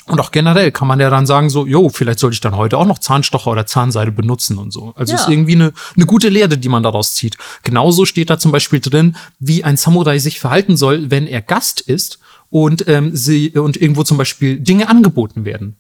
und 0.05 0.19
auch 0.19 0.31
generell 0.31 0.71
kann 0.71 0.87
man 0.87 0.99
ja 0.99 1.09
dann 1.09 1.25
sagen, 1.25 1.49
so, 1.49 1.65
jo, 1.65 1.89
vielleicht 1.89 2.19
sollte 2.19 2.33
ich 2.33 2.41
dann 2.41 2.55
heute 2.55 2.77
auch 2.77 2.85
noch 2.85 2.97
Zahnstocher 2.99 3.51
oder 3.51 3.65
Zahnseide 3.65 4.11
benutzen 4.11 4.57
und 4.57 4.71
so. 4.71 4.93
Also 4.95 5.13
ja. 5.13 5.19
ist 5.19 5.29
irgendwie 5.29 5.53
eine, 5.53 5.73
eine 5.95 6.05
gute 6.05 6.29
Lehre, 6.29 6.57
die 6.57 6.69
man 6.69 6.83
daraus 6.83 7.13
zieht. 7.13 7.37
Genauso 7.63 8.05
steht 8.05 8.29
da 8.29 8.39
zum 8.39 8.51
Beispiel 8.51 8.79
drin, 8.79 9.15
wie 9.39 9.63
ein 9.63 9.77
Samurai 9.77 10.17
sich 10.19 10.39
verhalten 10.39 10.77
soll, 10.77 11.11
wenn 11.11 11.27
er 11.27 11.41
Gast 11.41 11.81
ist 11.81 12.19
und, 12.49 12.87
ähm, 12.87 13.15
sie, 13.15 13.51
und 13.51 13.77
irgendwo 13.77 14.03
zum 14.03 14.17
Beispiel 14.17 14.59
Dinge 14.59 14.89
angeboten 14.89 15.45
werden. 15.45 15.75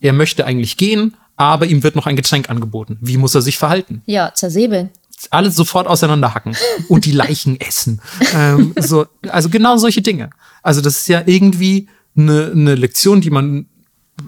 Er 0.00 0.12
möchte 0.12 0.44
eigentlich 0.44 0.76
gehen, 0.76 1.16
aber 1.36 1.66
ihm 1.66 1.82
wird 1.82 1.96
noch 1.96 2.06
ein 2.06 2.16
Getränk 2.16 2.50
angeboten. 2.50 2.98
Wie 3.00 3.16
muss 3.16 3.34
er 3.34 3.42
sich 3.42 3.56
verhalten? 3.56 4.02
Ja, 4.06 4.34
zersäbeln 4.34 4.90
alles 5.30 5.54
sofort 5.54 5.86
auseinanderhacken 5.86 6.56
und 6.88 7.04
die 7.04 7.12
Leichen 7.12 7.60
essen. 7.60 8.00
ähm, 8.34 8.74
so, 8.76 9.06
also 9.28 9.48
genau 9.48 9.76
solche 9.76 10.02
Dinge. 10.02 10.30
Also 10.62 10.80
das 10.80 11.00
ist 11.00 11.08
ja 11.08 11.22
irgendwie 11.26 11.88
eine, 12.16 12.52
eine 12.54 12.74
Lektion, 12.74 13.20
die 13.20 13.30
man 13.30 13.66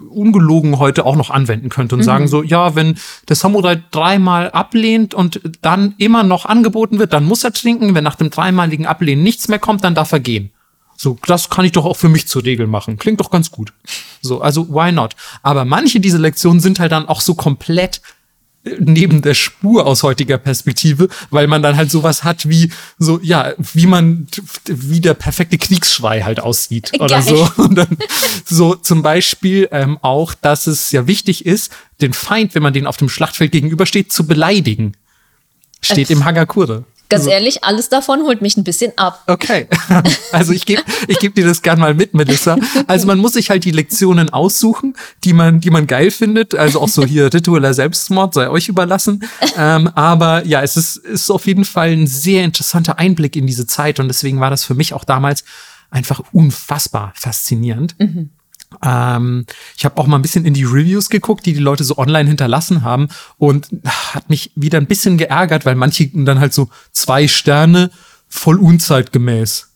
ungelogen 0.09 0.79
heute 0.79 1.05
auch 1.05 1.15
noch 1.15 1.29
anwenden 1.29 1.69
könnte 1.69 1.95
und 1.95 2.01
mhm. 2.01 2.05
sagen 2.05 2.27
so, 2.27 2.43
ja, 2.43 2.75
wenn 2.75 2.97
der 3.29 3.35
Samurai 3.35 3.81
dreimal 3.91 4.51
ablehnt 4.51 5.13
und 5.13 5.41
dann 5.61 5.93
immer 5.97 6.23
noch 6.23 6.45
angeboten 6.45 6.99
wird, 6.99 7.13
dann 7.13 7.25
muss 7.25 7.43
er 7.43 7.53
trinken. 7.53 7.93
Wenn 7.93 8.03
nach 8.03 8.15
dem 8.15 8.29
dreimaligen 8.29 8.85
Ablehnen 8.85 9.23
nichts 9.23 9.47
mehr 9.47 9.59
kommt, 9.59 9.83
dann 9.83 9.95
darf 9.95 10.11
er 10.11 10.19
gehen. 10.19 10.51
So, 10.97 11.17
das 11.27 11.49
kann 11.49 11.65
ich 11.65 11.73
doch 11.73 11.85
auch 11.85 11.97
für 11.97 12.09
mich 12.09 12.27
zur 12.27 12.43
Regel 12.43 12.67
machen. 12.67 12.97
Klingt 12.97 13.19
doch 13.19 13.29
ganz 13.29 13.51
gut. 13.51 13.73
So, 14.21 14.41
also 14.41 14.69
why 14.69 14.91
not? 14.91 15.15
Aber 15.43 15.65
manche 15.65 15.99
dieser 15.99 16.19
Lektionen 16.19 16.61
sind 16.61 16.79
halt 16.79 16.91
dann 16.91 17.07
auch 17.07 17.21
so 17.21 17.35
komplett 17.35 18.01
neben 18.79 19.21
der 19.21 19.33
Spur 19.33 19.85
aus 19.85 20.03
heutiger 20.03 20.37
Perspektive, 20.37 21.07
weil 21.29 21.47
man 21.47 21.61
dann 21.61 21.77
halt 21.77 21.91
sowas 21.91 22.23
hat 22.23 22.49
wie 22.49 22.71
so, 22.97 23.19
ja, 23.21 23.53
wie 23.57 23.85
man, 23.85 24.27
wie 24.65 25.01
der 25.01 25.13
perfekte 25.13 25.57
Kriegsschrei 25.57 26.21
halt 26.21 26.39
aussieht 26.39 26.91
Geil. 26.91 27.01
oder 27.01 27.21
so. 27.21 27.49
Und 27.61 27.75
dann 27.75 27.97
so 28.45 28.75
zum 28.75 29.01
Beispiel 29.01 29.67
ähm, 29.71 29.99
auch, 30.01 30.33
dass 30.33 30.67
es 30.67 30.91
ja 30.91 31.07
wichtig 31.07 31.45
ist, 31.45 31.71
den 32.01 32.13
Feind, 32.13 32.55
wenn 32.55 32.63
man 32.63 32.73
den 32.73 32.87
auf 32.87 32.97
dem 32.97 33.09
Schlachtfeld 33.09 33.51
gegenübersteht, 33.51 34.11
zu 34.11 34.25
beleidigen. 34.25 34.93
Steht 35.81 36.09
äh, 36.09 36.13
im 36.13 36.25
Hagakure. 36.25 36.85
Ganz 37.09 37.27
ehrlich, 37.27 37.63
alles 37.63 37.89
davon 37.89 38.23
holt 38.23 38.41
mich 38.41 38.57
ein 38.57 38.63
bisschen 38.63 38.91
ab. 38.97 39.23
Okay, 39.27 39.67
also 40.31 40.53
ich 40.53 40.65
gebe 40.65 40.81
ich 41.07 41.19
geb 41.19 41.35
dir 41.35 41.45
das 41.45 41.61
gern 41.61 41.79
mal 41.79 41.93
mit, 41.93 42.13
Melissa. 42.13 42.57
Also 42.87 43.05
man 43.07 43.19
muss 43.19 43.33
sich 43.33 43.49
halt 43.49 43.63
die 43.63 43.71
Lektionen 43.71 44.29
aussuchen, 44.29 44.95
die 45.23 45.33
man, 45.33 45.59
die 45.59 45.69
man 45.69 45.87
geil 45.87 46.11
findet. 46.11 46.55
Also 46.55 46.81
auch 46.81 46.89
so 46.89 47.05
hier 47.05 47.31
ritueller 47.33 47.73
Selbstmord 47.73 48.33
sei 48.33 48.49
euch 48.49 48.69
überlassen. 48.69 49.23
Ähm, 49.57 49.89
aber 49.93 50.45
ja, 50.45 50.61
es 50.61 50.77
ist, 50.77 50.97
ist 50.97 51.29
auf 51.29 51.45
jeden 51.45 51.65
Fall 51.65 51.89
ein 51.89 52.07
sehr 52.07 52.43
interessanter 52.43 52.97
Einblick 52.97 53.35
in 53.35 53.45
diese 53.45 53.67
Zeit 53.67 53.99
und 53.99 54.07
deswegen 54.07 54.39
war 54.39 54.49
das 54.49 54.63
für 54.63 54.75
mich 54.75 54.93
auch 54.93 55.03
damals 55.03 55.43
einfach 55.91 56.21
unfassbar 56.31 57.13
faszinierend. 57.15 57.95
Mhm. 57.99 58.31
Ähm, 58.83 59.45
ich 59.77 59.85
habe 59.85 59.97
auch 59.97 60.07
mal 60.07 60.17
ein 60.17 60.21
bisschen 60.21 60.45
in 60.45 60.53
die 60.53 60.63
Reviews 60.63 61.09
geguckt, 61.09 61.45
die 61.45 61.53
die 61.53 61.59
Leute 61.59 61.83
so 61.83 61.97
online 61.97 62.27
hinterlassen 62.27 62.83
haben 62.83 63.09
und 63.37 63.69
hat 63.85 64.29
mich 64.29 64.51
wieder 64.55 64.77
ein 64.77 64.87
bisschen 64.87 65.17
geärgert, 65.17 65.65
weil 65.65 65.75
manche 65.75 66.07
dann 66.13 66.39
halt 66.39 66.53
so 66.53 66.69
zwei 66.91 67.27
Sterne 67.27 67.91
voll 68.27 68.59
unzeitgemäß. 68.59 69.67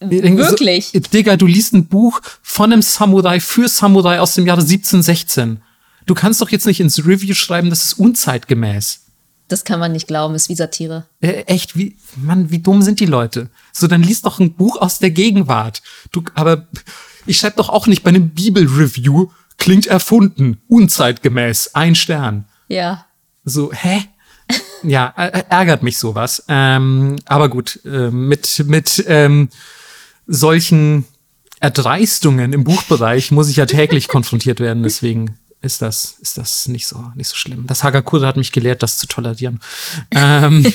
Wirklich? 0.00 0.90
So, 0.92 1.00
Digga, 1.00 1.36
du 1.36 1.46
liest 1.46 1.72
ein 1.72 1.86
Buch 1.86 2.20
von 2.42 2.72
einem 2.72 2.82
Samurai 2.82 3.40
für 3.40 3.68
Samurai 3.68 4.20
aus 4.20 4.34
dem 4.34 4.46
Jahre 4.46 4.60
1716. 4.60 5.62
Du 6.06 6.14
kannst 6.14 6.40
doch 6.40 6.50
jetzt 6.50 6.66
nicht 6.66 6.80
ins 6.80 7.06
Review 7.06 7.34
schreiben, 7.34 7.70
das 7.70 7.84
ist 7.84 7.92
unzeitgemäß. 7.94 9.00
Das 9.48 9.64
kann 9.64 9.78
man 9.78 9.92
nicht 9.92 10.08
glauben, 10.08 10.34
ist 10.34 10.48
wie 10.48 10.54
Satire. 10.54 11.06
Äh, 11.20 11.42
echt, 11.46 11.76
wie, 11.76 11.96
Mann, 12.16 12.50
wie 12.50 12.60
dumm 12.60 12.82
sind 12.82 13.00
die 13.00 13.06
Leute? 13.06 13.50
So, 13.72 13.86
dann 13.86 14.02
liest 14.02 14.24
doch 14.24 14.38
ein 14.38 14.54
Buch 14.54 14.80
aus 14.80 14.98
der 14.98 15.10
Gegenwart. 15.10 15.82
Du, 16.12 16.22
aber 16.34 16.66
ich 17.26 17.38
schreibe 17.38 17.56
doch 17.56 17.68
auch 17.68 17.86
nicht 17.86 18.02
bei 18.02 18.10
einem 18.10 18.30
Bibelreview, 18.30 19.28
klingt 19.58 19.86
erfunden, 19.86 20.60
unzeitgemäß, 20.68 21.74
ein 21.74 21.94
Stern. 21.94 22.44
Ja. 22.68 23.06
So, 23.44 23.72
hä? 23.72 24.04
ja, 24.82 25.06
ärgert 25.06 25.82
mich 25.82 25.98
sowas. 25.98 26.44
Ähm, 26.48 27.16
aber 27.26 27.48
gut, 27.48 27.80
äh, 27.84 28.10
mit, 28.10 28.64
mit 28.66 29.04
ähm, 29.06 29.48
solchen 30.26 31.04
Erdreistungen 31.60 32.52
im 32.52 32.64
Buchbereich 32.64 33.30
muss 33.30 33.48
ich 33.48 33.56
ja 33.56 33.66
täglich 33.66 34.08
konfrontiert 34.08 34.60
werden. 34.60 34.82
Deswegen 34.82 35.38
ist 35.64 35.82
das, 35.82 36.16
ist 36.20 36.36
das 36.36 36.68
nicht 36.68 36.86
so, 36.86 37.12
nicht 37.14 37.28
so 37.28 37.36
schlimm. 37.36 37.66
Das 37.66 37.82
Hagakure 37.82 38.26
hat 38.26 38.36
mich 38.36 38.52
gelehrt, 38.52 38.82
das 38.82 38.98
zu 38.98 39.06
tolerieren. 39.06 39.60
ähm, 40.10 40.72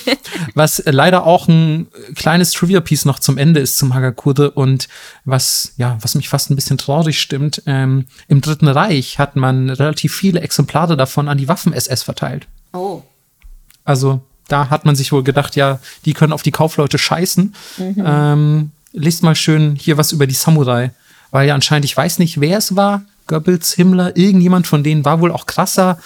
was 0.55 0.81
leider 0.85 1.25
auch 1.25 1.47
ein 1.47 1.87
kleines 2.15 2.51
Trivia-Piece 2.51 3.05
noch 3.05 3.19
zum 3.19 3.37
Ende 3.37 3.59
ist 3.59 3.77
zum 3.77 3.93
Hagakure 3.93 4.51
und 4.51 4.89
was, 5.25 5.73
ja, 5.77 5.97
was 6.01 6.15
mich 6.15 6.29
fast 6.29 6.49
ein 6.49 6.55
bisschen 6.55 6.77
traurig 6.77 7.21
stimmt. 7.21 7.61
Ähm, 7.65 8.05
Im 8.27 8.41
Dritten 8.41 8.67
Reich 8.67 9.19
hat 9.19 9.35
man 9.35 9.69
relativ 9.69 10.15
viele 10.15 10.41
Exemplare 10.41 10.97
davon 10.97 11.27
an 11.27 11.37
die 11.37 11.47
Waffen-SS 11.47 12.03
verteilt. 12.03 12.47
Oh. 12.73 13.03
Also, 13.85 14.21
da 14.47 14.69
hat 14.69 14.85
man 14.85 14.95
sich 14.95 15.11
wohl 15.11 15.23
gedacht, 15.23 15.55
ja, 15.55 15.79
die 16.05 16.13
können 16.13 16.33
auf 16.33 16.43
die 16.43 16.51
Kaufleute 16.51 16.97
scheißen. 16.97 17.53
Mhm. 17.77 18.03
Ähm, 18.03 18.71
lest 18.91 19.23
mal 19.23 19.35
schön 19.35 19.75
hier 19.75 19.97
was 19.97 20.11
über 20.11 20.27
die 20.27 20.33
Samurai. 20.33 20.91
Weil 21.31 21.47
ja 21.47 21.53
anscheinend, 21.53 21.85
ich 21.85 21.95
weiß 21.95 22.17
nicht, 22.17 22.41
wer 22.41 22.57
es 22.57 22.75
war, 22.75 23.03
Goebbels, 23.29 23.73
Himmler, 23.73 24.17
irgendjemand 24.17 24.67
von 24.67 24.83
denen 24.83 25.05
war 25.05 25.21
wohl 25.21 25.31
auch 25.31 25.45
krasser 25.45 25.99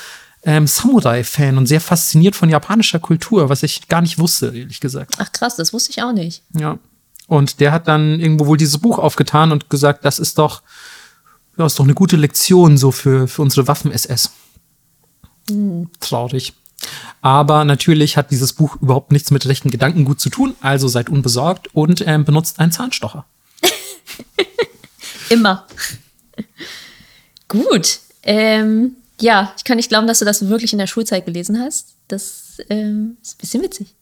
ähm, 0.43 0.67
Samurai-Fan 0.67 1.57
und 1.57 1.65
sehr 1.65 1.81
fasziniert 1.81 2.35
von 2.35 2.49
japanischer 2.49 2.99
Kultur, 2.99 3.49
was 3.49 3.63
ich 3.63 3.87
gar 3.87 4.01
nicht 4.01 4.19
wusste, 4.19 4.47
ehrlich 4.47 4.79
gesagt. 4.79 5.15
Ach 5.17 5.31
krass, 5.31 5.55
das 5.55 5.73
wusste 5.73 5.91
ich 5.91 6.03
auch 6.03 6.11
nicht. 6.11 6.43
Ja. 6.53 6.77
Und 7.27 7.59
der 7.61 7.71
hat 7.71 7.87
dann 7.87 8.19
irgendwo 8.19 8.45
wohl 8.47 8.57
dieses 8.57 8.77
Buch 8.77 8.99
aufgetan 8.99 9.51
und 9.51 9.69
gesagt, 9.69 10.05
das 10.05 10.19
ist 10.19 10.37
doch, 10.37 10.61
ja, 11.57 11.65
ist 11.65 11.79
doch 11.79 11.85
eine 11.85 11.93
gute 11.93 12.17
Lektion 12.17 12.77
so 12.77 12.91
für, 12.91 13.27
für 13.27 13.41
unsere 13.41 13.67
Waffen-SS. 13.67 14.31
Hm. 15.49 15.89
Traurig. 15.99 16.53
Aber 17.21 17.63
natürlich 17.63 18.17
hat 18.17 18.31
dieses 18.31 18.51
Buch 18.51 18.75
überhaupt 18.81 19.13
nichts 19.13 19.31
mit 19.31 19.45
rechten 19.45 19.71
Gedankengut 19.71 20.19
zu 20.19 20.29
tun, 20.29 20.55
also 20.59 20.89
seid 20.89 21.09
unbesorgt 21.09 21.73
und 21.73 22.05
ähm, 22.05 22.25
benutzt 22.25 22.59
einen 22.59 22.73
Zahnstocher. 22.73 23.25
Immer. 25.29 25.65
Gut. 27.53 27.99
Ähm, 28.23 28.95
ja, 29.19 29.53
ich 29.57 29.63
kann 29.63 29.77
nicht 29.77 29.89
glauben, 29.89 30.07
dass 30.07 30.19
du 30.19 30.25
das 30.25 30.49
wirklich 30.49 30.73
in 30.73 30.79
der 30.79 30.87
Schulzeit 30.87 31.25
gelesen 31.25 31.59
hast. 31.59 31.93
Das 32.07 32.57
ähm, 32.69 33.17
ist 33.21 33.35
ein 33.35 33.37
bisschen 33.39 33.63
witzig. 33.63 33.95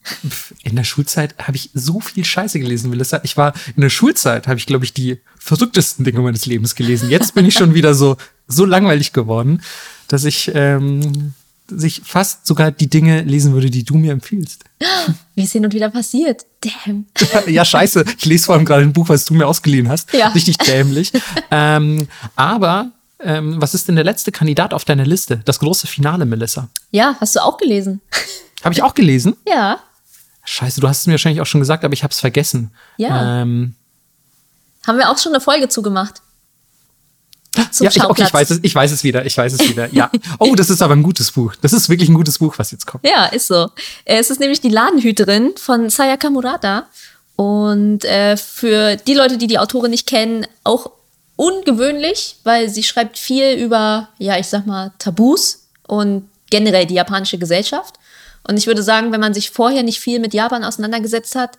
In 0.64 0.76
der 0.76 0.84
Schulzeit 0.84 1.36
habe 1.38 1.58
ich 1.58 1.70
so 1.74 2.00
viel 2.00 2.26
Scheiße 2.26 2.60
gelesen, 2.60 2.90
Melissa. 2.90 3.20
Ich 3.24 3.38
war 3.38 3.54
in 3.76 3.82
der 3.82 3.90
Schulzeit, 3.90 4.48
habe 4.48 4.58
ich, 4.58 4.66
glaube 4.66 4.86
ich, 4.86 4.94
die 4.94 5.20
verrücktesten 5.38 6.06
Dinge 6.06 6.22
meines 6.22 6.46
Lebens 6.46 6.76
gelesen. 6.76 7.10
Jetzt 7.10 7.36
bin 7.36 7.46
ich 7.46 7.54
schon 7.54 7.74
wieder 7.74 7.94
so, 7.94 8.18
so 8.48 8.66
langweilig 8.66 9.14
geworden, 9.14 9.62
dass 10.08 10.24
ich 10.24 10.52
ähm, 10.56 11.34
sich 11.68 12.02
fast 12.04 12.46
sogar 12.46 12.72
die 12.72 12.90
Dinge 12.90 13.22
lesen 13.22 13.54
würde, 13.54 13.70
die 13.70 13.84
du 13.84 13.98
mir 13.98 14.14
empfiehlst. 14.14 14.64
Wie 15.36 15.44
ist 15.44 15.52
hin 15.52 15.66
und 15.66 15.74
wieder 15.74 15.90
passiert? 15.90 16.46
Damn. 16.62 17.06
ja, 17.48 17.66
scheiße. 17.66 18.06
Ich 18.18 18.26
lese 18.26 18.46
vor 18.46 18.56
allem 18.56 18.66
gerade 18.66 18.84
ein 18.84 18.94
Buch, 18.94 19.10
was 19.10 19.26
du 19.26 19.34
mir 19.34 19.48
ausgeliehen 19.48 19.90
hast. 19.90 20.14
Ja. 20.14 20.30
Richtig 20.30 20.58
dämlich. 20.58 21.12
ähm, 21.52 22.08
aber 22.36 22.92
ähm, 23.24 23.62
was 23.62 23.74
ist 23.74 23.88
denn 23.88 23.96
der 23.96 24.04
letzte 24.04 24.32
Kandidat 24.32 24.74
auf 24.74 24.86
deiner 24.86 25.06
Liste? 25.06 25.42
Das 25.46 25.60
große 25.60 25.88
Finale, 25.88 26.26
Melissa. 26.26 26.70
Ja, 26.92 27.16
hast 27.20 27.36
du 27.36 27.44
auch 27.44 27.58
gelesen. 27.58 28.02
Habe 28.64 28.74
ich 28.74 28.84
auch 28.84 28.94
gelesen? 28.94 29.36
Ja. 29.48 29.80
Scheiße, 30.44 30.82
du 30.82 30.88
hast 30.88 31.02
es 31.02 31.08
mir 31.08 31.14
wahrscheinlich 31.14 31.42
auch 31.42 31.46
schon 31.46 31.62
gesagt, 31.62 31.84
aber 31.84 31.94
ich 31.94 32.04
habe 32.04 32.12
es 32.12 32.20
vergessen. 32.20 32.72
Ja. 32.98 33.42
Ähm, 33.42 33.76
Haben 34.86 34.98
wir 34.98 35.10
auch 35.10 35.18
schon 35.18 35.34
eine 35.34 35.42
Folge 35.42 35.70
zugemacht. 35.70 36.22
Zum 37.72 37.86
ja, 37.86 37.92
ich, 37.94 38.04
okay, 38.04 38.24
ich 38.24 38.34
weiß 38.34 38.50
es, 38.50 38.60
ich 38.62 38.74
weiß 38.74 38.92
es 38.92 39.04
wieder, 39.04 39.26
ich 39.26 39.38
weiß 39.38 39.54
es 39.54 39.68
wieder. 39.68 39.94
Ja. 39.94 40.10
Oh, 40.40 40.56
das 40.56 40.70
ist 40.70 40.82
aber 40.82 40.96
ein 40.96 41.04
gutes 41.04 41.32
Buch. 41.32 41.54
Das 41.62 41.74
ist 41.74 41.90
wirklich 41.90 42.08
ein 42.08 42.16
gutes 42.16 42.40
Buch, 42.40 42.58
was 42.58 42.72
jetzt 42.72 42.88
kommt. 42.88 43.06
Ja, 43.06 43.26
ist 43.26 43.48
so. 43.48 43.70
Äh, 44.06 44.20
es 44.20 44.30
ist 44.30 44.40
nämlich 44.40 44.62
die 44.62 44.70
Ladenhüterin 44.70 45.54
von 45.58 45.90
Sayaka 45.90 46.30
Murata. 46.30 46.88
Und 47.36 48.06
äh, 48.06 48.38
für 48.38 48.96
die 48.96 49.14
Leute, 49.14 49.38
die 49.38 49.48
die 49.48 49.60
Autorin 49.60 49.92
nicht 49.92 50.08
kennen, 50.08 50.48
auch 50.64 50.92
ungewöhnlich, 51.42 52.36
weil 52.44 52.70
sie 52.70 52.84
schreibt 52.84 53.18
viel 53.18 53.54
über, 53.54 54.10
ja, 54.20 54.38
ich 54.38 54.46
sag 54.46 54.68
mal, 54.68 54.92
Tabus 55.00 55.66
und 55.88 56.30
generell 56.52 56.86
die 56.86 56.94
japanische 56.94 57.40
Gesellschaft. 57.40 57.96
Und 58.48 58.58
ich 58.58 58.68
würde 58.68 58.84
sagen, 58.84 59.12
wenn 59.12 59.20
man 59.20 59.34
sich 59.34 59.50
vorher 59.50 59.82
nicht 59.82 60.00
viel 60.00 60.20
mit 60.20 60.36
Japan 60.36 60.64
auseinandergesetzt 60.64 61.34
hat, 61.34 61.58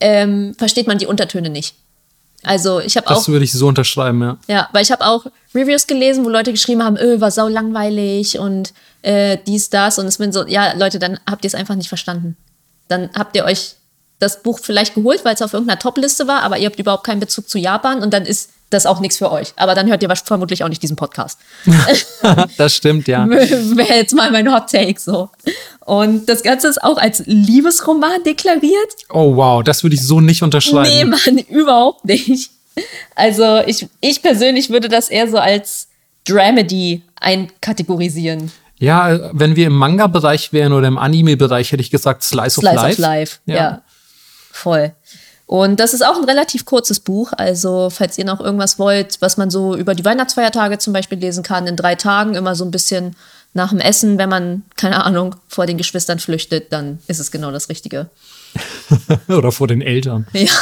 ähm, 0.00 0.54
versteht 0.58 0.86
man 0.86 0.98
die 0.98 1.06
Untertöne 1.06 1.48
nicht. 1.48 1.76
Also 2.42 2.80
ich 2.80 2.98
habe 2.98 3.06
auch. 3.08 3.14
Das 3.14 3.28
würde 3.28 3.44
ich 3.44 3.52
so 3.52 3.68
unterschreiben, 3.68 4.20
ja. 4.20 4.36
Ja, 4.48 4.68
weil 4.72 4.82
ich 4.82 4.92
habe 4.92 5.06
auch 5.06 5.24
Reviews 5.54 5.86
gelesen, 5.86 6.26
wo 6.26 6.28
Leute 6.28 6.52
geschrieben 6.52 6.84
haben, 6.84 6.98
öh, 6.98 7.20
war 7.22 7.30
sau 7.30 7.48
langweilig 7.48 8.38
und 8.38 8.74
äh, 9.00 9.38
dies, 9.46 9.70
das. 9.70 9.98
Und 9.98 10.06
es 10.06 10.18
bin 10.18 10.30
so, 10.30 10.46
ja, 10.46 10.74
Leute, 10.74 10.98
dann 10.98 11.18
habt 11.28 11.44
ihr 11.44 11.48
es 11.48 11.54
einfach 11.54 11.74
nicht 11.74 11.88
verstanden. 11.88 12.36
Dann 12.88 13.08
habt 13.14 13.34
ihr 13.34 13.46
euch 13.46 13.76
das 14.18 14.42
Buch 14.42 14.58
vielleicht 14.62 14.94
geholt, 14.94 15.24
weil 15.24 15.34
es 15.34 15.42
auf 15.42 15.54
irgendeiner 15.54 15.78
Top-Liste 15.78 16.26
war, 16.28 16.42
aber 16.42 16.58
ihr 16.58 16.66
habt 16.66 16.78
überhaupt 16.78 17.04
keinen 17.04 17.20
Bezug 17.20 17.48
zu 17.48 17.58
Japan 17.58 18.02
und 18.02 18.12
dann 18.12 18.26
ist 18.26 18.50
das 18.70 18.84
ist 18.84 18.86
auch 18.86 19.00
nichts 19.00 19.18
für 19.18 19.30
euch. 19.30 19.52
Aber 19.56 19.74
dann 19.74 19.88
hört 19.88 20.02
ihr 20.02 20.08
vermutlich 20.16 20.62
auch 20.64 20.68
nicht 20.68 20.82
diesen 20.82 20.96
Podcast. 20.96 21.38
das 22.56 22.76
stimmt, 22.76 23.08
ja. 23.08 23.28
Wäre 23.28 23.94
jetzt 23.94 24.14
mal 24.14 24.30
mein 24.30 24.52
Hot 24.52 24.70
Take 24.70 24.98
so. 24.98 25.28
Und 25.84 26.28
das 26.28 26.42
Ganze 26.42 26.68
ist 26.68 26.82
auch 26.82 26.96
als 26.96 27.22
Liebesroman 27.26 28.22
deklariert. 28.24 28.94
Oh 29.10 29.34
wow, 29.34 29.62
das 29.62 29.82
würde 29.82 29.96
ich 29.96 30.06
so 30.06 30.20
nicht 30.20 30.42
unterschreiben. 30.42 30.88
Nee, 30.88 31.04
Mann, 31.04 31.38
überhaupt 31.48 32.04
nicht. 32.04 32.50
Also 33.16 33.60
ich, 33.66 33.88
ich 34.00 34.22
persönlich 34.22 34.70
würde 34.70 34.88
das 34.88 35.08
eher 35.08 35.28
so 35.28 35.38
als 35.38 35.88
Dramedy 36.24 37.02
einkategorisieren. 37.16 38.52
Ja, 38.78 39.30
wenn 39.32 39.56
wir 39.56 39.66
im 39.66 39.74
Manga-Bereich 39.74 40.52
wären 40.52 40.72
oder 40.72 40.86
im 40.88 40.96
Anime-Bereich, 40.96 41.72
hätte 41.72 41.82
ich 41.82 41.90
gesagt 41.90 42.22
Slice, 42.22 42.60
Slice 42.60 42.68
of 42.70 42.74
Life. 42.74 42.80
Slice 42.80 42.92
of 42.92 42.98
Life, 42.98 43.38
ja. 43.46 43.54
ja. 43.54 43.82
Voll. 44.52 44.94
Und 45.50 45.80
das 45.80 45.94
ist 45.94 46.06
auch 46.06 46.16
ein 46.16 46.22
relativ 46.22 46.64
kurzes 46.64 47.00
Buch. 47.00 47.32
Also, 47.36 47.90
falls 47.90 48.16
ihr 48.16 48.24
noch 48.24 48.38
irgendwas 48.38 48.78
wollt, 48.78 49.20
was 49.20 49.36
man 49.36 49.50
so 49.50 49.74
über 49.74 49.96
die 49.96 50.04
Weihnachtsfeiertage 50.04 50.78
zum 50.78 50.92
Beispiel 50.92 51.18
lesen 51.18 51.42
kann, 51.42 51.66
in 51.66 51.74
drei 51.74 51.96
Tagen, 51.96 52.36
immer 52.36 52.54
so 52.54 52.64
ein 52.64 52.70
bisschen 52.70 53.16
nach 53.52 53.70
dem 53.70 53.80
Essen, 53.80 54.16
wenn 54.16 54.28
man, 54.28 54.62
keine 54.76 55.04
Ahnung, 55.04 55.34
vor 55.48 55.66
den 55.66 55.76
Geschwistern 55.76 56.20
flüchtet, 56.20 56.72
dann 56.72 57.00
ist 57.08 57.18
es 57.18 57.32
genau 57.32 57.50
das 57.50 57.68
Richtige. 57.68 58.10
Oder 59.28 59.50
vor 59.50 59.66
den 59.66 59.82
Eltern. 59.82 60.28
Ja. 60.34 60.52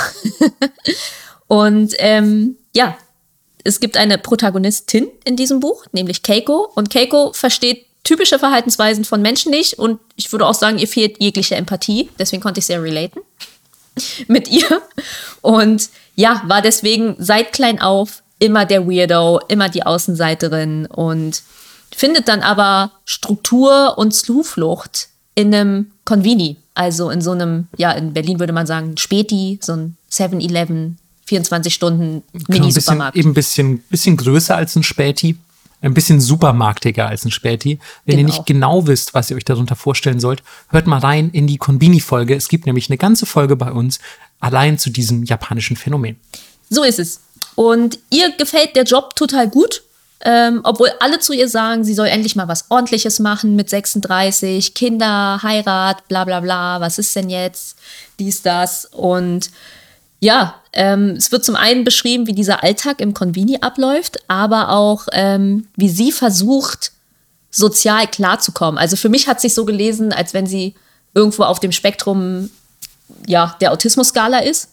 Und 1.48 1.93
ähm, 1.98 2.56
ja, 2.74 2.97
es 3.65 3.81
gibt 3.81 3.98
eine 3.98 4.16
Protagonistin 4.16 5.09
in 5.23 5.36
diesem 5.36 5.60
Buch, 5.60 5.85
nämlich 5.93 6.23
Keiko. 6.23 6.66
Und 6.74 6.89
Keiko 6.89 7.35
versteht 7.35 7.85
typische 8.05 8.39
Verhaltensweisen 8.39 9.05
von 9.05 9.20
Menschen 9.20 9.51
nicht. 9.51 9.78
Und 9.78 10.01
ich 10.16 10.32
würde 10.32 10.47
auch 10.47 10.55
sagen, 10.55 10.78
ihr 10.78 10.89
fehlt 10.89 11.20
jegliche 11.20 11.56
Empathie. 11.56 12.09
Deswegen 12.19 12.43
konnte 12.43 12.60
ich 12.60 12.65
sehr 12.65 12.82
relaten. 12.82 13.20
mit 14.28 14.48
ihr. 14.48 14.82
Und 15.40 15.90
ja, 16.14 16.42
war 16.46 16.62
deswegen 16.62 17.16
seit 17.18 17.52
klein 17.52 17.80
auf 17.80 18.22
immer 18.38 18.66
der 18.66 18.88
Weirdo, 18.88 19.40
immer 19.48 19.68
die 19.68 19.84
Außenseiterin 19.84 20.86
und 20.86 21.42
findet 21.94 22.28
dann 22.28 22.40
aber 22.40 22.92
Struktur 23.04 23.98
und 23.98 24.12
Zuflucht 24.14 25.08
in 25.34 25.54
einem 25.54 25.92
Convini, 26.04 26.56
also 26.74 27.10
in 27.10 27.20
so 27.20 27.32
einem, 27.32 27.68
ja, 27.76 27.92
in 27.92 28.12
Berlin 28.12 28.38
würde 28.38 28.52
man 28.52 28.66
sagen, 28.66 28.96
Späti, 28.96 29.58
so 29.62 29.72
ein 29.72 29.96
7-Eleven, 30.10 30.98
24 31.26 31.74
Stunden 31.74 32.22
Mini-Supermarkt. 32.48 33.14
Genau, 33.14 33.22
eben 33.22 33.30
ein 33.30 33.34
bisschen, 33.34 33.78
bisschen 33.90 34.16
größer 34.16 34.56
als 34.56 34.76
ein 34.76 34.82
Späti. 34.82 35.36
Ein 35.80 35.94
bisschen 35.94 36.20
supermarktiger 36.20 37.06
als 37.06 37.24
ein 37.24 37.30
Späti. 37.30 37.78
Wenn 38.05 38.16
genau. 38.16 38.28
ihr 38.28 38.34
nicht 38.34 38.46
genau 38.46 38.86
wisst, 38.86 39.14
was 39.14 39.30
ihr 39.30 39.36
euch 39.36 39.44
darunter 39.44 39.76
vorstellen 39.76 40.20
sollt, 40.20 40.42
hört 40.70 40.86
mal 40.86 40.98
rein 40.98 41.30
in 41.30 41.46
die 41.46 41.59
Konbini-Folge. 41.59 42.34
Es 42.34 42.48
gibt 42.48 42.66
nämlich 42.66 42.90
eine 42.90 42.98
ganze 42.98 43.26
Folge 43.26 43.56
bei 43.56 43.70
uns 43.70 43.98
allein 44.40 44.78
zu 44.78 44.90
diesem 44.90 45.24
japanischen 45.24 45.76
Phänomen. 45.76 46.16
So 46.70 46.82
ist 46.82 46.98
es. 46.98 47.20
Und 47.55 47.98
ihr 48.10 48.30
gefällt 48.36 48.76
der 48.76 48.84
Job 48.84 49.16
total 49.16 49.48
gut, 49.48 49.82
ähm, 50.20 50.60
obwohl 50.64 50.90
alle 51.00 51.20
zu 51.20 51.32
ihr 51.32 51.48
sagen, 51.48 51.84
sie 51.84 51.94
soll 51.94 52.09
endlich 52.09 52.34
mal 52.34 52.48
was 52.48 52.70
Ordentliches 52.70 53.20
machen 53.20 53.55
mit 53.56 53.70
36, 53.70 54.74
Kinder, 54.74 55.40
Heirat, 55.42 56.09
bla 56.09 56.24
bla 56.24 56.40
bla, 56.40 56.80
was 56.80 56.98
ist 56.98 57.14
denn 57.14 57.30
jetzt, 57.30 57.76
dies, 58.18 58.42
das. 58.42 58.84
Und 58.86 59.50
ja, 60.20 60.56
ähm, 60.72 61.10
es 61.16 61.32
wird 61.32 61.44
zum 61.44 61.56
einen 61.56 61.84
beschrieben, 61.84 62.26
wie 62.26 62.34
dieser 62.34 62.62
Alltag 62.62 63.00
im 63.00 63.14
Convini 63.14 63.58
abläuft, 63.60 64.18
aber 64.28 64.70
auch, 64.70 65.06
ähm, 65.12 65.66
wie 65.76 65.88
sie 65.88 66.12
versucht, 66.12 66.92
sozial 67.50 68.06
klarzukommen. 68.06 68.78
Also 68.78 68.96
für 68.96 69.08
mich 69.08 69.28
hat 69.28 69.40
sich 69.40 69.54
so 69.54 69.64
gelesen, 69.64 70.12
als 70.12 70.34
wenn 70.34 70.46
sie 70.46 70.74
irgendwo 71.14 71.44
auf 71.44 71.60
dem 71.60 71.72
Spektrum 71.72 72.50
ja, 73.26 73.56
der 73.60 73.72
Autismus-Skala 73.72 74.40
ist. 74.40 74.70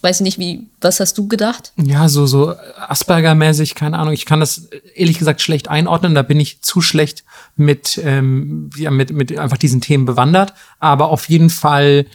Weiß 0.00 0.20
nicht, 0.20 0.38
wie, 0.38 0.66
was 0.80 0.98
hast 0.98 1.16
du 1.16 1.28
gedacht? 1.28 1.72
Ja, 1.76 2.08
so, 2.08 2.26
so 2.26 2.54
Asperger-mäßig, 2.88 3.76
keine 3.76 3.98
Ahnung. 3.98 4.12
Ich 4.12 4.26
kann 4.26 4.40
das 4.40 4.68
ehrlich 4.94 5.18
gesagt 5.18 5.40
schlecht 5.40 5.68
einordnen. 5.68 6.16
Da 6.16 6.22
bin 6.22 6.40
ich 6.40 6.60
zu 6.60 6.80
schlecht 6.80 7.22
mit, 7.54 8.00
ähm, 8.02 8.70
ja, 8.76 8.90
mit, 8.90 9.12
mit 9.12 9.38
einfach 9.38 9.58
diesen 9.58 9.80
Themen 9.80 10.04
bewandert. 10.04 10.54
Aber 10.80 11.10
auf 11.10 11.28
jeden 11.28 11.50
Fall, 11.50 12.06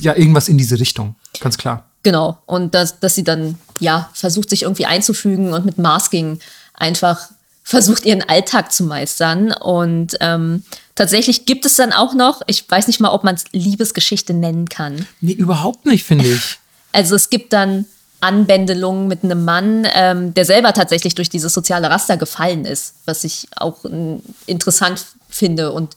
ja, 0.00 0.16
irgendwas 0.16 0.48
in 0.48 0.58
diese 0.58 0.78
Richtung. 0.78 1.16
Ganz 1.40 1.58
klar. 1.58 1.90
Genau. 2.02 2.38
Und 2.46 2.74
dass, 2.74 3.00
dass 3.00 3.14
sie 3.14 3.24
dann, 3.24 3.58
ja, 3.80 4.10
versucht, 4.14 4.50
sich 4.50 4.62
irgendwie 4.62 4.86
einzufügen 4.86 5.52
und 5.52 5.64
mit 5.64 5.78
Masking 5.78 6.38
einfach 6.74 7.30
versucht, 7.62 8.04
ihren 8.04 8.22
Alltag 8.22 8.72
zu 8.72 8.84
meistern. 8.84 9.52
Und 9.52 10.16
ähm, 10.20 10.62
tatsächlich 10.94 11.46
gibt 11.46 11.64
es 11.64 11.76
dann 11.76 11.92
auch 11.92 12.14
noch, 12.14 12.42
ich 12.46 12.70
weiß 12.70 12.86
nicht 12.86 13.00
mal, 13.00 13.10
ob 13.10 13.24
man 13.24 13.34
es 13.34 13.44
Liebesgeschichte 13.52 14.34
nennen 14.34 14.68
kann. 14.68 15.06
Nee, 15.20 15.32
überhaupt 15.32 15.86
nicht, 15.86 16.04
finde 16.04 16.26
ich. 16.26 16.58
Also 16.96 17.16
es 17.16 17.28
gibt 17.28 17.52
dann 17.52 17.86
Anbändelungen 18.20 19.08
mit 19.08 19.24
einem 19.24 19.44
Mann, 19.44 19.84
ähm, 19.94 20.32
der 20.32 20.44
selber 20.44 20.72
tatsächlich 20.72 21.16
durch 21.16 21.28
dieses 21.28 21.52
soziale 21.52 21.90
Raster 21.90 22.16
gefallen 22.16 22.66
ist, 22.66 22.94
was 23.04 23.24
ich 23.24 23.48
auch 23.56 23.84
äh, 23.84 24.20
interessant 24.46 25.04
finde. 25.28 25.72
Und 25.72 25.96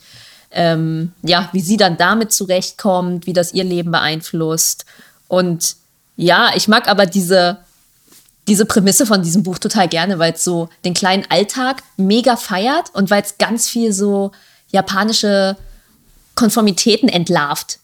ähm, 0.58 1.14
ja, 1.22 1.50
wie 1.54 1.62
sie 1.62 1.78
dann 1.78 1.98
damit 1.98 2.34
zurechtkommt, 2.34 3.28
wie 3.28 3.34
das 3.34 3.54
ihr 3.54 3.64
Leben 3.64 3.92
beeinflusst. 3.92 4.86
Und 5.28 5.76
ja, 6.16 6.50
ich 6.56 6.68
mag 6.68 6.88
aber 6.90 7.06
diese 7.06 7.60
diese 8.48 8.66
Prämisse 8.66 9.06
von 9.06 9.22
diesem 9.22 9.44
Buch 9.44 9.60
total 9.60 9.88
gerne, 9.90 10.20
weil 10.20 10.34
es 10.34 10.44
so 10.44 10.70
den 10.86 10.94
kleinen 10.94 11.26
Alltag 11.30 11.84
mega 11.98 12.38
feiert 12.38 12.90
und 12.94 13.10
weil 13.10 13.22
es 13.22 13.38
ganz 13.38 13.68
viel 13.68 13.92
so 13.92 14.32
japanische 14.70 15.58
Konformitäten 16.36 17.10
entlarvt, 17.10 17.80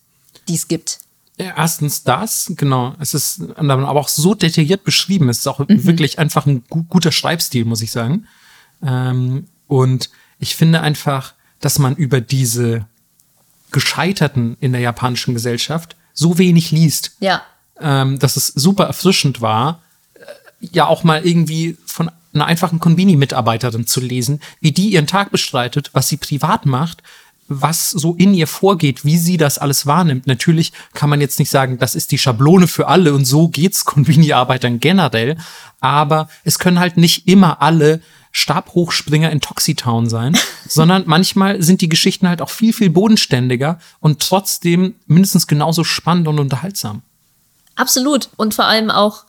die 0.47 0.55
es 0.55 0.67
gibt. 0.67 0.99
Erstens 1.37 2.03
das, 2.03 2.53
genau. 2.55 2.93
Es 2.99 3.13
ist 3.13 3.41
aber 3.57 3.89
auch 3.89 4.07
so 4.07 4.35
detailliert 4.35 4.83
beschrieben. 4.83 5.27
Es 5.29 5.39
ist 5.39 5.47
auch 5.47 5.59
mhm. 5.59 5.83
wirklich 5.85 6.17
einfach 6.17 6.45
ein 6.45 6.63
guter 6.69 7.11
Schreibstil, 7.11 7.65
muss 7.65 7.81
ich 7.81 7.91
sagen. 7.91 8.27
Ähm, 8.81 9.47
und 9.67 10.09
ich 10.39 10.55
finde 10.55 10.79
einfach, 10.81 11.33
dass 11.63 11.79
man 11.79 11.95
über 11.95 12.19
diese 12.19 12.85
Gescheiterten 13.71 14.57
in 14.59 14.73
der 14.73 14.81
japanischen 14.81 15.33
Gesellschaft 15.33 15.95
so 16.13 16.37
wenig 16.37 16.71
liest. 16.71 17.15
Ja. 17.21 17.41
Ähm, 17.79 18.19
dass 18.19 18.35
es 18.35 18.47
super 18.47 18.85
erfrischend 18.85 19.41
war, 19.41 19.81
ja 20.59 20.85
auch 20.85 21.03
mal 21.03 21.25
irgendwie 21.25 21.77
von 21.85 22.11
einer 22.33 22.45
einfachen 22.45 22.79
Konbini-Mitarbeiterin 22.79 23.87
zu 23.87 24.01
lesen, 24.01 24.41
wie 24.59 24.71
die 24.71 24.89
ihren 24.89 25.07
Tag 25.07 25.31
bestreitet, 25.31 25.89
was 25.93 26.09
sie 26.09 26.17
privat 26.17 26.65
macht, 26.65 27.01
was 27.47 27.91
so 27.91 28.15
in 28.15 28.33
ihr 28.33 28.47
vorgeht, 28.47 29.05
wie 29.05 29.17
sie 29.17 29.37
das 29.37 29.57
alles 29.57 29.85
wahrnimmt. 29.85 30.27
Natürlich 30.27 30.73
kann 30.93 31.09
man 31.09 31.21
jetzt 31.21 31.39
nicht 31.39 31.49
sagen, 31.49 31.77
das 31.77 31.95
ist 31.95 32.11
die 32.11 32.17
Schablone 32.17 32.67
für 32.67 32.87
alle 32.87 33.13
und 33.13 33.25
so 33.25 33.47
geht's 33.47 33.85
Konbini-Arbeitern 33.85 34.79
generell, 34.79 35.37
aber 35.79 36.29
es 36.43 36.59
können 36.59 36.79
halt 36.79 36.97
nicht 36.97 37.27
immer 37.27 37.61
alle 37.61 38.01
Stabhochspringer 38.33 39.31
in 39.31 39.39
Toxitown 39.39 40.09
sein, 40.09 40.37
sondern 40.67 41.03
manchmal 41.05 41.61
sind 41.63 41.79
die 41.79 41.89
Geschichten 41.89 42.27
halt 42.27 42.41
auch 42.41 42.49
viel, 42.49 42.73
viel 42.73 42.89
bodenständiger 42.89 43.79
und 44.01 44.19
trotzdem 44.19 44.95
mindestens 45.07 45.47
genauso 45.47 45.85
spannend 45.85 46.27
und 46.27 46.39
unterhaltsam. 46.39 47.01
Absolut. 47.75 48.29
Und 48.35 48.53
vor 48.53 48.65
allem 48.65 48.91
auch 48.91 49.23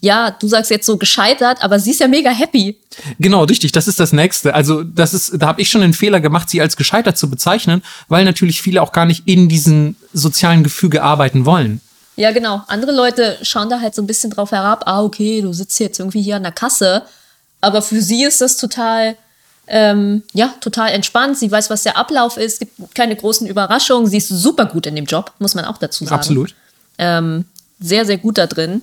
ja, 0.00 0.30
du 0.30 0.46
sagst 0.46 0.70
jetzt 0.70 0.86
so 0.86 0.98
gescheitert, 0.98 1.62
aber 1.62 1.78
sie 1.78 1.90
ist 1.90 2.00
ja 2.00 2.08
mega 2.08 2.30
happy. 2.30 2.78
Genau, 3.18 3.44
richtig, 3.44 3.72
das 3.72 3.88
ist 3.88 3.98
das 3.98 4.12
nächste. 4.12 4.54
Also, 4.54 4.82
das 4.82 5.14
ist, 5.14 5.32
da 5.40 5.46
habe 5.46 5.62
ich 5.62 5.70
schon 5.70 5.82
einen 5.82 5.94
Fehler 5.94 6.20
gemacht, 6.20 6.50
sie 6.50 6.60
als 6.60 6.76
gescheitert 6.76 7.16
zu 7.16 7.30
bezeichnen, 7.30 7.82
weil 8.08 8.24
natürlich 8.24 8.60
viele 8.60 8.82
auch 8.82 8.92
gar 8.92 9.06
nicht 9.06 9.26
in 9.26 9.48
diesem 9.48 9.96
sozialen 10.12 10.62
Gefüge 10.62 11.02
arbeiten 11.02 11.46
wollen. 11.46 11.80
Ja, 12.16 12.30
genau. 12.32 12.62
Andere 12.68 12.92
Leute 12.92 13.38
schauen 13.42 13.68
da 13.68 13.80
halt 13.80 13.94
so 13.94 14.02
ein 14.02 14.06
bisschen 14.06 14.30
drauf 14.30 14.50
herab, 14.52 14.84
ah, 14.86 15.02
okay, 15.02 15.40
du 15.42 15.52
sitzt 15.52 15.78
jetzt 15.80 15.98
irgendwie 15.98 16.22
hier 16.22 16.36
an 16.36 16.42
der 16.42 16.52
Kasse. 16.52 17.02
Aber 17.60 17.82
für 17.82 18.00
sie 18.00 18.24
ist 18.24 18.40
das 18.40 18.56
total, 18.56 19.16
ähm, 19.66 20.22
ja, 20.32 20.54
total 20.60 20.90
entspannt. 20.90 21.38
Sie 21.38 21.50
weiß, 21.50 21.70
was 21.70 21.82
der 21.82 21.96
Ablauf 21.96 22.36
ist, 22.36 22.60
gibt 22.60 22.94
keine 22.94 23.16
großen 23.16 23.46
Überraschungen. 23.46 24.06
Sie 24.08 24.18
ist 24.18 24.28
super 24.28 24.66
gut 24.66 24.86
in 24.86 24.96
dem 24.96 25.06
Job, 25.06 25.32
muss 25.38 25.54
man 25.54 25.64
auch 25.64 25.78
dazu 25.78 26.04
sagen. 26.04 26.16
Absolut. 26.16 26.54
Ähm, 26.98 27.44
sehr, 27.80 28.06
sehr 28.06 28.18
gut 28.18 28.38
da 28.38 28.46
drin. 28.46 28.82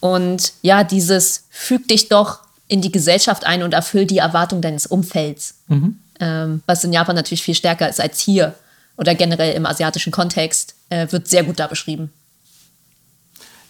Und 0.00 0.52
ja, 0.62 0.84
dieses 0.84 1.44
füg 1.50 1.88
dich 1.88 2.08
doch 2.08 2.40
in 2.68 2.82
die 2.82 2.92
Gesellschaft 2.92 3.44
ein 3.46 3.62
und 3.62 3.72
erfüll 3.72 4.04
die 4.04 4.18
Erwartung 4.18 4.60
deines 4.60 4.86
Umfelds. 4.86 5.54
Mhm. 5.68 5.98
Ähm, 6.20 6.62
was 6.66 6.84
in 6.84 6.92
Japan 6.92 7.16
natürlich 7.16 7.42
viel 7.42 7.54
stärker 7.54 7.88
ist 7.88 8.00
als 8.00 8.20
hier 8.20 8.54
oder 8.96 9.14
generell 9.14 9.54
im 9.54 9.64
asiatischen 9.64 10.12
Kontext, 10.12 10.74
äh, 10.90 11.06
wird 11.10 11.28
sehr 11.28 11.44
gut 11.44 11.58
da 11.58 11.66
beschrieben. 11.66 12.12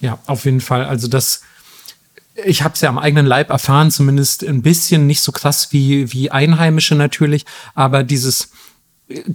Ja, 0.01 0.19
auf 0.27 0.45
jeden 0.45 0.61
Fall. 0.61 0.85
Also 0.85 1.09
das, 1.09 1.43
ich 2.45 2.63
habe 2.63 2.75
es 2.75 2.81
ja 2.81 2.89
am 2.89 2.99
eigenen 2.99 3.27
Leib 3.27 3.51
erfahren, 3.51 3.91
zumindest 3.91 4.45
ein 4.45 4.63
bisschen, 4.63 5.07
nicht 5.07 5.23
so 5.23 5.33
krass 5.33 5.73
wie, 5.73 6.13
wie 6.13 6.31
Einheimische 6.31 6.95
natürlich, 6.95 7.45
aber 7.75 8.03
dieses 8.03 8.51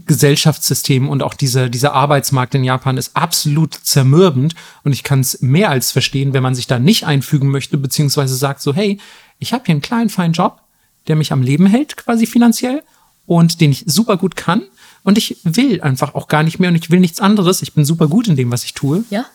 Gesellschaftssystem 0.05 1.09
und 1.09 1.23
auch 1.23 1.33
dieser, 1.33 1.67
dieser 1.67 1.93
Arbeitsmarkt 1.93 2.53
in 2.53 2.63
Japan 2.63 2.97
ist 2.97 3.15
absolut 3.15 3.73
zermürbend. 3.73 4.53
Und 4.83 4.93
ich 4.93 5.03
kann 5.03 5.21
es 5.21 5.41
mehr 5.41 5.69
als 5.69 5.91
verstehen, 5.91 6.33
wenn 6.33 6.43
man 6.43 6.53
sich 6.53 6.67
da 6.67 6.77
nicht 6.77 7.05
einfügen 7.05 7.49
möchte, 7.49 7.77
beziehungsweise 7.77 8.35
sagt 8.35 8.61
so, 8.61 8.73
hey, 8.73 8.99
ich 9.39 9.51
habe 9.51 9.63
hier 9.65 9.73
einen 9.73 9.81
kleinen, 9.81 10.09
feinen 10.09 10.33
Job, 10.33 10.61
der 11.07 11.15
mich 11.15 11.31
am 11.31 11.41
Leben 11.41 11.65
hält, 11.65 11.97
quasi 11.97 12.27
finanziell, 12.27 12.83
und 13.25 13.61
den 13.61 13.71
ich 13.71 13.83
super 13.87 14.17
gut 14.17 14.35
kann. 14.35 14.63
Und 15.03 15.17
ich 15.17 15.37
will 15.43 15.81
einfach 15.81 16.13
auch 16.13 16.27
gar 16.27 16.43
nicht 16.43 16.59
mehr 16.59 16.69
und 16.69 16.75
ich 16.75 16.91
will 16.91 16.99
nichts 16.99 17.19
anderes. 17.19 17.61
Ich 17.61 17.73
bin 17.73 17.83
super 17.83 18.07
gut 18.07 18.27
in 18.27 18.35
dem, 18.35 18.51
was 18.51 18.63
ich 18.63 18.73
tue. 18.73 19.03
Ja. 19.09 19.25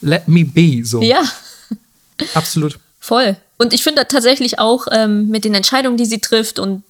Let 0.00 0.28
me 0.28 0.44
be, 0.44 0.84
so. 0.84 1.02
Ja. 1.02 1.22
Absolut. 2.34 2.78
Voll. 3.08 3.36
Und 3.56 3.72
ich 3.72 3.82
finde 3.82 4.06
tatsächlich 4.06 4.58
auch 4.58 4.86
ähm, 4.92 5.28
mit 5.28 5.46
den 5.46 5.54
Entscheidungen, 5.54 5.96
die 5.96 6.04
sie 6.04 6.20
trifft 6.20 6.58
und 6.58 6.82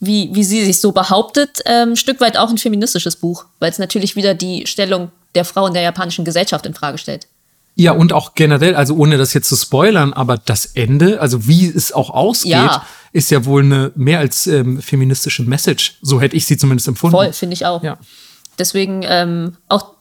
wie, 0.00 0.30
wie 0.32 0.42
sie 0.42 0.64
sich 0.64 0.80
so 0.80 0.90
behauptet, 0.90 1.60
ähm, 1.64 1.90
ein 1.90 1.96
Stück 1.96 2.20
weit 2.20 2.36
auch 2.36 2.50
ein 2.50 2.58
feministisches 2.58 3.14
Buch, 3.14 3.44
weil 3.60 3.70
es 3.70 3.78
natürlich 3.78 4.16
wieder 4.16 4.34
die 4.34 4.66
Stellung 4.66 5.12
der 5.36 5.44
Frau 5.44 5.68
in 5.68 5.72
der 5.72 5.84
japanischen 5.84 6.24
Gesellschaft 6.24 6.66
in 6.66 6.74
Frage 6.74 6.98
stellt. 6.98 7.28
Ja, 7.76 7.92
und 7.92 8.12
auch 8.12 8.34
generell, 8.34 8.74
also 8.74 8.96
ohne 8.96 9.16
das 9.16 9.32
jetzt 9.32 9.48
zu 9.48 9.54
spoilern, 9.54 10.12
aber 10.12 10.38
das 10.38 10.66
Ende, 10.66 11.20
also 11.20 11.46
wie 11.46 11.68
es 11.68 11.92
auch 11.92 12.10
ausgeht, 12.10 12.50
ja. 12.50 12.84
ist 13.12 13.30
ja 13.30 13.44
wohl 13.44 13.62
eine 13.62 13.92
mehr 13.94 14.18
als 14.18 14.48
ähm, 14.48 14.82
feministische 14.82 15.44
Message. 15.44 15.98
So 16.02 16.20
hätte 16.20 16.34
ich 16.34 16.46
sie 16.46 16.56
zumindest 16.56 16.88
empfunden. 16.88 17.14
Voll, 17.16 17.32
finde 17.32 17.54
ich 17.54 17.64
auch. 17.64 17.84
Ja. 17.84 17.96
Deswegen 18.58 19.04
ähm, 19.06 19.56
auch 19.68 19.93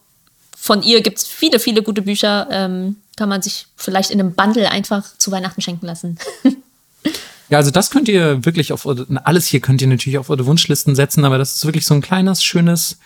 von 0.64 0.82
ihr 0.82 1.02
gibt 1.02 1.18
es 1.18 1.28
viele, 1.28 1.60
viele 1.60 1.84
gute 1.84 2.04
Bücher. 2.04 2.48
Ähm, 2.50 2.96
kann 3.18 3.28
man 3.28 3.42
sich 3.42 3.68
vielleicht 3.76 4.12
in 4.12 4.22
einem 4.22 4.34
Bundle 4.34 4.72
einfach 4.72 5.04
zu 5.18 5.30
Weihnachten 5.30 5.62
schenken 5.62 5.86
lassen. 5.86 6.18
Ja, 7.50 7.58
also 7.60 7.70
das 7.70 7.92
könnt 7.92 8.08
ihr 8.08 8.46
wirklich 8.46 8.74
auf 8.74 8.88
eure, 8.88 9.06
alles 9.26 9.46
hier 9.46 9.60
könnt 9.60 9.80
ihr 9.80 9.88
natürlich 9.88 10.18
auf 10.18 10.32
eure 10.32 10.48
Wunschlisten 10.48 10.96
setzen, 10.96 11.24
aber 11.24 11.38
das 11.38 11.58
ist 11.58 11.66
wirklich 11.66 11.86
so 11.86 11.94
ein 11.94 12.02
kleines, 12.02 12.44
schönes 12.44 12.98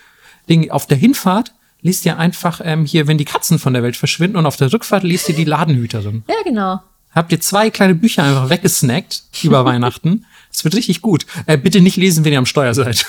Ding. 0.47 0.71
Auf 0.71 0.85
der 0.85 0.95
Hinfahrt 0.95 1.51
liest 1.81 2.05
ihr 2.05 2.17
einfach 2.17 2.61
ähm, 2.63 2.85
hier, 2.85 3.07
wenn 3.07 3.17
die 3.17 3.25
Katzen 3.25 3.59
von 3.59 3.73
der 3.73 3.84
Welt 3.84 3.97
verschwinden 3.97 4.38
und 4.38 4.45
auf 4.45 4.55
der 4.55 4.71
Rückfahrt 4.71 5.03
liest 5.03 5.27
ihr 5.27 5.35
die 5.35 5.43
Ladenhüterin. 5.43 6.23
Ja, 6.29 6.35
genau. 6.45 6.79
Habt 7.11 7.34
ihr 7.34 7.41
zwei 7.41 7.71
kleine 7.71 7.95
Bücher 7.95 8.23
einfach 8.23 8.49
weggesnackt 8.49 9.23
über 9.41 9.65
Weihnachten. 9.65 10.25
Es 10.57 10.63
wird 10.63 10.73
richtig 10.73 11.03
gut. 11.03 11.27
Äh, 11.45 11.55
bitte 11.55 11.81
nicht 11.81 11.97
lesen, 11.97 12.25
wenn 12.25 12.34
ihr 12.34 12.39
am 12.39 12.47
Steuer 12.47 12.73
seid. 12.73 12.95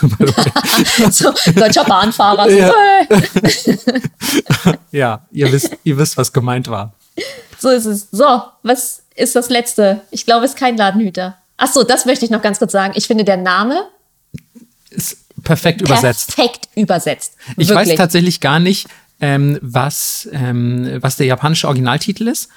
so, 1.11 1.33
deutscher 1.55 1.85
Bahnfahrer. 1.85 2.51
Ja. 2.51 2.73
ja, 4.93 5.27
ihr 5.33 5.51
wisst, 5.51 5.71
ihr 5.83 5.97
wisst, 5.97 6.19
was 6.19 6.35
gemeint 6.35 6.69
war. 6.69 6.93
So 7.59 7.71
ist 7.71 7.87
es. 7.87 8.09
So, 8.11 8.43
was 8.63 9.03
ist 9.15 9.35
das 9.35 9.49
letzte? 9.49 10.03
Ich 10.11 10.27
glaube, 10.27 10.45
es 10.45 10.51
ist 10.51 10.59
kein 10.59 10.77
Ladenhüter. 10.77 11.39
Ach 11.57 11.73
so, 11.73 11.85
das 11.85 12.05
möchte 12.05 12.27
ich 12.27 12.31
noch 12.31 12.43
ganz 12.43 12.59
kurz 12.59 12.73
sagen. 12.73 12.93
Ich 12.97 13.07
finde, 13.07 13.25
der 13.25 13.39
Name 13.39 13.89
ist 14.91 15.17
perfekt 15.43 15.81
übersetzt. 15.81 16.37
Perfekt 16.37 16.69
übersetzt. 16.75 17.33
Ich 17.57 17.71
weiß 17.71 17.95
tatsächlich 17.95 18.41
gar 18.41 18.61
nicht, 18.61 18.89
ähm, 19.23 19.59
was, 19.63 20.29
ähm, 20.33 20.99
was 21.01 21.17
der 21.17 21.25
japanische 21.25 21.67
Originaltitel 21.67 22.29
ist 22.29 22.51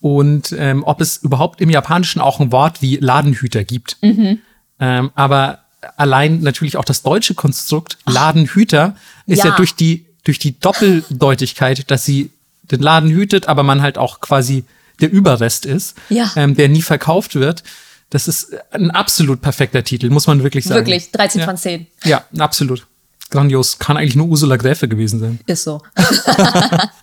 und 0.00 0.54
ähm, 0.56 0.84
ob 0.84 1.00
es 1.00 1.18
überhaupt 1.18 1.60
im 1.60 1.70
Japanischen 1.70 2.20
auch 2.20 2.40
ein 2.40 2.52
Wort 2.52 2.82
wie 2.82 2.96
Ladenhüter 2.96 3.64
gibt. 3.64 3.96
Mhm. 4.00 4.38
Ähm, 4.80 5.10
aber 5.14 5.60
allein 5.96 6.40
natürlich 6.40 6.76
auch 6.76 6.84
das 6.84 7.02
deutsche 7.02 7.34
Konstrukt 7.34 7.98
Ladenhüter 8.06 8.96
ist 9.26 9.38
ja. 9.38 9.46
ja 9.46 9.56
durch 9.56 9.74
die 9.74 10.06
durch 10.24 10.38
die 10.38 10.58
Doppeldeutigkeit, 10.58 11.90
dass 11.90 12.04
sie 12.04 12.30
den 12.70 12.80
Laden 12.80 13.10
hütet, 13.10 13.48
aber 13.48 13.62
man 13.62 13.80
halt 13.80 13.96
auch 13.96 14.20
quasi 14.20 14.64
der 15.00 15.10
Überrest 15.10 15.64
ist, 15.64 15.96
ja. 16.10 16.30
ähm, 16.36 16.54
der 16.54 16.68
nie 16.68 16.82
verkauft 16.82 17.34
wird. 17.34 17.62
Das 18.10 18.28
ist 18.28 18.54
ein 18.70 18.90
absolut 18.90 19.40
perfekter 19.40 19.84
Titel, 19.84 20.10
muss 20.10 20.26
man 20.26 20.42
wirklich 20.42 20.64
sagen. 20.64 20.86
Wirklich, 20.86 21.12
13 21.12 21.40
ja. 21.40 21.46
von 21.46 21.56
10. 21.56 21.86
Ja, 22.04 22.24
absolut. 22.38 22.86
Grandios. 23.30 23.78
Kann 23.78 23.96
eigentlich 23.96 24.16
nur 24.16 24.26
Ursula 24.26 24.56
Gräfe 24.56 24.88
gewesen 24.88 25.20
sein. 25.20 25.40
Ist 25.46 25.64
so. 25.64 25.82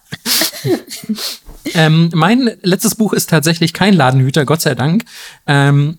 ähm, 1.74 2.10
mein 2.14 2.52
letztes 2.62 2.96
Buch 2.96 3.14
ist 3.14 3.30
tatsächlich 3.30 3.74
kein 3.74 3.94
Ladenhüter, 3.94 4.46
Gott 4.46 4.62
sei 4.62 4.76
Dank. 4.76 5.06
Ähm, 5.48 5.98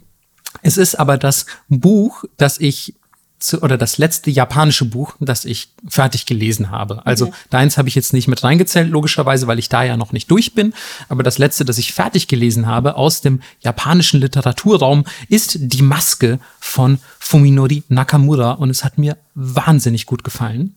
es 0.63 0.77
ist 0.77 0.95
aber 0.95 1.19
das 1.19 1.47
Buch, 1.69 2.25
das 2.37 2.59
ich 2.59 2.95
zu, 3.39 3.63
oder 3.63 3.77
das 3.77 3.99
letzte 3.99 4.31
japanische 4.31 4.85
Buch, 4.87 5.15
das 5.21 5.45
ich 5.45 5.69
fertig 5.87 6.27
gelesen 6.27 6.71
habe. 6.71 7.05
Also 7.05 7.27
okay. 7.27 7.37
deins 7.51 7.77
habe 7.77 7.89
ich 7.89 7.95
jetzt 7.95 8.13
nicht 8.13 8.29
mit 8.29 8.43
reingezählt, 8.43 8.91
logischerweise, 8.91 9.47
weil 9.47 9.59
ich 9.59 9.69
da 9.69 9.83
ja 9.85 9.97
noch 9.97 10.13
nicht 10.13 10.31
durch 10.31 10.55
bin. 10.55 10.73
Aber 11.09 11.23
das 11.23 11.39
letzte, 11.39 11.65
das 11.65 11.79
ich 11.79 11.93
fertig 11.93 12.29
gelesen 12.29 12.67
habe 12.67 12.97
aus 12.97 13.21
dem 13.21 13.41
japanischen 13.61 14.21
Literaturraum, 14.21 15.05
ist 15.29 15.59
Die 15.61 15.83
Maske 15.83 16.39
von 16.61 16.99
Fuminori 17.19 17.83
Nakamura 17.89 18.53
und 18.53 18.71
es 18.71 18.85
hat 18.85 18.99
mir 18.99 19.17
wahnsinnig 19.35 20.07
gut 20.07 20.25
gefallen. 20.25 20.77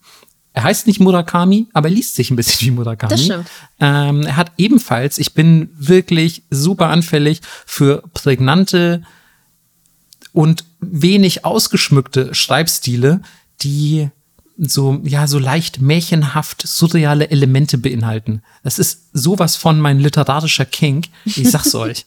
Er 0.53 0.63
heißt 0.63 0.87
nicht 0.87 0.99
Murakami, 0.99 1.67
aber 1.73 1.89
er 1.89 1.93
liest 1.93 2.15
sich 2.15 2.31
ein 2.31 2.35
bisschen 2.35 2.67
wie 2.67 2.71
Murakami. 2.71 3.11
Das 3.11 3.23
stimmt. 3.23 3.47
Ähm, 3.79 4.23
er 4.23 4.35
hat 4.35 4.51
ebenfalls, 4.57 5.17
ich 5.17 5.33
bin 5.33 5.69
wirklich 5.77 6.43
super 6.49 6.87
anfällig 6.87 7.41
für 7.65 8.03
prägnante 8.13 9.03
und 10.33 10.65
wenig 10.79 11.45
ausgeschmückte 11.45 12.33
Schreibstile, 12.33 13.21
die 13.61 14.09
so, 14.57 15.01
ja, 15.03 15.27
so 15.27 15.39
leicht 15.39 15.79
märchenhaft 15.79 16.67
surreale 16.67 17.29
Elemente 17.29 17.77
beinhalten. 17.77 18.41
Das 18.63 18.77
ist 18.77 19.07
sowas 19.13 19.55
von 19.55 19.79
mein 19.79 19.99
literarischer 19.99 20.65
Kink. 20.65 21.07
Ich 21.25 21.49
sag's 21.49 21.73
euch. 21.75 22.05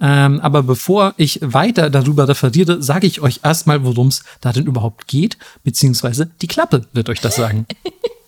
Ähm, 0.00 0.40
aber 0.40 0.62
bevor 0.62 1.14
ich 1.16 1.38
weiter 1.42 1.90
darüber 1.90 2.28
referiere, 2.28 2.82
sage 2.82 3.06
ich 3.06 3.20
euch 3.20 3.40
erstmal, 3.42 3.84
worum 3.84 4.08
es 4.08 4.24
da 4.40 4.52
denn 4.52 4.66
überhaupt 4.66 5.06
geht, 5.06 5.38
beziehungsweise 5.62 6.30
die 6.42 6.46
Klappe 6.46 6.86
wird 6.92 7.08
euch 7.08 7.20
das 7.20 7.36
sagen. 7.36 7.66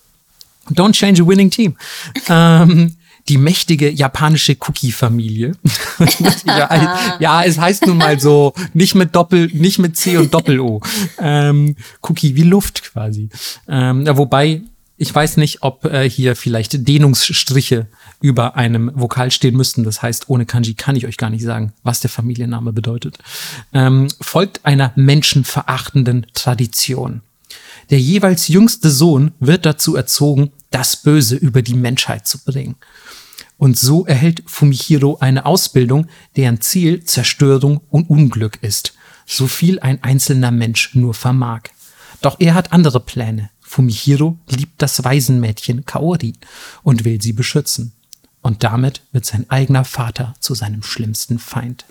Don't 0.70 0.92
change 0.92 1.22
a 1.22 1.26
winning 1.26 1.50
team. 1.50 1.76
Ähm, 2.28 2.96
die 3.28 3.38
mächtige 3.38 3.90
japanische 3.90 4.56
Cookie-Familie. 4.58 5.52
ja, 6.46 7.16
ja, 7.18 7.44
es 7.44 7.58
heißt 7.58 7.86
nun 7.86 7.98
mal 7.98 8.20
so, 8.20 8.52
nicht 8.72 8.94
mit 8.94 9.14
Doppel, 9.14 9.48
nicht 9.52 9.78
mit 9.78 9.96
C 9.96 10.16
und 10.16 10.32
Doppel-O. 10.32 10.80
Ähm, 11.18 11.76
Cookie 12.02 12.36
wie 12.36 12.42
Luft 12.42 12.84
quasi. 12.84 13.28
Ähm, 13.68 14.06
wobei, 14.16 14.62
ich 14.96 15.12
weiß 15.12 15.38
nicht, 15.38 15.62
ob 15.62 15.84
äh, 15.84 16.08
hier 16.08 16.36
vielleicht 16.36 16.86
Dehnungsstriche 16.86 17.86
über 18.20 18.56
einem 18.56 18.90
Vokal 18.94 19.30
stehen 19.30 19.56
müssten. 19.56 19.84
Das 19.84 20.02
heißt, 20.02 20.28
ohne 20.28 20.46
Kanji 20.46 20.74
kann 20.74 20.96
ich 20.96 21.06
euch 21.06 21.16
gar 21.16 21.30
nicht 21.30 21.44
sagen, 21.44 21.72
was 21.82 22.00
der 22.00 22.10
Familienname 22.10 22.72
bedeutet. 22.72 23.18
Ähm, 23.72 24.08
folgt 24.20 24.64
einer 24.64 24.92
menschenverachtenden 24.96 26.26
Tradition. 26.34 27.22
Der 27.90 28.00
jeweils 28.00 28.48
jüngste 28.48 28.90
Sohn 28.90 29.32
wird 29.38 29.64
dazu 29.64 29.94
erzogen, 29.94 30.52
das 30.70 30.96
Böse 30.96 31.36
über 31.36 31.62
die 31.62 31.74
Menschheit 31.74 32.26
zu 32.26 32.38
bringen. 32.38 32.76
Und 33.58 33.78
so 33.78 34.04
erhält 34.04 34.42
Fumihiro 34.46 35.18
eine 35.20 35.46
Ausbildung, 35.46 36.08
deren 36.36 36.60
Ziel 36.60 37.04
Zerstörung 37.04 37.80
und 37.88 38.10
Unglück 38.10 38.58
ist, 38.62 38.94
so 39.24 39.46
viel 39.46 39.80
ein 39.80 40.02
einzelner 40.02 40.50
Mensch 40.50 40.94
nur 40.94 41.14
vermag. 41.14 41.62
Doch 42.20 42.36
er 42.38 42.54
hat 42.54 42.72
andere 42.72 43.00
Pläne. 43.00 43.50
Fumihiro 43.60 44.38
liebt 44.48 44.80
das 44.80 45.02
Waisenmädchen 45.04 45.84
Kaori 45.84 46.34
und 46.82 47.04
will 47.04 47.20
sie 47.20 47.32
beschützen. 47.32 47.92
Und 48.46 48.62
damit 48.62 49.00
wird 49.10 49.26
sein 49.26 49.44
eigener 49.48 49.84
Vater 49.84 50.36
zu 50.38 50.54
seinem 50.54 50.84
schlimmsten 50.84 51.40
Feind. 51.40 51.84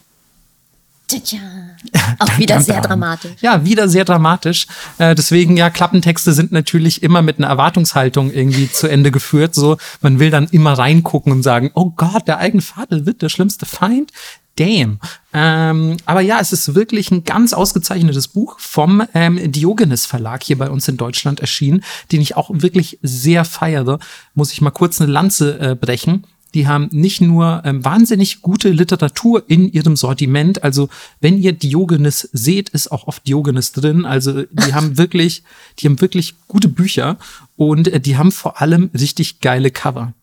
Tja, 1.05 1.41
auch 2.19 2.37
wieder 2.37 2.61
sehr 2.61 2.79
dramatisch. 2.79 3.33
Ja, 3.41 3.65
wieder 3.65 3.89
sehr 3.89 4.05
dramatisch. 4.05 4.65
Äh, 4.97 5.15
deswegen, 5.15 5.57
ja, 5.57 5.69
Klappentexte 5.69 6.31
sind 6.31 6.53
natürlich 6.53 7.03
immer 7.03 7.21
mit 7.21 7.39
einer 7.39 7.47
Erwartungshaltung 7.47 8.31
irgendwie 8.31 8.71
zu 8.71 8.87
Ende 8.87 9.11
geführt. 9.11 9.53
So, 9.53 9.75
man 9.99 10.19
will 10.19 10.29
dann 10.29 10.47
immer 10.47 10.77
reingucken 10.77 11.33
und 11.33 11.43
sagen, 11.43 11.71
oh 11.73 11.91
Gott, 11.93 12.25
der 12.25 12.37
eigene 12.37 12.61
Vater 12.61 13.05
wird 13.05 13.21
der 13.21 13.27
schlimmste 13.27 13.65
Feind. 13.65 14.13
Damn. 14.55 15.01
Ähm, 15.33 15.97
aber 16.05 16.21
ja, 16.21 16.39
es 16.39 16.53
ist 16.53 16.73
wirklich 16.73 17.11
ein 17.11 17.25
ganz 17.25 17.51
ausgezeichnetes 17.51 18.29
Buch 18.29 18.57
vom 18.61 19.03
ähm, 19.13 19.51
Diogenes 19.51 20.05
Verlag 20.05 20.41
hier 20.41 20.57
bei 20.57 20.69
uns 20.69 20.87
in 20.87 20.95
Deutschland 20.95 21.41
erschienen, 21.41 21.83
den 22.13 22.21
ich 22.21 22.37
auch 22.37 22.49
wirklich 22.53 22.97
sehr 23.01 23.43
feiere. 23.43 23.99
Muss 24.35 24.53
ich 24.53 24.61
mal 24.61 24.71
kurz 24.71 25.01
eine 25.01 25.11
Lanze 25.11 25.59
äh, 25.59 25.75
brechen 25.75 26.25
die 26.55 26.67
haben 26.67 26.87
nicht 26.91 27.21
nur 27.21 27.61
ähm, 27.65 27.83
wahnsinnig 27.83 28.41
gute 28.41 28.69
Literatur 28.69 29.43
in 29.47 29.71
ihrem 29.71 29.95
Sortiment. 29.95 30.63
Also 30.63 30.89
wenn 31.19 31.37
ihr 31.37 31.51
Diogenes 31.51 32.29
seht, 32.31 32.69
ist 32.69 32.91
auch 32.91 33.07
oft 33.07 33.27
Diogenes 33.27 33.73
drin. 33.73 34.05
Also 34.05 34.43
die 34.43 34.73
haben 34.73 34.97
wirklich, 34.97 35.43
die 35.79 35.87
haben 35.87 35.99
wirklich 36.01 36.35
gute 36.47 36.69
Bücher 36.69 37.17
und 37.57 37.89
äh, 37.89 37.99
die 37.99 38.17
haben 38.17 38.31
vor 38.31 38.61
allem 38.61 38.89
richtig 38.97 39.41
geile 39.41 39.69
Cover 39.69 40.13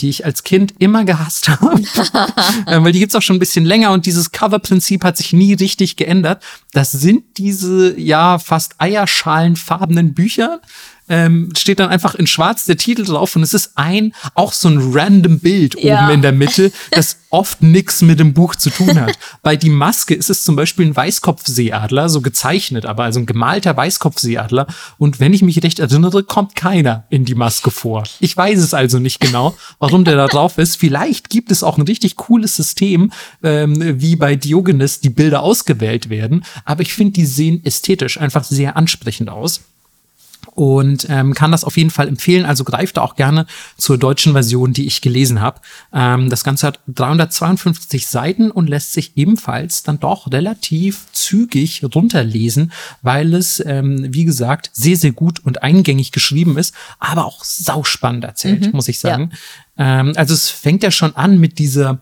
die 0.00 0.08
ich 0.08 0.24
als 0.24 0.42
Kind 0.42 0.74
immer 0.80 1.04
gehasst 1.04 1.48
habe, 1.48 1.80
äh, 2.66 2.82
weil 2.82 2.90
die 2.90 2.98
gibt's 2.98 3.14
auch 3.14 3.22
schon 3.22 3.36
ein 3.36 3.40
bisschen 3.40 3.64
länger 3.64 3.92
und 3.92 4.06
dieses 4.06 4.32
Cover-Prinzip 4.32 5.04
hat 5.04 5.16
sich 5.16 5.32
nie 5.32 5.54
richtig 5.54 5.94
geändert. 5.94 6.42
Das 6.72 6.90
sind 6.90 7.38
diese 7.38 7.98
ja 7.98 8.40
fast 8.40 8.74
eierschalenfarbenen 8.78 10.12
Bücher 10.12 10.60
ähm, 11.08 11.50
steht 11.56 11.80
dann 11.80 11.90
einfach 11.90 12.14
in 12.14 12.26
schwarz 12.26 12.64
der 12.64 12.76
Titel 12.76 13.04
drauf 13.04 13.36
und 13.36 13.42
es 13.42 13.54
ist 13.54 13.72
ein, 13.74 14.14
auch 14.34 14.52
so 14.52 14.68
ein 14.68 14.92
random 14.92 15.38
Bild 15.38 15.80
ja. 15.80 16.04
oben 16.04 16.14
in 16.14 16.22
der 16.22 16.32
Mitte, 16.32 16.72
das 16.90 17.18
oft 17.30 17.62
nichts 17.62 18.00
mit 18.00 18.20
dem 18.20 18.32
Buch 18.32 18.54
zu 18.54 18.70
tun 18.70 19.00
hat. 19.00 19.18
Bei 19.42 19.56
Die 19.56 19.70
Maske 19.70 20.14
ist 20.14 20.30
es 20.30 20.44
zum 20.44 20.54
Beispiel 20.54 20.86
ein 20.86 20.96
Weißkopfseeadler, 20.96 22.08
so 22.08 22.20
gezeichnet, 22.20 22.86
aber 22.86 23.04
also 23.04 23.20
ein 23.20 23.26
gemalter 23.26 23.76
Weißkopfseeadler. 23.76 24.68
Und 24.98 25.18
wenn 25.18 25.34
ich 25.34 25.42
mich 25.42 25.62
recht 25.62 25.80
erinnere, 25.80 26.22
kommt 26.22 26.54
keiner 26.54 27.04
in 27.10 27.24
Die 27.24 27.34
Maske 27.34 27.70
vor. 27.72 28.04
Ich 28.20 28.36
weiß 28.36 28.60
es 28.60 28.72
also 28.72 29.00
nicht 29.00 29.18
genau, 29.18 29.56
warum 29.80 30.04
der 30.04 30.16
da 30.16 30.28
drauf 30.28 30.58
ist. 30.58 30.76
Vielleicht 30.76 31.28
gibt 31.28 31.50
es 31.50 31.64
auch 31.64 31.76
ein 31.76 31.82
richtig 31.82 32.16
cooles 32.16 32.54
System, 32.54 33.10
ähm, 33.42 34.00
wie 34.00 34.14
bei 34.14 34.36
Diogenes 34.36 35.00
die 35.00 35.10
Bilder 35.10 35.42
ausgewählt 35.42 36.08
werden. 36.08 36.44
Aber 36.64 36.82
ich 36.82 36.94
finde, 36.94 37.14
die 37.14 37.26
sehen 37.26 37.64
ästhetisch 37.64 38.20
einfach 38.20 38.44
sehr 38.44 38.76
ansprechend 38.76 39.28
aus 39.28 39.60
und 40.54 41.06
ähm, 41.08 41.34
kann 41.34 41.52
das 41.52 41.64
auf 41.64 41.76
jeden 41.76 41.90
Fall 41.90 42.08
empfehlen. 42.08 42.44
Also 42.44 42.64
greift 42.64 42.98
auch 42.98 43.16
gerne 43.16 43.46
zur 43.76 43.98
deutschen 43.98 44.32
Version, 44.32 44.72
die 44.72 44.86
ich 44.86 45.00
gelesen 45.00 45.40
habe. 45.40 45.60
Ähm, 45.92 46.30
das 46.30 46.44
Ganze 46.44 46.66
hat 46.66 46.80
352 46.88 48.06
Seiten 48.06 48.50
und 48.50 48.68
lässt 48.68 48.92
sich 48.92 49.16
ebenfalls 49.16 49.82
dann 49.82 50.00
doch 50.00 50.32
relativ 50.32 51.06
zügig 51.12 51.82
runterlesen, 51.94 52.72
weil 53.02 53.34
es, 53.34 53.62
ähm, 53.64 54.12
wie 54.12 54.24
gesagt, 54.24 54.70
sehr, 54.72 54.96
sehr 54.96 55.12
gut 55.12 55.40
und 55.44 55.62
eingängig 55.62 56.12
geschrieben 56.12 56.58
ist, 56.58 56.74
aber 56.98 57.24
auch 57.24 57.44
sauspannend 57.44 58.24
erzählt, 58.24 58.66
mhm, 58.66 58.72
muss 58.72 58.88
ich 58.88 58.98
sagen. 58.98 59.30
Ja. 59.76 60.00
Ähm, 60.00 60.12
also 60.16 60.34
es 60.34 60.50
fängt 60.50 60.82
ja 60.82 60.90
schon 60.90 61.16
an 61.16 61.38
mit 61.38 61.58
dieser 61.58 62.00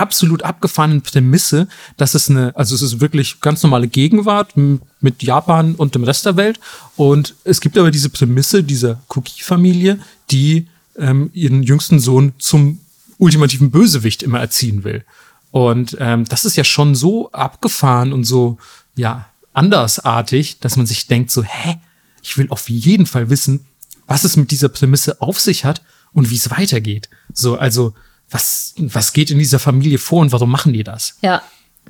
absolut 0.00 0.42
abgefahrenen 0.42 1.02
Prämisse, 1.02 1.68
dass 1.96 2.14
es 2.14 2.30
eine, 2.30 2.54
also 2.56 2.74
es 2.74 2.82
ist 2.82 3.00
wirklich 3.00 3.40
ganz 3.40 3.62
normale 3.62 3.88
Gegenwart 3.88 4.54
mit 4.56 5.22
Japan 5.22 5.74
und 5.74 5.94
dem 5.94 6.04
Rest 6.04 6.26
der 6.26 6.36
Welt. 6.36 6.60
Und 6.96 7.34
es 7.44 7.60
gibt 7.60 7.78
aber 7.78 7.90
diese 7.90 8.10
Prämisse 8.10 8.62
dieser 8.62 9.02
Cookie-Familie, 9.08 9.98
die 10.30 10.66
ähm, 10.96 11.30
ihren 11.32 11.62
jüngsten 11.62 12.00
Sohn 12.00 12.32
zum 12.38 12.80
ultimativen 13.18 13.70
Bösewicht 13.70 14.22
immer 14.22 14.40
erziehen 14.40 14.84
will. 14.84 15.04
Und 15.50 15.96
ähm, 16.00 16.24
das 16.26 16.44
ist 16.44 16.56
ja 16.56 16.64
schon 16.64 16.94
so 16.94 17.30
abgefahren 17.32 18.12
und 18.12 18.24
so, 18.24 18.58
ja, 18.94 19.26
andersartig, 19.52 20.60
dass 20.60 20.76
man 20.76 20.86
sich 20.86 21.06
denkt 21.06 21.30
so, 21.30 21.42
hä, 21.42 21.78
ich 22.22 22.36
will 22.36 22.48
auf 22.50 22.68
jeden 22.68 23.06
Fall 23.06 23.30
wissen, 23.30 23.64
was 24.06 24.24
es 24.24 24.36
mit 24.36 24.50
dieser 24.50 24.68
Prämisse 24.68 25.20
auf 25.22 25.40
sich 25.40 25.64
hat 25.64 25.82
und 26.12 26.30
wie 26.30 26.36
es 26.36 26.50
weitergeht. 26.50 27.08
So, 27.32 27.56
also 27.56 27.94
was, 28.30 28.74
was 28.78 29.12
geht 29.12 29.30
in 29.30 29.38
dieser 29.38 29.58
Familie 29.58 29.98
vor 29.98 30.20
und 30.20 30.32
warum 30.32 30.50
machen 30.50 30.72
die 30.72 30.84
das? 30.84 31.16
Ja. 31.22 31.42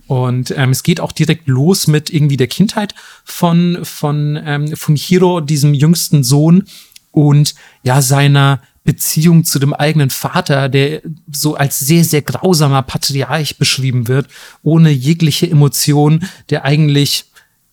Und 0.06 0.52
ähm, 0.56 0.70
es 0.70 0.82
geht 0.82 1.00
auch 1.00 1.12
direkt 1.12 1.48
los 1.48 1.86
mit 1.86 2.10
irgendwie 2.10 2.36
der 2.36 2.46
Kindheit 2.46 2.94
von, 3.24 3.84
von, 3.84 4.38
ähm, 4.44 4.76
von 4.76 4.94
Hiro, 4.94 5.40
diesem 5.40 5.74
jüngsten 5.74 6.22
Sohn, 6.22 6.64
und 7.16 7.54
ja, 7.82 8.02
seiner 8.02 8.60
Beziehung 8.84 9.44
zu 9.44 9.58
dem 9.58 9.72
eigenen 9.72 10.10
Vater, 10.10 10.68
der 10.68 11.00
so 11.32 11.56
als 11.56 11.78
sehr, 11.78 12.04
sehr 12.04 12.20
grausamer 12.20 12.82
Patriarch 12.82 13.56
beschrieben 13.56 14.06
wird, 14.06 14.28
ohne 14.62 14.90
jegliche 14.90 15.50
Emotion, 15.50 16.28
der 16.50 16.66
eigentlich 16.66 17.24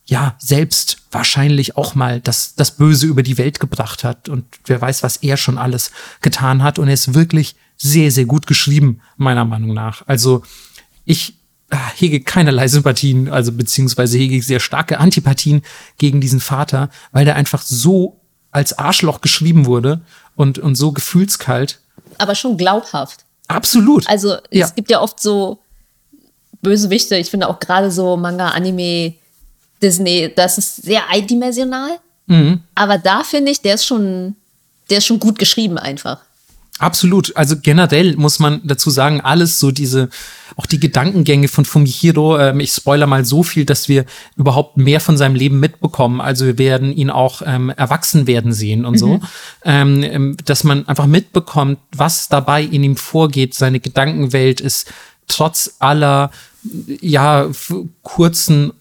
ja 0.05 0.35
selbst 0.39 0.99
wahrscheinlich 1.11 1.75
auch 1.75 1.93
mal 1.93 2.21
das, 2.21 2.55
das 2.55 2.77
Böse 2.77 3.05
über 3.05 3.21
die 3.21 3.37
Welt 3.37 3.59
gebracht 3.59 4.05
hat 4.05 4.29
und 4.29 4.45
wer 4.65 4.79
weiß, 4.79 5.03
was 5.03 5.17
er 5.17 5.35
schon 5.35 5.57
alles 5.57 5.91
getan 6.21 6.63
hat. 6.63 6.79
Und 6.79 6.87
er 6.87 6.93
ist 6.93 7.13
wirklich 7.13 7.57
sehr, 7.83 8.11
sehr 8.11 8.23
gut 8.23 8.47
geschrieben, 8.47 9.01
meiner 9.17 9.43
Meinung 9.43 9.73
nach. 9.73 10.07
Also 10.07 10.41
ich 11.03 11.35
ah, 11.69 11.91
hege 11.95 12.21
keinerlei 12.21 12.69
Sympathien, 12.69 13.29
also 13.29 13.51
beziehungsweise 13.51 14.17
hege 14.17 14.41
sehr 14.41 14.61
starke 14.61 14.99
Antipathien 14.99 15.63
gegen 15.97 16.21
diesen 16.21 16.39
Vater, 16.39 16.89
weil 17.11 17.25
der 17.25 17.35
einfach 17.35 17.61
so 17.61 18.21
als 18.51 18.79
Arschloch 18.79 19.19
geschrieben 19.19 19.65
wurde 19.65 19.99
und, 20.35 20.59
und 20.59 20.75
so 20.75 20.93
gefühlskalt. 20.93 21.81
Aber 22.19 22.35
schon 22.35 22.55
glaubhaft. 22.55 23.25
Absolut. 23.49 24.07
Also 24.07 24.37
ja. 24.49 24.65
es 24.65 24.75
gibt 24.75 24.89
ja 24.89 25.01
oft 25.01 25.19
so 25.19 25.59
Bösewichte, 26.61 27.17
ich 27.17 27.29
finde 27.29 27.49
auch 27.49 27.59
gerade 27.59 27.91
so 27.91 28.15
Manga, 28.15 28.49
Anime, 28.49 29.15
Disney, 29.81 30.31
das 30.33 30.57
ist 30.57 30.77
sehr 30.77 31.09
eindimensional. 31.09 31.99
Mhm. 32.27 32.61
Aber 32.75 32.97
da 32.97 33.25
finde 33.25 33.51
ich, 33.51 33.61
der 33.61 33.75
ist 33.75 33.85
schon, 33.85 34.37
der 34.89 34.99
ist 34.99 35.05
schon 35.05 35.19
gut 35.19 35.37
geschrieben 35.37 35.77
einfach. 35.77 36.21
Absolut. 36.79 37.35
Also 37.37 37.55
generell 37.61 38.15
muss 38.15 38.39
man 38.39 38.61
dazu 38.63 38.89
sagen, 38.89 39.21
alles 39.21 39.59
so 39.59 39.71
diese, 39.71 40.09
auch 40.55 40.65
die 40.65 40.79
Gedankengänge 40.79 41.47
von 41.47 41.65
Fumihiro, 41.65 42.39
ähm, 42.39 42.59
ich 42.59 42.71
spoiler 42.71 43.05
mal 43.05 43.25
so 43.25 43.43
viel, 43.43 43.63
dass 43.63 43.87
wir 43.87 44.05
überhaupt 44.37 44.77
mehr 44.77 44.99
von 44.99 45.15
seinem 45.15 45.35
Leben 45.35 45.59
mitbekommen. 45.59 46.19
Also 46.19 46.45
wir 46.45 46.57
werden 46.57 46.91
ihn 46.91 47.11
auch 47.11 47.43
ähm, 47.45 47.69
erwachsen 47.69 48.25
werden 48.25 48.53
sehen 48.53 48.85
und 48.85 48.93
mhm. 48.93 48.97
so. 48.97 49.19
Ähm, 49.63 50.03
ähm, 50.03 50.37
dass 50.45 50.63
man 50.63 50.87
einfach 50.87 51.05
mitbekommt, 51.05 51.77
was 51.95 52.27
dabei 52.27 52.63
in 52.63 52.83
ihm 52.83 52.97
vorgeht. 52.97 53.53
Seine 53.53 53.79
Gedankenwelt 53.79 54.59
ist 54.59 54.91
trotz 55.27 55.75
aller, 55.79 56.31
ja, 57.01 57.49
kurzen 58.01 58.73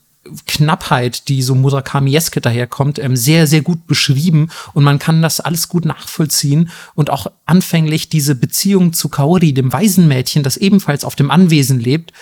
Knappheit, 0.46 1.28
die 1.28 1.42
so 1.42 1.54
Murakami-eske 1.54 2.40
daherkommt, 2.40 2.98
ähm, 2.98 3.16
sehr, 3.16 3.46
sehr 3.46 3.62
gut 3.62 3.86
beschrieben 3.86 4.50
und 4.72 4.84
man 4.84 4.98
kann 4.98 5.20
das 5.20 5.40
alles 5.40 5.68
gut 5.68 5.84
nachvollziehen 5.84 6.70
und 6.94 7.10
auch 7.10 7.26
anfänglich 7.44 8.08
diese 8.08 8.34
Beziehung 8.34 8.92
zu 8.92 9.08
Kaori, 9.08 9.52
dem 9.52 9.72
Waisenmädchen, 9.72 10.42
das 10.42 10.56
ebenfalls 10.56 11.04
auf 11.04 11.16
dem 11.16 11.30
Anwesen 11.30 11.80
lebt, 11.80 12.12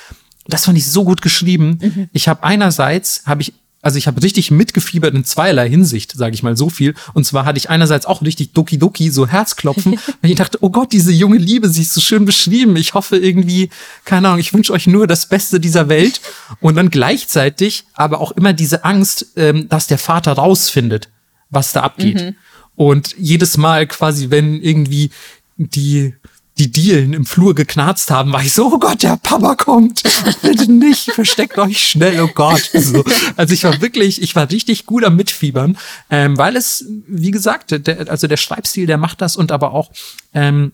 das 0.47 0.65
fand 0.65 0.79
ich 0.79 0.87
so 0.87 1.05
gut 1.05 1.23
geschrieben. 1.23 1.79
Mhm. 1.81 2.09
Ich 2.13 2.29
habe 2.29 2.43
einerseits, 2.43 3.23
habe 3.27 3.43
ich 3.43 3.53
also 3.83 3.97
ich 3.97 4.07
habe 4.07 4.23
richtig 4.23 4.51
mitgefiebert 4.51 5.15
in 5.15 5.25
zweierlei 5.25 5.69
Hinsicht, 5.69 6.13
sage 6.13 6.35
ich 6.35 6.43
mal 6.43 6.57
so 6.57 6.69
viel. 6.69 6.95
Und 7.15 7.25
zwar 7.25 7.47
hatte 7.47 7.57
ich 7.59 7.71
einerseits 7.71 8.05
auch 8.05 8.21
richtig 8.21 8.53
Doki 8.53 8.79
Doki, 8.79 9.11
so 9.11 9.27
Herzklopfen, 9.27 9.99
weil 10.23 10.31
ich 10.31 10.37
dachte, 10.37 10.59
oh 10.61 10.71
Gott, 10.71 10.93
diese 10.93 11.13
junge 11.13 11.39
Liebe, 11.39 11.69
sie 11.69 11.83
ist 11.83 11.95
so 11.95 12.01
schön 12.01 12.27
beschrieben. 12.27 12.77
Ich 12.77 12.93
hoffe 12.93 13.17
irgendwie, 13.17 13.71
keine 14.05 14.29
Ahnung, 14.29 14.41
ich 14.41 14.53
wünsche 14.53 14.73
euch 14.73 14.87
nur 14.87 15.07
das 15.07 15.27
Beste 15.27 15.61
dieser 15.61 15.89
Welt. 15.89 16.21
Und 16.61 16.77
dann 16.77 16.91
gleichzeitig 16.91 17.85
aber 17.95 18.21
auch 18.21 18.33
immer 18.33 18.53
diese 18.53 18.85
Angst, 18.85 19.29
ähm, 19.37 19.69
dass 19.69 19.87
der 19.87 19.99
Vater 19.99 20.33
rausfindet, 20.33 21.09
was 21.49 21.73
da 21.73 21.81
abgeht. 21.81 22.21
Mhm. 22.23 22.37
Und 22.77 23.15
jedes 23.19 23.57
Mal 23.57 23.87
quasi, 23.87 24.31
wenn 24.31 24.61
irgendwie 24.63 25.11
die 25.57 26.15
die 26.61 26.71
Dielen 26.71 27.15
im 27.15 27.25
Flur 27.25 27.55
geknarzt 27.55 28.11
haben, 28.11 28.33
war 28.33 28.43
ich 28.43 28.53
so, 28.53 28.71
oh 28.71 28.79
Gott, 28.79 29.03
der 29.03 29.17
Papa 29.17 29.55
kommt. 29.55 30.03
Bitte 30.43 30.71
nicht, 30.71 31.11
versteckt 31.13 31.57
euch 31.57 31.89
schnell, 31.89 32.21
oh 32.21 32.29
Gott. 32.35 32.71
So. 32.75 33.03
Also 33.37 33.55
ich 33.55 33.65
war 33.65 33.81
wirklich, 33.81 34.21
ich 34.21 34.37
war 34.37 34.51
richtig 34.51 34.85
gut 34.85 35.05
am 35.05 35.17
Mitfiebern, 35.17 35.79
ähm, 36.11 36.37
weil 36.37 36.57
es, 36.57 36.85
wie 37.07 37.31
gesagt, 37.31 37.87
der, 37.87 38.11
also 38.11 38.27
der 38.27 38.37
Schreibstil, 38.37 38.87
der 38.87 38.99
macht 38.99 39.23
das 39.23 39.37
und 39.37 39.53
aber 39.53 39.73
auch 39.73 39.91
ähm, 40.35 40.73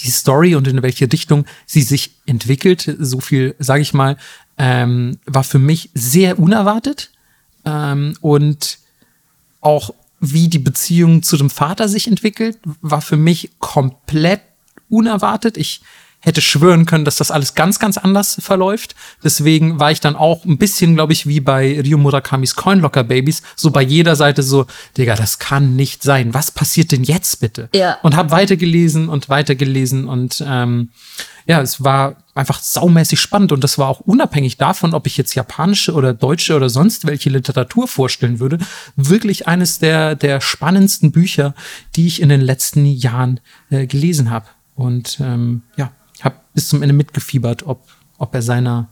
die 0.00 0.10
Story 0.10 0.56
und 0.56 0.66
in 0.66 0.82
welche 0.82 1.10
Richtung 1.12 1.46
sie 1.66 1.82
sich 1.82 2.10
entwickelt, 2.26 2.96
so 2.98 3.20
viel, 3.20 3.54
sage 3.60 3.82
ich 3.82 3.94
mal, 3.94 4.16
ähm, 4.58 5.18
war 5.24 5.44
für 5.44 5.60
mich 5.60 5.90
sehr 5.94 6.40
unerwartet 6.40 7.10
ähm, 7.64 8.16
und 8.20 8.78
auch 9.60 9.94
wie 10.18 10.48
die 10.48 10.58
Beziehung 10.58 11.22
zu 11.22 11.36
dem 11.36 11.50
Vater 11.50 11.88
sich 11.88 12.08
entwickelt, 12.08 12.58
war 12.80 13.02
für 13.02 13.16
mich 13.16 13.50
komplett 13.60 14.40
unerwartet. 14.92 15.56
Ich 15.56 15.82
hätte 16.22 16.40
schwören 16.40 16.86
können, 16.86 17.04
dass 17.04 17.16
das 17.16 17.30
alles 17.30 17.54
ganz, 17.54 17.78
ganz 17.78 17.98
anders 17.98 18.38
verläuft. 18.40 18.94
Deswegen 19.22 19.80
war 19.80 19.90
ich 19.90 20.00
dann 20.00 20.16
auch 20.16 20.44
ein 20.44 20.56
bisschen, 20.56 20.94
glaube 20.94 21.12
ich, 21.12 21.26
wie 21.26 21.40
bei 21.40 21.80
Ryo 21.80 21.98
Murakamis 21.98 22.54
Coinlocker 22.54 23.02
Babies, 23.02 23.42
so 23.56 23.70
bei 23.70 23.82
jeder 23.82 24.14
Seite 24.14 24.42
so, 24.42 24.66
Digga, 24.96 25.16
das 25.16 25.40
kann 25.40 25.74
nicht 25.74 26.02
sein. 26.02 26.32
Was 26.32 26.52
passiert 26.52 26.92
denn 26.92 27.02
jetzt 27.02 27.40
bitte? 27.40 27.68
Ja. 27.74 27.98
Und 28.02 28.14
habe 28.16 28.30
weitergelesen 28.30 29.08
und 29.08 29.28
weitergelesen 29.28 30.06
und 30.06 30.42
ähm, 30.46 30.90
ja, 31.46 31.60
es 31.60 31.82
war 31.82 32.14
einfach 32.36 32.60
saumäßig 32.60 33.20
spannend 33.20 33.50
und 33.50 33.64
das 33.64 33.76
war 33.76 33.88
auch 33.88 33.98
unabhängig 33.98 34.58
davon, 34.58 34.94
ob 34.94 35.08
ich 35.08 35.16
jetzt 35.16 35.34
japanische 35.34 35.92
oder 35.92 36.14
deutsche 36.14 36.54
oder 36.54 36.70
sonst 36.70 37.04
welche 37.04 37.30
Literatur 37.30 37.88
vorstellen 37.88 38.38
würde, 38.38 38.58
wirklich 38.94 39.48
eines 39.48 39.80
der, 39.80 40.14
der 40.14 40.40
spannendsten 40.40 41.10
Bücher, 41.10 41.54
die 41.96 42.06
ich 42.06 42.22
in 42.22 42.28
den 42.28 42.40
letzten 42.40 42.86
Jahren 42.86 43.40
äh, 43.70 43.88
gelesen 43.88 44.30
habe. 44.30 44.46
Und 44.74 45.18
ähm, 45.20 45.62
ja, 45.76 45.92
ich 46.14 46.24
habe 46.24 46.36
bis 46.54 46.68
zum 46.68 46.82
Ende 46.82 46.94
mitgefiebert, 46.94 47.66
ob, 47.66 47.86
ob 48.18 48.34
er 48.34 48.42
seiner, 48.42 48.88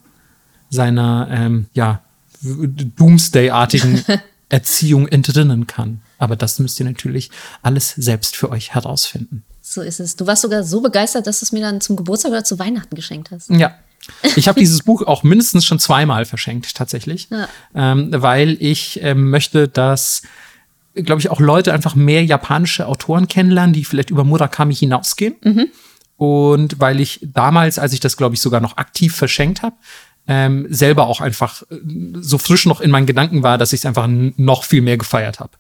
seiner 0.69 1.29
ähm, 1.31 1.67
ja, 1.75 2.03
Doomsday-artigen 2.43 4.05
Erziehung 4.49 5.09
entrinnen 5.09 5.67
kann. 5.67 6.03
Aber 6.19 6.37
das 6.37 6.59
müsst 6.59 6.79
ihr 6.81 6.87
natürlich 6.87 7.31
alles 7.63 7.91
selbst 7.91 8.37
für 8.37 8.51
euch 8.51 8.75
herausfinden. 8.75 9.45
So 9.63 9.83
ist 9.83 10.01
es. 10.01 10.17
Du 10.17 10.27
warst 10.27 10.43
sogar 10.43 10.65
so 10.65 10.81
begeistert, 10.81 11.27
dass 11.27 11.41
du 11.41 11.45
es 11.45 11.53
mir 11.53 11.61
dann 11.61 11.81
zum 11.81 11.97
Geburtstag 11.97 12.33
oder 12.33 12.45
zu 12.45 12.59
Weihnachten 12.59 12.95
geschenkt 12.95 13.31
hast. 13.31 13.51
Ja. 13.51 13.75
Ich 14.35 14.49
habe 14.49 14.59
dieses 14.59 14.83
Buch 14.83 15.03
auch 15.03 15.23
mindestens 15.23 15.65
schon 15.65 15.79
zweimal 15.79 16.25
verschenkt, 16.25 16.75
tatsächlich. 16.75 17.29
Ja. 17.31 17.49
Ähm, 17.75 18.09
weil 18.11 18.57
ich 18.61 18.99
ähm, 19.03 19.31
möchte, 19.31 19.69
dass 19.69 20.23
glaube 20.95 21.21
ich, 21.21 21.31
auch 21.31 21.41
Leute 21.41 21.73
einfach 21.73 21.95
mehr 21.95 22.25
japanische 22.25 22.87
Autoren 22.87 23.29
kennenlernen, 23.29 23.73
die 23.73 23.85
vielleicht 23.85 24.11
über 24.11 24.25
Murakami 24.25 24.75
hinausgehen. 24.75 25.37
Mhm. 25.43 25.67
Und 26.17 26.81
weil 26.81 27.01
ich 27.01 27.21
damals, 27.23 27.79
als 27.79 27.93
ich 27.93 28.01
das, 28.01 28.17
glaube 28.17 28.35
ich, 28.35 28.41
sogar 28.41 28.61
noch 28.61 28.77
aktiv 28.77 29.15
verschenkt 29.15 29.63
habe, 29.63 29.77
ähm, 30.27 30.67
selber 30.69 31.07
auch 31.07 31.21
einfach 31.21 31.63
äh, 31.71 31.77
so 32.21 32.39
frisch 32.39 32.67
noch 32.67 32.81
in 32.81 32.91
meinen 32.91 33.07
Gedanken 33.07 33.43
war, 33.43 33.59
dass 33.59 33.73
ich 33.73 33.81
es 33.81 33.87
einfach 33.87 34.07
noch 34.09 34.65
viel 34.65 34.83
mehr 34.83 34.99
gefeiert 34.99 35.41
habe. 35.41 35.53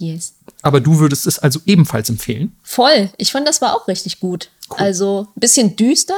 Yes. 0.00 0.34
Aber 0.62 0.80
du 0.80 0.98
würdest 1.00 1.26
es 1.26 1.38
also 1.38 1.60
ebenfalls 1.66 2.08
empfehlen? 2.08 2.56
Voll. 2.62 3.10
Ich 3.16 3.32
fand, 3.32 3.48
das 3.48 3.60
war 3.60 3.74
auch 3.74 3.88
richtig 3.88 4.20
gut. 4.20 4.50
Cool. 4.70 4.78
Also 4.78 5.26
ein 5.36 5.40
bisschen 5.40 5.76
düster. 5.76 6.14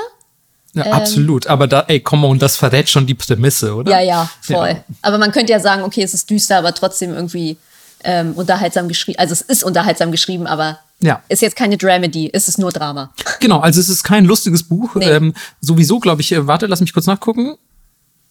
Ja, 0.75 0.87
ähm, 0.87 0.93
absolut. 0.93 1.47
Aber 1.47 1.67
da, 1.67 1.85
ey, 1.89 2.01
komm 2.01 2.25
on, 2.25 2.39
das 2.39 2.57
verrät 2.57 2.89
schon 2.89 3.07
die 3.07 3.15
Prämisse, 3.15 3.75
oder? 3.75 3.91
Ja, 3.91 4.01
ja, 4.01 4.31
voll. 4.43 4.69
Ja. 4.69 4.85
Aber 5.03 5.19
man 5.19 5.33
könnte 5.33 5.53
ja 5.53 5.61
sagen, 5.61 5.83
okay, 5.83 6.03
es 6.03 6.15
ist 6.15 6.29
düster, 6.31 6.59
aber 6.59 6.75
trotzdem 6.75 7.15
irgendwie 7.15 7.57
ähm, 8.05 8.33
unterhaltsam 8.33 8.89
geschrieben. 8.89 9.19
Also 9.19 9.33
es 9.33 9.41
ist 9.41 9.65
unterhaltsam 9.65 10.11
geschrieben, 10.11 10.47
aber 10.47 10.79
ja. 11.01 11.23
ist 11.29 11.43
jetzt 11.43 11.57
keine 11.57 11.77
Dramedy, 11.77 12.31
es 12.33 12.49
ist 12.49 12.59
nur 12.59 12.71
Drama. 12.73 13.13
Genau, 13.41 13.61
also 13.61 13.81
es 13.81 13.89
ist 13.89 14.03
kein 14.03 14.25
lustiges 14.25 14.63
Buch. 14.63 14.95
Nee. 14.95 15.07
Ähm, 15.07 15.35
sowieso, 15.61 15.99
glaube 15.99 16.21
ich, 16.23 16.33
äh, 16.33 16.47
warte, 16.47 16.67
lass 16.67 16.81
mich 16.81 16.93
kurz 16.93 17.07
nachgucken. 17.07 17.57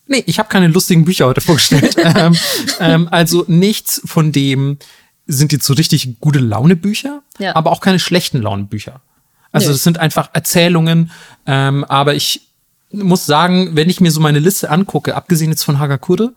Nee, 0.07 0.23
ich 0.25 0.39
habe 0.39 0.49
keine 0.49 0.67
lustigen 0.67 1.05
Bücher 1.05 1.27
heute 1.27 1.41
vorgestellt. 1.41 1.95
ähm, 2.03 2.35
ähm, 2.79 3.07
also 3.11 3.45
nichts 3.47 4.01
von 4.05 4.31
dem 4.31 4.77
sind 5.27 5.51
jetzt 5.51 5.65
so 5.65 5.73
richtig 5.73 6.19
gute 6.19 6.39
Laune-Bücher, 6.39 7.21
ja. 7.37 7.55
aber 7.55 7.71
auch 7.71 7.81
keine 7.81 7.99
schlechten 7.99 8.41
Laune-Bücher. 8.41 9.01
Also 9.51 9.67
Nö. 9.67 9.73
das 9.73 9.83
sind 9.83 9.99
einfach 9.99 10.29
Erzählungen, 10.33 11.11
ähm, 11.45 11.83
aber 11.83 12.15
ich 12.15 12.49
muss 12.91 13.27
sagen, 13.27 13.75
wenn 13.75 13.89
ich 13.89 14.01
mir 14.01 14.11
so 14.11 14.19
meine 14.19 14.39
Liste 14.39 14.71
angucke, 14.71 15.15
abgesehen 15.15 15.51
jetzt 15.51 15.63
von 15.63 15.77
Hagakure, 15.77 16.33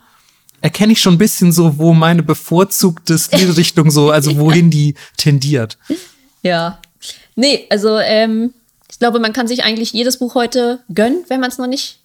erkenne 0.62 0.92
ich 0.92 1.00
schon 1.00 1.14
ein 1.14 1.18
bisschen 1.18 1.52
so, 1.52 1.78
wo 1.78 1.92
meine 1.92 2.22
bevorzugte 2.22 3.18
Stilrichtung 3.18 3.90
so, 3.90 4.10
also 4.10 4.36
wohin 4.38 4.70
die 4.70 4.94
tendiert. 5.16 5.76
Ja. 6.42 6.78
Nee, 7.34 7.66
also 7.68 7.98
ähm, 7.98 8.54
ich 8.90 8.98
glaube, 8.98 9.18
man 9.18 9.32
kann 9.32 9.48
sich 9.48 9.64
eigentlich 9.64 9.92
jedes 9.92 10.18
Buch 10.18 10.34
heute 10.34 10.80
gönnen, 10.92 11.24
wenn 11.28 11.40
man 11.40 11.50
es 11.50 11.58
noch 11.58 11.66
nicht 11.66 11.98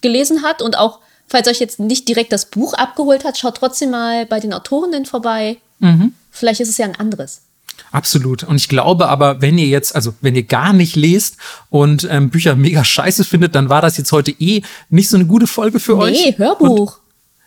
gelesen 0.00 0.42
hat. 0.42 0.62
Und 0.62 0.78
auch, 0.78 1.00
falls 1.26 1.48
euch 1.48 1.60
jetzt 1.60 1.80
nicht 1.80 2.08
direkt 2.08 2.32
das 2.32 2.46
Buch 2.46 2.74
abgeholt 2.74 3.24
hat, 3.24 3.36
schaut 3.36 3.56
trotzdem 3.56 3.90
mal 3.90 4.24
bei 4.26 4.38
den 4.38 4.52
Autorinnen 4.52 5.04
vorbei. 5.04 5.58
Mhm. 5.80 6.14
Vielleicht 6.30 6.60
ist 6.60 6.68
es 6.68 6.78
ja 6.78 6.86
ein 6.86 6.96
anderes. 6.96 7.42
Absolut. 7.90 8.44
Und 8.44 8.56
ich 8.56 8.68
glaube 8.68 9.08
aber, 9.08 9.40
wenn 9.40 9.58
ihr 9.58 9.66
jetzt, 9.66 9.96
also 9.96 10.14
wenn 10.20 10.36
ihr 10.36 10.44
gar 10.44 10.72
nicht 10.72 10.94
lest 10.94 11.38
und 11.70 12.06
ähm, 12.08 12.30
Bücher 12.30 12.54
mega 12.54 12.84
scheiße 12.84 13.24
findet, 13.24 13.54
dann 13.54 13.68
war 13.68 13.82
das 13.82 13.96
jetzt 13.96 14.12
heute 14.12 14.30
eh 14.30 14.62
nicht 14.90 15.08
so 15.08 15.16
eine 15.16 15.26
gute 15.26 15.46
Folge 15.46 15.80
für 15.80 15.96
nee, 15.96 16.02
euch. 16.02 16.24
Nee, 16.24 16.34
Hörbuch. 16.36 16.96
Und 16.96 16.99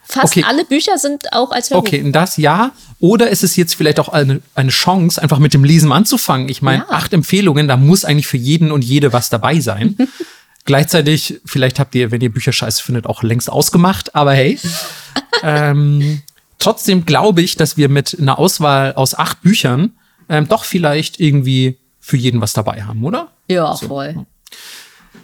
Fast 0.05 0.37
okay. 0.37 0.45
alle 0.47 0.65
Bücher 0.65 0.97
sind 0.97 1.31
auch 1.33 1.51
als 1.51 1.69
Hörbuch. 1.69 1.87
Okay, 1.87 2.11
das 2.11 2.37
ja. 2.37 2.71
Oder 2.99 3.29
ist 3.29 3.43
es 3.43 3.55
jetzt 3.55 3.75
vielleicht 3.75 3.99
auch 3.99 4.09
eine, 4.09 4.41
eine 4.55 4.69
Chance, 4.69 5.21
einfach 5.21 5.39
mit 5.39 5.53
dem 5.53 5.63
Lesen 5.63 5.91
anzufangen? 5.91 6.49
Ich 6.49 6.61
meine, 6.61 6.83
ja. 6.83 6.89
acht 6.89 7.13
Empfehlungen, 7.13 7.67
da 7.67 7.77
muss 7.77 8.05
eigentlich 8.05 8.27
für 8.27 8.37
jeden 8.37 8.71
und 8.71 8.83
jede 8.83 9.13
was 9.13 9.29
dabei 9.29 9.59
sein. 9.59 9.97
Gleichzeitig, 10.65 11.41
vielleicht 11.45 11.79
habt 11.79 11.93
ihr, 11.95 12.11
wenn 12.11 12.21
ihr 12.21 12.31
Bücher 12.31 12.53
scheiße 12.53 12.81
findet, 12.81 13.05
auch 13.05 13.23
längst 13.23 13.49
ausgemacht, 13.49 14.15
aber 14.15 14.33
hey. 14.33 14.59
ähm, 15.43 16.21
trotzdem 16.59 17.05
glaube 17.05 17.41
ich, 17.41 17.57
dass 17.57 17.75
wir 17.75 17.89
mit 17.89 18.17
einer 18.19 18.39
Auswahl 18.39 18.93
aus 18.93 19.15
acht 19.15 19.41
Büchern 19.41 19.93
ähm, 20.29 20.47
doch 20.47 20.63
vielleicht 20.63 21.19
irgendwie 21.19 21.79
für 21.99 22.17
jeden 22.17 22.39
was 22.41 22.53
dabei 22.53 22.83
haben, 22.83 23.03
oder? 23.03 23.31
Ja, 23.49 23.75
so. 23.75 23.87
voll. 23.87 24.25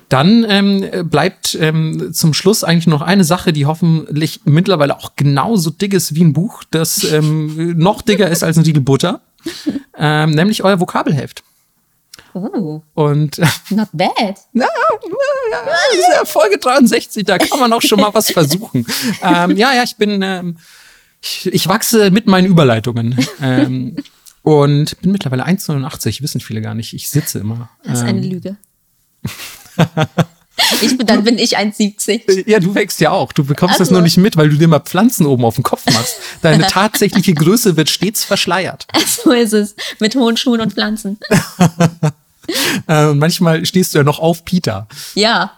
Dann 0.09 0.43
ähm, 0.49 1.07
bleibt 1.09 1.55
ähm, 1.59 2.13
zum 2.13 2.33
Schluss 2.33 2.63
eigentlich 2.63 2.87
noch 2.87 3.01
eine 3.01 3.23
Sache, 3.23 3.53
die 3.53 3.67
hoffentlich 3.67 4.41
mittlerweile 4.45 4.97
auch 4.97 5.15
genauso 5.15 5.69
dick 5.69 5.93
ist 5.93 6.15
wie 6.15 6.23
ein 6.23 6.33
Buch, 6.33 6.63
das 6.71 7.03
ähm, 7.03 7.73
noch 7.77 8.01
dicker 8.01 8.27
ist 8.27 8.43
als 8.43 8.57
ein 8.57 8.63
Riegel 8.63 8.81
Butter, 8.81 9.21
ähm, 9.97 10.31
nämlich 10.31 10.63
euer 10.63 10.79
Vokabelheft. 10.79 11.43
Oh, 12.33 12.81
Und 12.93 13.37
not 13.69 13.87
bad. 13.93 14.11
ja, 14.53 14.67
ja, 15.51 15.75
ist 15.93 16.07
ja 16.15 16.25
Folge 16.25 16.57
63, 16.57 17.23
da 17.25 17.37
kann 17.37 17.59
man 17.59 17.71
auch 17.73 17.81
schon 17.81 17.99
mal 17.99 18.13
was 18.13 18.31
versuchen. 18.31 18.85
Ähm, 19.23 19.57
ja, 19.57 19.73
ja, 19.73 19.83
ich 19.83 19.95
bin, 19.95 20.21
ähm, 20.21 20.57
ich, 21.21 21.47
ich 21.47 21.67
wachse 21.67 22.11
mit 22.11 22.27
meinen 22.27 22.45
Überleitungen. 22.47 23.15
Ähm, 23.41 23.95
und 24.41 24.99
bin 25.01 25.11
mittlerweile 25.11 25.45
1,89, 25.45 26.21
wissen 26.21 26.39
viele 26.41 26.61
gar 26.61 26.73
nicht. 26.73 26.93
Ich 26.93 27.09
sitze 27.09 27.39
immer. 27.39 27.69
Das 27.83 27.99
ist 27.99 28.05
eine 28.05 28.19
Ähm, 28.21 28.29
Lüge. 28.29 28.57
ich 30.81 30.97
bin, 30.97 31.07
dann 31.07 31.23
bin 31.23 31.37
ich 31.37 31.57
1,70. 31.57 32.47
Ja, 32.47 32.59
du 32.59 32.75
wächst 32.75 32.99
ja 32.99 33.11
auch. 33.11 33.33
Du 33.33 33.43
bekommst 33.43 33.75
das 33.75 33.87
Also. 33.87 33.93
nur 33.93 34.01
nicht 34.01 34.17
mit, 34.17 34.37
weil 34.37 34.49
du 34.49 34.57
dir 34.57 34.67
mal 34.67 34.79
Pflanzen 34.79 35.25
oben 35.25 35.45
auf 35.45 35.55
den 35.55 35.63
Kopf 35.63 35.85
machst. 35.85 36.17
Deine 36.41 36.67
tatsächliche 36.67 37.33
Größe 37.33 37.77
wird 37.77 37.89
stets 37.89 38.23
verschleiert. 38.23 38.87
So 39.23 39.31
ist 39.31 39.53
es. 39.53 39.75
Mit 39.99 40.15
hohen 40.15 40.37
Schuhen 40.37 40.61
und 40.61 40.73
Pflanzen. 40.73 41.17
Äh, 42.87 43.13
manchmal 43.13 43.65
stehst 43.65 43.93
du 43.93 43.99
ja 43.99 44.03
noch 44.03 44.19
auf 44.19 44.45
Peter. 44.45 44.87
Ja. 45.13 45.51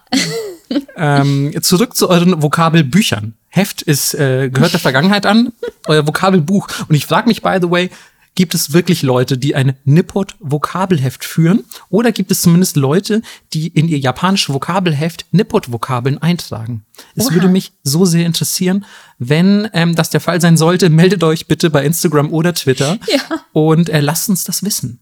Ähm, 0.96 1.54
zurück 1.62 1.96
zu 1.96 2.10
euren 2.10 2.42
Vokabelbüchern. 2.42 3.34
Heft 3.50 3.82
ist, 3.82 4.14
äh, 4.14 4.50
gehört 4.50 4.74
der 4.74 4.80
Vergangenheit 4.80 5.26
an, 5.26 5.52
euer 5.88 6.08
Vokabelbuch. 6.08 6.68
Und 6.88 6.96
ich 6.96 7.06
frage 7.06 7.28
mich, 7.28 7.42
by 7.42 7.58
the 7.62 7.70
way, 7.70 7.90
gibt 8.36 8.54
es 8.56 8.74
wirklich 8.74 9.02
Leute, 9.02 9.38
die 9.38 9.56
ein 9.56 9.76
Nippot-Vokabelheft 9.84 11.24
führen? 11.26 11.64
Oder 11.90 12.12
gibt 12.12 12.32
es 12.32 12.42
zumindest 12.42 12.76
Leute, 12.78 13.22
die 13.54 13.68
in 13.68 13.88
ihr 13.88 14.00
japanisches 14.00 14.54
Vokabelheft 14.54 15.26
Nippot-Vokabeln 15.32 16.18
eintragen? 16.18 16.86
Es 17.16 17.28
Oha. 17.28 17.36
würde 17.36 17.48
mich 17.50 17.74
so 17.84 18.06
sehr 18.06 18.26
interessieren. 18.26 18.86
Wenn 19.20 19.68
ähm, 19.74 19.96
das 19.96 20.10
der 20.10 20.22
Fall 20.22 20.40
sein 20.42 20.58
sollte, 20.58 20.90
meldet 20.90 21.24
euch 21.24 21.48
bitte 21.48 21.70
bei 21.70 21.84
Instagram 21.86 22.32
oder 22.32 22.54
Twitter 22.54 22.98
Ja. 23.08 23.42
und 23.54 23.90
äh, 23.90 24.00
lasst 24.00 24.30
uns 24.30 24.44
das 24.44 24.64
wissen. 24.64 25.00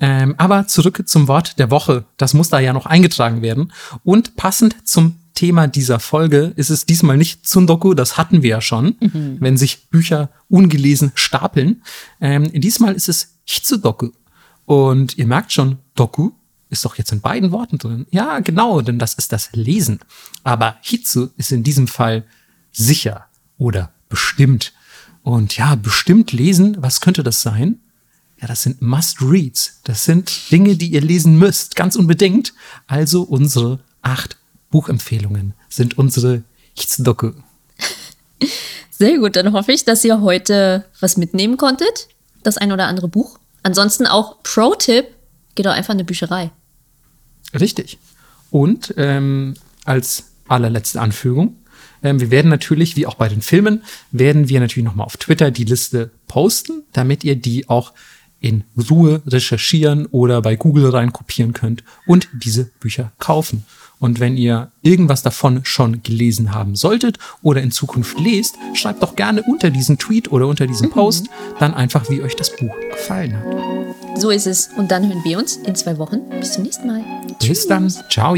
Ähm, 0.00 0.34
aber 0.38 0.66
zurück 0.66 1.02
zum 1.06 1.28
Wort 1.28 1.58
der 1.58 1.70
Woche. 1.70 2.04
Das 2.16 2.34
muss 2.34 2.48
da 2.48 2.58
ja 2.58 2.72
noch 2.72 2.86
eingetragen 2.86 3.42
werden. 3.42 3.72
Und 4.02 4.34
passend 4.36 4.76
zum 4.86 5.16
Thema 5.34 5.66
dieser 5.66 6.00
Folge 6.00 6.52
ist 6.56 6.70
es 6.70 6.86
diesmal 6.86 7.16
nicht 7.16 7.44
Tsundoku, 7.44 7.94
das 7.94 8.16
hatten 8.16 8.42
wir 8.42 8.50
ja 8.50 8.60
schon, 8.60 8.96
wenn 9.40 9.56
sich 9.56 9.88
Bücher 9.88 10.30
ungelesen 10.48 11.12
stapeln. 11.14 11.82
Ähm, 12.20 12.50
diesmal 12.52 12.94
ist 12.94 13.08
es 13.08 13.34
Hitsudoku. 13.44 14.10
Und 14.64 15.18
ihr 15.18 15.26
merkt 15.26 15.52
schon, 15.52 15.78
Doku 15.94 16.30
ist 16.70 16.84
doch 16.84 16.96
jetzt 16.96 17.12
in 17.12 17.20
beiden 17.20 17.52
Worten 17.52 17.78
drin. 17.78 18.06
Ja, 18.10 18.40
genau, 18.40 18.80
denn 18.80 18.98
das 18.98 19.14
ist 19.14 19.32
das 19.32 19.50
Lesen. 19.52 20.00
Aber 20.42 20.76
Hitsu 20.82 21.28
ist 21.36 21.52
in 21.52 21.62
diesem 21.62 21.88
Fall 21.88 22.24
sicher 22.72 23.26
oder 23.58 23.92
bestimmt. 24.08 24.72
Und 25.22 25.56
ja, 25.56 25.74
bestimmt 25.74 26.32
lesen, 26.32 26.76
was 26.80 27.00
könnte 27.00 27.22
das 27.22 27.42
sein? 27.42 27.80
Ja, 28.40 28.48
das 28.48 28.62
sind 28.62 28.82
Must-Reads. 28.82 29.80
Das 29.84 30.04
sind 30.04 30.50
Dinge, 30.50 30.76
die 30.76 30.88
ihr 30.88 31.00
lesen 31.00 31.38
müsst, 31.38 31.76
ganz 31.76 31.96
unbedingt. 31.96 32.52
Also 32.86 33.22
unsere 33.22 33.80
acht 34.02 34.36
Buchempfehlungen 34.74 35.54
sind 35.68 35.98
unsere 35.98 36.42
Hitsudoku. 36.76 37.30
Sehr 38.90 39.18
gut. 39.18 39.36
Dann 39.36 39.52
hoffe 39.52 39.70
ich, 39.70 39.84
dass 39.84 40.04
ihr 40.04 40.20
heute 40.20 40.84
was 40.98 41.16
mitnehmen 41.16 41.56
konntet. 41.56 42.08
Das 42.42 42.58
ein 42.58 42.72
oder 42.72 42.88
andere 42.88 43.06
Buch. 43.06 43.38
Ansonsten 43.62 44.08
auch 44.08 44.42
Pro-Tipp. 44.42 45.06
Geht 45.54 45.66
doch 45.66 45.70
einfach 45.70 45.94
in 45.94 45.98
eine 46.00 46.04
Bücherei. 46.04 46.50
Richtig. 47.54 47.98
Und 48.50 48.92
ähm, 48.96 49.54
als 49.84 50.32
allerletzte 50.48 51.00
Anfügung, 51.00 51.56
ähm, 52.02 52.18
wir 52.18 52.32
werden 52.32 52.50
natürlich, 52.50 52.96
wie 52.96 53.06
auch 53.06 53.14
bei 53.14 53.28
den 53.28 53.42
Filmen, 53.42 53.84
werden 54.10 54.48
wir 54.48 54.58
natürlich 54.58 54.84
nochmal 54.84 55.06
auf 55.06 55.18
Twitter 55.18 55.52
die 55.52 55.66
Liste 55.66 56.10
posten, 56.26 56.82
damit 56.92 57.22
ihr 57.22 57.36
die 57.36 57.68
auch 57.68 57.92
in 58.40 58.64
Ruhe 58.90 59.22
recherchieren 59.24 60.06
oder 60.06 60.42
bei 60.42 60.56
Google 60.56 60.90
reinkopieren 60.90 61.52
könnt 61.52 61.84
und 62.06 62.28
diese 62.32 62.64
Bücher 62.80 63.12
kaufen. 63.20 63.64
Und 64.04 64.20
wenn 64.20 64.36
ihr 64.36 64.70
irgendwas 64.82 65.22
davon 65.22 65.60
schon 65.64 66.02
gelesen 66.02 66.54
haben 66.54 66.76
solltet 66.76 67.16
oder 67.42 67.62
in 67.62 67.70
Zukunft 67.70 68.20
lest, 68.20 68.56
schreibt 68.74 69.02
doch 69.02 69.16
gerne 69.16 69.42
unter 69.42 69.70
diesen 69.70 69.96
Tweet 69.96 70.30
oder 70.30 70.46
unter 70.46 70.66
diesem 70.66 70.90
Post 70.90 71.28
dann 71.58 71.72
einfach, 71.72 72.10
wie 72.10 72.20
euch 72.20 72.36
das 72.36 72.54
Buch 72.54 72.74
gefallen 72.90 73.34
hat. 73.34 74.20
So 74.20 74.28
ist 74.28 74.46
es. 74.46 74.68
Und 74.76 74.90
dann 74.90 75.08
hören 75.08 75.24
wir 75.24 75.38
uns 75.38 75.56
in 75.56 75.74
zwei 75.74 75.96
Wochen. 75.96 76.20
Bis 76.38 76.52
zum 76.52 76.64
nächsten 76.64 76.86
Mal. 76.86 77.02
Bis 77.40 77.66
dann. 77.66 77.88
Ciao. 78.10 78.36